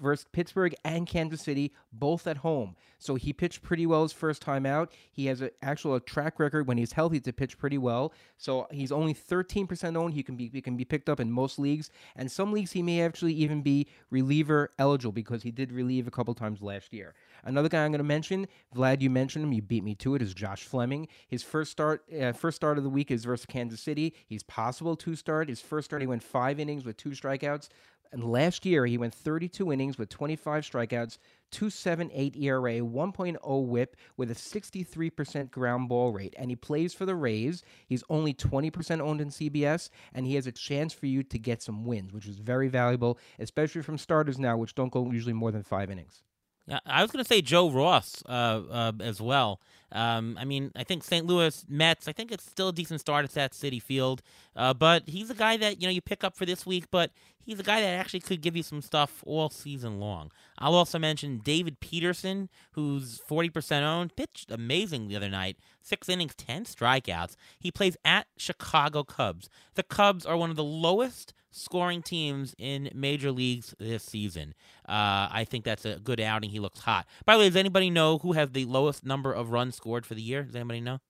versus 0.00 0.26
Pittsburgh 0.32 0.74
and 0.84 1.06
Kansas 1.06 1.42
City, 1.42 1.72
both 1.92 2.26
at 2.26 2.38
home. 2.38 2.76
So 2.98 3.16
he 3.16 3.32
pitched 3.32 3.62
pretty 3.62 3.86
well 3.86 4.02
his 4.02 4.12
first 4.12 4.40
time 4.40 4.64
out. 4.64 4.92
He 5.12 5.26
has 5.26 5.40
an 5.42 5.50
actual 5.60 6.00
track 6.00 6.38
record 6.38 6.66
when 6.66 6.78
he's 6.78 6.92
healthy 6.92 7.20
to 7.20 7.32
pitch 7.32 7.58
pretty 7.58 7.76
well. 7.76 8.14
So 8.38 8.66
he's 8.70 8.90
only 8.92 9.12
13% 9.14 9.96
owned. 9.96 10.14
He 10.14 10.22
can 10.22 10.36
be 10.36 10.48
he 10.48 10.62
can 10.62 10.76
be 10.76 10.84
picked 10.84 11.08
up 11.08 11.20
in 11.20 11.30
most 11.30 11.58
leagues, 11.58 11.90
and 12.16 12.30
some 12.30 12.52
leagues 12.52 12.72
he 12.72 12.82
may 12.82 13.02
actually 13.02 13.34
even 13.34 13.62
be 13.62 13.88
reliever 14.10 14.70
eligible 14.78 15.12
because 15.12 15.42
he 15.42 15.50
did 15.50 15.70
relieve 15.72 16.06
a 16.06 16.10
couple 16.10 16.34
times 16.34 16.62
last 16.62 16.92
year. 16.92 17.14
Another 17.44 17.68
guy 17.68 17.84
I'm 17.84 17.90
going 17.90 17.98
to 17.98 18.04
mention, 18.04 18.46
Vlad, 18.74 19.02
you 19.02 19.10
mentioned 19.10 19.44
him. 19.44 19.52
You 19.52 19.62
beat 19.62 19.84
me 19.84 19.94
to 19.96 20.14
it. 20.14 20.22
Is 20.22 20.32
Josh 20.32 20.64
Fleming? 20.64 21.08
His 21.28 21.42
first 21.42 21.70
start, 21.70 22.04
uh, 22.18 22.32
first 22.32 22.56
start 22.56 22.78
of 22.78 22.84
the 22.84 22.90
week 22.90 23.10
is 23.10 23.24
versus 23.24 23.46
Kansas 23.46 23.80
City. 23.80 24.14
He's 24.26 24.42
possible 24.42 24.96
to 24.96 25.14
start. 25.14 25.48
His 25.48 25.60
first 25.60 25.86
start, 25.86 26.00
he 26.00 26.08
went 26.08 26.22
five 26.22 26.58
innings 26.58 26.84
with 26.84 26.96
two 26.96 27.10
strikeouts. 27.10 27.68
And 28.14 28.30
last 28.30 28.64
year, 28.64 28.86
he 28.86 28.96
went 28.96 29.12
32 29.12 29.72
innings 29.72 29.98
with 29.98 30.08
25 30.08 30.62
strikeouts, 30.62 31.18
2.78 31.50 32.40
ERA, 32.40 32.74
1.0 32.74 33.66
whip 33.66 33.96
with 34.16 34.30
a 34.30 34.34
63% 34.34 35.50
ground 35.50 35.88
ball 35.88 36.12
rate. 36.12 36.32
And 36.38 36.48
he 36.48 36.54
plays 36.54 36.94
for 36.94 37.06
the 37.06 37.16
Rays. 37.16 37.64
He's 37.88 38.04
only 38.08 38.32
20% 38.32 39.00
owned 39.00 39.20
in 39.20 39.30
CBS, 39.30 39.90
and 40.14 40.26
he 40.26 40.36
has 40.36 40.46
a 40.46 40.52
chance 40.52 40.92
for 40.92 41.06
you 41.06 41.24
to 41.24 41.38
get 41.40 41.60
some 41.60 41.84
wins, 41.84 42.12
which 42.12 42.28
is 42.28 42.38
very 42.38 42.68
valuable, 42.68 43.18
especially 43.40 43.82
from 43.82 43.98
starters 43.98 44.38
now, 44.38 44.56
which 44.56 44.76
don't 44.76 44.92
go 44.92 45.10
usually 45.10 45.32
more 45.32 45.50
than 45.50 45.64
five 45.64 45.90
innings. 45.90 46.22
Yeah, 46.66 46.80
I 46.86 47.02
was 47.02 47.10
going 47.10 47.22
to 47.22 47.28
say 47.28 47.42
Joe 47.42 47.70
Ross 47.70 48.22
uh, 48.26 48.62
uh, 48.70 48.92
as 49.00 49.20
well. 49.20 49.60
Um, 49.92 50.36
I 50.40 50.44
mean, 50.44 50.72
I 50.74 50.82
think 50.82 51.04
St. 51.04 51.24
Louis 51.26 51.64
Mets. 51.68 52.08
I 52.08 52.12
think 52.12 52.32
it's 52.32 52.44
still 52.44 52.68
a 52.68 52.72
decent 52.72 53.00
start 53.00 53.24
at 53.24 53.32
that 53.32 53.52
Citi 53.52 53.80
Field, 53.80 54.22
uh, 54.56 54.74
but 54.74 55.04
he's 55.06 55.30
a 55.30 55.34
guy 55.34 55.56
that 55.58 55.80
you 55.80 55.86
know 55.86 55.92
you 55.92 56.00
pick 56.00 56.24
up 56.24 56.36
for 56.36 56.46
this 56.46 56.66
week. 56.66 56.86
But 56.90 57.12
he's 57.44 57.60
a 57.60 57.62
guy 57.62 57.80
that 57.80 57.86
actually 57.86 58.20
could 58.20 58.40
give 58.40 58.56
you 58.56 58.62
some 58.64 58.82
stuff 58.82 59.22
all 59.26 59.50
season 59.50 60.00
long. 60.00 60.32
I'll 60.58 60.74
also 60.74 60.98
mention 60.98 61.38
David 61.44 61.78
Peterson, 61.80 62.48
who's 62.72 63.20
forty 63.28 63.50
percent 63.50 63.84
owned, 63.84 64.16
pitched 64.16 64.50
amazing 64.50 65.06
the 65.06 65.16
other 65.16 65.28
night. 65.28 65.58
Six 65.80 66.08
innings, 66.08 66.34
ten 66.34 66.64
strikeouts. 66.64 67.36
He 67.60 67.70
plays 67.70 67.96
at 68.04 68.26
Chicago 68.36 69.04
Cubs. 69.04 69.48
The 69.74 69.84
Cubs 69.84 70.26
are 70.26 70.36
one 70.36 70.50
of 70.50 70.56
the 70.56 70.64
lowest 70.64 71.34
scoring 71.54 72.02
teams 72.02 72.54
in 72.58 72.90
major 72.94 73.30
leagues 73.30 73.74
this 73.78 74.02
season. 74.02 74.54
Uh, 74.88 75.28
I 75.30 75.46
think 75.48 75.64
that's 75.64 75.84
a 75.84 75.98
good 75.98 76.20
outing. 76.20 76.50
He 76.50 76.60
looks 76.60 76.80
hot. 76.80 77.06
By 77.24 77.34
the 77.34 77.40
way, 77.40 77.48
does 77.48 77.56
anybody 77.56 77.90
know 77.90 78.18
who 78.18 78.32
has 78.32 78.50
the 78.50 78.64
lowest 78.64 79.04
number 79.04 79.32
of 79.32 79.50
runs 79.50 79.76
scored 79.76 80.04
for 80.04 80.14
the 80.14 80.22
year? 80.22 80.42
Does 80.42 80.56
anybody 80.56 80.80
know? 80.80 81.00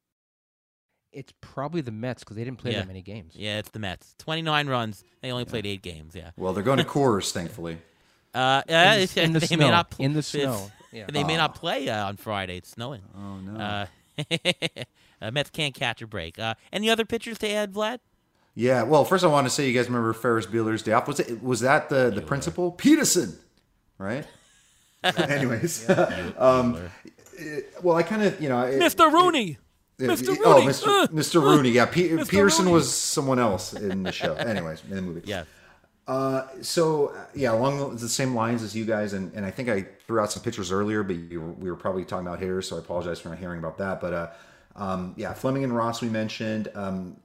It's 1.13 1.33
probably 1.41 1.81
the 1.81 1.93
Mets 1.93 2.25
because 2.25 2.37
they 2.37 2.45
didn't 2.45 2.59
play 2.59 2.73
yeah. 2.73 2.81
that 2.81 2.89
many 2.89 3.01
games. 3.01 3.35
Yeah, 3.37 3.59
it's 3.59 3.71
the 3.71 3.79
Mets. 3.79 4.15
Twenty 4.19 4.43
nine 4.43 4.67
runs. 4.67 5.05
They 5.23 5.31
only 5.31 5.45
yeah. 5.45 5.51
played 5.51 5.67
eight 5.67 5.83
games. 5.83 6.15
Yeah. 6.15 6.31
Well, 6.37 6.53
they're 6.53 6.65
going 6.65 6.79
to 6.79 6.85
Coors, 6.85 7.31
thankfully. 7.31 7.79
Uh, 8.35 8.63
in, 8.67 8.75
the, 8.75 9.23
in 9.23 9.33
the 9.33 9.39
they 9.39 9.47
snow. 9.47 9.57
May 9.59 9.71
not 9.71 9.91
pl- 9.91 10.05
in 10.05 10.13
the 10.13 10.23
snow. 10.23 10.69
Yeah. 10.91 11.07
They 11.09 11.23
may 11.23 11.37
not 11.37 11.55
play 11.55 11.89
uh, 11.89 12.09
on 12.09 12.17
Friday. 12.17 12.57
It's 12.57 12.71
snowing. 12.71 13.03
Oh 13.17 13.37
no. 13.37 13.61
Uh, 13.61 13.87
uh, 15.23 15.31
Mets 15.31 15.51
can't 15.51 15.73
catch 15.73 16.03
a 16.03 16.09
break. 16.09 16.37
Uh, 16.37 16.55
any 16.73 16.91
other 16.91 17.05
pitchers 17.05 17.39
to 17.39 17.49
add, 17.49 17.73
Vlad? 17.73 18.01
Yeah, 18.55 18.85
well, 18.85 19.05
first 19.05 19.25
I 19.25 19.27
want 19.27 19.47
to 19.47 19.51
say 19.51 19.67
you 19.69 19.75
guys 19.77 19.87
remember 19.87 20.13
Ferris 20.13 20.47
Bueller's 20.47 20.83
Day 20.83 20.93
Off. 20.93 21.09
Was 21.09 21.21
it 21.21 21.43
was 21.43 21.61
that 21.61 21.89
the 21.89 22.11
the 22.11 22.23
principal 22.23 22.71
Peterson, 22.71 23.37
right? 23.99 24.27
Anyways, 25.05 25.89
um, 26.39 26.79
well, 27.83 27.97
I 27.97 28.03
kind 28.03 28.23
of 28.23 28.41
you 28.41 28.49
know, 28.49 28.63
it- 28.63 28.81
Mr. 28.81 29.13
Rooney. 29.13 29.59
it- 29.99 30.09
Mr. 30.09 30.35
it- 30.35 30.41
Oh, 30.45 30.63
Mr. 30.65 30.87
Uh. 31.05 31.07
Mr. 31.09 31.43
Rooney. 31.43 31.71
Yeah, 31.71 31.87
Pe- 31.87 32.09
Mr. 32.11 32.29
Peterson 32.29 32.65
Rooney. 32.67 32.75
was 32.75 32.95
someone 32.95 33.39
else 33.39 33.73
in 33.75 34.03
the 34.05 34.13
show. 34.13 34.35
Anyways, 34.35 34.83
in 34.89 34.97
the 34.97 35.03
movie. 35.03 35.23
Yeah. 35.25 35.45
Uh, 36.07 36.47
so 36.61 37.09
uh, 37.09 37.25
yeah, 37.35 37.53
along 37.53 37.97
the 37.97 38.09
same 38.09 38.35
lines 38.35 38.63
as 38.63 38.77
you 38.77 38.85
guys, 38.85 39.15
and, 39.15 39.33
and 39.35 39.45
I 39.45 39.51
think 39.51 39.69
I 39.69 39.87
threw 40.07 40.21
out 40.21 40.31
some 40.31 40.43
pictures 40.43 40.71
earlier, 40.71 41.03
but 41.03 41.17
you, 41.17 41.41
we 41.59 41.71
were 41.71 41.77
probably 41.77 42.05
talking 42.05 42.27
about 42.27 42.39
hitters, 42.41 42.69
so 42.69 42.77
I 42.77 42.81
apologize 42.81 43.19
for 43.21 43.31
not 43.31 43.39
hearing 43.39 43.59
about 43.59 43.79
that. 43.79 44.01
But 44.03 44.13
uh, 44.13 44.31
um, 44.77 45.15
yeah, 45.17 45.33
Fleming 45.33 45.65
and 45.65 45.75
Ross 45.75 46.03
we 46.03 46.09
mentioned. 46.11 46.69
Um, 46.75 47.17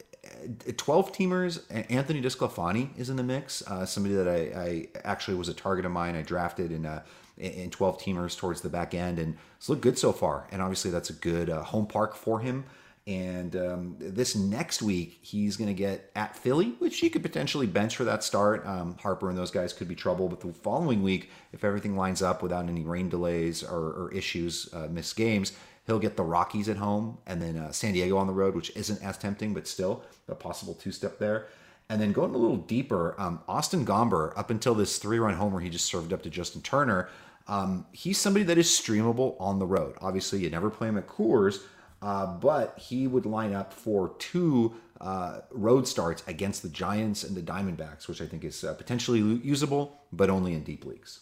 Twelve 0.77 1.11
teamers. 1.11 1.61
Anthony 1.89 2.21
DeSclafani 2.21 2.97
is 2.97 3.09
in 3.09 3.15
the 3.15 3.23
mix. 3.23 3.61
Uh, 3.67 3.85
somebody 3.85 4.15
that 4.15 4.27
I, 4.27 4.59
I 4.59 4.87
actually 5.03 5.37
was 5.37 5.49
a 5.49 5.53
target 5.53 5.85
of 5.85 5.91
mine. 5.91 6.15
I 6.15 6.21
drafted 6.21 6.71
in 6.71 6.85
uh, 6.85 7.03
in 7.37 7.69
twelve 7.69 7.99
teamers 7.99 8.37
towards 8.37 8.61
the 8.61 8.69
back 8.69 8.93
end, 8.93 9.19
and 9.19 9.37
it's 9.57 9.69
looked 9.69 9.81
good 9.81 9.97
so 9.97 10.11
far. 10.11 10.47
And 10.51 10.61
obviously, 10.61 10.91
that's 10.91 11.09
a 11.09 11.13
good 11.13 11.49
uh, 11.49 11.63
home 11.63 11.87
park 11.87 12.15
for 12.15 12.39
him. 12.39 12.65
And 13.07 13.55
um, 13.55 13.95
this 13.97 14.35
next 14.35 14.83
week, 14.83 15.17
he's 15.23 15.57
going 15.57 15.69
to 15.69 15.73
get 15.73 16.11
at 16.15 16.35
Philly, 16.35 16.75
which 16.77 16.99
he 16.99 17.09
could 17.09 17.23
potentially 17.23 17.65
bench 17.65 17.95
for 17.95 18.03
that 18.03 18.23
start. 18.23 18.63
Um, 18.67 18.97
Harper 19.01 19.29
and 19.29 19.37
those 19.37 19.49
guys 19.49 19.73
could 19.73 19.87
be 19.87 19.95
trouble. 19.95 20.29
But 20.29 20.41
the 20.41 20.53
following 20.53 21.01
week, 21.01 21.31
if 21.51 21.63
everything 21.63 21.95
lines 21.95 22.21
up 22.21 22.43
without 22.43 22.69
any 22.69 22.83
rain 22.83 23.09
delays 23.09 23.63
or, 23.63 23.79
or 23.79 24.11
issues, 24.13 24.71
uh, 24.73 24.89
missed 24.91 25.15
games, 25.15 25.53
he'll 25.89 25.99
get 25.99 26.15
the 26.15 26.23
Rockies 26.23 26.69
at 26.69 26.77
home 26.77 27.17
and 27.25 27.41
then 27.41 27.57
uh, 27.57 27.71
San 27.71 27.93
Diego 27.93 28.17
on 28.17 28.27
the 28.27 28.33
road, 28.33 28.55
which 28.55 28.75
isn't 28.75 29.03
as 29.03 29.17
tempting, 29.17 29.53
but 29.53 29.67
still 29.67 30.03
a 30.27 30.35
possible 30.35 30.73
two 30.73 30.91
step 30.91 31.19
there. 31.19 31.47
And 31.89 31.99
then 31.99 32.11
going 32.11 32.35
a 32.35 32.37
little 32.37 32.57
deeper, 32.57 33.15
um, 33.19 33.41
Austin 33.47 33.85
Gomber, 33.85 34.37
up 34.37 34.51
until 34.51 34.75
this 34.75 34.97
three 34.99 35.17
run 35.17 35.33
homer 35.33 35.59
he 35.59 35.69
just 35.69 35.85
served 35.85 36.13
up 36.13 36.21
to 36.23 36.29
Justin 36.29 36.61
Turner, 36.61 37.09
um, 37.47 37.87
he's 37.91 38.19
somebody 38.19 38.45
that 38.45 38.59
is 38.59 38.67
streamable 38.67 39.35
on 39.39 39.57
the 39.57 39.65
road. 39.65 39.95
Obviously, 39.99 40.39
you 40.39 40.49
never 40.51 40.69
play 40.69 40.87
him 40.87 40.99
at 40.99 41.07
Coors, 41.07 41.63
uh, 42.03 42.27
but 42.37 42.77
he 42.77 43.07
would 43.07 43.25
line 43.25 43.53
up 43.53 43.73
for 43.73 44.13
two 44.19 44.75
uh, 45.01 45.39
road 45.51 45.87
starts 45.87 46.23
against 46.27 46.61
the 46.61 46.69
Giants 46.69 47.23
and 47.23 47.35
the 47.35 47.41
Diamondbacks, 47.41 48.07
which 48.07 48.21
I 48.21 48.27
think 48.27 48.43
is 48.43 48.63
uh, 48.63 48.75
potentially 48.75 49.19
usable, 49.19 49.99
but 50.11 50.29
only 50.29 50.53
in 50.53 50.63
deep 50.63 50.85
leagues. 50.85 51.21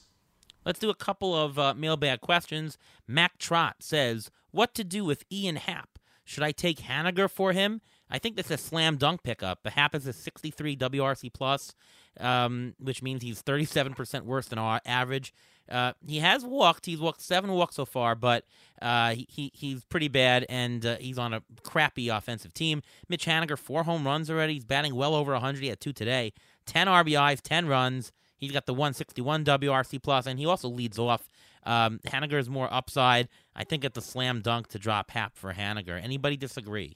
Let's 0.66 0.80
do 0.80 0.90
a 0.90 0.96
couple 0.96 1.34
of 1.34 1.58
uh, 1.58 1.74
mailbag 1.76 2.20
questions. 2.20 2.78
Mac 3.08 3.38
Trot 3.38 3.78
says, 3.80 4.30
"What 4.58 4.74
to 4.74 4.84
do 4.84 5.06
with 5.06 5.24
Ian 5.32 5.58
Happ? 5.58 6.00
Should 6.24 6.44
I 6.44 6.52
take 6.52 6.80
Haniger 6.80 7.30
for 7.30 7.54
him? 7.54 7.80
I 8.10 8.18
think 8.18 8.36
that's 8.36 8.50
a 8.50 8.58
slam 8.58 8.98
dunk 8.98 9.22
pickup. 9.22 9.62
The 9.62 9.70
Happ 9.70 9.94
is 9.94 10.08
a 10.08 10.14
63 10.14 10.76
WRC 10.76 11.32
plus, 11.32 11.76
um, 12.20 12.74
which 12.80 13.04
means 13.04 13.22
he's 13.22 13.42
37 13.42 13.94
percent 13.94 14.26
worse 14.26 14.48
than 14.48 14.58
our 14.58 14.82
average. 14.84 15.32
Uh, 15.70 15.94
he 16.08 16.18
has 16.20 16.44
walked. 16.44 16.88
He's 16.88 17.00
walked 17.00 17.22
seven 17.22 17.52
walks 17.52 17.76
so 17.76 17.86
far, 17.86 18.16
but 18.16 18.46
uh, 18.82 19.14
he 19.16 19.52
he's 19.54 19.86
pretty 19.86 20.08
bad, 20.08 20.44
and 20.50 20.84
uh, 20.86 20.98
he's 21.00 21.20
on 21.20 21.34
a 21.34 21.44
crappy 21.62 22.10
offensive 22.10 22.54
team. 22.54 22.82
Mitch 23.08 23.26
Haniger, 23.26 23.60
four 23.60 23.84
home 23.84 24.08
runs 24.08 24.32
already. 24.32 24.56
He's 24.56 24.66
batting 24.66 24.96
well 24.96 25.14
over 25.14 25.34
100. 25.34 25.62
He 25.62 25.70
had 25.70 25.80
two 25.80 25.94
today. 25.94 26.34
10 26.66 26.88
RBIs, 26.88 27.42
10 27.42 27.68
runs. 27.68 28.12
He's 28.38 28.52
got 28.52 28.66
the 28.66 28.74
161 28.74 29.46
WRC 29.46 30.02
plus, 30.02 30.26
and 30.28 30.40
he 30.40 30.46
also 30.46 30.68
leads 30.68 31.00
off. 31.00 31.28
Um, 31.64 32.00
Haniger 32.08 32.40
is 32.40 32.50
more 32.50 32.72
upside. 32.74 33.28
I 33.58 33.64
think 33.64 33.84
it's 33.84 33.98
a 33.98 34.02
slam 34.02 34.42
dunk 34.42 34.68
to 34.70 34.80
drop 34.80 35.10
Happ 35.12 35.36
for 35.36 35.52
Haniger. 35.54 36.02
Anybody 36.02 36.38
disagree? 36.38 36.96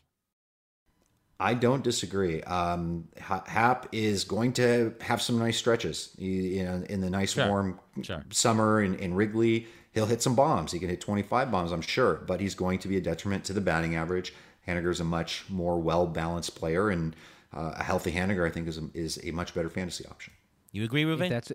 I 1.39 1.55
don't 1.55 1.84
disagree. 1.84 2.43
Um, 2.43 3.07
Happ 3.18 3.88
is 3.91 4.24
going 4.26 4.53
to 4.53 4.93
have 5.01 5.24
some 5.24 5.39
nice 5.39 5.57
stretches. 5.57 6.16
He, 6.20 6.57
you 6.59 6.64
know, 6.64 6.84
in 6.88 7.01
the 7.01 7.09
nice 7.09 7.34
Sure. 7.34 7.47
warm 7.47 7.80
Sure. 8.03 8.24
summer 8.30 8.84
in, 8.84 8.93
in 8.99 9.16
Wrigley, 9.16 9.66
he'll 9.91 10.05
hit 10.05 10.22
some 10.22 10.36
bombs. 10.36 10.72
He 10.72 10.78
can 10.78 10.88
hit 10.89 11.01
25 11.01 11.49
bombs, 11.51 11.72
I'm 11.72 11.82
sure, 11.82 12.22
but 12.28 12.39
he's 12.39 12.53
going 12.53 12.78
to 12.80 12.88
be 12.88 12.97
a 12.97 13.01
detriment 13.01 13.43
to 13.45 13.53
the 13.53 13.62
batting 13.62 13.95
average. 13.95 14.34
Haniger's 14.68 14.99
a 14.99 15.03
much 15.03 15.45
more 15.49 15.80
well 15.82 16.05
balanced 16.05 16.53
player, 16.55 16.91
and 16.91 17.16
uh, 17.51 17.74
a 17.76 17.84
healthy 17.84 18.12
Haniger, 18.12 18.45
I 18.47 18.51
think, 18.51 18.68
is 18.68 18.78
a, 18.78 18.88
is 18.93 19.20
a 19.24 19.32
much 19.32 19.55
better 19.55 19.70
fantasy 19.70 20.05
option. 20.05 20.34
You 20.72 20.84
agree, 20.84 21.01
If 21.12 21.20
Reuven? 21.20 21.30
that's 21.30 21.51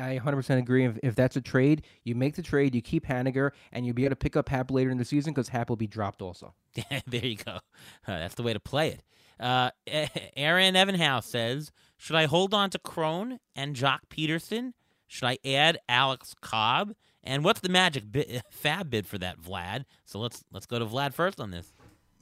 I- 0.00 0.10
I 0.14 0.18
100% 0.18 0.58
agree. 0.58 0.84
If, 0.84 0.98
if 1.02 1.14
that's 1.14 1.36
a 1.36 1.40
trade, 1.40 1.82
you 2.04 2.14
make 2.14 2.34
the 2.34 2.42
trade, 2.42 2.74
you 2.74 2.82
keep 2.82 3.06
Haniger, 3.06 3.50
and 3.72 3.84
you'll 3.86 3.94
be 3.94 4.04
able 4.04 4.12
to 4.12 4.16
pick 4.16 4.36
up 4.36 4.48
Happ 4.48 4.70
later 4.70 4.90
in 4.90 4.98
the 4.98 5.04
season 5.04 5.32
because 5.32 5.48
Happ 5.48 5.68
will 5.68 5.76
be 5.76 5.86
dropped 5.86 6.22
also. 6.22 6.54
there 7.06 7.24
you 7.26 7.36
go. 7.36 7.52
Uh, 7.52 7.60
that's 8.06 8.34
the 8.34 8.42
way 8.42 8.52
to 8.52 8.60
play 8.60 8.88
it. 8.88 9.02
Uh, 9.38 9.70
Aaron 10.36 10.76
Evanhouse 10.76 11.26
says, 11.26 11.70
"Should 11.96 12.16
I 12.16 12.26
hold 12.26 12.52
on 12.52 12.70
to 12.70 12.78
Cron 12.78 13.38
and 13.56 13.74
Joc 13.74 14.00
Pederson? 14.10 14.72
Should 15.06 15.26
I 15.26 15.38
add 15.44 15.78
Alex 15.88 16.34
Cobb? 16.40 16.94
And 17.24 17.44
what's 17.44 17.60
the 17.60 17.68
magic 17.68 18.10
bid, 18.12 18.42
FAAB 18.64 18.90
bid 18.90 19.06
for 19.06 19.18
that, 19.18 19.40
Vlad? 19.40 19.84
So 20.04 20.18
let's 20.18 20.44
let's 20.52 20.66
go 20.66 20.78
to 20.78 20.86
Vlad 20.86 21.14
first 21.14 21.40
on 21.40 21.50
this. 21.50 21.72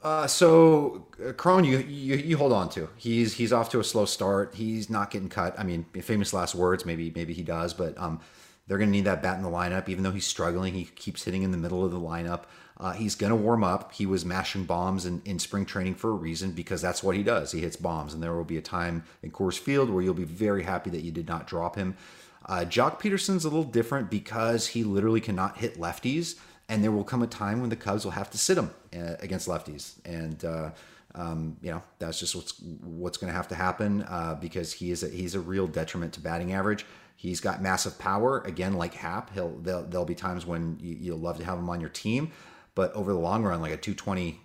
Uh, 0.02 0.26
so 0.26 1.06
uh, 1.26 1.32
Cron, 1.32 1.64
you, 1.64 1.78
you 1.78 2.16
you 2.16 2.36
hold 2.36 2.52
on 2.52 2.68
to. 2.70 2.88
He's 2.96 3.34
he's 3.34 3.52
off 3.52 3.70
to 3.70 3.80
a 3.80 3.84
slow 3.84 4.04
start. 4.04 4.54
He's 4.54 4.88
not 4.88 5.10
getting 5.10 5.28
cut. 5.28 5.58
I 5.58 5.64
mean, 5.64 5.84
famous 6.02 6.32
last 6.32 6.54
words. 6.54 6.86
Maybe 6.86 7.12
maybe 7.14 7.34
he 7.34 7.42
does, 7.42 7.74
but 7.74 7.98
um, 7.98 8.20
they're 8.68 8.78
going 8.78 8.90
to 8.90 8.92
need 8.92 9.06
that 9.06 9.22
bat 9.22 9.36
in 9.36 9.42
the 9.42 9.50
lineup. 9.50 9.88
Even 9.88 10.04
though 10.04 10.12
he's 10.12 10.26
struggling, 10.26 10.74
he 10.74 10.84
keeps 10.84 11.24
hitting 11.24 11.42
in 11.42 11.50
the 11.50 11.58
middle 11.58 11.84
of 11.84 11.90
the 11.90 12.00
lineup. 12.00 12.44
Uh, 12.76 12.92
he's 12.92 13.16
going 13.16 13.30
to 13.30 13.36
warm 13.36 13.64
up. 13.64 13.92
He 13.92 14.06
was 14.06 14.24
mashing 14.24 14.64
bombs 14.64 15.04
in, 15.04 15.20
in 15.24 15.40
spring 15.40 15.64
training 15.66 15.96
for 15.96 16.10
a 16.10 16.14
reason 16.14 16.52
because 16.52 16.80
that's 16.80 17.02
what 17.02 17.16
he 17.16 17.24
does. 17.24 17.50
He 17.50 17.60
hits 17.60 17.74
bombs, 17.74 18.14
and 18.14 18.22
there 18.22 18.34
will 18.34 18.44
be 18.44 18.56
a 18.56 18.62
time 18.62 19.02
in 19.22 19.32
Coors 19.32 19.58
Field 19.58 19.90
where 19.90 20.02
you'll 20.02 20.14
be 20.14 20.22
very 20.22 20.62
happy 20.62 20.90
that 20.90 21.02
you 21.02 21.10
did 21.10 21.26
not 21.26 21.48
drop 21.48 21.74
him. 21.74 21.96
Uh, 22.46 22.64
Joc 22.64 23.00
Pederson's 23.00 23.44
a 23.44 23.48
little 23.48 23.64
different 23.64 24.10
because 24.10 24.68
he 24.68 24.84
literally 24.84 25.20
cannot 25.20 25.58
hit 25.58 25.78
lefties, 25.78 26.36
and 26.68 26.84
there 26.84 26.92
will 26.92 27.04
come 27.04 27.22
a 27.22 27.26
time 27.26 27.60
when 27.60 27.70
the 27.70 27.76
Cubs 27.76 28.04
will 28.04 28.12
have 28.12 28.30
to 28.30 28.38
sit 28.38 28.58
him 28.58 28.70
uh, 28.94 29.14
against 29.20 29.48
lefties, 29.48 29.94
and 30.04 30.44
uh, 30.44 30.70
um, 31.14 31.56
you 31.62 31.70
know 31.70 31.82
that's 31.98 32.20
just 32.20 32.36
what's 32.36 32.60
what's 32.82 33.16
going 33.16 33.30
to 33.30 33.36
have 33.36 33.48
to 33.48 33.54
happen 33.54 34.02
uh, 34.02 34.36
because 34.40 34.72
he 34.72 34.90
is 34.90 35.02
a, 35.02 35.08
he's 35.08 35.34
a 35.34 35.40
real 35.40 35.66
detriment 35.66 36.12
to 36.14 36.20
batting 36.20 36.52
average. 36.52 36.84
He's 37.16 37.40
got 37.40 37.60
massive 37.62 37.98
power 37.98 38.40
again, 38.42 38.74
like 38.74 38.94
Happ. 38.94 39.32
He'll 39.34 39.58
there'll, 39.58 39.82
there'll 39.84 40.06
be 40.06 40.14
times 40.14 40.46
when 40.46 40.78
you, 40.80 40.96
you'll 41.00 41.18
love 41.18 41.38
to 41.38 41.44
have 41.44 41.58
him 41.58 41.68
on 41.70 41.80
your 41.80 41.90
team, 41.90 42.32
but 42.74 42.92
over 42.92 43.12
the 43.12 43.18
long 43.18 43.42
run, 43.42 43.60
like 43.60 43.72
a 43.72 43.76
220, 43.76 44.40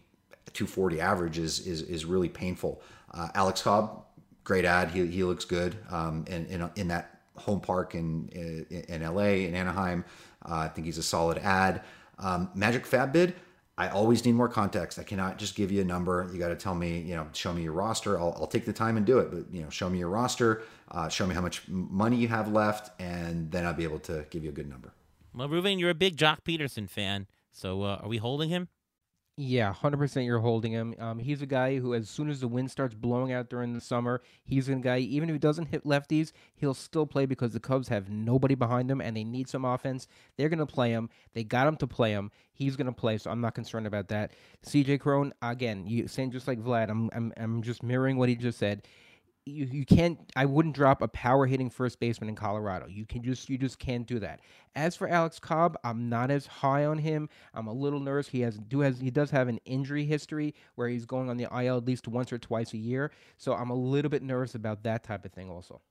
240 0.54 1.02
average 1.02 1.38
is 1.38 1.68
is, 1.68 1.82
is 1.84 2.06
really 2.06 2.30
painful. 2.30 2.82
Uh, 3.14 3.28
Alex 3.36 3.62
Cobb, 3.62 4.06
great 4.44 4.66
ad. 4.66 4.90
He, 4.92 5.06
he 5.08 5.24
looks 5.24 5.46
good 5.46 5.76
um, 5.90 6.26
in, 6.28 6.46
in 6.46 6.70
in 6.78 6.88
that 6.88 7.20
home 7.36 7.60
park 7.60 7.96
in 7.96 8.30
in, 8.30 8.86
in 8.88 9.14
LA 9.14 9.46
in 9.46 9.56
Anaheim. 9.56 10.06
Uh, 10.44 10.56
I 10.56 10.68
think 10.70 10.86
he's 10.86 10.98
a 10.98 11.04
solid 11.04 11.38
ad. 11.40 11.82
Um, 12.20 12.50
Magic 12.56 12.86
FAAB 12.86 13.12
bid. 13.14 13.36
I 13.76 13.90
always 13.90 14.24
need 14.24 14.34
more 14.34 14.50
context. 14.50 15.00
I 15.00 15.04
cannot 15.04 15.40
just 15.40 15.56
give 15.56 15.72
you 15.72 15.82
a 15.82 15.84
number. 15.84 16.30
You 16.32 16.38
got 16.38 16.50
to 16.50 16.56
tell 16.56 16.76
me, 16.76 17.00
you 17.00 17.16
know, 17.16 17.28
show 17.34 17.52
me 17.52 17.64
your 17.64 17.74
roster. 17.74 18.20
I'll, 18.20 18.36
I'll 18.40 18.48
take 18.48 18.66
the 18.66 18.74
time 18.74 18.98
and 18.98 19.06
do 19.06 19.18
it, 19.18 19.32
but 19.32 19.52
you 19.52 19.64
know, 19.64 19.70
show 19.70 19.90
me 19.90 19.98
your 19.98 20.10
roster, 20.10 20.62
uh, 20.92 21.10
show 21.10 21.26
me 21.26 21.34
how 21.34 21.42
much 21.42 21.68
money 21.68 22.16
you 22.18 22.28
have 22.28 22.52
left, 22.52 22.92
and 23.02 23.50
then 23.52 23.66
I'll 23.66 23.74
be 23.74 23.84
able 23.84 24.00
to 24.00 24.26
give 24.30 24.44
you 24.44 24.50
a 24.50 24.54
good 24.54 24.70
number. 24.70 24.94
Well, 25.34 25.50
Reuven, 25.50 25.80
you're 25.80 25.90
a 25.90 25.96
big 25.96 26.18
Joc 26.18 26.42
Pederson 26.46 26.88
fan, 26.88 27.26
so 27.52 27.82
uh, 27.82 28.00
are 28.04 28.08
we 28.08 28.18
holding 28.18 28.50
him? 28.50 28.68
Yeah, 29.36 29.74
100% 29.74 30.26
you're 30.26 30.40
holding 30.40 30.72
him. 30.74 30.94
Um, 31.00 31.18
he's 31.18 31.42
a 31.42 31.48
guy 31.48 31.80
who, 31.80 31.96
as 31.96 32.08
soon 32.08 32.30
as 32.30 32.40
the 32.40 32.48
wind 32.48 32.70
starts 32.70 32.94
blowing 32.94 33.32
out 33.34 33.50
during 33.50 33.74
the 33.74 33.82
summer, 33.82 34.22
he's 34.46 34.70
a 34.70 34.76
guy, 34.76 35.00
even 35.00 35.28
if 35.28 35.34
he 35.34 35.40
doesn't 35.40 35.70
hit 35.70 35.86
lefties, 35.86 36.34
he'll 36.56 36.76
still 36.76 37.08
play 37.08 37.26
because 37.26 37.52
the 37.52 37.60
Cubs 37.60 37.88
have 37.88 38.12
nobody 38.12 38.54
behind 38.54 38.92
them 38.92 39.02
and 39.02 39.18
they 39.18 39.24
need 39.24 39.50
some 39.50 39.66
offense. 39.66 40.08
They're 40.38 40.50
to 40.60 40.68
play 40.68 40.92
him. 40.92 41.10
They 41.34 41.44
got 41.44 41.66
him 41.66 41.78
to 41.78 41.88
play 41.88 42.12
him. 42.12 42.30
He's 42.54 42.76
to 42.86 42.92
play, 42.92 43.18
so 43.18 43.32
I'm 43.32 43.42
not 43.42 43.56
concerned 43.56 43.88
about 43.88 44.08
that. 44.10 44.34
CJ 44.68 45.00
Cron, 45.00 45.34
again, 45.42 45.88
you 45.88 46.08
saying 46.08 46.30
just 46.30 46.48
like 46.48 46.60
Vlad, 46.60 46.92
I'm, 46.92 47.10
I'm, 47.12 47.34
I'm 47.36 47.64
just 47.64 47.82
mirroring 47.82 48.18
what 48.18 48.30
he 48.30 48.36
just 48.36 48.60
said. 48.60 48.84
You, 49.46 49.66
you 49.66 49.86
can't 49.86 50.20
I 50.36 50.46
wouldn't 50.46 50.74
drop 50.74 51.02
a 51.02 51.08
power 51.10 51.46
hitting 51.46 51.70
first 51.70 52.00
baseman 52.00 52.30
in 52.30 52.36
Colorado. 52.36 52.88
You 52.88 53.06
can 53.06 53.24
just 53.24 53.50
you 53.50 53.58
just 53.58 53.78
can't 53.78 54.08
do 54.08 54.20
that. 54.20 54.40
As 54.76 54.96
for 54.96 55.08
Alex 55.08 55.38
Cobb, 55.40 55.78
I'm 55.84 56.08
not 56.08 56.32
as 56.32 56.46
high 56.46 56.86
on 56.86 56.98
him. 56.98 57.28
I'm 57.54 57.68
a 57.68 57.74
little 57.74 58.00
nervous. 58.00 58.28
He 58.30 58.42
has 58.42 58.58
do 58.58 58.80
has 58.80 59.00
he 59.00 59.12
does 59.12 59.32
have 59.32 59.50
an 59.50 59.60
injury 59.66 60.06
history 60.06 60.56
where 60.76 60.88
he's 60.88 61.06
going 61.06 61.30
on 61.30 61.38
the 61.38 61.48
IL 61.52 61.78
at 61.78 61.86
least 61.86 62.08
once 62.08 62.32
or 62.32 62.38
twice 62.38 62.74
a 62.74 62.78
year. 62.78 63.12
So 63.38 63.54
I'm 63.54 63.70
a 63.70 63.76
little 63.76 64.10
bit 64.10 64.24
nervous 64.24 64.56
about 64.56 64.84
that 64.84 65.04
type 65.04 65.26
of 65.26 65.34
thing 65.34 65.50
also. 65.50 65.82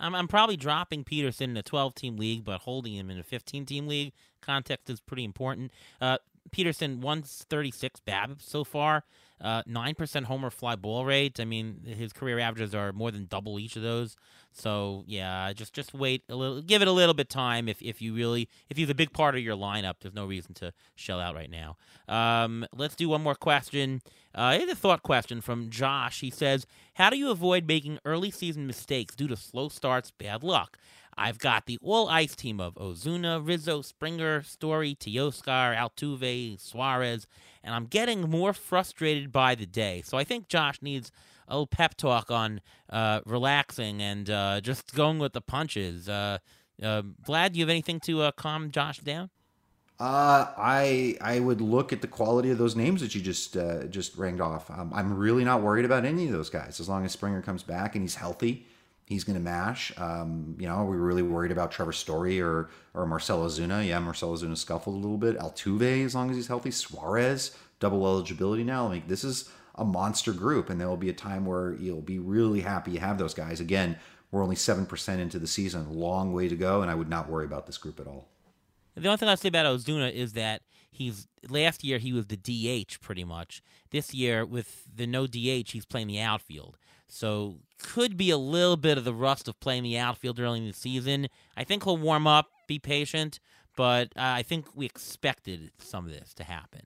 I'm, 0.00 0.14
I'm 0.14 0.28
probably 0.28 0.56
dropping 0.56 1.04
Pederson 1.04 1.42
in 1.42 1.56
a 1.56 1.62
12 1.62 1.94
team 1.94 2.16
league, 2.16 2.44
but 2.44 2.62
holding 2.62 2.94
him 2.94 3.10
in 3.10 3.18
a 3.18 3.22
15 3.22 3.66
team 3.66 3.86
league. 3.86 4.12
Context 4.40 4.88
is 4.90 5.00
pretty 5.00 5.24
important. 5.24 5.72
Uh, 6.00 6.18
Pederson, 6.50 7.00
136 7.00 8.00
BABIP 8.06 8.42
so 8.42 8.64
far. 8.64 9.04
Uh, 9.40 9.62
nine 9.66 9.94
percent 9.94 10.26
homer 10.26 10.50
fly 10.50 10.76
ball 10.76 11.04
rate. 11.04 11.40
I 11.40 11.44
mean, 11.44 11.80
his 11.86 12.12
career 12.12 12.38
averages 12.38 12.74
are 12.74 12.92
more 12.92 13.10
than 13.10 13.24
double 13.24 13.58
each 13.58 13.74
of 13.76 13.82
those. 13.82 14.16
So 14.52 15.04
yeah, 15.06 15.52
just 15.52 15.72
just 15.72 15.94
wait 15.94 16.24
a 16.28 16.34
little, 16.36 16.60
give 16.60 16.82
it 16.82 16.88
a 16.88 16.92
little 16.92 17.14
bit 17.14 17.28
time. 17.30 17.68
If 17.68 17.80
if 17.80 18.02
you 18.02 18.14
really 18.14 18.48
if 18.68 18.76
he's 18.76 18.90
a 18.90 18.94
big 18.94 19.12
part 19.12 19.34
of 19.34 19.40
your 19.40 19.56
lineup, 19.56 19.94
there's 20.00 20.14
no 20.14 20.26
reason 20.26 20.54
to 20.54 20.72
shell 20.94 21.20
out 21.20 21.34
right 21.34 21.50
now. 21.50 21.76
Um, 22.08 22.66
let's 22.76 22.94
do 22.96 23.08
one 23.08 23.22
more 23.22 23.34
question. 23.34 24.02
Uh, 24.34 24.58
here's 24.58 24.70
a 24.70 24.76
thought 24.76 25.02
question 25.02 25.40
from 25.40 25.70
Josh. 25.70 26.20
He 26.20 26.30
says, 26.30 26.66
"How 26.94 27.10
do 27.10 27.16
you 27.16 27.30
avoid 27.30 27.66
making 27.66 27.98
early 28.04 28.30
season 28.30 28.66
mistakes 28.66 29.14
due 29.14 29.28
to 29.28 29.36
slow 29.36 29.68
starts, 29.68 30.10
bad 30.10 30.42
luck?" 30.42 30.78
I've 31.16 31.38
got 31.38 31.66
the 31.66 31.78
all 31.82 32.08
ice 32.08 32.34
team 32.34 32.60
of 32.60 32.74
Ozuna, 32.74 33.46
Rizzo, 33.46 33.82
Springer, 33.82 34.42
Story, 34.42 34.96
Teoscar, 34.98 35.76
Altuve, 35.76 36.60
Suarez, 36.60 37.26
and 37.62 37.74
I'm 37.74 37.86
getting 37.86 38.28
more 38.30 38.52
frustrated 38.52 39.32
by 39.32 39.54
the 39.54 39.66
day. 39.66 40.02
So 40.04 40.16
I 40.16 40.24
think 40.24 40.48
Josh 40.48 40.80
needs 40.80 41.12
a 41.50 41.54
little 41.54 41.66
pep 41.66 41.96
talk 41.96 42.30
on 42.30 42.60
uh, 42.88 43.20
relaxing 43.26 44.00
and 44.00 44.30
uh, 44.30 44.60
just 44.60 44.94
going 44.94 45.18
with 45.18 45.32
the 45.32 45.40
punches. 45.40 46.08
Uh, 46.08 46.38
uh 46.82 47.02
Vlad, 47.26 47.52
do 47.52 47.58
you 47.58 47.64
have 47.64 47.70
anything 47.70 48.00
to 48.00 48.22
uh, 48.22 48.32
calm 48.32 48.70
Josh 48.70 49.00
down? 49.00 49.30
Uh, 49.98 50.46
I 50.56 51.18
I 51.20 51.40
would 51.40 51.60
look 51.60 51.92
at 51.92 52.00
the 52.00 52.08
quality 52.08 52.50
of 52.50 52.56
those 52.56 52.74
names 52.74 53.02
that 53.02 53.14
you 53.14 53.20
just 53.20 53.54
just 53.90 54.16
ranged 54.16 54.40
off. 54.40 54.70
Um, 54.70 54.90
I'm 54.94 55.14
really 55.14 55.44
not 55.44 55.60
worried 55.60 55.84
about 55.84 56.06
any 56.06 56.24
of 56.24 56.32
those 56.32 56.48
guys 56.48 56.80
as 56.80 56.88
long 56.88 57.04
as 57.04 57.12
Springer 57.12 57.42
comes 57.42 57.62
back 57.62 57.94
and 57.94 58.02
he's 58.02 58.14
healthy. 58.14 58.66
He's 59.10 59.24
going 59.24 59.34
to 59.34 59.42
mash. 59.42 59.92
Um, 59.98 60.54
you 60.56 60.68
know, 60.68 60.74
are 60.74 60.84
we 60.84 60.96
really 60.96 61.22
worried 61.24 61.50
about 61.50 61.72
Trevor 61.72 61.92
Story 61.92 62.40
or 62.40 62.70
or 62.94 63.06
Marcell 63.06 63.44
Ozuna? 63.44 63.84
Yeah, 63.84 63.98
Marcell 63.98 64.32
Ozuna 64.32 64.56
scuffled 64.56 64.94
a 64.94 64.98
little 64.98 65.18
bit. 65.18 65.36
Altuve, 65.36 66.04
as 66.04 66.14
long 66.14 66.30
as 66.30 66.36
he's 66.36 66.46
healthy. 66.46 66.70
Suarez, 66.70 67.56
double 67.80 68.06
eligibility 68.06 68.62
now. 68.62 68.86
I 68.86 68.92
mean, 68.92 69.02
this 69.08 69.24
is 69.24 69.50
a 69.74 69.84
monster 69.84 70.32
group, 70.32 70.70
and 70.70 70.80
there 70.80 70.88
will 70.88 70.96
be 70.96 71.10
a 71.10 71.12
time 71.12 71.44
where 71.44 71.74
you'll 71.74 72.02
be 72.02 72.20
really 72.20 72.60
happy 72.60 72.92
you 72.92 73.00
have 73.00 73.18
those 73.18 73.34
guys. 73.34 73.58
Again, 73.58 73.98
we're 74.30 74.44
only 74.44 74.54
seven 74.54 74.86
percent 74.86 75.20
into 75.20 75.40
the 75.40 75.48
season, 75.48 75.92
long 75.92 76.32
way 76.32 76.46
to 76.46 76.54
go, 76.54 76.80
and 76.80 76.88
I 76.88 76.94
would 76.94 77.08
not 77.08 77.28
worry 77.28 77.44
about 77.44 77.66
this 77.66 77.78
group 77.78 77.98
at 77.98 78.06
all. 78.06 78.28
The 78.94 79.08
only 79.08 79.16
thing 79.16 79.28
I'll 79.28 79.36
say 79.36 79.48
about 79.48 79.66
Ozuna 79.66 80.12
is 80.12 80.34
that 80.34 80.62
he's 80.88 81.26
last 81.48 81.82
year 81.82 81.98
he 81.98 82.12
was 82.12 82.26
the 82.26 82.36
DH 82.36 83.00
pretty 83.00 83.24
much. 83.24 83.60
This 83.90 84.14
year 84.14 84.46
with 84.46 84.84
the 84.94 85.08
no 85.08 85.26
DH, 85.26 85.72
he's 85.72 85.84
playing 85.84 86.06
the 86.06 86.20
outfield. 86.20 86.78
So 87.10 87.58
could 87.82 88.16
be 88.16 88.30
a 88.30 88.38
little 88.38 88.76
bit 88.76 88.98
of 88.98 89.04
the 89.04 89.14
rust 89.14 89.48
of 89.48 89.58
playing 89.60 89.82
the 89.82 89.98
outfield 89.98 90.38
early 90.38 90.60
in 90.60 90.66
the 90.66 90.72
season. 90.72 91.28
I 91.56 91.64
think 91.64 91.84
he'll 91.84 91.96
warm 91.96 92.26
up, 92.26 92.48
be 92.66 92.78
patient, 92.78 93.40
but 93.76 94.08
uh, 94.16 94.20
I 94.20 94.42
think 94.42 94.66
we 94.74 94.86
expected 94.86 95.72
some 95.78 96.06
of 96.06 96.12
this 96.12 96.32
to 96.34 96.44
happen. 96.44 96.82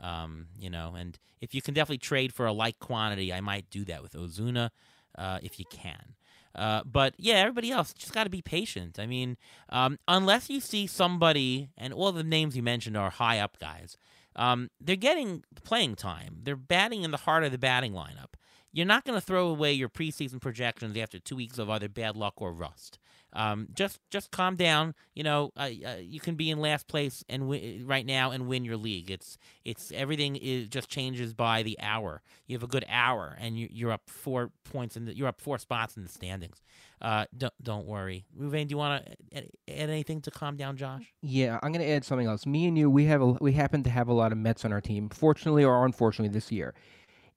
Um, 0.00 0.46
you 0.58 0.70
know, 0.70 0.94
and 0.96 1.18
if 1.40 1.54
you 1.54 1.62
can 1.62 1.74
definitely 1.74 1.98
trade 1.98 2.32
for 2.32 2.46
a 2.46 2.52
like 2.52 2.78
quantity, 2.78 3.32
I 3.32 3.40
might 3.40 3.68
do 3.70 3.84
that 3.84 4.02
with 4.02 4.14
Ozuna 4.14 4.70
uh, 5.16 5.38
if 5.42 5.58
you 5.58 5.66
can. 5.70 6.14
Uh, 6.54 6.82
but 6.84 7.14
yeah, 7.16 7.34
everybody 7.34 7.70
else 7.70 7.92
just 7.92 8.12
got 8.12 8.24
to 8.24 8.30
be 8.30 8.42
patient. 8.42 8.98
I 8.98 9.06
mean, 9.06 9.36
um, 9.68 9.98
unless 10.08 10.50
you 10.50 10.60
see 10.60 10.86
somebody, 10.86 11.70
and 11.76 11.92
all 11.92 12.10
the 12.12 12.24
names 12.24 12.56
you 12.56 12.62
mentioned 12.62 12.96
are 12.96 13.10
high 13.10 13.38
up 13.38 13.58
guys, 13.60 13.96
um, 14.36 14.70
they're 14.80 14.96
getting 14.96 15.44
playing 15.62 15.96
time. 15.96 16.38
They're 16.42 16.56
batting 16.56 17.02
in 17.02 17.10
the 17.10 17.18
heart 17.18 17.44
of 17.44 17.52
the 17.52 17.58
batting 17.58 17.92
lineup. 17.92 18.34
You're 18.72 18.86
not 18.86 19.04
going 19.04 19.18
to 19.18 19.24
throw 19.24 19.48
away 19.48 19.72
your 19.72 19.88
preseason 19.88 20.40
projections 20.40 20.96
after 20.96 21.18
two 21.18 21.36
weeks 21.36 21.58
of 21.58 21.68
either 21.68 21.88
bad 21.88 22.16
luck 22.16 22.34
or 22.36 22.52
rust. 22.52 22.98
Um, 23.32 23.68
just 23.72 24.00
just 24.10 24.30
calm 24.30 24.56
down. 24.56 24.94
You 25.14 25.22
know, 25.22 25.52
uh, 25.56 25.70
uh, 25.86 25.96
you 26.00 26.20
can 26.20 26.34
be 26.34 26.50
in 26.50 26.60
last 26.60 26.88
place 26.88 27.24
and 27.28 27.48
right 27.86 28.04
now 28.04 28.32
and 28.32 28.48
win 28.48 28.64
your 28.64 28.76
league. 28.76 29.10
It's 29.10 29.38
it's 29.64 29.92
everything 29.92 30.36
is 30.36 30.68
just 30.68 30.88
changes 30.88 31.32
by 31.32 31.62
the 31.62 31.78
hour. 31.80 32.22
You 32.46 32.56
have 32.56 32.62
a 32.64 32.68
good 32.68 32.84
hour 32.88 33.36
and 33.40 33.56
you, 33.56 33.68
you're 33.70 33.92
up 33.92 34.02
four 34.08 34.50
points 34.64 34.96
and 34.96 35.08
you're 35.08 35.28
up 35.28 35.40
four 35.40 35.58
spots 35.58 35.96
in 35.96 36.02
the 36.02 36.08
standings. 36.08 36.62
Uh, 37.00 37.26
don't 37.36 37.54
don't 37.62 37.86
worry, 37.86 38.24
Reuven. 38.38 38.66
Do 38.66 38.72
you 38.72 38.78
want 38.78 39.06
to 39.06 39.12
add, 39.36 39.48
add 39.68 39.90
anything 39.90 40.20
to 40.22 40.30
calm 40.30 40.56
down, 40.56 40.76
Josh? 40.76 41.14
Yeah, 41.22 41.58
I'm 41.62 41.72
going 41.72 41.84
to 41.84 41.90
add 41.90 42.04
something 42.04 42.26
else. 42.26 42.46
Me 42.46 42.66
and 42.66 42.76
you, 42.76 42.90
we 42.90 43.04
have 43.04 43.22
a, 43.22 43.26
we 43.40 43.52
happen 43.52 43.82
to 43.84 43.90
have 43.90 44.08
a 44.08 44.12
lot 44.12 44.32
of 44.32 44.38
Mets 44.38 44.64
on 44.64 44.72
our 44.72 44.80
team. 44.80 45.08
Fortunately 45.08 45.64
or 45.64 45.86
unfortunately, 45.86 46.32
this 46.32 46.50
year 46.50 46.74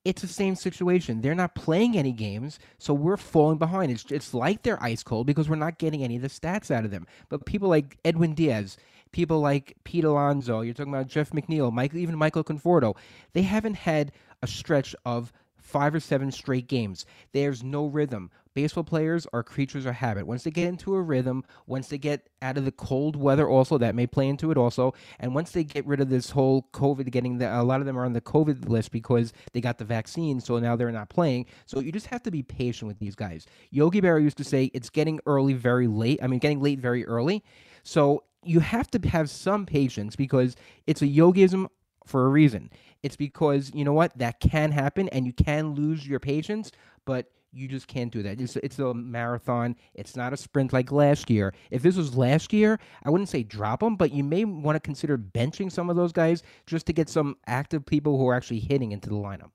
it's 0.04 0.22
the 0.22 0.28
same 0.28 0.54
situation. 0.54 1.20
They're 1.20 1.34
not 1.34 1.54
playing 1.54 1.96
any 1.96 2.12
games, 2.12 2.58
so 2.78 2.92
we're 2.92 3.16
falling 3.16 3.58
behind. 3.58 3.90
It's 3.90 4.04
it's 4.10 4.34
like 4.34 4.62
they're 4.62 4.82
ice 4.82 5.02
cold 5.02 5.26
because 5.26 5.48
we're 5.48 5.56
not 5.56 5.78
getting 5.78 6.04
any 6.04 6.16
of 6.16 6.22
the 6.22 6.28
stats 6.28 6.70
out 6.70 6.84
of 6.84 6.90
them. 6.90 7.06
But 7.28 7.46
people 7.46 7.68
like 7.68 7.96
Edwin 8.04 8.34
Diaz, 8.34 8.76
people 9.12 9.40
like 9.40 9.76
Pete 9.84 10.04
Alonso, 10.04 10.60
you're 10.60 10.74
talking 10.74 10.92
about 10.92 11.06
Jeff 11.06 11.30
McNeil, 11.30 11.72
Michael, 11.72 11.98
even 11.98 12.18
Michael 12.18 12.44
Conforto, 12.44 12.96
they 13.32 13.42
haven't 13.42 13.74
had 13.74 14.12
a 14.42 14.46
stretch 14.46 14.94
of 15.06 15.32
five 15.56 15.94
or 15.94 16.00
seven 16.00 16.30
straight 16.30 16.68
games. 16.68 17.06
There's 17.32 17.64
no 17.64 17.86
rhythm 17.86 18.30
baseball 18.54 18.84
players 18.84 19.26
are 19.32 19.42
creatures 19.42 19.86
of 19.86 19.94
habit. 19.94 20.26
Once 20.26 20.44
they 20.44 20.50
get 20.50 20.68
into 20.68 20.94
a 20.94 21.02
rhythm, 21.02 21.44
once 21.66 21.88
they 21.88 21.98
get 21.98 22.28
out 22.40 22.56
of 22.56 22.64
the 22.64 22.72
cold 22.72 23.16
weather, 23.16 23.48
also 23.48 23.78
that 23.78 23.94
may 23.94 24.06
play 24.06 24.28
into 24.28 24.50
it 24.50 24.56
also, 24.56 24.94
and 25.18 25.34
once 25.34 25.50
they 25.50 25.64
get 25.64 25.86
rid 25.86 26.00
of 26.00 26.08
this 26.08 26.30
whole 26.30 26.68
COVID, 26.72 27.10
getting 27.10 27.38
the, 27.38 27.60
a 27.60 27.62
lot 27.62 27.80
of 27.80 27.86
them 27.86 27.98
are 27.98 28.04
on 28.04 28.12
the 28.12 28.20
COVID 28.20 28.68
list 28.68 28.90
because 28.90 29.32
they 29.52 29.60
got 29.60 29.78
the 29.78 29.84
vaccine, 29.84 30.40
so 30.40 30.58
now 30.58 30.76
they're 30.76 30.90
not 30.90 31.08
playing. 31.08 31.46
So 31.66 31.80
you 31.80 31.92
just 31.92 32.06
have 32.06 32.22
to 32.22 32.30
be 32.30 32.42
patient 32.42 32.88
with 32.88 32.98
these 32.98 33.14
guys. 33.14 33.46
Yogi 33.70 34.00
Berra 34.00 34.22
used 34.22 34.38
to 34.38 34.44
say 34.44 34.70
it's 34.72 34.90
getting 34.90 35.20
early 35.26 35.54
very 35.54 35.86
late. 35.86 36.20
I 36.22 36.26
mean, 36.26 36.38
getting 36.38 36.62
late 36.62 36.78
very 36.78 37.04
early. 37.06 37.44
So 37.82 38.24
you 38.44 38.60
have 38.60 38.90
to 38.92 39.08
have 39.08 39.30
some 39.30 39.66
patience 39.66 40.16
because 40.16 40.56
it's 40.86 41.02
a 41.02 41.06
yogism 41.06 41.68
for 42.06 42.26
a 42.26 42.28
reason. 42.28 42.70
It's 43.02 43.16
because 43.16 43.70
you 43.74 43.84
know 43.84 43.92
what 43.92 44.16
that 44.18 44.40
can 44.40 44.70
happen, 44.72 45.08
and 45.08 45.26
you 45.26 45.32
can 45.32 45.74
lose 45.74 46.06
your 46.06 46.20
patience, 46.20 46.70
but 47.04 47.30
you 47.54 47.68
just 47.68 47.86
can't 47.86 48.12
do 48.12 48.22
that. 48.22 48.40
It's, 48.40 48.56
it's 48.56 48.78
a 48.78 48.92
marathon. 48.92 49.76
It's 49.94 50.16
not 50.16 50.32
a 50.32 50.36
sprint 50.36 50.72
like 50.72 50.92
last 50.92 51.30
year. 51.30 51.54
If 51.70 51.82
this 51.82 51.96
was 51.96 52.16
last 52.16 52.52
year, 52.52 52.78
I 53.04 53.10
wouldn't 53.10 53.28
say 53.28 53.42
drop 53.42 53.80
them, 53.80 53.96
but 53.96 54.12
you 54.12 54.24
may 54.24 54.44
want 54.44 54.76
to 54.76 54.80
consider 54.80 55.16
benching 55.16 55.70
some 55.70 55.90
of 55.90 55.96
those 55.96 56.12
guys 56.12 56.42
just 56.66 56.86
to 56.86 56.92
get 56.92 57.08
some 57.08 57.36
active 57.46 57.86
people 57.86 58.18
who 58.18 58.28
are 58.28 58.34
actually 58.34 58.60
hitting 58.60 58.92
into 58.92 59.08
the 59.08 59.16
lineup. 59.16 59.50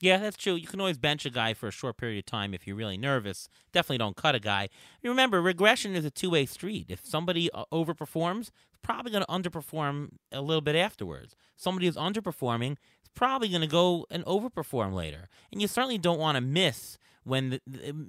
Yeah, 0.00 0.18
that's 0.18 0.36
true. 0.36 0.54
You 0.54 0.66
can 0.66 0.78
always 0.78 0.98
bench 0.98 1.26
a 1.26 1.30
guy 1.30 1.54
for 1.54 1.66
a 1.66 1.72
short 1.72 1.96
period 1.96 2.18
of 2.20 2.26
time 2.26 2.54
if 2.54 2.66
you're 2.66 2.76
really 2.76 2.96
nervous. 2.96 3.48
Definitely 3.72 3.98
don't 3.98 4.16
cut 4.16 4.34
a 4.36 4.40
guy. 4.40 4.68
Remember, 5.02 5.42
regression 5.42 5.96
is 5.96 6.04
a 6.04 6.10
two 6.10 6.30
way 6.30 6.46
street. 6.46 6.86
If 6.88 7.04
somebody 7.04 7.50
uh, 7.52 7.64
overperforms, 7.72 8.42
it's 8.42 8.78
probably 8.80 9.10
going 9.10 9.24
to 9.24 9.50
underperform 9.50 10.10
a 10.30 10.40
little 10.40 10.60
bit 10.60 10.76
afterwards. 10.76 11.34
Somebody 11.56 11.86
who's 11.86 11.96
underperforming 11.96 12.72
is 12.72 13.08
probably 13.14 13.48
going 13.48 13.62
to 13.62 13.66
go 13.66 14.06
and 14.08 14.24
overperform 14.24 14.94
later. 14.94 15.28
And 15.50 15.60
you 15.60 15.66
certainly 15.66 15.98
don't 15.98 16.20
want 16.20 16.36
to 16.36 16.40
miss 16.40 16.96
when 17.28 17.50
the, 17.50 17.60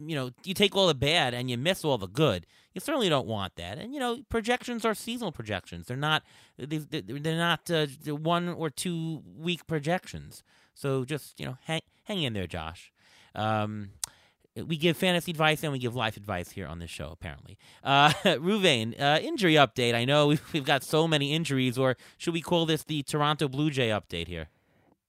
you 0.05 0.15
know 0.15 0.31
you 0.43 0.53
take 0.53 0.75
all 0.75 0.87
the 0.87 0.95
bad 0.95 1.33
and 1.33 1.49
you 1.49 1.57
miss 1.57 1.83
all 1.83 1.97
the 1.97 2.07
good 2.07 2.45
you 2.73 2.81
certainly 2.81 3.09
don't 3.09 3.27
want 3.27 3.55
that 3.55 3.77
and 3.77 3.93
you 3.93 3.99
know 3.99 4.19
projections 4.29 4.85
are 4.85 4.93
seasonal 4.93 5.31
projections 5.31 5.87
they're 5.87 5.97
not 5.97 6.23
they're 6.57 7.37
not 7.37 7.69
uh, 7.69 7.87
one 8.15 8.49
or 8.49 8.69
two 8.69 9.21
week 9.37 9.67
projections 9.67 10.43
so 10.73 11.03
just 11.05 11.39
you 11.39 11.45
know 11.45 11.57
hang, 11.65 11.81
hang 12.05 12.23
in 12.23 12.33
there 12.33 12.47
josh 12.47 12.91
um, 13.35 13.91
we 14.55 14.77
give 14.77 14.97
fantasy 14.97 15.31
advice 15.31 15.63
and 15.63 15.71
we 15.71 15.79
give 15.79 15.95
life 15.95 16.17
advice 16.17 16.51
here 16.51 16.67
on 16.67 16.79
this 16.79 16.89
show, 16.89 17.09
apparently. 17.11 17.57
Uh, 17.83 18.09
Reuven, 18.23 18.99
uh, 18.99 19.19
injury 19.21 19.53
update. 19.53 19.93
I 19.93 20.05
know 20.05 20.27
we've, 20.27 20.41
we've 20.53 20.65
got 20.65 20.83
so 20.83 21.07
many 21.07 21.33
injuries, 21.33 21.77
or 21.77 21.97
should 22.17 22.33
we 22.33 22.41
call 22.41 22.65
this 22.65 22.83
the 22.83 23.03
Toronto 23.03 23.47
Blue 23.47 23.69
Jay 23.69 23.89
update 23.89 24.27
here? 24.27 24.49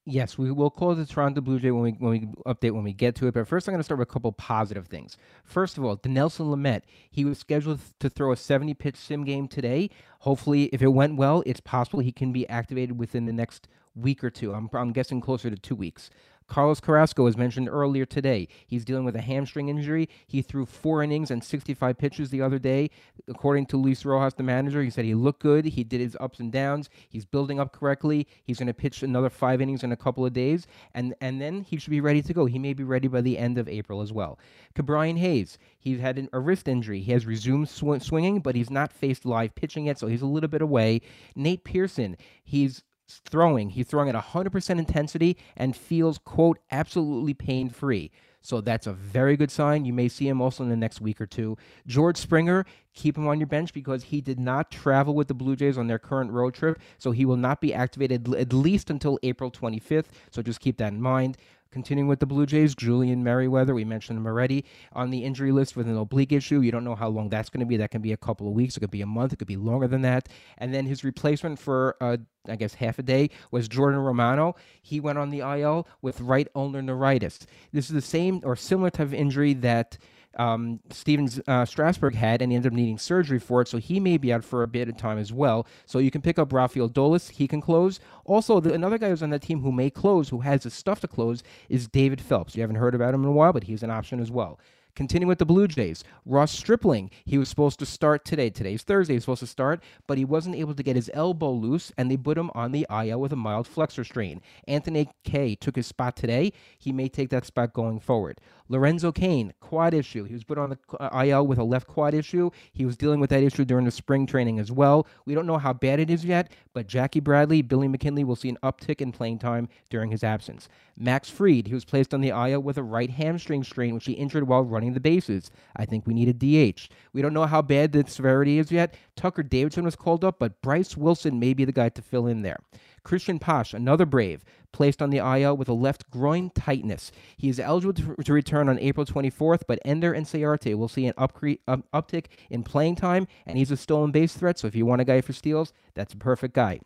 Yes, 0.05 0.35
we 0.35 0.51
will 0.51 0.71
call 0.71 0.95
the 0.95 1.05
Toronto 1.05 1.41
Blue 1.41 1.59
Jay 1.59 1.69
when 1.69 1.83
we 1.83 1.91
when 1.91 2.11
we 2.11 2.19
update 2.51 2.71
when 2.71 2.83
we 2.83 2.91
get 2.91 3.13
to 3.17 3.27
it. 3.27 3.35
But 3.35 3.47
first, 3.47 3.67
I'm 3.67 3.73
going 3.73 3.81
to 3.81 3.83
start 3.83 3.99
with 3.99 4.09
a 4.09 4.11
couple 4.11 4.31
positive 4.31 4.87
things. 4.87 5.15
First 5.43 5.77
of 5.77 5.85
all, 5.85 5.95
Dinelson 5.95 6.47
Lamet, 6.47 6.81
he 7.11 7.23
was 7.23 7.37
scheduled 7.37 7.79
to 7.99 8.09
throw 8.09 8.31
a 8.31 8.37
70 8.37 8.73
pitch 8.73 8.95
sim 8.95 9.23
game 9.25 9.47
today. 9.47 9.91
Hopefully, 10.21 10.65
if 10.73 10.81
it 10.81 10.87
went 10.87 11.17
well, 11.17 11.43
it's 11.45 11.59
possible 11.59 11.99
he 11.99 12.11
can 12.11 12.33
be 12.33 12.49
activated 12.49 12.97
within 12.97 13.25
the 13.25 13.33
next 13.33 13.67
week 13.93 14.23
or 14.23 14.31
two. 14.31 14.53
I'm, 14.53 14.69
I'm 14.73 14.91
guessing 14.91 15.21
closer 15.21 15.51
to 15.51 15.55
two 15.55 15.75
weeks. 15.75 16.09
Carlos 16.51 16.81
Carrasco, 16.81 17.27
as 17.27 17.37
mentioned 17.37 17.69
earlier 17.69 18.05
today, 18.05 18.45
he's 18.67 18.83
dealing 18.83 19.05
with 19.05 19.15
a 19.15 19.21
hamstring 19.21 19.69
injury. 19.69 20.09
He 20.27 20.41
threw 20.41 20.65
four 20.65 21.01
innings 21.01 21.31
and 21.31 21.41
65 21.41 21.97
pitches 21.97 22.29
the 22.29 22.41
other 22.41 22.59
day. 22.59 22.89
According 23.29 23.67
to 23.67 23.77
Luis 23.77 24.03
Rojas, 24.03 24.33
the 24.33 24.43
manager, 24.43 24.83
he 24.83 24.89
said 24.89 25.05
he 25.05 25.15
looked 25.15 25.41
good. 25.41 25.63
He 25.63 25.85
did 25.85 26.01
his 26.01 26.17
ups 26.19 26.41
and 26.41 26.51
downs. 26.51 26.89
He's 27.07 27.23
building 27.23 27.57
up 27.61 27.71
correctly. 27.71 28.27
He's 28.43 28.57
going 28.57 28.67
to 28.67 28.73
pitch 28.73 29.01
another 29.01 29.29
five 29.29 29.61
innings 29.61 29.81
in 29.81 29.93
a 29.93 29.95
couple 29.95 30.25
of 30.25 30.33
days, 30.33 30.67
and 30.93 31.15
and 31.21 31.39
then 31.39 31.61
he 31.61 31.77
should 31.77 31.91
be 31.91 32.01
ready 32.01 32.21
to 32.21 32.33
go. 32.33 32.47
He 32.47 32.59
may 32.59 32.73
be 32.73 32.83
ready 32.83 33.07
by 33.07 33.21
the 33.21 33.37
end 33.37 33.57
of 33.57 33.69
April 33.69 34.01
as 34.01 34.11
well. 34.11 34.37
Ke'Bryan 34.75 35.19
Hayes, 35.19 35.57
he's 35.79 36.01
had 36.01 36.17
an, 36.17 36.27
a 36.33 36.41
wrist 36.41 36.67
injury. 36.67 36.99
He 36.99 37.13
has 37.13 37.25
resumed 37.25 37.69
sw- 37.69 38.03
swinging, 38.05 38.41
but 38.41 38.57
he's 38.57 38.69
not 38.69 38.91
faced 38.91 39.25
live 39.25 39.55
pitching 39.55 39.85
yet, 39.85 39.97
so 39.97 40.07
he's 40.07 40.21
a 40.21 40.25
little 40.25 40.49
bit 40.49 40.61
away. 40.61 40.99
Nate 41.33 41.63
Pearson, 41.63 42.17
he's 42.43 42.83
throwing, 43.25 43.71
he's 43.71 43.87
throwing 43.87 44.09
at 44.09 44.15
100% 44.15 44.79
intensity 44.79 45.37
and 45.57 45.75
feels, 45.75 46.17
quote, 46.17 46.59
absolutely 46.71 47.33
pain 47.33 47.69
free. 47.69 48.11
So 48.41 48.59
that's 48.59 48.87
a 48.87 48.93
very 48.93 49.37
good 49.37 49.51
sign. 49.51 49.85
You 49.85 49.93
may 49.93 50.07
see 50.07 50.27
him 50.27 50.41
also 50.41 50.63
in 50.63 50.69
the 50.69 50.75
next 50.75 50.99
week 50.99 51.21
or 51.21 51.27
two. 51.27 51.57
George 51.85 52.17
Springer, 52.17 52.65
keep 52.93 53.17
him 53.17 53.27
on 53.27 53.39
your 53.39 53.47
bench 53.47 53.71
because 53.71 54.05
he 54.05 54.19
did 54.19 54.39
not 54.39 54.71
travel 54.71 55.13
with 55.13 55.27
the 55.27 55.35
Blue 55.35 55.55
Jays 55.55 55.77
on 55.77 55.87
their 55.87 55.99
current 55.99 56.31
road 56.31 56.55
trip. 56.55 56.79
So 56.97 57.11
he 57.11 57.23
will 57.23 57.37
not 57.37 57.61
be 57.61 57.73
activated 57.73 58.33
at 58.33 58.51
least 58.51 58.89
until 58.89 59.19
April 59.21 59.51
25th. 59.51 60.07
So 60.31 60.41
just 60.41 60.59
keep 60.59 60.77
that 60.77 60.91
in 60.91 61.01
mind. 61.01 61.37
Continuing 61.71 62.09
with 62.09 62.19
the 62.19 62.25
Blue 62.25 62.45
Jays, 62.45 62.75
Julian 62.75 63.23
Merryweather, 63.23 63.73
we 63.73 63.85
mentioned 63.85 64.17
him 64.17 64.27
already 64.27 64.65
on 64.91 65.09
the 65.09 65.23
injury 65.23 65.53
list 65.53 65.77
with 65.77 65.87
an 65.87 65.95
oblique 65.95 66.33
issue. 66.33 66.59
You 66.59 66.69
don't 66.69 66.83
know 66.83 66.95
how 66.95 67.07
long 67.07 67.29
that's 67.29 67.49
going 67.49 67.61
to 67.61 67.65
be. 67.65 67.77
That 67.77 67.91
can 67.91 68.01
be 68.01 68.11
a 68.11 68.17
couple 68.17 68.45
of 68.45 68.53
weeks. 68.53 68.75
It 68.75 68.81
could 68.81 68.91
be 68.91 69.01
a 69.01 69.05
month. 69.05 69.31
It 69.31 69.37
could 69.37 69.47
be 69.47 69.55
longer 69.55 69.87
than 69.87 70.01
that. 70.01 70.27
And 70.57 70.73
then 70.73 70.85
his 70.85 71.05
replacement 71.05 71.59
for, 71.59 71.95
uh, 72.01 72.17
I 72.45 72.57
guess, 72.57 72.73
half 72.73 72.99
a 72.99 73.03
day 73.03 73.29
was 73.51 73.69
Jordan 73.69 74.01
Romano. 74.01 74.55
He 74.81 74.99
went 74.99 75.17
on 75.17 75.29
the 75.29 75.39
IL 75.39 75.87
with 76.01 76.19
right 76.19 76.49
ulnar 76.53 76.81
neuritis. 76.81 77.47
This 77.71 77.85
is 77.85 77.93
the 77.93 78.01
same 78.01 78.41
or 78.43 78.57
similar 78.57 78.89
type 78.89 79.07
of 79.07 79.13
injury 79.13 79.53
that 79.53 79.97
um, 80.37 80.79
Steven 80.89 81.29
uh, 81.47 81.65
Strasburg 81.65 82.15
had, 82.15 82.41
and 82.41 82.51
he 82.51 82.55
ended 82.55 82.71
up 82.71 82.75
needing 82.75 82.97
surgery 82.97 83.39
for 83.39 83.61
it, 83.61 83.67
so 83.67 83.77
he 83.77 83.99
may 83.99 84.17
be 84.17 84.31
out 84.31 84.43
for 84.43 84.63
a 84.63 84.67
bit 84.67 84.89
of 84.89 84.97
time 84.97 85.17
as 85.17 85.33
well. 85.33 85.67
So 85.85 85.99
you 85.99 86.11
can 86.11 86.21
pick 86.21 86.39
up 86.39 86.53
Rafael 86.53 86.89
Dolis, 86.89 87.31
he 87.31 87.47
can 87.47 87.61
close. 87.61 87.99
Also, 88.25 88.59
the, 88.59 88.73
another 88.73 88.97
guy 88.97 89.09
who's 89.09 89.23
on 89.23 89.29
that 89.31 89.41
team 89.41 89.61
who 89.61 89.71
may 89.71 89.89
close, 89.89 90.29
who 90.29 90.39
has 90.41 90.63
the 90.63 90.69
stuff 90.69 91.01
to 91.01 91.07
close, 91.07 91.43
is 91.69 91.87
David 91.87 92.21
Phelps. 92.21 92.55
You 92.55 92.61
haven't 92.61 92.77
heard 92.77 92.95
about 92.95 93.13
him 93.13 93.23
in 93.23 93.29
a 93.29 93.33
while, 93.33 93.53
but 93.53 93.65
he's 93.65 93.83
an 93.83 93.91
option 93.91 94.19
as 94.19 94.31
well. 94.31 94.59
Continuing 94.95 95.29
with 95.29 95.39
the 95.39 95.45
Blue 95.45 95.67
Jays, 95.67 96.03
Ross 96.25 96.51
Stripling, 96.51 97.09
he 97.25 97.37
was 97.37 97.49
supposed 97.49 97.79
to 97.79 97.85
start 97.85 98.25
today. 98.25 98.49
Today's 98.49 98.83
Thursday, 98.83 99.13
he's 99.13 99.23
supposed 99.23 99.39
to 99.39 99.47
start, 99.47 99.81
but 100.07 100.17
he 100.17 100.25
wasn't 100.25 100.55
able 100.55 100.73
to 100.73 100.83
get 100.83 100.95
his 100.95 101.09
elbow 101.13 101.51
loose, 101.51 101.91
and 101.97 102.11
they 102.11 102.17
put 102.17 102.37
him 102.37 102.51
on 102.53 102.71
the 102.71 102.85
IL 102.89 103.21
with 103.21 103.31
a 103.31 103.37
mild 103.37 103.67
flexor 103.67 104.03
strain. 104.03 104.41
Anthony 104.67 105.09
Kay 105.23 105.55
took 105.55 105.75
his 105.75 105.87
spot 105.87 106.15
today. 106.15 106.51
He 106.77 106.91
may 106.91 107.07
take 107.07 107.29
that 107.29 107.45
spot 107.45 107.73
going 107.73 107.99
forward. 107.99 108.41
Lorenzo 108.71 109.11
Cain, 109.11 109.53
quad 109.59 109.93
issue. 109.93 110.23
He 110.23 110.33
was 110.33 110.45
put 110.45 110.57
on 110.57 110.69
the 110.69 110.79
uh, 110.97 111.23
IL 111.25 111.45
with 111.45 111.59
a 111.59 111.63
left 111.63 111.87
quad 111.87 112.13
issue. 112.13 112.49
He 112.71 112.85
was 112.85 112.95
dealing 112.95 113.19
with 113.19 113.29
that 113.29 113.43
issue 113.43 113.65
during 113.65 113.83
the 113.83 113.91
spring 113.91 114.25
training 114.25 114.59
as 114.59 114.71
well. 114.71 115.07
We 115.25 115.35
don't 115.35 115.45
know 115.45 115.57
how 115.57 115.73
bad 115.73 115.99
it 115.99 116.09
is 116.09 116.23
yet, 116.23 116.51
but 116.73 116.87
Jackie 116.87 117.19
Bradley, 117.19 117.61
Billy 117.61 117.89
McKinney 117.89 118.23
will 118.23 118.37
see 118.37 118.47
an 118.47 118.57
uptick 118.63 119.01
in 119.01 119.11
playing 119.11 119.39
time 119.39 119.67
during 119.89 120.09
his 120.09 120.23
absence. 120.23 120.69
Max 120.97 121.29
Fried, 121.29 121.67
he 121.67 121.73
was 121.73 121.83
placed 121.83 122.13
on 122.13 122.21
the 122.21 122.29
IL 122.29 122.61
with 122.61 122.77
a 122.77 122.83
right 122.83 123.09
hamstring 123.09 123.63
strain, 123.63 123.93
which 123.93 124.05
he 124.05 124.13
injured 124.13 124.47
while 124.47 124.63
running 124.63 124.80
the 124.89 124.99
bases. 124.99 125.51
I 125.75 125.85
think 125.85 126.05
we 126.05 126.13
need 126.13 126.27
a 126.27 126.33
DH. 126.33 126.89
We 127.13 127.21
don't 127.21 127.33
know 127.33 127.45
how 127.45 127.61
bad 127.61 127.91
the 127.91 128.05
severity 128.07 128.59
is 128.59 128.71
yet. 128.71 128.95
Tucker 129.15 129.43
Davidson 129.43 129.83
was 129.83 129.95
called 129.95 130.23
up, 130.23 130.39
but 130.39 130.61
Bryce 130.61 130.97
Wilson 130.97 131.39
may 131.39 131.53
be 131.53 131.65
the 131.65 131.71
guy 131.71 131.89
to 131.89 132.01
fill 132.01 132.27
in 132.27 132.41
there. 132.41 132.59
Cristian 133.05 133.39
Pache, 133.39 133.75
another 133.75 134.05
Brave, 134.05 134.43
placed 134.71 135.01
on 135.01 135.09
the 135.09 135.17
IL 135.17 135.57
with 135.57 135.69
a 135.69 135.73
left 135.73 136.09
groin 136.09 136.51
tightness. 136.51 137.11
He 137.37 137.49
is 137.49 137.59
eligible 137.59 137.93
to, 137.93 138.15
to 138.23 138.33
return 138.33 138.69
on 138.69 138.79
April 138.79 139.05
24th, 139.05 139.61
but 139.67 139.79
Ender 139.83 140.13
Inciarte 140.13 140.75
will 140.75 140.87
see 140.87 141.07
an 141.07 141.13
upcre- 141.13 141.59
uptick 141.67 142.25
in 142.49 142.63
playing 142.63 142.95
time, 142.95 143.27
and 143.45 143.57
he's 143.57 143.71
a 143.71 143.77
stolen 143.77 144.11
base 144.11 144.33
threat. 144.33 144.59
So 144.59 144.67
if 144.67 144.75
you 144.75 144.85
want 144.85 145.01
a 145.01 145.05
guy 145.05 145.21
for 145.21 145.33
steals, 145.33 145.73
that's 145.95 146.13
a 146.13 146.17
perfect 146.17 146.53
guy. 146.53 146.81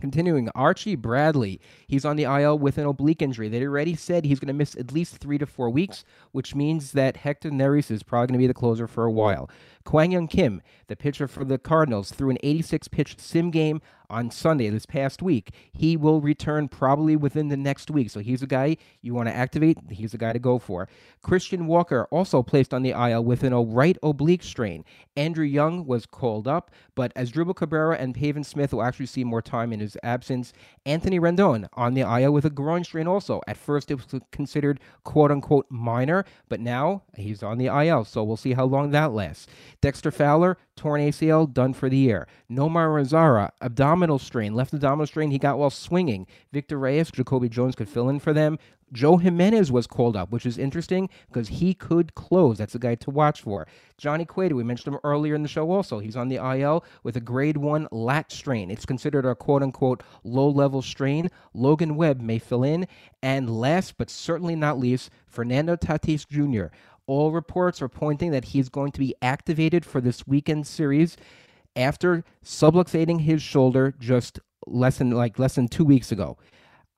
Continuing, 0.00 0.48
Archie 0.56 0.96
Bradley. 0.96 1.60
He's 1.86 2.04
on 2.04 2.16
the 2.16 2.24
IL 2.24 2.58
with 2.58 2.78
an 2.78 2.86
oblique 2.86 3.22
injury. 3.22 3.48
They 3.48 3.64
already 3.64 3.94
said 3.94 4.24
he's 4.24 4.40
going 4.40 4.48
to 4.48 4.52
miss 4.52 4.74
at 4.74 4.92
least 4.92 5.18
three 5.18 5.38
to 5.38 5.46
four 5.46 5.70
weeks, 5.70 6.04
which 6.32 6.54
means 6.54 6.92
that 6.92 7.18
Hector 7.18 7.50
Neris 7.50 7.90
is 7.90 8.02
probably 8.02 8.26
going 8.26 8.40
to 8.40 8.42
be 8.42 8.48
the 8.48 8.54
closer 8.54 8.88
for 8.88 9.04
a 9.04 9.12
while. 9.12 9.48
Kwang 9.84 10.10
Hyun 10.10 10.28
Kim, 10.28 10.62
the 10.88 10.96
pitcher 10.96 11.28
for 11.28 11.44
the 11.44 11.58
Cardinals, 11.58 12.10
threw 12.10 12.30
an 12.30 12.38
86 12.42 12.88
pitch 12.88 13.16
sim 13.18 13.50
game 13.50 13.80
on 14.10 14.30
Sunday 14.30 14.68
this 14.70 14.86
past 14.86 15.22
week. 15.22 15.50
He 15.72 15.96
will 15.96 16.20
return 16.20 16.68
probably 16.68 17.16
within 17.16 17.48
the 17.48 17.56
next 17.56 17.90
week. 17.90 18.10
So 18.10 18.20
he's 18.20 18.42
a 18.42 18.46
guy 18.46 18.76
you 19.02 19.14
want 19.14 19.28
to 19.28 19.34
activate. 19.34 19.78
He's 19.90 20.14
a 20.14 20.18
guy 20.18 20.32
to 20.32 20.38
go 20.38 20.58
for. 20.58 20.88
Christian 21.22 21.66
Walker 21.66 22.06
also 22.10 22.42
placed 22.42 22.74
on 22.74 22.82
the 22.82 22.90
IL 22.90 23.24
with 23.24 23.42
an 23.42 23.52
a 23.52 23.62
right 23.62 23.96
oblique 24.02 24.42
strain. 24.42 24.84
Andrew 25.16 25.44
Young 25.44 25.86
was 25.86 26.06
called 26.06 26.48
up, 26.48 26.70
but 26.94 27.14
Asdrubal 27.14 27.54
Cabrera 27.54 27.96
and 27.96 28.14
Pavin 28.14 28.44
Smith 28.44 28.72
will 28.72 28.82
actually 28.82 29.06
see 29.06 29.24
more 29.24 29.42
time 29.42 29.72
in 29.72 29.80
his 29.80 29.96
absence. 30.02 30.52
Anthony 30.84 31.20
Rendon 31.20 31.68
on 31.74 31.94
the 31.94 32.02
IL 32.02 32.32
with 32.32 32.44
a 32.44 32.50
groin 32.50 32.84
strain 32.84 33.06
also. 33.06 33.40
At 33.46 33.56
first 33.56 33.90
it 33.90 33.94
was 33.94 34.20
considered 34.32 34.80
quote 35.04 35.30
unquote 35.30 35.66
minor, 35.70 36.24
but 36.48 36.60
now 36.60 37.02
he's 37.16 37.42
on 37.42 37.58
the 37.58 37.66
IL. 37.66 38.04
So 38.04 38.22
we'll 38.24 38.36
see 38.36 38.52
how 38.52 38.64
long 38.64 38.90
that 38.90 39.12
lasts. 39.12 39.46
Dexter 39.80 40.10
Fowler, 40.10 40.58
torn 40.76 41.00
ACL, 41.00 41.52
done 41.52 41.72
for 41.72 41.88
the 41.88 41.96
year. 41.96 42.26
Nomar 42.50 42.88
Mazara, 42.88 43.50
abdominal 43.60 44.18
strain, 44.18 44.54
left 44.54 44.72
abdominal 44.72 45.06
strain 45.06 45.30
he 45.30 45.38
got 45.38 45.58
while 45.58 45.70
swinging. 45.70 46.26
Victor 46.52 46.78
Reyes, 46.78 47.10
Jacoby 47.10 47.48
Jones 47.48 47.74
could 47.74 47.88
fill 47.88 48.08
in 48.08 48.18
for 48.20 48.32
them. 48.32 48.58
Joe 48.92 49.16
Jimenez 49.16 49.72
was 49.72 49.86
called 49.86 50.16
up, 50.16 50.30
which 50.30 50.46
is 50.46 50.56
interesting 50.56 51.10
because 51.26 51.48
he 51.48 51.74
could 51.74 52.14
close. 52.14 52.58
That's 52.58 52.76
a 52.76 52.78
guy 52.78 52.94
to 52.96 53.10
watch 53.10 53.42
for. 53.42 53.66
Johnny 53.98 54.24
Cueto, 54.24 54.54
we 54.54 54.62
mentioned 54.62 54.94
him 54.94 55.00
earlier 55.02 55.34
in 55.34 55.42
the 55.42 55.48
show 55.48 55.70
also. 55.70 55.98
He's 55.98 56.16
on 56.16 56.28
the 56.28 56.36
IL 56.36 56.84
with 57.02 57.16
a 57.16 57.20
grade 57.20 57.56
one 57.56 57.88
lat 57.90 58.30
strain. 58.30 58.70
It's 58.70 58.86
considered 58.86 59.26
a 59.26 59.34
quote 59.34 59.62
unquote 59.62 60.02
low 60.22 60.48
level 60.48 60.80
strain. 60.80 61.28
Logan 61.54 61.96
Webb 61.96 62.20
may 62.20 62.38
fill 62.38 62.62
in. 62.62 62.86
And 63.22 63.50
last 63.50 63.96
but 63.98 64.10
certainly 64.10 64.54
not 64.54 64.78
least, 64.78 65.10
Fernando 65.26 65.76
Tatis 65.76 66.28
Jr. 66.28 66.74
All 67.06 67.32
reports 67.32 67.82
are 67.82 67.88
pointing 67.88 68.30
that 68.30 68.46
he's 68.46 68.68
going 68.68 68.92
to 68.92 69.00
be 69.00 69.14
activated 69.20 69.84
for 69.84 70.00
this 70.00 70.26
weekend 70.26 70.66
series 70.66 71.16
after 71.76 72.24
subluxating 72.44 73.20
his 73.20 73.42
shoulder 73.42 73.94
just 73.98 74.40
less 74.66 74.98
than 74.98 75.10
like 75.10 75.38
less 75.38 75.56
than 75.56 75.68
two 75.68 75.84
weeks 75.84 76.10
ago. 76.10 76.38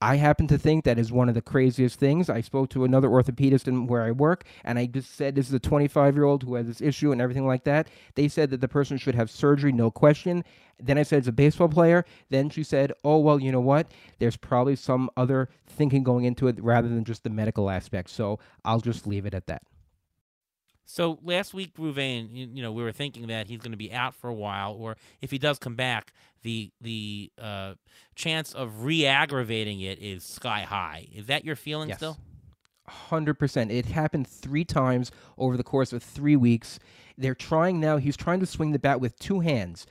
I 0.03 0.17
happen 0.17 0.47
to 0.49 0.59
think 0.59 0.85
that 0.85 0.99
is 0.99 1.11
one 1.11 1.31
of 1.31 1.35
the 1.35 1.41
craziest 1.41 1.99
things. 1.99 2.29
I 2.29 2.43
spoke 2.43 2.69
to 2.71 2.85
another 2.85 3.09
orthopedist 3.09 3.67
in 3.67 3.87
where 3.87 4.03
I 4.03 4.11
work, 4.11 4.45
and 4.63 4.79
I 4.79 4.85
just 4.85 5.17
said 5.17 5.35
this 5.35 5.49
is 5.49 5.55
a 5.55 5.59
25 5.59 6.15
year 6.15 6.25
old 6.25 6.43
who 6.43 6.55
has 6.57 6.67
this 6.67 6.83
issue 6.83 7.13
and 7.13 7.21
everything 7.21 7.47
like 7.47 7.65
that. 7.65 7.89
They 8.15 8.29
said 8.29 8.51
that 8.51 8.61
the 8.61 8.69
person 8.69 8.99
should 8.99 9.15
have 9.15 9.31
surgery, 9.31 9.73
no 9.73 9.91
question. 9.91 10.45
Then 10.79 10.99
I 10.99 11.03
said 11.03 11.21
it's 11.21 11.29
a 11.29 11.33
baseball 11.33 11.69
player. 11.69 12.05
Then 12.29 12.51
she 12.51 12.63
said, 12.63 12.93
oh, 13.05 13.19
well, 13.19 13.41
you 13.41 13.51
know 13.51 13.61
what? 13.61 13.91
There's 14.19 14.37
probably 14.37 14.77
some 14.77 15.09
other 15.17 15.49
thinking 15.67 16.05
going 16.05 16.27
into 16.27 16.47
it 16.47 16.63
rather 16.63 16.89
than 16.89 17.05
just 17.05 17.25
the 17.25 17.31
medical 17.31 17.71
aspect. 17.71 18.11
So 18.11 18.39
I'll 18.67 18.81
just 18.81 19.07
leave 19.07 19.25
it 19.25 19.33
at 19.33 19.47
that. 19.47 19.63
So 20.89 21.19
last 21.23 21.53
week, 21.53 21.75
Reuven, 21.77 22.29
you, 22.33 22.49
you 22.55 22.63
know, 22.63 22.71
we 22.73 22.83
were 22.83 22.93
thinking 22.93 23.27
that 23.27 23.49
he's 23.49 23.59
going 23.59 23.73
to 23.73 23.77
be 23.77 23.93
out 23.93 24.15
for 24.15 24.29
a 24.31 24.35
while, 24.35 24.73
or 24.73 24.97
if 25.21 25.33
he 25.33 25.39
does 25.39 25.59
come 25.59 25.75
back, 25.75 26.13
the 26.43 26.71
the 26.81 27.33
uh, 27.41 27.75
chance 28.15 28.55
of 28.55 28.85
re-aggravating 28.85 29.81
it 29.81 29.99
is 30.01 30.23
sky 30.23 30.61
high. 30.61 31.09
Is 31.13 31.27
that 31.27 31.45
your 31.45 31.57
feeling 31.57 31.89
Yes. 31.89 31.99
still? 31.99 32.19
Hundred 32.89 33.35
percent. 33.35 33.73
It 33.73 33.87
happened 33.87 34.29
three 34.29 34.65
times 34.65 35.11
over 35.37 35.57
the 35.57 35.65
course 35.65 35.93
of 35.93 36.05
three 36.05 36.37
weeks. 36.37 36.79
They're 37.19 37.35
trying 37.35 37.81
now. 37.81 37.97
He's 37.97 38.17
trying 38.17 38.39
to 38.39 38.47
swing 38.47 38.71
the 38.71 38.79
bat 38.79 39.01
with 39.01 39.19
two 39.19 39.41
hands, 39.41 39.87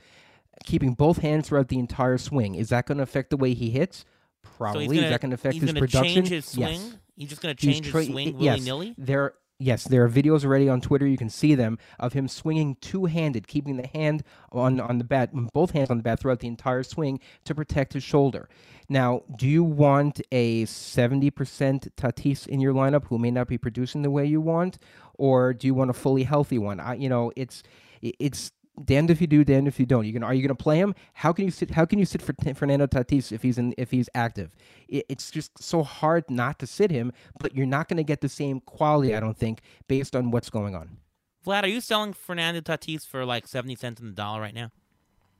keeping 0.64 0.94
both 0.94 1.18
hands 1.18 1.48
throughout 1.48 1.68
the 1.68 1.78
entire 1.78 2.16
swing. 2.16 2.54
Is 2.54 2.70
that 2.70 2.86
going 2.86 2.96
to 2.96 3.02
affect 3.04 3.28
the 3.28 3.36
way 3.36 3.52
he 3.52 3.68
hits? 3.68 4.06
Probably. 4.42 4.86
So 4.86 4.94
gonna, 4.94 5.06
Is 5.06 5.10
that 5.10 5.20
going 5.20 5.30
to 5.30 5.34
affect 5.34 5.54
he's 5.54 5.62
his 5.64 5.72
production? 5.72 6.14
change 6.14 6.28
his 6.28 6.46
swing. 6.46 6.80
Yes. 6.80 6.96
He's 7.16 7.28
just 7.28 7.42
going 7.42 7.54
to 7.54 7.66
change 7.66 7.90
tra- 7.90 8.00
his 8.00 8.08
swing 8.10 8.40
yes. 8.40 8.54
willy 8.54 8.60
nilly. 8.64 8.94
There, 8.96 9.34
yes, 9.58 9.84
there 9.84 10.04
are 10.04 10.08
videos 10.08 10.44
already 10.44 10.68
on 10.68 10.80
Twitter. 10.80 11.06
You 11.06 11.16
can 11.16 11.30
see 11.30 11.54
them 11.54 11.78
of 11.98 12.12
him 12.12 12.28
swinging 12.28 12.76
two-handed, 12.80 13.46
keeping 13.46 13.76
the 13.76 13.86
hand 13.86 14.22
on 14.52 14.80
on 14.80 14.98
the 14.98 15.04
bat, 15.04 15.30
both 15.52 15.70
hands 15.70 15.90
on 15.90 15.96
the 15.96 16.02
bat 16.02 16.20
throughout 16.20 16.40
the 16.40 16.48
entire 16.48 16.82
swing 16.82 17.20
to 17.44 17.54
protect 17.54 17.92
his 17.92 18.02
shoulder. 18.02 18.48
Now, 18.88 19.22
do 19.36 19.48
you 19.48 19.64
want 19.64 20.20
a 20.30 20.64
seventy 20.66 21.30
percent 21.30 21.94
Tatis 21.96 22.46
in 22.46 22.60
your 22.60 22.72
lineup 22.72 23.06
who 23.06 23.18
may 23.18 23.30
not 23.30 23.48
be 23.48 23.58
producing 23.58 24.02
the 24.02 24.10
way 24.10 24.24
you 24.24 24.40
want, 24.40 24.78
or 25.14 25.52
do 25.52 25.66
you 25.66 25.74
want 25.74 25.90
a 25.90 25.94
fully 25.94 26.22
healthy 26.22 26.58
one? 26.58 26.78
I, 26.78 26.94
you 26.94 27.08
know, 27.08 27.32
it's 27.34 27.62
it's 28.02 28.52
damned 28.84 29.10
if 29.10 29.20
you 29.20 29.26
do, 29.26 29.44
damned 29.44 29.68
if 29.68 29.80
you 29.80 29.86
don't. 29.86 30.04
You 30.06 30.12
can 30.12 30.22
are 30.22 30.34
you 30.34 30.42
going 30.42 30.56
to 30.56 30.62
play 30.62 30.78
him? 30.78 30.94
How 31.14 31.32
can 31.32 31.44
you 31.44 31.50
sit? 31.50 31.70
How 31.70 31.84
can 31.84 31.98
you 31.98 32.04
sit 32.04 32.22
for 32.22 32.32
T- 32.32 32.52
Fernando 32.52 32.86
Tatis 32.86 33.32
if 33.32 33.42
he's 33.42 33.58
in 33.58 33.74
if 33.78 33.90
he's 33.90 34.08
active? 34.14 34.54
It, 34.88 35.06
it's 35.08 35.30
just 35.30 35.62
so 35.62 35.82
hard 35.82 36.30
not 36.30 36.58
to 36.60 36.66
sit 36.66 36.90
him, 36.90 37.12
but 37.40 37.54
you're 37.54 37.66
not 37.66 37.88
going 37.88 37.96
to 37.98 38.04
get 38.04 38.20
the 38.20 38.28
same 38.28 38.60
quality, 38.60 39.14
I 39.14 39.20
don't 39.20 39.36
think, 39.36 39.60
based 39.88 40.14
on 40.14 40.30
what's 40.30 40.50
going 40.50 40.74
on. 40.74 40.98
Vlad, 41.46 41.62
are 41.62 41.68
you 41.68 41.80
selling 41.80 42.12
Fernando 42.12 42.60
Tatis 42.60 43.06
for 43.06 43.24
like 43.24 43.46
seventy 43.46 43.76
cents 43.76 44.00
on 44.00 44.06
the 44.08 44.12
dollar 44.12 44.40
right 44.40 44.54
now? 44.54 44.70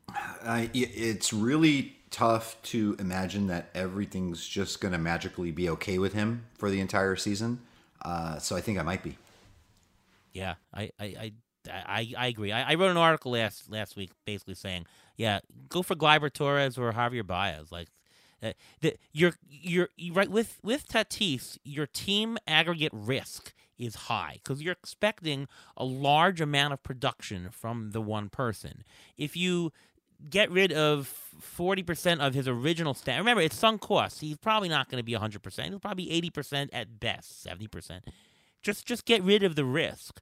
I, 0.09 0.71
it's 0.73 1.33
really 1.33 1.97
tough 2.11 2.57
to 2.63 2.97
imagine 3.01 3.49
that 3.49 3.69
everything's 3.75 4.47
just 4.47 4.81
going 4.81 4.93
to 4.93 4.99
magically 4.99 5.51
be 5.51 5.69
okay 5.71 5.99
with 5.99 6.13
him 6.13 6.47
for 6.57 6.71
the 6.71 6.81
entire 6.81 7.17
season. 7.17 7.61
Uh, 8.03 8.39
so 8.39 8.55
I 8.55 8.61
think 8.61 8.79
I 8.79 8.83
might 8.83 9.03
be. 9.03 9.19
Yeah, 10.33 10.55
I 10.73 10.91
I 10.99 11.05
I, 11.05 11.33
I, 11.69 12.13
I 12.17 12.27
agree. 12.29 12.53
I, 12.53 12.73
I 12.73 12.75
wrote 12.75 12.91
an 12.91 12.97
article 12.97 13.33
last 13.33 13.71
last 13.71 13.97
week 13.97 14.11
basically 14.25 14.55
saying, 14.55 14.87
yeah, 15.17 15.41
go 15.69 15.83
for 15.83 15.95
Gleyber 15.95 16.33
Torres 16.33 16.79
or 16.79 16.93
Javier 16.93 17.27
Baez. 17.27 17.73
Like, 17.73 17.89
uh, 18.43 18.53
the, 18.81 18.97
you're 19.13 19.35
you're 19.49 19.89
you 19.97 20.13
right 20.13 20.31
with 20.31 20.59
with 20.63 20.89
Tatis, 20.89 21.59
your 21.65 21.87
team 21.87 22.39
aggregate 22.47 22.93
risk 22.93 23.53
is 23.79 23.95
high 23.95 24.41
because 24.43 24.63
you're 24.63 24.73
expecting 24.73 25.49
a 25.77 25.85
large 25.85 26.41
amount 26.41 26.73
of 26.73 26.83
production 26.83 27.49
from 27.51 27.91
the 27.91 28.01
one 28.01 28.29
person. 28.29 28.85
If 29.17 29.37
you 29.37 29.73
get 30.31 30.51
rid 30.51 30.73
of 30.73 31.07
forty 31.41 31.83
percent 31.83 32.21
of 32.21 32.35
his 32.35 32.49
original 32.49 32.95
stat. 32.95 33.19
Remember, 33.19 33.43
it's 33.43 33.57
sunk 33.57 33.81
cost. 33.81 34.21
He's 34.21 34.39
probably 34.39 34.69
not 34.69 34.89
going 34.89 34.99
to 34.99 35.05
be 35.05 35.15
hundred 35.15 35.43
percent. 35.43 35.71
He'll 35.71 35.79
probably 35.79 36.11
eighty 36.11 36.31
percent 36.31 36.71
at 36.73 37.01
best, 37.01 37.43
seventy 37.43 37.67
percent. 37.67 38.05
Just 38.63 38.87
just 38.87 39.05
get 39.05 39.23
rid 39.23 39.43
of 39.43 39.55
the 39.55 39.65
risk. 39.65 40.21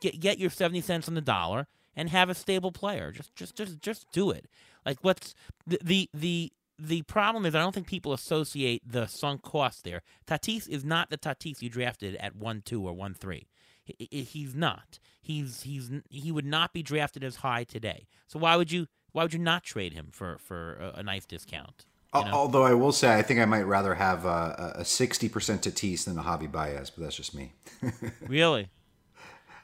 Get 0.00 0.20
get 0.20 0.38
your 0.38 0.50
seventy 0.50 0.80
cents 0.80 1.08
on 1.08 1.14
the 1.14 1.20
dollar 1.20 1.66
and 1.96 2.08
have 2.10 2.30
a 2.30 2.34
stable 2.34 2.72
player. 2.72 3.12
Just 3.12 3.34
just 3.34 3.56
just 3.56 3.80
just 3.80 4.10
do 4.12 4.30
it. 4.30 4.46
Like 4.84 4.98
what's 5.02 5.34
the 5.66 5.78
the 5.82 6.10
the 6.14 6.52
the 6.78 7.02
problem 7.02 7.44
is 7.44 7.54
I 7.54 7.60
don't 7.60 7.74
think 7.74 7.86
people 7.86 8.12
associate 8.12 8.82
the 8.86 9.06
sunk 9.06 9.42
cost 9.42 9.84
there. 9.84 10.02
Tatis 10.26 10.68
is 10.68 10.84
not 10.84 11.10
the 11.10 11.18
Tatis 11.18 11.60
you 11.60 11.68
drafted 11.68 12.16
at 12.16 12.34
one 12.34 12.62
two 12.64 12.86
or 12.86 12.92
one 12.92 13.14
three. 13.14 13.48
He, 13.84 14.22
he's 14.22 14.54
not. 14.54 14.98
He's 15.20 15.62
he's 15.62 15.90
he 16.08 16.32
would 16.32 16.46
not 16.46 16.72
be 16.72 16.82
drafted 16.82 17.22
as 17.22 17.36
high 17.36 17.64
today. 17.64 18.06
So 18.26 18.38
why 18.38 18.56
would 18.56 18.72
you 18.72 18.86
why 19.12 19.24
would 19.24 19.34
you 19.34 19.38
not 19.38 19.64
trade 19.64 19.92
him 19.92 20.08
for 20.10 20.38
for 20.38 20.74
a, 20.76 21.00
a 21.00 21.02
nice 21.02 21.26
discount? 21.26 21.84
You 22.14 22.24
know? 22.24 22.32
Although 22.32 22.64
I 22.64 22.74
will 22.74 22.90
say, 22.90 23.14
I 23.14 23.22
think 23.22 23.38
I 23.38 23.44
might 23.44 23.62
rather 23.62 23.94
have 23.94 24.24
a 24.24 24.84
sixty 24.84 25.28
percent 25.28 25.62
Tatis 25.62 26.04
than 26.04 26.18
a 26.18 26.22
Javi 26.22 26.50
Baez, 26.50 26.90
but 26.90 27.04
that's 27.04 27.16
just 27.16 27.34
me. 27.34 27.52
really? 28.26 28.68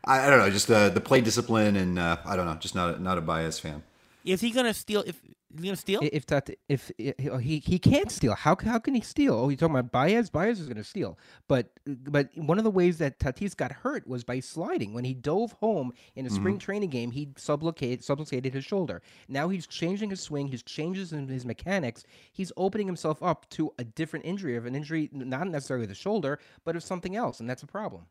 I, 0.06 0.26
I, 0.26 0.30
don't 0.30 0.38
know, 0.38 0.50
just 0.50 0.68
the 0.68 0.90
the 0.92 1.00
play 1.00 1.20
discipline, 1.20 1.76
and 1.76 1.98
uh, 1.98 2.16
I 2.24 2.36
don't 2.36 2.46
know, 2.46 2.54
just 2.54 2.74
not 2.74 2.96
a, 2.96 3.02
not 3.02 3.18
a 3.18 3.20
Baez 3.20 3.58
fan. 3.58 3.82
Is 4.24 4.40
he 4.40 4.50
gonna 4.50 4.74
steal? 4.74 5.02
If 5.06 5.20
is 5.24 5.62
he 5.62 5.68
gonna 5.68 5.76
steal? 5.76 6.00
If 6.02 6.26
that 6.26 6.50
if, 6.68 6.90
if 6.98 7.16
he 7.40 7.60
he 7.60 7.78
can't 7.78 8.10
steal, 8.10 8.34
how 8.34 8.56
how 8.62 8.78
can 8.78 8.94
he 8.94 9.00
steal? 9.00 9.34
Oh, 9.34 9.48
you're 9.48 9.56
talking 9.56 9.76
about 9.76 9.92
Baez. 9.92 10.28
Baez 10.30 10.60
is 10.60 10.68
gonna 10.68 10.84
steal, 10.84 11.18
but 11.48 11.70
but 11.86 12.28
one 12.34 12.58
of 12.58 12.64
the 12.64 12.70
ways 12.70 12.98
that 12.98 13.18
Tatis 13.18 13.56
got 13.56 13.72
hurt 13.72 14.06
was 14.06 14.24
by 14.24 14.40
sliding 14.40 14.92
when 14.92 15.04
he 15.04 15.14
dove 15.14 15.52
home 15.52 15.92
in 16.14 16.26
a 16.26 16.30
spring 16.30 16.54
mm-hmm. 16.54 16.58
training 16.58 16.90
game. 16.90 17.10
He 17.10 17.26
sublocated 17.26 18.04
subluxated 18.04 18.52
his 18.52 18.64
shoulder. 18.64 19.02
Now 19.28 19.48
he's 19.48 19.66
changing 19.66 20.10
his 20.10 20.20
swing. 20.20 20.48
He's 20.48 20.62
changes 20.62 21.12
in 21.12 21.28
his 21.28 21.44
mechanics. 21.44 22.04
He's 22.32 22.52
opening 22.56 22.86
himself 22.86 23.22
up 23.22 23.48
to 23.50 23.72
a 23.78 23.84
different 23.84 24.24
injury 24.24 24.56
of 24.56 24.66
an 24.66 24.74
injury, 24.74 25.08
not 25.12 25.48
necessarily 25.48 25.86
the 25.86 25.94
shoulder, 25.94 26.38
but 26.64 26.76
of 26.76 26.82
something 26.82 27.16
else, 27.16 27.40
and 27.40 27.48
that's 27.48 27.62
a 27.62 27.66
problem 27.66 28.06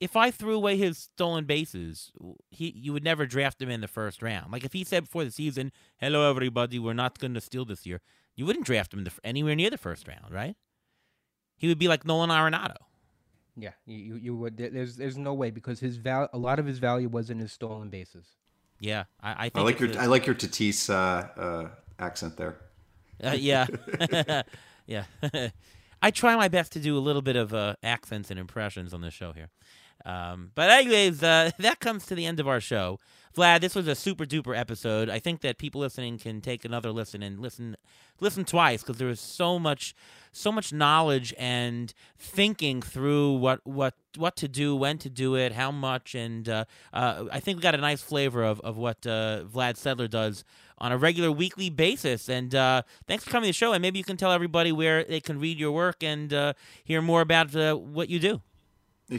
if 0.00 0.16
I 0.16 0.30
threw 0.30 0.54
away 0.54 0.76
his 0.76 0.98
stolen 0.98 1.44
bases, 1.44 2.12
he 2.50 2.72
you 2.76 2.92
would 2.92 3.04
never 3.04 3.26
draft 3.26 3.60
him 3.60 3.68
in 3.68 3.80
the 3.80 3.88
first 3.88 4.22
round. 4.22 4.52
Like 4.52 4.64
if 4.64 4.72
he 4.72 4.84
said 4.84 5.04
before 5.04 5.24
the 5.24 5.30
season, 5.30 5.72
"Hello, 5.96 6.30
everybody, 6.30 6.78
we're 6.78 6.94
not 6.94 7.18
going 7.18 7.34
to 7.34 7.40
steal 7.40 7.64
this 7.64 7.84
year," 7.84 8.00
you 8.34 8.46
wouldn't 8.46 8.66
draft 8.66 8.94
him 8.94 9.04
the, 9.04 9.12
anywhere 9.22 9.54
near 9.54 9.70
the 9.70 9.78
first 9.78 10.08
round, 10.08 10.32
right? 10.32 10.56
He 11.56 11.68
would 11.68 11.78
be 11.78 11.88
like 11.88 12.06
Nolan 12.06 12.30
Arenado. 12.30 12.76
Yeah, 13.56 13.72
you 13.86 14.16
you 14.16 14.34
would. 14.36 14.56
There's 14.56 14.96
there's 14.96 15.16
no 15.16 15.34
way 15.34 15.50
because 15.50 15.80
his 15.80 15.96
val 15.96 16.28
a 16.32 16.38
lot 16.38 16.58
of 16.58 16.66
his 16.66 16.78
value 16.78 17.08
was 17.08 17.30
in 17.30 17.38
his 17.38 17.52
stolen 17.52 17.90
bases. 17.90 18.26
Yeah, 18.80 19.04
I, 19.20 19.32
I 19.32 19.42
think 19.44 19.58
I 19.58 19.62
like 19.62 19.80
your 19.80 19.90
a, 19.90 19.96
I 19.96 20.06
like 20.06 20.26
your 20.26 20.34
Tatis 20.34 20.90
uh, 20.90 21.40
uh, 21.40 21.68
accent 21.98 22.36
there. 22.36 22.56
Uh, 23.22 23.36
yeah, 23.38 23.66
yeah. 24.86 25.04
I 26.04 26.10
try 26.10 26.36
my 26.36 26.48
best 26.48 26.72
to 26.72 26.80
do 26.80 26.98
a 26.98 27.00
little 27.00 27.22
bit 27.22 27.34
of 27.34 27.54
uh, 27.54 27.76
accents 27.82 28.30
and 28.30 28.38
impressions 28.38 28.92
on 28.92 29.00
this 29.00 29.14
show 29.14 29.32
here. 29.32 29.48
Um, 30.04 30.50
but 30.54 30.68
anyways, 30.68 31.22
uh, 31.22 31.50
that 31.58 31.80
comes 31.80 32.04
to 32.06 32.14
the 32.14 32.26
end 32.26 32.40
of 32.40 32.46
our 32.46 32.60
show. 32.60 32.98
Vlad, 33.34 33.62
this 33.62 33.74
was 33.74 33.88
a 33.88 33.94
super 33.94 34.26
duper 34.26 34.54
episode. 34.54 35.08
I 35.08 35.18
think 35.18 35.40
that 35.40 35.56
people 35.56 35.80
listening 35.80 36.18
can 36.18 36.42
take 36.42 36.66
another 36.66 36.92
listen 36.92 37.22
and 37.22 37.40
listen 37.40 37.76
listen 38.20 38.44
twice 38.44 38.82
because 38.82 38.98
there 38.98 39.08
was 39.08 39.18
so 39.18 39.58
much 39.58 39.94
so 40.30 40.52
much 40.52 40.72
knowledge 40.74 41.32
and 41.38 41.94
thinking 42.18 42.82
through 42.82 43.32
what 43.32 43.60
what 43.64 43.94
what 44.18 44.36
to 44.36 44.46
do, 44.46 44.76
when 44.76 44.98
to 44.98 45.08
do 45.08 45.34
it, 45.36 45.52
how 45.52 45.70
much, 45.70 46.14
and 46.14 46.50
uh, 46.50 46.66
uh, 46.92 47.24
I 47.32 47.40
think 47.40 47.56
we 47.56 47.62
got 47.62 47.74
a 47.74 47.78
nice 47.78 48.02
flavor 48.02 48.44
of 48.44 48.60
of 48.60 48.76
what 48.76 49.06
uh, 49.06 49.44
Vlad 49.50 49.76
Sedler 49.76 50.10
does 50.10 50.44
on 50.78 50.92
a 50.92 50.98
regular 50.98 51.30
weekly 51.30 51.70
basis. 51.70 52.28
And 52.28 52.54
uh, 52.54 52.82
thanks 53.06 53.24
for 53.24 53.30
coming 53.30 53.46
to 53.46 53.50
the 53.50 53.54
show. 53.54 53.72
And 53.72 53.82
maybe 53.82 53.98
you 53.98 54.04
can 54.04 54.16
tell 54.16 54.32
everybody 54.32 54.72
where 54.72 55.04
they 55.04 55.20
can 55.20 55.38
read 55.38 55.58
your 55.58 55.72
work 55.72 56.02
and 56.02 56.32
uh, 56.32 56.52
hear 56.84 57.00
more 57.02 57.20
about 57.20 57.54
uh, 57.54 57.74
what 57.74 58.08
you 58.08 58.18
do. 58.18 58.40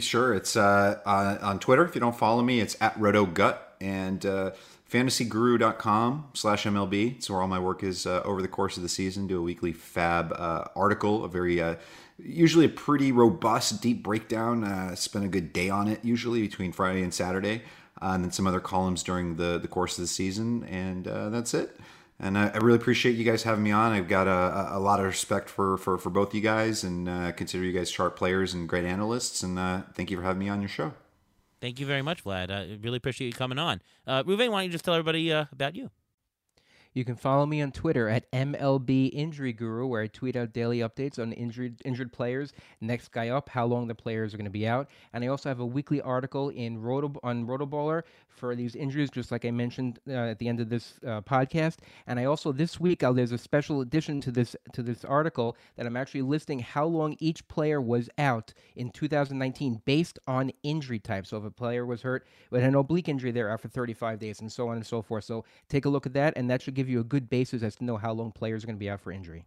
Sure. 0.00 0.34
It's 0.34 0.56
uh, 0.56 1.00
on, 1.06 1.38
on, 1.38 1.58
Twitter. 1.58 1.84
If 1.84 1.94
you 1.94 2.00
don't 2.00 2.16
follow 2.16 2.42
me, 2.42 2.60
it's 2.60 2.76
at 2.80 2.98
RotoGut 2.98 3.58
and 3.80 4.26
uh, 4.26 4.50
fantasyguru.com 4.90 6.30
slash 6.34 6.64
MLB. 6.64 7.16
It's 7.16 7.30
where 7.30 7.40
all 7.40 7.48
my 7.48 7.58
work 7.58 7.82
is 7.82 8.06
uh, 8.06 8.22
over 8.24 8.42
the 8.42 8.48
course 8.48 8.76
of 8.76 8.82
the 8.82 8.88
season. 8.88 9.26
Do 9.26 9.38
a 9.38 9.42
weekly 9.42 9.72
FAAB 9.72 10.38
uh, 10.38 10.64
article, 10.74 11.24
a 11.24 11.28
very, 11.28 11.60
uh, 11.60 11.76
usually 12.18 12.66
a 12.66 12.68
pretty 12.68 13.12
robust, 13.12 13.80
deep 13.80 14.02
breakdown. 14.02 14.64
Uh, 14.64 14.94
spend 14.94 15.24
a 15.24 15.28
good 15.28 15.52
day 15.52 15.70
on 15.70 15.88
it, 15.88 16.04
usually 16.04 16.40
between 16.42 16.72
Friday 16.72 17.02
and 17.02 17.14
Saturday. 17.14 17.62
Uh, 18.00 18.12
and 18.12 18.24
then 18.24 18.30
some 18.30 18.46
other 18.46 18.60
columns 18.60 19.02
during 19.02 19.36
the, 19.36 19.58
the 19.58 19.68
course 19.68 19.96
of 19.98 20.02
the 20.02 20.08
season. 20.08 20.64
And 20.64 21.08
uh, 21.08 21.30
that's 21.30 21.54
it 21.54 21.78
and 22.18 22.38
I, 22.38 22.48
I, 22.48 22.56
really 22.58 22.76
appreciate 22.76 23.16
you 23.16 23.24
guys 23.24 23.42
having 23.42 23.62
me 23.62 23.72
on. 23.72 23.92
I've 23.92 24.08
got 24.08 24.26
a, 24.26 24.76
a 24.76 24.78
lot 24.78 25.00
of 25.00 25.06
respect 25.06 25.50
for, 25.50 25.76
for, 25.76 25.98
for 25.98 26.10
both 26.10 26.34
you 26.34 26.40
guys 26.40 26.82
and 26.82 27.08
uh, 27.08 27.32
consider 27.32 27.64
you 27.64 27.72
guys 27.72 27.90
sharp 27.90 28.16
players 28.16 28.54
and 28.54 28.68
great 28.68 28.84
analysts. 28.84 29.42
And 29.42 29.58
uh, 29.58 29.82
thank 29.94 30.10
you 30.10 30.16
for 30.16 30.22
having 30.22 30.40
me 30.40 30.48
on 30.48 30.60
your 30.60 30.68
show. 30.68 30.94
Thank 31.60 31.80
you 31.80 31.86
very 31.86 32.02
much, 32.02 32.24
Vlad. 32.24 32.50
I 32.50 32.78
really 32.82 32.96
appreciate 32.96 33.28
you 33.28 33.34
coming 33.34 33.58
on. 33.58 33.80
Uh, 34.06 34.22
Reuven, 34.22 34.50
why 34.50 34.60
don't 34.60 34.64
you 34.64 34.70
just 34.70 34.84
tell 34.84 34.94
everybody 34.94 35.32
uh, 35.32 35.46
about 35.52 35.74
you? 35.74 35.90
You 36.96 37.04
can 37.04 37.14
follow 37.14 37.44
me 37.44 37.60
on 37.60 37.72
Twitter 37.72 38.08
at 38.08 38.32
MLB 38.32 39.10
Injury 39.12 39.52
Guru, 39.52 39.86
where 39.86 40.00
I 40.00 40.06
tweet 40.06 40.34
out 40.34 40.54
daily 40.54 40.78
updates 40.78 41.18
on 41.18 41.34
injured 41.34 41.82
injured 41.84 42.10
players. 42.10 42.54
Next 42.80 43.12
guy 43.12 43.28
up, 43.28 43.50
how 43.50 43.66
long 43.66 43.86
the 43.86 43.94
players 43.94 44.32
are 44.32 44.38
going 44.38 44.46
to 44.46 44.50
be 44.50 44.66
out, 44.66 44.88
and 45.12 45.22
I 45.22 45.26
also 45.26 45.50
have 45.50 45.60
a 45.60 45.66
weekly 45.66 46.00
article 46.00 46.48
in 46.48 46.80
Roto 46.80 47.20
on 47.22 47.46
Rotoballer 47.46 48.02
for 48.36 48.54
these 48.54 48.76
injuries, 48.76 49.10
just 49.10 49.32
like 49.32 49.44
I 49.44 49.50
mentioned 49.50 49.98
uh, 50.08 50.12
at 50.12 50.38
the 50.38 50.48
end 50.48 50.60
of 50.60 50.68
this 50.68 50.94
uh, 51.06 51.20
podcast. 51.22 51.78
And 52.06 52.20
I 52.20 52.24
also 52.24 52.52
this 52.52 52.78
week 52.78 53.00
there's 53.00 53.32
a 53.32 53.38
special 53.38 53.80
addition 53.80 54.20
to 54.22 54.30
this 54.30 54.54
to 54.72 54.82
this 54.82 55.04
article 55.04 55.56
that 55.76 55.86
I'm 55.86 55.96
actually 55.96 56.22
listing 56.22 56.60
how 56.60 56.86
long 56.86 57.16
each 57.18 57.46
player 57.48 57.80
was 57.80 58.08
out 58.18 58.52
in 58.76 58.90
2019 58.90 59.82
based 59.84 60.18
on 60.26 60.52
injury 60.62 60.98
type. 60.98 61.26
So 61.26 61.38
if 61.38 61.44
a 61.44 61.50
player 61.50 61.84
was 61.84 62.02
hurt 62.02 62.26
with 62.50 62.62
an 62.62 62.74
oblique 62.74 63.08
injury, 63.08 63.32
they're 63.32 63.50
out 63.50 63.60
for 63.60 63.68
35 63.68 64.18
days, 64.18 64.40
and 64.40 64.52
so 64.52 64.68
on 64.68 64.76
and 64.76 64.86
so 64.86 65.02
forth. 65.02 65.24
So 65.24 65.44
take 65.68 65.84
a 65.84 65.88
look 65.88 66.06
at 66.06 66.12
that, 66.14 66.34
and 66.36 66.48
that 66.50 66.62
should 66.62 66.74
give 66.74 66.85
give 66.86 66.92
you 66.92 67.00
a 67.00 67.04
good 67.04 67.28
basis 67.28 67.64
as 67.64 67.74
to 67.74 67.84
know 67.84 67.96
how 67.96 68.12
long 68.12 68.30
players 68.30 68.62
are 68.62 68.68
going 68.68 68.76
to 68.76 68.80
be 68.80 68.88
out 68.88 69.00
for 69.00 69.10
injury. 69.10 69.44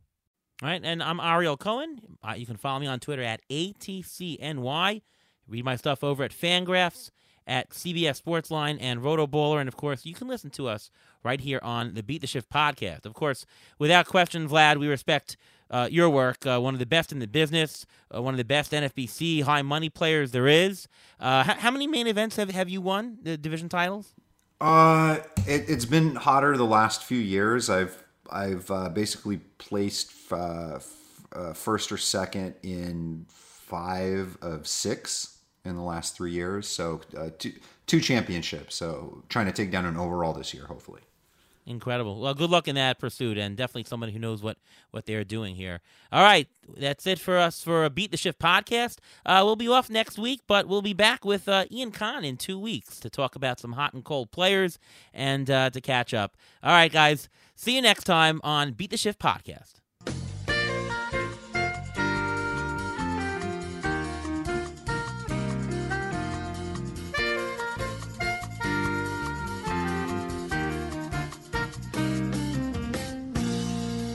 All 0.62 0.68
right, 0.68 0.82
and 0.84 1.02
I'm 1.02 1.22
Ariel 1.22 1.56
Cohen. 1.56 2.18
Uh, 2.22 2.34
you 2.34 2.46
can 2.46 2.58
follow 2.58 2.80
me 2.80 2.88
on 2.88 3.00
Twitter 3.00 3.24
at 3.24 3.42
ATCNY. 3.50 5.02
Read 5.48 5.66
my 5.66 5.78
stuff 5.78 6.04
over 6.04 6.26
at 6.26 6.34
Fangraphs, 6.34 7.12
at 7.48 7.70
CBS 7.70 8.22
Sportsline, 8.22 8.78
and 8.82 9.00
RotoBaller. 9.00 9.62
And 9.62 9.70
of 9.70 9.78
course, 9.78 10.06
you 10.06 10.14
can 10.14 10.28
listen 10.28 10.50
to 10.52 10.68
us 10.68 10.92
right 11.24 11.40
here 11.40 11.62
on 11.64 11.94
the 11.94 12.04
Beat 12.04 12.20
the 12.20 12.28
Shift 12.28 12.50
podcast. 12.50 13.06
Of 13.06 13.14
course, 13.14 13.46
without 13.80 14.06
question, 14.06 14.50
Vlad, 14.50 14.78
we 14.78 14.90
respect 14.90 15.38
uh, 15.72 15.88
your 15.90 16.10
work. 16.10 16.46
Uh, 16.46 16.60
one 16.60 16.74
of 16.74 16.80
the 16.80 16.86
best 16.86 17.14
in 17.14 17.20
the 17.20 17.28
business, 17.28 17.86
uh, 18.14 18.22
one 18.22 18.34
of 18.34 18.38
the 18.38 18.44
best 18.44 18.74
NFBC 18.74 19.44
high 19.44 19.62
money 19.62 19.90
players 19.90 20.32
there 20.32 20.48
is. 20.48 20.90
Uh, 21.22 21.44
how, 21.44 21.54
how, 21.54 21.72
many 21.72 21.88
main 21.88 22.06
events 22.06 22.36
have, 22.36 22.50
have 22.52 22.68
you 22.68 22.82
won, 22.82 23.20
the 23.24 23.38
division 23.38 23.70
titles? 23.70 24.14
Uh, 24.62 25.20
it, 25.48 25.70
has 25.70 25.86
been 25.86 26.16
hotter 26.16 26.58
the 26.58 26.66
last 26.66 27.04
few 27.04 27.18
years. 27.18 27.70
I've 27.70 28.04
I've 28.30 28.70
uh, 28.70 28.90
basically 28.90 29.38
placed 29.58 30.12
uh, 30.32 30.76
f- 30.76 31.28
uh, 31.34 31.54
first 31.54 31.92
or 31.92 31.98
second 31.98 32.56
in 32.62 33.26
five 33.30 34.38
of 34.42 34.68
six 34.68 35.40
in 35.66 35.76
the 35.76 35.82
last 35.82 36.16
three 36.16 36.32
years. 36.32 36.68
So 36.68 37.02
uh, 37.18 37.30
two 37.38 37.54
two 37.88 38.02
championships. 38.02 38.76
So 38.76 39.24
trying 39.30 39.46
to 39.46 39.52
take 39.54 39.72
down 39.72 39.86
an 39.86 39.98
overall 39.98 40.34
this 40.34 40.54
year, 40.54 40.66
hopefully. 40.66 41.02
Incredible. 41.70 42.20
Well, 42.20 42.34
good 42.34 42.50
luck 42.50 42.68
in 42.68 42.74
that 42.78 42.98
pursuit, 42.98 43.38
and 43.38 43.56
definitely 43.56 43.84
somebody 43.84 44.12
who 44.12 44.18
knows 44.18 44.42
what 44.42 44.58
what 44.90 45.06
they're 45.06 45.24
doing 45.24 45.56
here. 45.56 45.82
All 46.12 46.24
right, 46.24 46.48
that's 46.76 47.06
it 47.06 47.20
for 47.20 47.38
us 47.38 47.62
for 47.62 47.86
a 47.86 47.92
Beat 47.92 48.10
the 48.10 48.18
Shift 48.18 48.40
podcast. 48.40 48.98
Uh, 49.24 49.44
we'll 49.46 49.56
be 49.56 49.68
off 49.68 49.88
next 49.88 50.18
week, 50.18 50.42
but 50.48 50.68
we'll 50.68 50.82
be 50.82 50.94
back 50.94 51.24
with 51.24 51.48
uh, 51.48 51.66
Ian 51.70 51.92
Kahn 51.92 52.26
in 52.26 52.38
two 52.38 52.58
weeks 52.58 53.00
to 53.02 53.10
talk 53.12 53.36
about 53.36 53.60
some 53.60 53.74
hot 53.74 53.94
and 53.94 54.04
cold 54.04 54.32
players 54.32 54.80
and 55.14 55.48
uh, 55.52 55.70
to 55.70 55.80
catch 55.80 56.12
up. 56.12 56.36
All 56.64 56.72
right, 56.72 56.92
guys. 56.92 57.30
See 57.56 57.76
you 57.76 57.84
next 57.84 58.06
time 58.06 58.42
on 58.44 58.72
Beat 58.74 58.90
the 58.90 58.98
Shift 58.98 59.20
podcast. 59.20 59.79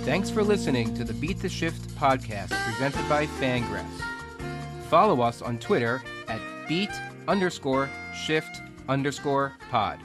Thanks 0.04 0.28
for 0.28 0.44
listening 0.44 0.92
to 0.96 1.02
the 1.04 1.14
Beat 1.14 1.40
the 1.40 1.48
Shift 1.48 1.88
podcast 1.96 2.50
presented 2.50 3.08
by 3.08 3.26
Fangraphs. 3.26 4.02
Follow 4.90 5.22
us 5.22 5.40
on 5.40 5.58
Twitter 5.58 6.02
at 6.28 6.42
beat 6.68 6.90
underscore 7.26 7.88
shift 8.14 8.60
underscore 8.86 9.54
pod. 9.70 9.98